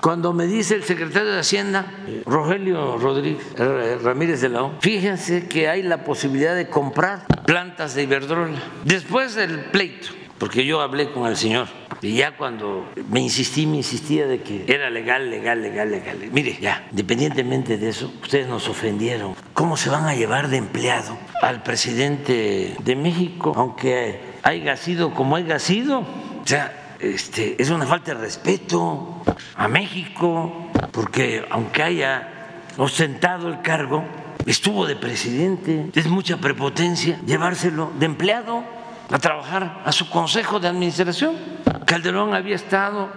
cuando 0.00 0.32
me 0.32 0.46
dice 0.46 0.74
el 0.74 0.84
secretario 0.84 1.32
de 1.32 1.40
Hacienda, 1.40 1.86
Rogelio 2.26 2.98
Rodríguez 2.98 3.44
eh, 3.58 3.98
Ramírez 4.02 4.40
de 4.40 4.50
la 4.50 4.62
O, 4.62 4.80
fíjense 4.80 5.48
que 5.48 5.68
hay 5.68 5.82
la 5.82 6.04
posibilidad 6.04 6.54
de 6.54 6.68
comprar 6.68 7.26
plantas 7.44 7.94
de 7.94 8.04
Iberdrola 8.04 8.58
después 8.84 9.34
del 9.34 9.58
pleito 9.66 10.08
porque 10.38 10.64
yo 10.64 10.80
hablé 10.80 11.10
con 11.10 11.26
el 11.26 11.36
señor 11.36 11.68
y 12.02 12.16
ya 12.16 12.36
cuando 12.36 12.86
me 13.10 13.20
insistí, 13.20 13.66
me 13.66 13.78
insistía 13.78 14.26
de 14.26 14.42
que 14.42 14.64
era 14.68 14.90
legal, 14.90 15.30
legal, 15.30 15.62
legal, 15.62 15.90
legal. 15.90 16.18
Mire, 16.32 16.58
ya, 16.60 16.86
independientemente 16.90 17.78
de 17.78 17.88
eso, 17.88 18.12
ustedes 18.22 18.46
nos 18.46 18.68
ofendieron. 18.68 19.34
¿Cómo 19.54 19.76
se 19.76 19.88
van 19.88 20.04
a 20.04 20.14
llevar 20.14 20.48
de 20.48 20.58
empleado 20.58 21.16
al 21.40 21.62
presidente 21.62 22.76
de 22.82 22.96
México, 22.96 23.52
aunque 23.56 24.20
haya 24.42 24.76
sido 24.76 25.14
como 25.14 25.36
haya 25.36 25.58
sido? 25.58 26.00
O 26.00 26.46
sea, 26.46 26.96
este, 27.00 27.60
es 27.60 27.70
una 27.70 27.86
falta 27.86 28.14
de 28.14 28.20
respeto 28.20 29.22
a 29.54 29.68
México, 29.68 30.70
porque 30.92 31.44
aunque 31.50 31.82
haya 31.82 32.28
ostentado 32.76 33.48
el 33.48 33.62
cargo, 33.62 34.04
estuvo 34.44 34.86
de 34.86 34.96
presidente, 34.96 35.90
es 35.94 36.06
mucha 36.08 36.36
prepotencia 36.36 37.18
llevárselo 37.26 37.90
de 37.98 38.06
empleado 38.06 38.75
a 39.10 39.18
trabajar 39.18 39.82
a 39.84 39.92
su 39.92 40.08
consejo 40.10 40.60
de 40.60 40.68
administración. 40.68 41.36
Calderón 41.84 42.34
había 42.34 42.56
estado 42.56 43.08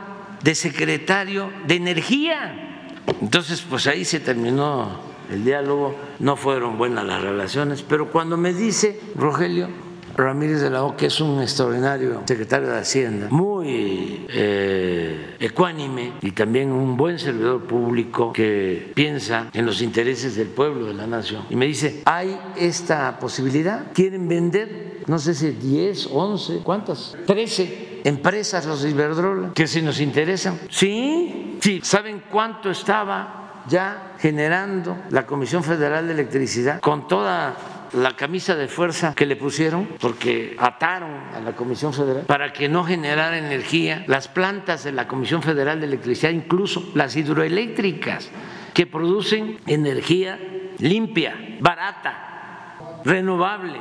de 0.42 0.56
secretario 0.56 1.52
de 1.66 1.76
energía. 1.76 2.86
Entonces, 3.22 3.62
pues 3.62 3.88
ahí 3.88 4.06
se 4.06 4.20
terminó 4.20 5.00
el 5.30 5.44
diálogo, 5.44 5.96
no 6.20 6.36
fueron 6.36 6.78
buenas 6.78 7.06
las 7.06 7.22
relaciones, 7.22 7.84
pero 7.84 8.12
cuando 8.12 8.38
me 8.38 8.54
dice 8.54 9.00
Rogelio, 9.16 9.70
Ramírez 10.16 10.62
de 10.62 10.70
la 10.70 10.84
O, 10.84 10.96
que 10.96 11.08
es 11.08 11.20
un 11.22 11.42
extraordinario 11.42 12.24
secretario 12.26 12.70
de 12.70 12.78
Hacienda, 12.78 13.28
muy 13.30 14.26
eh, 14.30 15.36
ecuánime 15.40 16.14
y 16.22 16.32
también 16.32 16.72
un 16.72 16.98
buen 16.98 17.20
servidor 17.20 17.64
público 17.64 18.34
que 18.34 18.92
piensa 18.94 19.50
en 19.54 19.66
los 19.66 19.82
intereses 19.82 20.36
del 20.36 20.48
pueblo, 20.48 20.86
de 20.88 20.94
la 20.94 21.08
nación. 21.08 21.44
Y 21.50 21.56
me 21.56 21.66
dice, 21.66 22.02
hay 22.06 22.40
esta 22.58 23.20
posibilidad, 23.20 23.92
quieren 23.94 24.28
vender, 24.28 25.04
no 25.08 25.20
sé 25.20 25.34
si 25.34 25.52
10, 25.52 26.10
11, 26.12 26.60
¿cuántas? 26.64 27.16
13 27.26 28.02
empresas 28.04 28.66
los 28.66 28.86
Iberdrola, 28.86 29.52
que 29.54 29.68
si 29.68 29.82
nos 29.82 30.00
interesan. 30.00 30.60
Sí, 30.70 31.58
sí, 31.62 31.82
¿saben 31.84 32.24
cuánto 32.30 32.70
estaba 32.72 33.64
ya 33.68 34.16
generando 34.20 34.98
la 35.10 35.26
Comisión 35.26 35.64
Federal 35.64 36.08
de 36.08 36.14
Electricidad 36.14 36.80
con 36.80 37.08
toda 37.08 37.56
la 37.94 38.16
camisa 38.16 38.56
de 38.56 38.68
fuerza 38.68 39.14
que 39.16 39.26
le 39.26 39.36
pusieron, 39.36 39.88
porque 40.00 40.56
ataron 40.60 41.12
a 41.34 41.40
la 41.40 41.56
Comisión 41.56 41.94
Federal 41.94 42.26
para 42.26 42.54
que 42.54 42.70
no 42.70 42.84
generara 42.84 43.38
energía. 43.38 44.04
Las 44.08 44.28
plantas 44.28 44.84
de 44.84 44.92
la 44.92 45.08
Comisión 45.08 45.42
Federal 45.42 45.80
de 45.80 45.88
Electricidad, 45.88 46.32
incluso 46.32 46.92
las 46.96 47.16
hidroeléctricas, 47.16 48.30
que 48.74 48.86
producen 48.86 49.58
energía 49.68 50.40
limpia, 50.80 51.36
barata, 51.60 53.02
renovable 53.04 53.80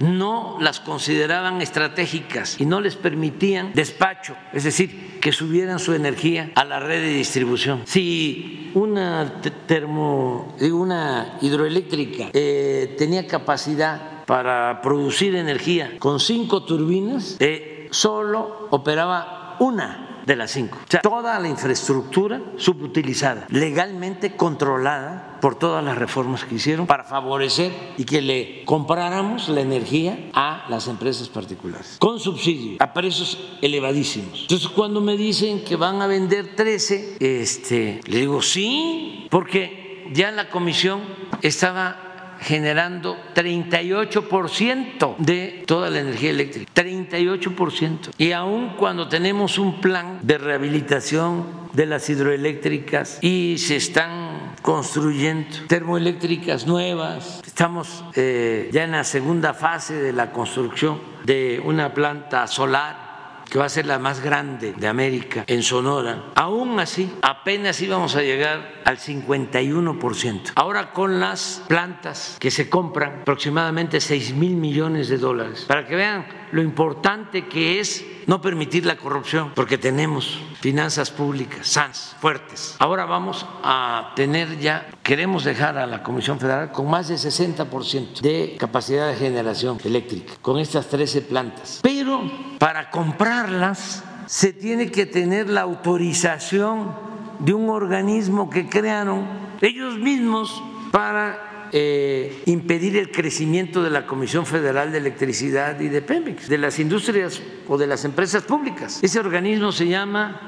no 0.00 0.56
las 0.60 0.80
consideraban 0.80 1.60
estratégicas 1.60 2.60
y 2.60 2.66
no 2.66 2.80
les 2.80 2.96
permitían 2.96 3.72
despacho, 3.74 4.34
es 4.52 4.64
decir, 4.64 5.20
que 5.20 5.30
subieran 5.30 5.78
su 5.78 5.92
energía 5.92 6.50
a 6.54 6.64
la 6.64 6.80
red 6.80 7.02
de 7.02 7.12
distribución. 7.12 7.82
Si 7.84 8.72
una 8.74 9.40
termo, 9.66 10.56
una 10.72 11.38
hidroeléctrica 11.42 12.30
eh, 12.32 12.94
tenía 12.98 13.26
capacidad 13.26 14.24
para 14.24 14.80
producir 14.80 15.36
energía 15.36 15.98
con 15.98 16.18
cinco 16.18 16.64
turbinas, 16.64 17.36
eh, 17.38 17.88
solo 17.90 18.68
operaba 18.70 19.56
una 19.60 20.22
de 20.24 20.36
las 20.36 20.50
cinco. 20.50 20.78
O 20.82 20.90
sea, 20.90 21.02
toda 21.02 21.38
la 21.38 21.48
infraestructura 21.48 22.40
subutilizada, 22.56 23.46
legalmente 23.50 24.36
controlada 24.36 25.29
por 25.40 25.58
todas 25.58 25.84
las 25.84 25.96
reformas 25.96 26.44
que 26.44 26.56
hicieron 26.56 26.86
para 26.86 27.04
favorecer 27.04 27.72
y 27.96 28.04
que 28.04 28.20
le 28.20 28.64
compráramos 28.64 29.48
la 29.48 29.60
energía 29.60 30.30
a 30.34 30.66
las 30.68 30.88
empresas 30.88 31.28
particulares, 31.28 31.96
con 31.98 32.20
subsidio, 32.20 32.76
a 32.78 32.92
precios 32.92 33.38
elevadísimos. 33.62 34.42
Entonces, 34.42 34.68
cuando 34.68 35.00
me 35.00 35.16
dicen 35.16 35.64
que 35.64 35.76
van 35.76 36.02
a 36.02 36.06
vender 36.06 36.54
13, 36.54 37.16
este, 37.20 38.00
le 38.06 38.18
digo 38.18 38.42
sí, 38.42 39.26
porque 39.30 40.10
ya 40.12 40.30
la 40.30 40.50
comisión 40.50 41.00
estaba 41.42 42.10
generando 42.40 43.16
38% 43.34 45.16
de 45.18 45.64
toda 45.66 45.90
la 45.90 46.00
energía 46.00 46.30
eléctrica, 46.30 46.72
38%. 46.74 48.12
Y 48.18 48.32
aún 48.32 48.74
cuando 48.78 49.08
tenemos 49.08 49.58
un 49.58 49.80
plan 49.80 50.18
de 50.22 50.38
rehabilitación 50.38 51.60
de 51.72 51.86
las 51.86 52.08
hidroeléctricas 52.08 53.18
y 53.20 53.56
se 53.58 53.76
están 53.76 54.39
construyendo. 54.62 55.56
Termoeléctricas 55.66 56.66
nuevas, 56.66 57.42
estamos 57.46 58.04
eh, 58.14 58.70
ya 58.72 58.84
en 58.84 58.92
la 58.92 59.04
segunda 59.04 59.54
fase 59.54 59.94
de 59.94 60.12
la 60.12 60.32
construcción 60.32 61.00
de 61.24 61.60
una 61.64 61.92
planta 61.94 62.46
solar 62.46 63.10
que 63.50 63.58
va 63.58 63.64
a 63.64 63.68
ser 63.68 63.84
la 63.86 63.98
más 63.98 64.20
grande 64.20 64.72
de 64.72 64.86
América 64.86 65.44
en 65.46 65.62
Sonora, 65.62 66.26
aún 66.36 66.78
así 66.78 67.12
apenas 67.20 67.80
íbamos 67.82 68.14
a 68.14 68.22
llegar 68.22 68.80
al 68.84 68.96
51%. 68.98 70.52
Ahora 70.54 70.92
con 70.92 71.18
las 71.18 71.64
plantas 71.66 72.36
que 72.38 72.52
se 72.52 72.70
compran, 72.70 73.22
aproximadamente 73.22 74.00
6 74.00 74.34
mil 74.34 74.54
millones 74.54 75.08
de 75.08 75.18
dólares, 75.18 75.64
para 75.66 75.84
que 75.84 75.96
vean 75.96 76.26
lo 76.52 76.62
importante 76.62 77.46
que 77.46 77.80
es 77.80 78.04
no 78.26 78.40
permitir 78.40 78.86
la 78.86 78.96
corrupción, 78.96 79.52
porque 79.54 79.78
tenemos 79.78 80.40
finanzas 80.60 81.10
públicas 81.10 81.66
sanas, 81.66 82.16
fuertes. 82.20 82.76
Ahora 82.78 83.04
vamos 83.04 83.46
a 83.62 84.12
tener 84.14 84.58
ya, 84.58 84.88
queremos 85.02 85.44
dejar 85.44 85.78
a 85.78 85.86
la 85.86 86.02
Comisión 86.02 86.38
Federal 86.38 86.72
con 86.72 86.88
más 86.88 87.08
de 87.08 87.16
60% 87.16 88.20
de 88.20 88.56
capacidad 88.58 89.08
de 89.08 89.16
generación 89.16 89.78
eléctrica, 89.84 90.34
con 90.42 90.58
estas 90.58 90.88
13 90.88 91.22
plantas. 91.22 91.80
Pero 91.82 92.22
para 92.58 92.90
comprarlas 92.90 94.04
se 94.26 94.52
tiene 94.52 94.90
que 94.90 95.06
tener 95.06 95.50
la 95.50 95.62
autorización 95.62 96.94
de 97.40 97.52
un 97.54 97.68
organismo 97.68 98.48
que 98.48 98.68
crearon 98.68 99.26
ellos 99.60 99.98
mismos 99.98 100.62
para 100.92 101.49
eh, 101.72 102.42
impedir 102.46 102.96
el 102.96 103.10
crecimiento 103.10 103.82
de 103.82 103.90
la 103.90 104.06
Comisión 104.06 104.46
Federal 104.46 104.92
de 104.92 104.98
Electricidad 104.98 105.78
y 105.80 105.88
de 105.88 106.02
Pemex, 106.02 106.48
de 106.48 106.58
las 106.58 106.78
industrias 106.78 107.40
o 107.68 107.78
de 107.78 107.86
las 107.86 108.04
empresas 108.04 108.42
públicas. 108.42 108.98
Ese 109.02 109.20
organismo 109.20 109.72
se 109.72 109.88
llama 109.88 110.40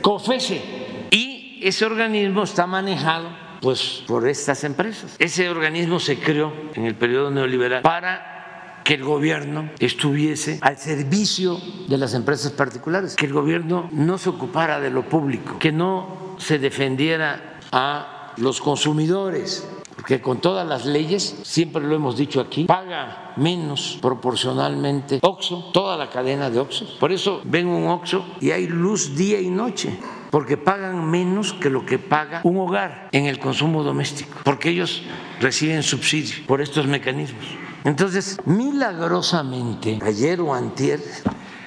COFESE 0.00 0.62
y 1.10 1.60
ese 1.62 1.84
organismo 1.84 2.42
está 2.42 2.66
manejado 2.66 3.28
pues 3.60 4.02
por 4.06 4.28
estas 4.28 4.64
empresas. 4.64 5.14
Ese 5.18 5.48
organismo 5.48 6.00
se 6.00 6.18
creó 6.18 6.52
en 6.74 6.84
el 6.84 6.96
periodo 6.96 7.30
neoliberal 7.30 7.82
para 7.82 8.80
que 8.84 8.94
el 8.94 9.04
gobierno 9.04 9.70
estuviese 9.78 10.58
al 10.60 10.76
servicio 10.76 11.60
de 11.88 11.98
las 11.98 12.14
empresas 12.14 12.52
particulares, 12.52 13.14
que 13.14 13.26
el 13.26 13.32
gobierno 13.32 13.88
no 13.92 14.18
se 14.18 14.28
ocupara 14.28 14.80
de 14.80 14.90
lo 14.90 15.04
público, 15.04 15.58
que 15.60 15.70
no 15.70 16.36
se 16.38 16.58
defendiera 16.58 17.58
a 17.70 18.21
los 18.36 18.60
consumidores, 18.60 19.66
porque 19.96 20.20
con 20.20 20.40
todas 20.40 20.66
las 20.66 20.86
leyes, 20.86 21.40
siempre 21.42 21.82
lo 21.82 21.94
hemos 21.94 22.16
dicho 22.16 22.40
aquí, 22.40 22.64
paga 22.64 23.34
menos 23.36 23.98
proporcionalmente 24.00 25.18
Oxo, 25.22 25.70
toda 25.72 25.96
la 25.96 26.10
cadena 26.10 26.50
de 26.50 26.58
Oxo. 26.58 26.86
Por 26.98 27.12
eso 27.12 27.40
ven 27.44 27.68
un 27.68 27.88
Oxo 27.88 28.24
y 28.40 28.50
hay 28.50 28.66
luz 28.66 29.14
día 29.16 29.40
y 29.40 29.48
noche 29.48 29.98
porque 30.30 30.56
pagan 30.56 31.10
menos 31.10 31.52
que 31.52 31.68
lo 31.68 31.84
que 31.84 31.98
paga 31.98 32.40
un 32.44 32.56
hogar 32.56 33.10
en 33.12 33.26
el 33.26 33.38
consumo 33.38 33.82
doméstico, 33.82 34.38
porque 34.44 34.70
ellos 34.70 35.02
reciben 35.40 35.82
subsidio 35.82 36.46
por 36.46 36.62
estos 36.62 36.86
mecanismos. 36.86 37.44
Entonces, 37.84 38.38
milagrosamente, 38.46 39.98
ayer 40.02 40.40
o 40.40 40.54
antier, 40.54 41.00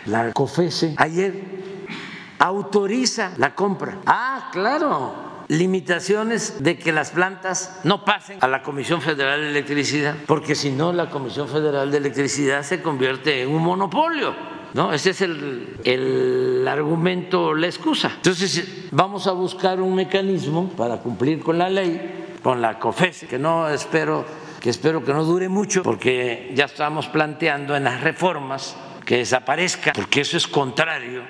la 0.05 0.33
COFESE, 0.33 0.95
ayer 0.97 1.43
autoriza 2.39 3.33
la 3.37 3.53
compra. 3.53 3.99
Ah, 4.05 4.49
claro, 4.51 5.13
limitaciones 5.47 6.63
de 6.63 6.77
que 6.77 6.91
las 6.91 7.11
plantas 7.11 7.80
no 7.84 8.03
pasen 8.05 8.39
a 8.41 8.47
la 8.47 8.63
Comisión 8.63 9.01
Federal 9.01 9.41
de 9.41 9.49
Electricidad, 9.49 10.15
porque 10.26 10.55
si 10.55 10.72
no 10.72 10.93
la 10.93 11.09
Comisión 11.09 11.47
Federal 11.47 11.91
de 11.91 11.97
Electricidad 11.97 12.63
se 12.63 12.81
convierte 12.81 13.41
en 13.41 13.49
un 13.49 13.63
monopolio. 13.63 14.55
¿No? 14.73 14.91
Ese 14.91 15.11
es 15.11 15.22
el, 15.22 15.77
el 15.85 16.67
argumento, 16.67 17.53
la 17.53 17.67
excusa. 17.67 18.11
Entonces, 18.17 18.89
vamos 18.91 19.26
a 19.26 19.31
buscar 19.31 19.80
un 19.80 19.95
mecanismo 19.95 20.67
para 20.76 20.97
cumplir 20.97 21.39
con 21.39 21.57
la 21.57 21.69
ley, 21.69 22.38
con 22.43 22.61
la 22.61 22.77
COFES, 22.77 23.27
que 23.30 23.39
no 23.39 23.69
espero 23.69 24.26
que 24.65 24.72
espero 24.72 25.05
que 25.05 25.13
no 25.13 25.23
dure 25.23 25.47
mucho, 25.47 25.84
porque 25.84 26.51
ya 26.55 26.65
estamos 26.65 27.07
planteando 27.07 27.76
en 27.76 27.84
las 27.84 28.01
reformas 28.01 28.76
que 29.05 29.17
desaparezca, 29.17 29.93
porque 29.93 30.22
eso 30.22 30.38
es 30.38 30.47
contrario 30.47 31.22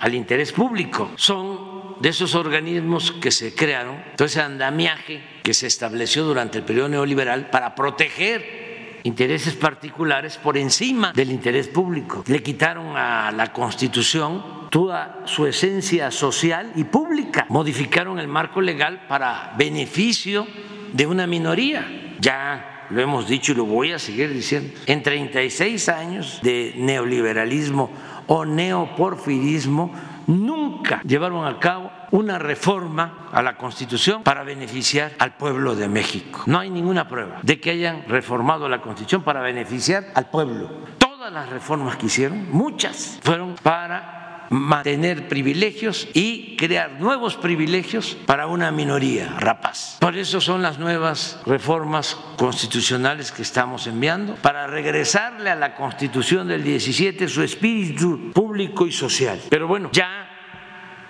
al 0.00 0.14
interés 0.14 0.52
público. 0.52 1.10
Son 1.16 1.67
de 2.00 2.08
esos 2.08 2.34
organismos 2.34 3.12
que 3.12 3.30
se 3.30 3.54
crearon, 3.54 4.02
todo 4.16 4.26
ese 4.26 4.40
andamiaje 4.40 5.22
que 5.42 5.54
se 5.54 5.66
estableció 5.66 6.24
durante 6.24 6.58
el 6.58 6.64
periodo 6.64 6.88
neoliberal 6.88 7.50
para 7.50 7.74
proteger 7.74 9.00
intereses 9.04 9.54
particulares 9.54 10.36
por 10.36 10.56
encima 10.56 11.12
del 11.12 11.30
interés 11.30 11.68
público. 11.68 12.24
Le 12.26 12.42
quitaron 12.42 12.96
a 12.96 13.32
la 13.32 13.52
Constitución 13.52 14.68
toda 14.70 15.22
su 15.24 15.46
esencia 15.46 16.10
social 16.10 16.72
y 16.76 16.84
pública. 16.84 17.46
Modificaron 17.48 18.18
el 18.18 18.28
marco 18.28 18.60
legal 18.60 19.06
para 19.08 19.54
beneficio 19.56 20.46
de 20.92 21.06
una 21.06 21.26
minoría. 21.26 22.14
Ya 22.20 22.86
lo 22.90 23.00
hemos 23.00 23.28
dicho 23.28 23.52
y 23.52 23.54
lo 23.54 23.64
voy 23.64 23.92
a 23.92 23.98
seguir 23.98 24.32
diciendo, 24.32 24.72
en 24.86 25.02
36 25.02 25.88
años 25.88 26.40
de 26.42 26.74
neoliberalismo 26.76 27.90
o 28.26 28.44
neoporfirismo, 28.44 29.92
nunca 30.28 31.02
llevaron 31.02 31.46
a 31.46 31.58
cabo 31.58 31.90
una 32.12 32.38
reforma 32.38 33.28
a 33.32 33.42
la 33.42 33.56
Constitución 33.56 34.22
para 34.22 34.44
beneficiar 34.44 35.12
al 35.18 35.36
pueblo 35.36 35.74
de 35.74 35.88
México. 35.88 36.42
No 36.46 36.60
hay 36.60 36.70
ninguna 36.70 37.08
prueba 37.08 37.40
de 37.42 37.58
que 37.60 37.70
hayan 37.70 38.04
reformado 38.06 38.68
la 38.68 38.80
Constitución 38.80 39.22
para 39.22 39.40
beneficiar 39.40 40.06
al 40.14 40.30
pueblo. 40.30 40.70
Todas 40.98 41.32
las 41.32 41.48
reformas 41.48 41.96
que 41.96 42.06
hicieron, 42.06 42.50
muchas, 42.50 43.18
fueron 43.22 43.56
para 43.62 44.17
mantener 44.50 45.28
privilegios 45.28 46.08
y 46.14 46.56
crear 46.56 47.00
nuevos 47.00 47.36
privilegios 47.36 48.16
para 48.26 48.46
una 48.46 48.70
minoría 48.70 49.36
rapaz. 49.38 49.96
Por 50.00 50.16
eso 50.16 50.40
son 50.40 50.62
las 50.62 50.78
nuevas 50.78 51.40
reformas 51.46 52.16
constitucionales 52.36 53.32
que 53.32 53.42
estamos 53.42 53.86
enviando, 53.86 54.34
para 54.36 54.66
regresarle 54.66 55.50
a 55.50 55.56
la 55.56 55.74
constitución 55.74 56.48
del 56.48 56.62
17 56.62 57.28
su 57.28 57.42
espíritu 57.42 58.32
público 58.32 58.86
y 58.86 58.92
social. 58.92 59.40
Pero 59.48 59.66
bueno, 59.66 59.90
ya 59.92 60.28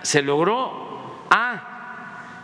se 0.02 0.22
logró. 0.22 1.26
Ah, 1.30 1.77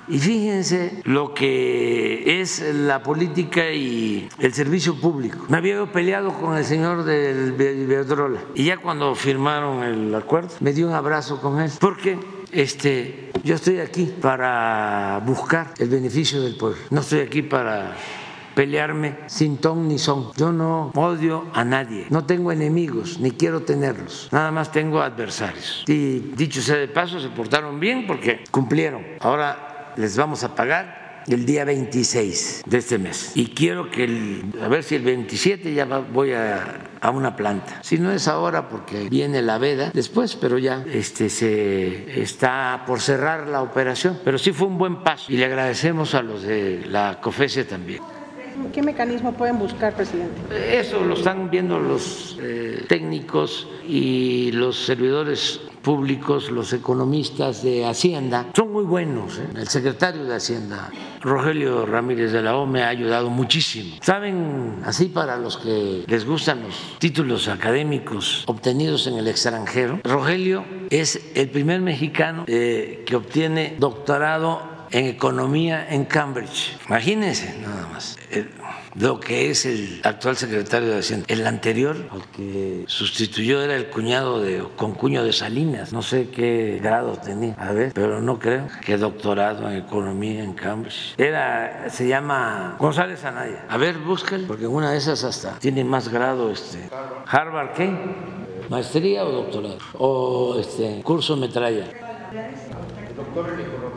y 0.08 0.18
fíjense 0.18 1.00
lo 1.04 1.34
que 1.34 2.40
es 2.40 2.62
la 2.74 3.02
política 3.02 3.70
y 3.70 4.28
el 4.38 4.52
servicio 4.52 5.00
público. 5.00 5.46
Me 5.48 5.58
había 5.58 5.84
peleado 5.90 6.32
con 6.32 6.56
el 6.56 6.64
señor 6.64 7.04
del 7.04 7.54
Iberdrola 7.58 8.40
y 8.54 8.64
ya 8.64 8.76
cuando 8.76 9.14
firmaron 9.14 9.82
el 9.82 10.14
acuerdo 10.14 10.50
me 10.60 10.72
dio 10.72 10.86
un 10.86 10.94
abrazo 10.94 11.40
con 11.40 11.60
él 11.60 11.70
porque 11.80 12.18
este 12.52 13.30
yo 13.42 13.56
estoy 13.56 13.80
aquí 13.80 14.12
para 14.20 15.20
buscar 15.24 15.74
el 15.78 15.88
beneficio 15.88 16.42
del 16.42 16.56
pueblo. 16.56 16.78
No 16.90 17.00
estoy 17.00 17.20
aquí 17.20 17.42
para 17.42 17.94
pelearme 18.54 19.16
sin 19.26 19.58
ton 19.58 19.88
ni 19.88 19.98
son. 19.98 20.32
Yo 20.36 20.52
no 20.52 20.92
odio 20.94 21.46
a 21.52 21.64
nadie, 21.64 22.06
no 22.10 22.24
tengo 22.24 22.52
enemigos, 22.52 23.18
ni 23.18 23.32
quiero 23.32 23.62
tenerlos, 23.62 24.28
nada 24.32 24.50
más 24.50 24.70
tengo 24.72 25.02
adversarios. 25.02 25.84
Y 25.88 26.18
dicho 26.18 26.62
sea 26.62 26.76
de 26.76 26.88
paso, 26.88 27.20
se 27.20 27.28
portaron 27.28 27.80
bien 27.80 28.06
porque 28.06 28.44
cumplieron. 28.50 29.04
Ahora 29.20 29.73
les 29.96 30.16
vamos 30.16 30.44
a 30.44 30.54
pagar 30.54 31.04
el 31.26 31.46
día 31.46 31.64
26 31.64 32.64
de 32.66 32.78
este 32.78 32.98
mes. 32.98 33.32
Y 33.34 33.46
quiero 33.46 33.90
que, 33.90 34.04
el, 34.04 34.52
a 34.62 34.68
ver 34.68 34.82
si 34.82 34.94
el 34.94 35.02
27 35.02 35.72
ya 35.74 35.84
voy 35.84 36.32
a, 36.32 36.90
a, 37.00 37.10
una 37.10 37.36
planta. 37.36 37.82
Si 37.82 37.98
no 37.98 38.12
es 38.12 38.28
ahora 38.28 38.68
porque 38.68 39.08
viene 39.08 39.42
la 39.42 39.58
veda 39.58 39.90
después, 39.94 40.36
pero 40.36 40.58
ya 40.58 40.84
este, 40.92 41.30
se 41.30 42.20
está 42.20 42.84
por 42.86 43.00
cerrar 43.00 43.48
la 43.48 43.62
operación. 43.62 44.18
Pero 44.24 44.38
sí 44.38 44.52
fue 44.52 44.68
un 44.68 44.78
buen 44.78 45.02
paso 45.02 45.32
y 45.32 45.36
le 45.36 45.46
agradecemos 45.46 46.14
a 46.14 46.22
los 46.22 46.42
de 46.42 46.84
la 46.88 47.20
COFESE 47.20 47.64
también. 47.64 48.02
¿Qué 48.72 48.82
mecanismo 48.82 49.32
pueden 49.32 49.58
buscar, 49.58 49.94
presidente? 49.94 50.78
Eso 50.78 51.04
lo 51.04 51.14
están 51.14 51.50
viendo 51.50 51.80
los 51.80 52.38
eh, 52.40 52.84
técnicos 52.88 53.66
y 53.86 54.52
los 54.52 54.84
servidores 54.84 55.60
públicos, 55.84 56.50
los 56.50 56.72
economistas 56.72 57.62
de 57.62 57.84
Hacienda, 57.84 58.46
son 58.56 58.72
muy 58.72 58.84
buenos. 58.84 59.38
¿eh? 59.38 59.46
El 59.54 59.68
secretario 59.68 60.24
de 60.24 60.34
Hacienda, 60.34 60.90
Rogelio 61.20 61.86
Ramírez 61.86 62.32
de 62.32 62.42
la 62.42 62.56
O, 62.56 62.66
me 62.66 62.82
ha 62.82 62.88
ayudado 62.88 63.30
muchísimo. 63.30 63.96
Saben, 64.00 64.80
así 64.84 65.06
para 65.06 65.36
los 65.36 65.58
que 65.58 66.04
les 66.06 66.24
gustan 66.26 66.62
los 66.62 66.96
títulos 66.98 67.46
académicos 67.48 68.44
obtenidos 68.46 69.06
en 69.06 69.18
el 69.18 69.28
extranjero, 69.28 70.00
Rogelio 70.02 70.64
es 70.90 71.20
el 71.34 71.50
primer 71.50 71.80
mexicano 71.82 72.44
eh, 72.46 73.04
que 73.06 73.16
obtiene 73.16 73.76
doctorado 73.78 74.73
en 74.94 75.06
economía 75.06 75.86
en 75.90 76.04
Cambridge. 76.04 76.78
Imagínense 76.86 77.58
nada 77.60 77.88
más 77.88 78.16
lo 78.94 79.18
que 79.18 79.50
es 79.50 79.66
el 79.66 80.00
actual 80.04 80.36
secretario 80.36 80.90
de 80.90 81.00
Hacienda. 81.00 81.26
El 81.28 81.46
anterior, 81.48 81.96
el 81.96 82.22
que 82.28 82.84
sustituyó, 82.86 83.60
era 83.60 83.74
el 83.74 83.90
cuñado 83.90 84.40
de 84.40 84.62
Concuño 84.76 85.24
de 85.24 85.32
Salinas. 85.32 85.92
No 85.92 86.00
sé 86.00 86.30
qué 86.30 86.78
grado 86.80 87.16
tenía, 87.16 87.54
a 87.54 87.72
ver, 87.72 87.92
pero 87.92 88.20
no 88.20 88.38
creo 88.38 88.68
que 88.84 88.96
doctorado 88.96 89.68
en 89.68 89.78
economía 89.78 90.44
en 90.44 90.54
Cambridge. 90.54 91.14
Era, 91.18 91.90
se 91.90 92.06
llama 92.06 92.76
González 92.78 93.24
Anaya. 93.24 93.64
A 93.68 93.76
ver, 93.76 93.98
búscalo, 93.98 94.46
porque 94.46 94.68
una 94.68 94.92
de 94.92 94.98
esas 94.98 95.24
hasta 95.24 95.58
tiene 95.58 95.82
más 95.82 96.08
grado 96.08 96.52
este. 96.52 96.88
Harvard, 97.26 97.72
¿qué? 97.74 97.92
¿Maestría 98.70 99.24
o 99.24 99.32
doctorado? 99.32 99.78
O 99.94 100.56
este 100.60 101.02
curso 101.02 101.36
metralla. 101.36 101.86
Doctor. 103.16 103.93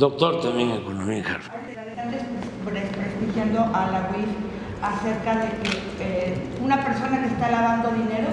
Doctor 0.00 0.40
también 0.40 0.70
en 0.70 0.76
economía 0.78 1.18
en 1.18 1.26
Harvard. 1.26 1.60
Desprestigiando 2.72 3.60
a 3.60 3.90
la 3.90 4.10
UIF 4.16 4.30
acerca 4.80 5.34
de 5.40 5.48
que 5.60 5.72
eh, 6.00 6.38
una 6.62 6.82
persona 6.82 7.20
que 7.20 7.26
está 7.26 7.50
lavando 7.50 7.90
dinero 7.90 8.28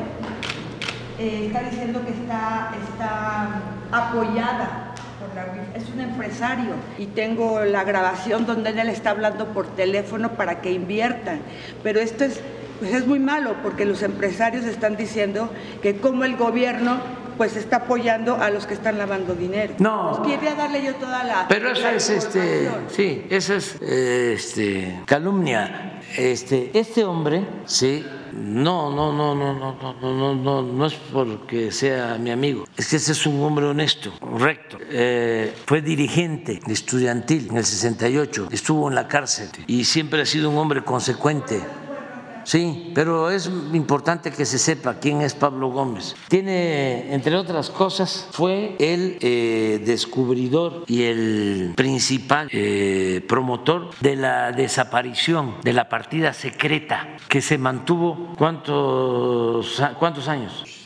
eh, 1.19 1.47
está 1.47 1.63
diciendo 1.63 2.05
que 2.05 2.11
está, 2.11 2.71
está 2.89 3.49
apoyada 3.91 4.93
por 5.19 5.35
la 5.35 5.51
UIF. 5.51 5.75
Es 5.75 5.89
un 5.93 5.99
empresario 5.99 6.69
y 6.97 7.07
tengo 7.07 7.59
la 7.65 7.83
grabación 7.83 8.45
donde 8.45 8.69
él 8.69 8.87
está 8.87 9.09
hablando 9.09 9.47
por 9.47 9.67
teléfono 9.67 10.35
para 10.35 10.61
que 10.61 10.71
inviertan. 10.71 11.41
Pero 11.83 11.99
esto 11.99 12.23
es, 12.23 12.39
pues 12.79 12.93
es 12.93 13.05
muy 13.05 13.19
malo 13.19 13.57
porque 13.61 13.83
los 13.83 14.03
empresarios 14.03 14.63
están 14.63 14.95
diciendo 14.95 15.51
que 15.81 15.97
como 15.97 16.23
el 16.23 16.37
gobierno 16.37 17.26
pues 17.37 17.55
está 17.55 17.77
apoyando 17.77 18.35
a 18.35 18.49
los 18.49 18.65
que 18.65 18.73
están 18.73 18.97
lavando 18.97 19.35
dinero. 19.35 19.75
No. 19.79 20.17
Pues 20.17 20.35
quería 20.35 20.55
darle 20.55 20.83
yo 20.83 20.95
toda 20.95 21.23
la. 21.23 21.47
Pero 21.47 21.71
esa 21.71 21.93
es 21.93 22.09
este, 22.09 22.69
sí, 22.89 23.25
esa 23.29 23.55
es 23.55 23.81
este 23.81 25.01
calumnia. 25.05 26.01
Este, 26.15 26.71
este 26.73 27.03
hombre, 27.03 27.45
sí, 27.65 28.05
no, 28.33 28.93
no, 28.93 29.11
no, 29.11 29.35
no, 29.35 29.53
no, 29.53 29.75
no, 29.81 30.13
no, 30.13 30.35
no, 30.35 30.61
no 30.61 30.85
es 30.85 30.93
porque 30.93 31.71
sea 31.71 32.17
mi 32.17 32.31
amigo. 32.31 32.65
Es 32.77 32.87
que 32.87 32.95
ese 32.95 33.11
es 33.11 33.25
un 33.25 33.41
hombre 33.43 33.65
honesto, 33.65 34.13
recto. 34.37 34.77
Eh, 34.89 35.53
fue 35.65 35.81
dirigente 35.81 36.59
estudiantil 36.67 37.47
en 37.49 37.57
el 37.57 37.65
68, 37.65 38.49
estuvo 38.51 38.87
en 38.89 38.95
la 38.95 39.07
cárcel 39.07 39.49
y 39.67 39.83
siempre 39.83 40.21
ha 40.21 40.25
sido 40.25 40.49
un 40.49 40.57
hombre 40.57 40.83
consecuente. 40.83 41.61
Sí, 42.47 42.93
pero 42.95 43.29
es 43.29 43.51
importante 43.73 44.31
que 44.31 44.45
se 44.45 44.57
sepa 44.57 44.99
quién 45.01 45.19
es 45.19 45.35
Pablo 45.35 45.67
Gómez. 45.67 46.15
Tiene, 46.29 47.13
entre 47.13 47.35
otras 47.35 47.69
cosas, 47.69 48.29
fue 48.31 48.77
el 48.79 49.17
eh, 49.19 49.81
descubridor 49.85 50.85
y 50.87 51.03
el 51.03 51.73
principal 51.75 52.47
eh, 52.53 53.21
promotor 53.27 53.89
de 53.99 54.15
la 54.15 54.53
desaparición 54.53 55.55
de 55.61 55.73
la 55.73 55.89
partida 55.89 56.31
secreta 56.31 57.17
que 57.27 57.41
se 57.41 57.57
mantuvo 57.57 58.33
cuántos, 58.37 59.83
cuántos 59.99 60.29
años? 60.29 60.76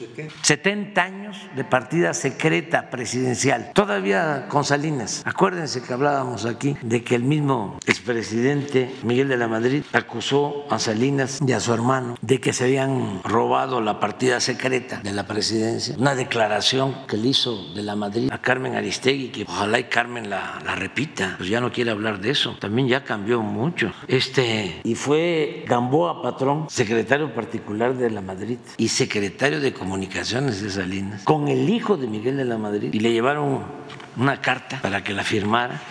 70 0.41 1.01
años 1.01 1.37
de 1.55 1.63
partida 1.63 2.13
secreta 2.13 2.89
presidencial, 2.89 3.71
todavía 3.73 4.47
con 4.49 4.63
Salinas. 4.63 5.21
Acuérdense 5.25 5.81
que 5.81 5.93
hablábamos 5.93 6.45
aquí 6.45 6.75
de 6.81 7.03
que 7.03 7.15
el 7.15 7.23
mismo 7.23 7.77
expresidente 7.85 8.93
Miguel 9.03 9.27
de 9.27 9.37
la 9.37 9.47
Madrid 9.47 9.83
acusó 9.93 10.65
a 10.69 10.79
Salinas 10.79 11.39
a 11.41 11.59
su 11.59 11.73
hermano 11.73 12.15
de 12.21 12.39
que 12.39 12.53
se 12.53 12.65
habían 12.65 13.21
robado 13.23 13.81
la 13.81 13.99
partida 13.99 14.39
secreta 14.39 15.01
de 15.03 15.11
la 15.11 15.27
presidencia. 15.27 15.95
Una 15.97 16.15
declaración 16.15 16.95
que 17.07 17.17
le 17.17 17.29
hizo 17.29 17.73
de 17.73 17.83
la 17.83 17.95
Madrid 17.95 18.29
a 18.31 18.39
Carmen 18.39 18.75
Aristegui, 18.75 19.29
que 19.29 19.43
ojalá 19.43 19.79
y 19.79 19.85
Carmen 19.85 20.29
la, 20.29 20.59
repita, 20.75 21.35
pues 21.37 21.49
ya 21.49 21.59
no 21.59 21.71
quiere 21.71 21.91
hablar 21.91 22.19
de 22.19 22.31
eso. 22.31 22.55
También 22.59 22.87
ya 22.87 23.03
cambió 23.03 23.41
mucho. 23.41 23.91
Este, 24.07 24.81
y 24.83 24.95
fue 24.95 25.65
Gamboa 25.67 26.21
Patrón, 26.21 26.67
secretario 26.69 27.33
particular 27.33 27.95
de 27.95 28.09
la 28.09 28.21
Madrid 28.21 28.57
y 28.77 28.87
secretario 28.87 29.59
de 29.59 29.73
Comunicaciones 29.91 30.61
de 30.61 30.69
Salinas, 30.69 31.23
con 31.23 31.49
el 31.49 31.69
hijo 31.69 31.97
de 31.97 32.07
Miguel 32.07 32.37
de 32.37 32.45
la 32.45 32.57
Madrid, 32.57 32.93
y 32.93 32.99
le 33.01 33.11
llevaron 33.11 33.65
una 34.15 34.39
carta 34.39 34.79
para 34.81 35.03
que 35.03 35.11
la 35.11 35.25
firmara 35.25 35.81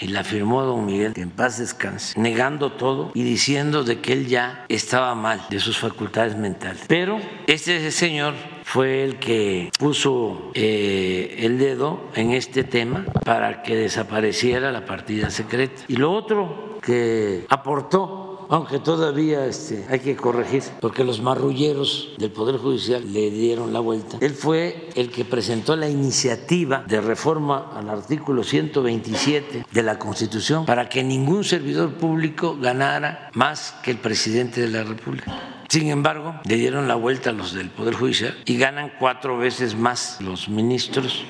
y 0.00 0.06
la 0.06 0.22
firmó 0.22 0.62
don 0.62 0.86
Miguel, 0.86 1.12
que 1.12 1.22
en 1.22 1.30
paz 1.30 1.58
descanse, 1.58 2.16
negando 2.20 2.70
todo 2.70 3.10
y 3.14 3.24
diciendo 3.24 3.82
de 3.82 4.00
que 4.00 4.12
él 4.12 4.28
ya 4.28 4.64
estaba 4.68 5.16
mal 5.16 5.42
de 5.50 5.58
sus 5.58 5.76
facultades 5.76 6.36
mentales. 6.36 6.84
Pero 6.86 7.18
este 7.48 7.90
señor 7.90 8.34
fue 8.62 9.02
el 9.02 9.18
que 9.18 9.72
puso 9.76 10.52
eh, 10.54 11.38
el 11.40 11.58
dedo 11.58 12.10
en 12.14 12.30
este 12.30 12.62
tema 12.62 13.04
para 13.24 13.64
que 13.64 13.74
desapareciera 13.74 14.70
la 14.70 14.84
partida 14.84 15.30
secreta. 15.30 15.82
Y 15.88 15.96
lo 15.96 16.12
otro 16.12 16.78
que 16.80 17.44
aportó 17.48 18.21
aunque 18.52 18.78
todavía 18.80 19.46
este, 19.46 19.86
hay 19.88 20.00
que 20.00 20.14
corregir, 20.14 20.62
porque 20.78 21.04
los 21.04 21.22
marrulleros 21.22 22.10
del 22.18 22.30
Poder 22.30 22.58
Judicial 22.58 23.10
le 23.10 23.30
dieron 23.30 23.72
la 23.72 23.80
vuelta. 23.80 24.18
Él 24.20 24.34
fue 24.34 24.90
el 24.94 25.10
que 25.10 25.24
presentó 25.24 25.74
la 25.74 25.88
iniciativa 25.88 26.84
de 26.86 27.00
reforma 27.00 27.72
al 27.74 27.88
artículo 27.88 28.44
127 28.44 29.64
de 29.72 29.82
la 29.82 29.98
Constitución 29.98 30.66
para 30.66 30.90
que 30.90 31.02
ningún 31.02 31.44
servidor 31.44 31.94
público 31.94 32.58
ganara 32.60 33.30
más 33.32 33.74
que 33.82 33.90
el 33.90 33.96
presidente 33.96 34.60
de 34.60 34.68
la 34.68 34.84
República. 34.84 35.32
Sin 35.70 35.88
embargo, 35.88 36.34
le 36.44 36.56
dieron 36.56 36.86
la 36.86 36.96
vuelta 36.96 37.30
a 37.30 37.32
los 37.32 37.54
del 37.54 37.70
Poder 37.70 37.94
Judicial 37.94 38.36
y 38.44 38.58
ganan 38.58 38.92
cuatro 38.98 39.38
veces 39.38 39.74
más 39.74 40.20
los 40.20 40.50
ministros 40.50 41.24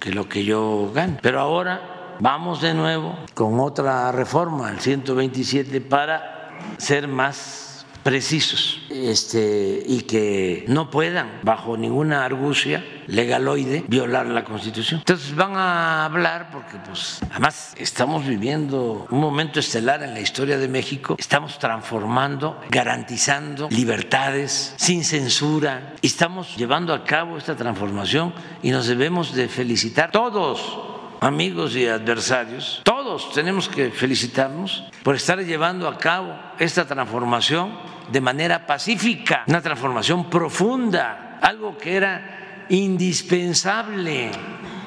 que 0.00 0.10
lo 0.10 0.26
que 0.26 0.46
yo 0.46 0.90
gano. 0.94 1.18
Pero 1.20 1.38
ahora 1.38 2.16
vamos 2.18 2.62
de 2.62 2.72
nuevo 2.72 3.18
con 3.34 3.60
otra 3.60 4.10
reforma, 4.10 4.68
al 4.68 4.80
127, 4.80 5.82
para 5.82 6.41
ser 6.78 7.08
más 7.08 7.72
precisos. 8.02 8.80
Este, 8.90 9.82
y 9.86 10.02
que 10.02 10.64
no 10.68 10.90
puedan, 10.90 11.40
bajo 11.42 11.76
ninguna 11.76 12.24
argucia 12.24 12.84
legaloide, 13.06 13.84
violar 13.88 14.26
la 14.26 14.44
Constitución. 14.44 15.00
Entonces 15.00 15.34
van 15.34 15.56
a 15.56 16.04
hablar 16.04 16.50
porque, 16.52 16.78
pues, 16.86 17.20
además 17.30 17.74
estamos 17.76 18.26
viviendo 18.26 19.06
un 19.10 19.20
momento 19.20 19.60
estelar 19.60 20.02
en 20.02 20.14
la 20.14 20.20
historia 20.20 20.58
de 20.58 20.68
México, 20.68 21.16
estamos 21.18 21.58
transformando, 21.58 22.60
garantizando 22.70 23.68
libertades 23.70 24.74
sin 24.76 25.04
censura, 25.04 25.94
estamos 26.02 26.56
llevando 26.56 26.94
a 26.94 27.04
cabo 27.04 27.38
esta 27.38 27.56
transformación 27.56 28.32
y 28.62 28.70
nos 28.70 28.86
debemos 28.86 29.34
de 29.34 29.48
felicitar 29.48 30.10
todos 30.10 30.91
amigos 31.22 31.76
y 31.76 31.86
adversarios, 31.86 32.82
todos 32.82 33.32
tenemos 33.32 33.68
que 33.68 33.90
felicitarnos 33.90 34.84
por 35.04 35.14
estar 35.14 35.38
llevando 35.38 35.86
a 35.86 35.96
cabo 35.96 36.36
esta 36.58 36.84
transformación 36.84 37.70
de 38.10 38.20
manera 38.20 38.66
pacífica, 38.66 39.44
una 39.46 39.62
transformación 39.62 40.28
profunda, 40.28 41.38
algo 41.40 41.78
que 41.78 41.96
era 41.96 42.66
indispensable, 42.68 44.32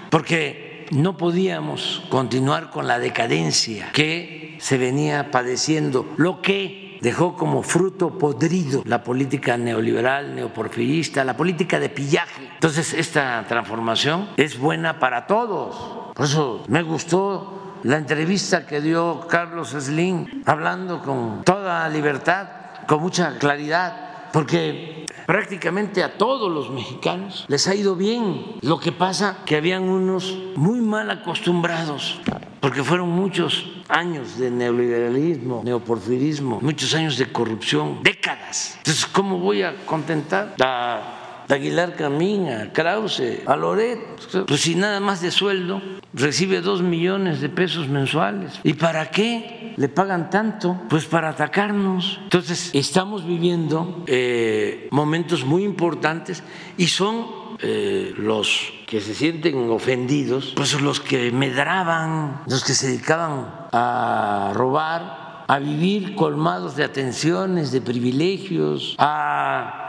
porque 0.09 0.85
no 0.91 1.15
podíamos 1.15 2.03
continuar 2.09 2.69
con 2.69 2.85
la 2.85 2.99
decadencia 2.99 3.91
que 3.93 4.57
se 4.59 4.77
venía 4.77 5.31
padeciendo, 5.31 6.13
lo 6.17 6.41
que 6.41 6.84
dejó 7.01 7.35
como 7.35 7.63
fruto 7.63 8.17
podrido 8.17 8.81
la 8.85 9.03
política 9.03 9.57
neoliberal, 9.57 10.35
neoporfirista, 10.35 11.23
la 11.23 11.37
política 11.37 11.79
de 11.79 11.89
pillaje. 11.89 12.49
Entonces, 12.53 12.93
esta 12.93 13.43
transformación 13.47 14.29
es 14.37 14.57
buena 14.57 14.99
para 14.99 15.27
todos 15.27 16.05
por 16.15 16.25
eso 16.27 16.63
me 16.69 16.81
gustó 16.81 17.73
la 17.83 17.97
entrevista 17.97 18.65
que 18.65 18.79
dio 18.79 19.27
Carlos 19.27 19.71
Slim, 19.77 20.43
hablando 20.45 21.01
con 21.01 21.43
toda 21.43 21.89
libertad, 21.89 22.47
con 22.87 23.01
mucha 23.01 23.37
claridad, 23.37 24.04
porque 24.35 25.05
prácticamente 25.25 26.03
a 26.03 26.17
todos 26.17 26.51
los 26.51 26.69
mexicanos 26.69 27.45
les 27.47 27.69
ha 27.69 27.73
ido 27.73 27.95
bien. 27.95 28.57
Lo 28.59 28.81
que 28.81 28.91
pasa 28.91 29.37
que 29.45 29.55
habían 29.55 29.83
unos 29.83 30.37
muy 30.57 30.81
mal 30.81 31.09
acostumbrados, 31.09 32.19
porque 32.59 32.83
fueron 32.83 33.07
muchos 33.11 33.65
años 33.87 34.37
de 34.37 34.51
neoliberalismo, 34.51 35.61
neoporfirismo, 35.63 36.59
muchos 36.61 36.93
años 36.95 37.17
de 37.17 37.31
corrupción, 37.31 38.03
décadas. 38.03 38.73
Entonces, 38.79 39.05
¿cómo 39.05 39.39
voy 39.39 39.63
a 39.63 39.85
contentar 39.85 40.53
a 40.61 41.24
Aguilar 41.49 41.95
Camín, 41.95 42.47
Krause, 42.73 43.41
a 43.45 43.55
Loret, 43.55 43.99
pues 44.47 44.61
si 44.61 44.75
nada 44.75 44.99
más 44.99 45.21
de 45.21 45.31
sueldo 45.31 45.81
recibe 46.13 46.61
dos 46.61 46.81
millones 46.81 47.41
de 47.41 47.49
pesos 47.49 47.87
mensuales. 47.87 48.59
¿Y 48.63 48.73
para 48.73 49.11
qué 49.11 49.73
le 49.77 49.89
pagan 49.89 50.29
tanto? 50.29 50.81
Pues 50.89 51.05
para 51.05 51.29
atacarnos. 51.29 52.19
Entonces, 52.23 52.71
estamos 52.73 53.25
viviendo 53.25 54.03
eh, 54.07 54.87
momentos 54.91 55.45
muy 55.45 55.63
importantes 55.63 56.41
y 56.77 56.87
son 56.87 57.25
eh, 57.59 58.13
los 58.17 58.73
que 58.87 59.01
se 59.01 59.13
sienten 59.13 59.69
ofendidos, 59.69 60.53
pues 60.55 60.79
los 60.81 60.99
que 60.99 61.31
medraban, 61.31 62.41
los 62.47 62.63
que 62.63 62.73
se 62.73 62.87
dedicaban 62.87 63.67
a 63.71 64.51
robar, 64.53 65.45
a 65.47 65.59
vivir 65.59 66.15
colmados 66.15 66.75
de 66.75 66.83
atenciones, 66.83 67.71
de 67.71 67.81
privilegios, 67.81 68.95
a 68.97 69.84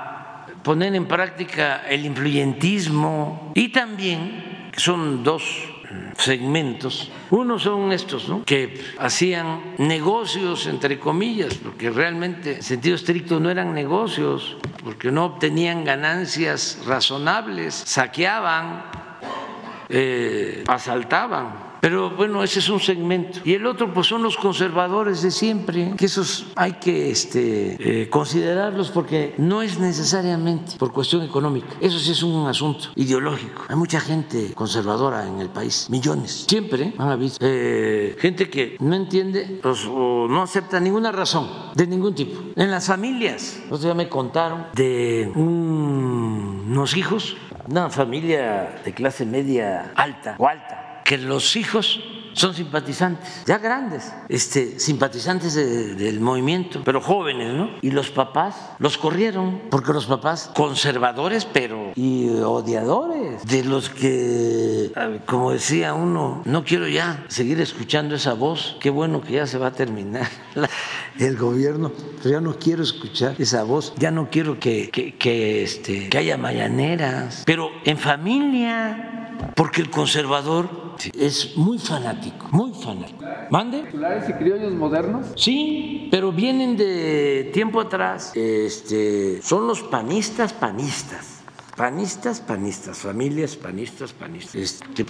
poner 0.67 0.97
en 0.97 1.07
práctica 1.07 1.85
el 1.89 2.05
influyentismo 2.05 3.53
y 3.55 3.69
también, 3.69 4.73
son 4.77 5.23
dos 5.23 5.45
segmentos. 6.19 7.13
Uno 7.31 7.61
son 7.61 7.93
estos, 7.93 8.29
¿no? 8.29 8.45
que 8.45 8.83
hacían 8.99 9.77
negocios, 9.79 10.67
entre 10.67 10.99
comillas, 10.99 11.55
porque 11.55 11.89
realmente 11.91 12.57
en 12.57 12.63
sentido 12.65 12.97
estricto 12.97 13.39
no 13.39 13.49
eran 13.49 13.75
negocios, 13.75 14.57
porque 14.83 15.13
no 15.13 15.27
obtenían 15.27 15.85
ganancias 15.85 16.83
razonables, 16.85 17.73
saqueaban, 17.73 18.87
eh, 19.89 20.65
asaltaban 20.67 21.76
pero 21.87 22.11
bueno, 22.11 22.43
ese 22.43 22.59
es 22.59 22.69
un 22.69 22.81
segmento. 22.81 23.39
Y 23.45 23.53
el 23.55 23.65
otro, 23.65 23.95
pues 23.95 24.09
son 24.09 24.21
los 24.21 24.37
conservadores 24.37 25.23
de 25.23 25.31
siempre, 25.31 25.95
que 25.97 26.07
esos 26.07 26.49
hay 26.57 26.73
que 26.81 27.13
este, 27.13 27.77
eh, 27.79 28.11
considerarlos 28.11 28.91
porque 28.91 29.37
no 29.39 29.63
es 29.63 29.79
necesariamente 29.79 30.79
por 30.79 30.93
cuestión 30.93 31.23
económica. 31.23 31.69
Eso 31.81 32.01
sí 32.01 32.11
es 32.11 32.25
un 32.25 32.49
asunto 32.49 32.89
ideológico. 32.97 33.63
Hay 33.69 33.77
mucha 33.77 34.01
gente 34.01 34.53
conservadora 34.53 35.29
en 35.29 35.39
el 35.39 35.49
país, 35.49 35.87
millones. 35.89 36.47
Siempre 36.49 36.93
han 36.99 37.09
habido 37.09 37.37
eh, 37.39 38.17
gente 38.19 38.51
que 38.51 38.77
no 38.81 38.97
entiende 38.97 39.61
o 39.63 40.27
no 40.29 40.43
acepta 40.43 40.81
ninguna 40.81 41.13
razón 41.13 41.49
de 41.77 41.87
ningún 41.87 42.17
tipo. 42.17 42.41
En 42.57 42.73
las 42.73 42.89
familias, 42.89 43.61
otro 43.67 43.85
día 43.85 43.95
me 43.95 44.09
contaron 44.09 44.67
de 44.75 45.31
unos 45.37 46.97
hijos, 46.97 47.37
una 47.69 47.91
familia 47.91 48.81
de 48.85 48.93
clase 48.93 49.25
media 49.25 49.93
alta 49.95 50.35
o 50.41 50.49
alta 50.49 50.86
que 51.07 51.19
los 51.19 51.55
hijos 51.55 52.01
son 52.33 52.53
simpatizantes, 52.53 53.45
ya 53.47 53.57
grandes, 53.57 54.13
este, 54.29 54.79
simpatizantes 54.79 55.55
del 55.55 56.21
movimiento, 56.21 56.83
pero 56.85 57.01
jóvenes, 57.01 57.55
¿no? 57.55 57.71
Y 57.81 57.93
los 57.93 58.11
papás 58.11 58.73
los 58.79 58.99
corrieron, 58.99 59.63
porque 59.71 59.95
los 59.95 60.05
papás 60.05 60.51
conservadores, 60.55 61.47
pero 61.47 61.93
y 61.95 62.29
odiadores, 62.29 63.47
de 63.47 63.65
los 63.65 63.89
que, 63.89 64.93
como 65.25 65.53
decía 65.53 65.95
uno, 65.95 66.43
no 66.45 66.65
quiero 66.65 66.87
ya 66.89 67.25
seguir 67.29 67.59
escuchando 67.63 68.17
esa 68.17 68.35
voz, 68.35 68.77
qué 68.81 68.91
bueno 68.91 69.23
que 69.23 69.35
ya 69.35 69.47
se 69.47 69.57
va 69.57 69.69
a 69.69 69.73
terminar 69.73 70.29
el 71.19 71.39
gobierno, 71.39 71.91
pero 72.19 72.31
ya 72.31 72.41
no 72.43 72.59
quiero 72.59 72.83
escuchar 72.83 73.37
esa 73.39 73.63
voz, 73.63 73.95
ya 73.97 74.11
no 74.11 74.29
quiero 74.29 74.61
que, 74.61 74.91
que, 74.91 75.63
este, 75.63 76.11
que 76.11 76.19
haya 76.19 76.37
mañaneras, 76.37 77.45
pero 77.47 77.71
en 77.85 77.97
familia 77.97 79.13
porque 79.55 79.81
el 79.81 79.91
conservador 79.91 80.86
es 81.19 81.57
muy 81.57 81.79
fanático, 81.79 82.49
muy 82.51 82.73
fanático. 82.73 83.25
¿Mande? 83.51 83.83
¿Populares 83.83 84.29
y 84.29 84.33
criollos 84.33 84.73
modernos? 84.73 85.27
Sí, 85.37 86.09
pero 86.11 86.33
vienen 86.33 86.77
de 86.77 87.51
tiempo 87.53 87.81
atrás. 87.81 88.33
Este, 88.35 89.41
son 89.43 89.67
los 89.67 89.83
panistas, 89.83 90.53
panistas. 90.53 91.37
Panistas, 91.77 92.41
panistas, 92.41 92.99
familias 92.99 93.55
panistas, 93.57 94.13
panistas. 94.13 94.55
Este, 94.55 95.05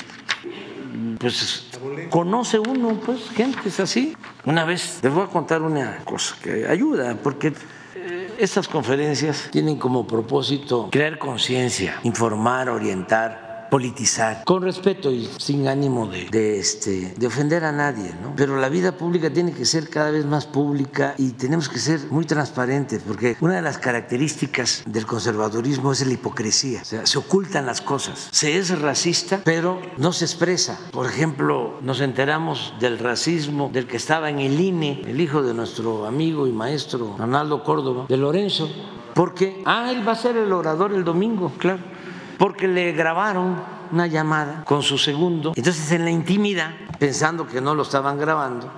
pues 1.19 1.69
conoce 2.11 2.59
uno, 2.59 3.01
pues, 3.05 3.31
gente 3.31 3.69
es 3.69 3.81
así. 3.81 4.17
Una 4.45 4.65
vez 4.65 4.99
les 5.03 5.13
voy 5.13 5.25
a 5.25 5.29
contar 5.29 5.63
una 5.63 5.99
cosa 6.05 6.37
que 6.43 6.67
ayuda, 6.67 7.17
porque 7.23 7.53
eh, 7.95 8.35
estas 8.39 8.67
conferencias 8.67 9.49
tienen 9.53 9.77
como 9.79 10.07
propósito 10.07 10.89
crear 10.91 11.19
conciencia, 11.19 12.01
informar, 12.03 12.69
orientar 12.69 13.46
politizar, 13.71 14.45
con 14.45 14.63
respeto 14.63 15.11
y 15.11 15.29
sin 15.39 15.69
ánimo 15.69 16.07
de, 16.07 16.59
este, 16.59 17.15
de 17.17 17.27
ofender 17.27 17.65
a 17.65 17.73
nadie, 17.73 18.15
¿no? 18.23 18.35
Pero 18.37 18.57
la 18.57 18.69
vida 18.69 18.93
pública 18.97 19.31
tiene 19.31 19.53
que 19.53 19.65
ser 19.65 19.89
cada 19.89 20.11
vez 20.11 20.25
más 20.25 20.47
pública 20.47 21.15
y 21.19 21.33
tenemos 21.33 21.69
que 21.69 21.79
ser 21.79 22.01
muy 22.11 22.25
transparentes, 22.25 23.03
porque 23.07 23.37
una 23.41 23.57
de 23.57 23.63
las 23.63 23.79
características 23.79 24.85
del 24.87 25.07
conservadurismo 25.07 25.93
es 25.93 26.07
la 26.07 26.13
hipocresía, 26.13 26.83
o 26.83 26.85
sea, 26.85 27.07
se 27.07 27.19
ocultan 27.19 27.67
las 27.67 27.81
cosas, 27.81 28.29
se 28.31 28.57
es 28.59 28.79
racista, 28.81 29.41
pero 29.45 29.81
no 29.97 30.13
se 30.13 30.25
expresa. 30.25 30.79
Por 30.93 31.07
ejemplo, 31.07 31.79
nos 31.83 32.01
enteramos 32.01 32.75
del 32.81 32.99
racismo 32.99 33.71
del 33.73 33.87
que 33.87 33.97
estaba 33.97 34.31
en 34.31 34.41
el 34.41 34.61
INE, 34.61 35.03
el 35.07 35.21
hijo 35.21 35.43
de 35.43 35.55
nuestro 35.55 36.07
amigo 36.07 36.47
y 36.47 36.53
maestro 36.53 37.17
Arnaldo 37.19 37.63
Córdoba, 37.63 38.07
de 38.09 38.17
Lorenzo, 38.17 38.71
porque, 39.15 39.63
ah, 39.65 39.91
él 39.91 40.07
va 40.07 40.13
a 40.13 40.17
ser 40.17 40.37
el 40.37 40.53
orador 40.53 40.93
el 40.93 41.05
domingo, 41.05 41.53
claro 41.59 41.96
porque 42.39 42.69
le 42.69 42.93
grabaron 42.93 43.57
una 43.93 44.07
llamada 44.07 44.65
con 44.65 44.83
su 44.83 44.99
segundo. 44.99 45.53
Entonces 45.57 45.91
en 45.93 46.05
la 46.05 46.11
intimidad, 46.11 46.71
pensando 46.99 47.47
que 47.47 47.61
no 47.61 47.75
lo 47.75 47.83
estaban 47.83 48.19
grabando, 48.19 48.71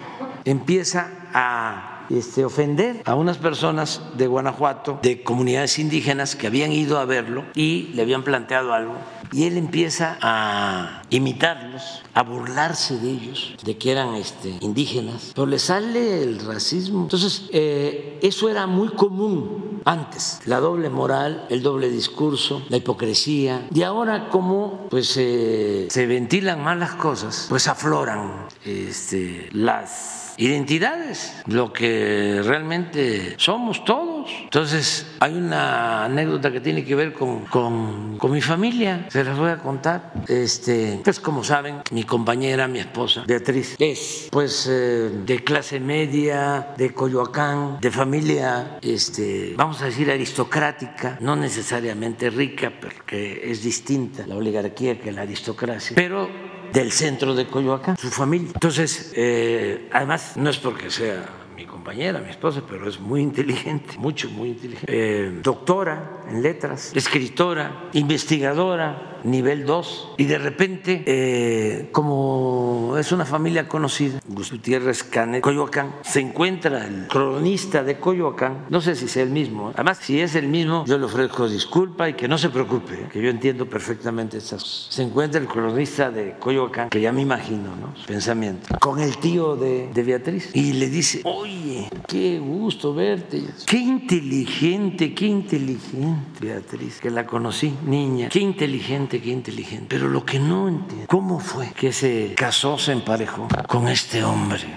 empieza 0.44 1.10
a 1.32 2.06
este, 2.10 2.44
ofender 2.44 3.02
a 3.04 3.14
unas 3.14 3.36
personas 3.38 4.02
de 4.16 4.26
Guanajuato, 4.26 4.98
de 5.02 5.22
comunidades 5.22 5.78
indígenas 5.78 6.36
que 6.36 6.46
habían 6.46 6.72
ido 6.72 6.98
a 6.98 7.04
verlo 7.04 7.44
y 7.54 7.90
le 7.94 8.02
habían 8.02 8.22
planteado 8.22 8.72
algo. 8.72 8.94
Y 9.32 9.44
él 9.44 9.56
empieza 9.56 10.18
a 10.20 11.02
imitarlos, 11.10 12.02
a 12.14 12.22
burlarse 12.22 12.98
de 12.98 13.10
ellos, 13.10 13.54
de 13.64 13.76
que 13.76 13.92
eran 13.92 14.14
este, 14.14 14.56
indígenas, 14.60 15.32
pero 15.34 15.46
le 15.46 15.58
sale 15.58 16.22
el 16.22 16.40
racismo. 16.40 17.02
Entonces, 17.02 17.48
eh, 17.52 18.18
eso 18.22 18.48
era 18.48 18.66
muy 18.66 18.88
común 18.88 19.80
antes, 19.84 20.40
la 20.44 20.60
doble 20.60 20.90
moral, 20.90 21.46
el 21.48 21.62
doble 21.62 21.88
discurso, 21.90 22.62
la 22.68 22.76
hipocresía. 22.76 23.66
Y 23.74 23.82
ahora 23.82 24.28
como 24.28 24.86
pues 24.90 25.14
eh, 25.16 25.88
se 25.90 26.06
ventilan 26.06 26.62
más 26.62 26.78
las 26.78 26.94
cosas, 26.94 27.46
pues 27.48 27.68
afloran 27.68 28.46
este, 28.64 29.48
las 29.52 30.27
identidades, 30.38 31.42
lo 31.46 31.72
que 31.72 32.40
realmente 32.44 33.34
somos 33.36 33.84
todos. 33.84 34.30
Entonces, 34.44 35.06
hay 35.20 35.34
una 35.34 36.04
anécdota 36.04 36.50
que 36.52 36.60
tiene 36.60 36.84
que 36.84 36.94
ver 36.94 37.12
con, 37.12 37.44
con, 37.46 38.16
con 38.18 38.30
mi 38.30 38.40
familia, 38.40 39.06
se 39.10 39.24
las 39.24 39.36
voy 39.36 39.50
a 39.50 39.58
contar. 39.58 40.12
Este, 40.28 41.00
pues 41.02 41.20
como 41.20 41.44
saben, 41.44 41.82
mi 41.90 42.04
compañera, 42.04 42.68
mi 42.68 42.78
esposa, 42.78 43.24
Beatriz, 43.26 43.76
es 43.78 44.28
pues 44.30 44.68
eh, 44.70 45.10
de 45.24 45.44
clase 45.44 45.80
media, 45.80 46.68
de 46.76 46.94
Coyoacán, 46.94 47.78
de 47.80 47.90
familia, 47.90 48.78
este, 48.80 49.54
vamos 49.56 49.82
a 49.82 49.86
decir, 49.86 50.10
aristocrática, 50.10 51.18
no 51.20 51.36
necesariamente 51.36 52.30
rica, 52.30 52.72
porque 52.80 53.42
es 53.44 53.62
distinta 53.62 54.26
la 54.26 54.36
oligarquía 54.36 54.98
que 55.00 55.10
la 55.12 55.22
aristocracia, 55.22 55.94
pero 55.94 56.28
del 56.72 56.92
centro 56.92 57.34
de 57.34 57.46
Coyoacán, 57.46 57.96
su 57.96 58.10
familia. 58.10 58.50
Entonces, 58.54 59.12
eh, 59.16 59.88
además, 59.92 60.36
no 60.36 60.50
es 60.50 60.58
porque 60.58 60.90
sea 60.90 61.26
mi 61.56 61.64
compañera, 61.64 62.20
mi 62.20 62.30
esposa, 62.30 62.62
pero 62.68 62.88
es 62.88 63.00
muy 63.00 63.20
inteligente, 63.20 63.96
mucho, 63.98 64.30
muy 64.30 64.50
inteligente. 64.50 64.86
Eh, 64.88 65.40
doctora 65.42 66.22
en 66.28 66.42
letras, 66.42 66.92
escritora, 66.94 67.88
investigadora, 67.94 69.07
nivel 69.24 69.66
2, 69.66 70.14
y 70.18 70.24
de 70.24 70.38
repente, 70.38 71.02
eh, 71.06 71.88
como 71.92 72.96
es 72.98 73.12
una 73.12 73.24
familia 73.24 73.68
conocida, 73.68 74.20
Gutiérrez 74.26 75.04
Canet, 75.04 75.42
Coyoacán, 75.42 75.94
se 76.02 76.20
encuentra 76.20 76.86
el 76.86 77.08
cronista 77.08 77.82
de 77.82 77.98
Coyoacán, 77.98 78.66
no 78.70 78.80
sé 78.80 78.94
si 78.94 79.08
sea 79.08 79.22
el 79.22 79.30
mismo, 79.30 79.70
¿eh? 79.70 79.74
además, 79.74 79.98
si 80.00 80.20
es 80.20 80.34
el 80.34 80.48
mismo, 80.48 80.84
yo 80.86 80.98
le 80.98 81.04
ofrezco 81.04 81.48
disculpa 81.48 82.08
y 82.08 82.14
que 82.14 82.28
no 82.28 82.38
se 82.38 82.50
preocupe, 82.50 82.94
¿eh? 82.94 83.08
que 83.12 83.22
yo 83.22 83.30
entiendo 83.30 83.68
perfectamente 83.68 84.38
esas 84.38 84.62
cosas. 84.62 84.86
Se 84.90 85.02
encuentra 85.02 85.40
el 85.40 85.46
cronista 85.46 86.10
de 86.10 86.36
Coyoacán, 86.38 86.90
que 86.90 87.00
ya 87.00 87.12
me 87.12 87.22
imagino, 87.22 87.74
¿no? 87.76 87.94
Su 87.96 88.06
pensamiento, 88.06 88.76
con 88.80 89.00
el 89.00 89.16
tío 89.18 89.56
de, 89.56 89.88
de 89.92 90.02
Beatriz, 90.02 90.50
y 90.54 90.74
le 90.74 90.88
dice, 90.88 91.20
oye, 91.24 91.88
qué 92.06 92.38
gusto 92.38 92.94
verte, 92.94 93.42
qué 93.66 93.78
inteligente, 93.78 95.14
qué 95.14 95.26
inteligente, 95.26 96.40
Beatriz, 96.40 97.00
que 97.00 97.10
la 97.10 97.26
conocí, 97.26 97.74
niña, 97.86 98.28
qué 98.28 98.40
inteligente 98.40 99.17
qué 99.20 99.30
inteligente. 99.30 99.86
Pero 99.88 100.08
lo 100.08 100.24
que 100.24 100.38
no 100.38 100.68
entiendo, 100.68 101.06
¿cómo 101.06 101.40
fue 101.40 101.72
que 101.72 101.92
se 101.92 102.34
casó, 102.36 102.78
se 102.78 102.92
emparejó 102.92 103.48
con 103.66 103.88
este 103.88 104.24
hombre? 104.24 104.60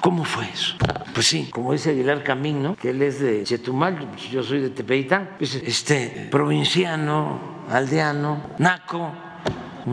¿Cómo 0.00 0.24
fue 0.24 0.44
eso? 0.52 0.76
Pues 1.14 1.26
sí, 1.26 1.48
como 1.50 1.72
dice 1.72 1.90
Aguilar 1.90 2.22
Camín, 2.22 2.62
¿no? 2.62 2.76
que 2.76 2.90
él 2.90 3.02
es 3.02 3.20
de 3.20 3.44
Chetumal, 3.44 4.14
yo 4.30 4.42
soy 4.42 4.60
de 4.60 4.70
Tepeitán, 4.70 5.30
pues, 5.38 5.54
este 5.54 6.28
provinciano, 6.30 7.40
aldeano, 7.68 8.42
naco. 8.58 9.12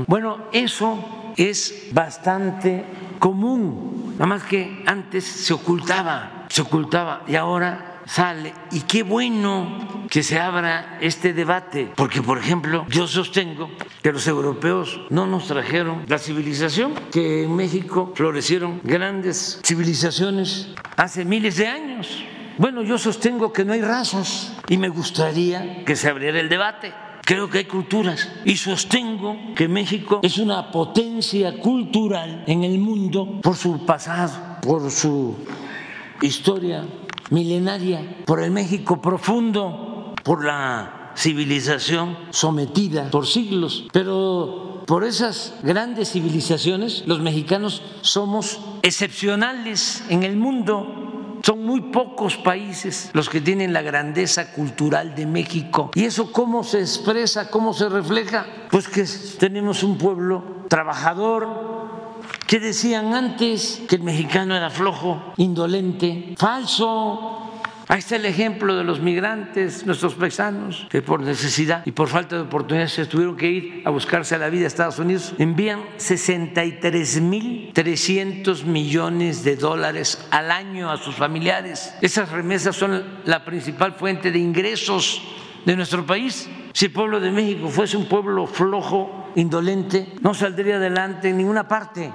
Bueno, 0.05 0.45
eso 0.51 1.33
es 1.37 1.87
bastante 1.91 2.85
común, 3.19 4.13
nada 4.13 4.27
más 4.27 4.43
que 4.43 4.83
antes 4.85 5.23
se 5.23 5.53
ocultaba, 5.53 6.45
se 6.49 6.61
ocultaba 6.61 7.23
y 7.27 7.35
ahora 7.35 7.96
sale 8.07 8.53
y 8.71 8.81
qué 8.81 9.03
bueno 9.03 10.07
que 10.09 10.23
se 10.23 10.39
abra 10.39 10.97
este 11.01 11.33
debate, 11.33 11.91
porque 11.95 12.21
por 12.21 12.37
ejemplo 12.37 12.85
yo 12.89 13.07
sostengo 13.07 13.69
que 14.01 14.11
los 14.11 14.27
europeos 14.27 15.01
no 15.09 15.27
nos 15.27 15.47
trajeron 15.47 16.05
la 16.07 16.17
civilización, 16.17 16.93
que 17.11 17.43
en 17.43 17.55
México 17.55 18.13
florecieron 18.15 18.79
grandes 18.83 19.59
civilizaciones 19.63 20.69
hace 20.95 21.25
miles 21.25 21.57
de 21.57 21.67
años. 21.67 22.23
Bueno, 22.57 22.81
yo 22.81 22.97
sostengo 22.97 23.53
que 23.53 23.65
no 23.65 23.73
hay 23.73 23.81
razas 23.81 24.57
y 24.67 24.77
me 24.77 24.89
gustaría 24.89 25.83
que 25.85 25.95
se 25.95 26.09
abriera 26.09 26.39
el 26.39 26.49
debate. 26.49 26.93
Creo 27.23 27.49
que 27.49 27.59
hay 27.59 27.65
culturas 27.65 28.29
y 28.45 28.55
sostengo 28.55 29.37
que 29.53 29.67
México 29.67 30.21
es 30.23 30.37
una 30.37 30.71
potencia 30.71 31.59
cultural 31.59 32.45
en 32.47 32.63
el 32.63 32.79
mundo 32.79 33.41
por 33.41 33.57
su 33.57 33.85
pasado, 33.85 34.59
por 34.61 34.89
su 34.89 35.35
historia 36.21 36.85
milenaria, 37.29 38.23
por 38.25 38.41
el 38.41 38.51
México 38.51 39.01
profundo, 39.01 40.13
por 40.23 40.43
la 40.43 40.97
civilización 41.17 42.15
sometida 42.29 43.09
por 43.09 43.25
siglos, 43.25 43.87
pero 43.91 44.83
por 44.85 45.03
esas 45.03 45.55
grandes 45.63 46.11
civilizaciones 46.11 47.03
los 47.07 47.19
mexicanos 47.19 47.81
somos 48.01 48.59
excepcionales 48.83 50.03
en 50.09 50.23
el 50.23 50.37
mundo. 50.37 51.39
Son 51.43 51.63
muy 51.63 51.81
pocos 51.81 52.35
países 52.35 53.09
los 53.13 53.29
que 53.29 53.41
tienen 53.41 53.71
la 53.71 53.81
grandeza 53.81 54.51
cultural 54.51 55.15
de 55.15 55.25
México. 55.25 55.91
¿Y 55.93 56.03
eso 56.03 56.31
cómo 56.31 56.63
se 56.63 56.79
expresa, 56.79 57.49
cómo 57.49 57.73
se 57.73 57.89
refleja? 57.89 58.45
Pues 58.69 58.87
que 58.87 59.05
tenemos 59.39 59.83
un 59.83 59.97
pueblo 59.97 60.43
trabajador, 60.67 61.96
que 62.47 62.59
decían 62.61 63.13
antes 63.13 63.83
que 63.89 63.97
el 63.97 64.03
mexicano 64.03 64.55
era 64.55 64.69
flojo, 64.69 65.33
indolente, 65.35 66.33
falso. 66.37 67.43
Ahí 67.89 67.99
está 67.99 68.15
el 68.15 68.25
ejemplo 68.25 68.75
de 68.75 68.85
los 68.85 69.01
migrantes, 69.01 69.85
nuestros 69.85 70.15
paisanos, 70.15 70.87
que 70.89 71.01
por 71.01 71.21
necesidad 71.21 71.85
y 71.85 71.91
por 71.91 72.07
falta 72.07 72.35
de 72.35 72.41
oportunidades 72.43 72.93
se 72.93 73.05
tuvieron 73.05 73.35
que 73.37 73.49
ir 73.49 73.81
a 73.85 73.89
buscarse 73.89 74.37
la 74.37 74.49
vida 74.49 74.63
a 74.63 74.67
Estados 74.67 74.99
Unidos. 74.99 75.33
Envían 75.37 75.81
63.300 75.97 78.63
millones 78.63 79.43
de 79.43 79.57
dólares 79.57 80.25
al 80.31 80.51
año 80.51 80.89
a 80.89 80.95
sus 80.97 81.15
familiares. 81.15 81.93
Esas 82.01 82.31
remesas 82.31 82.75
son 82.75 83.03
la 83.25 83.45
principal 83.45 83.93
fuente 83.93 84.31
de 84.31 84.39
ingresos 84.39 85.21
de 85.65 85.75
nuestro 85.75 86.05
país. 86.05 86.49
Si 86.73 86.85
el 86.85 86.91
pueblo 86.91 87.19
de 87.19 87.31
México 87.31 87.67
fuese 87.69 87.97
un 87.97 88.05
pueblo 88.05 88.47
flojo, 88.47 89.31
indolente, 89.35 90.13
no 90.21 90.33
saldría 90.33 90.77
adelante 90.77 91.29
en 91.29 91.37
ninguna 91.37 91.67
parte. 91.67 92.11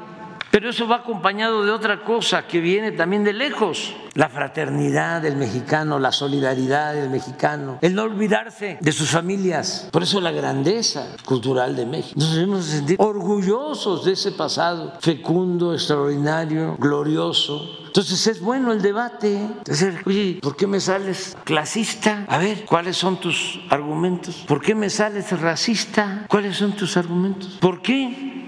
Pero 0.53 0.69
eso 0.69 0.87
va 0.87 0.97
acompañado 0.97 1.65
de 1.65 1.70
otra 1.70 2.05
cosa 2.05 2.47
que 2.47 2.61
viene 2.61 2.93
también 2.93 3.24
de 3.24 3.33
lejos, 3.33 3.95
la 4.12 4.29
fraternidad 4.29 5.23
del 5.23 5.37
mexicano, 5.37 5.99
la 5.99 6.12
solidaridad 6.12 6.93
del 6.93 7.09
mexicano, 7.09 7.79
el 7.81 7.95
no 7.95 8.03
olvidarse 8.03 8.77
de 8.79 8.93
sus 8.93 9.09
familias. 9.09 9.89
Por 9.91 10.03
eso 10.03 10.20
la 10.20 10.31
grandeza 10.31 11.07
cultural 11.24 11.74
de 11.74 11.87
México. 11.87 12.20
Nos 12.20 12.35
debemos 12.35 12.66
sentir 12.66 12.97
orgullosos 13.01 14.05
de 14.05 14.12
ese 14.12 14.31
pasado 14.33 14.93
fecundo, 15.01 15.73
extraordinario, 15.73 16.77
glorioso. 16.79 17.79
Entonces 17.87 18.27
es 18.27 18.43
bueno 18.43 18.73
el 18.73 18.83
debate. 18.83 19.49
Decir, 19.65 20.03
oye, 20.05 20.39
¿por 20.43 20.55
qué 20.55 20.66
me 20.66 20.81
sales 20.81 21.35
clasista? 21.45 22.27
A 22.29 22.37
ver, 22.37 22.66
¿cuáles 22.66 22.99
son 22.99 23.19
tus 23.19 23.59
argumentos? 23.70 24.45
¿Por 24.47 24.61
qué 24.61 24.74
me 24.74 24.91
sales 24.91 25.33
racista? 25.41 26.27
¿Cuáles 26.29 26.59
son 26.59 26.73
tus 26.73 26.99
argumentos? 26.99 27.57
¿Por 27.59 27.81
qué 27.81 28.41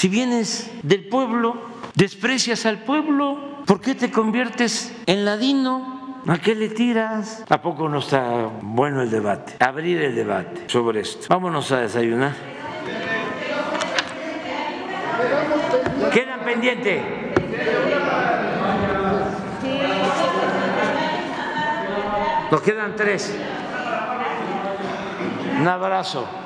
si 0.00 0.08
vienes 0.08 0.70
del 0.82 1.08
pueblo, 1.08 1.60
desprecias 1.94 2.64
al 2.64 2.84
pueblo, 2.84 3.36
¿por 3.66 3.82
qué 3.82 3.94
te 3.94 4.10
conviertes 4.10 4.96
en 5.04 5.26
ladino? 5.26 6.22
¿A 6.26 6.38
qué 6.38 6.54
le 6.54 6.70
tiras? 6.70 7.44
¿A 7.50 7.60
poco 7.60 7.86
no 7.86 7.98
está 7.98 8.48
bueno 8.62 9.02
el 9.02 9.10
debate? 9.10 9.56
Abrir 9.60 10.00
el 10.00 10.14
debate 10.14 10.64
sobre 10.68 11.00
esto. 11.00 11.26
Vámonos 11.28 11.70
a 11.72 11.80
desayunar. 11.80 12.32
¿Quedan 16.14 16.40
pendientes? 16.46 17.02
Nos 22.50 22.62
quedan 22.62 22.96
tres. 22.96 23.36
Un 25.60 25.68
abrazo. 25.68 26.39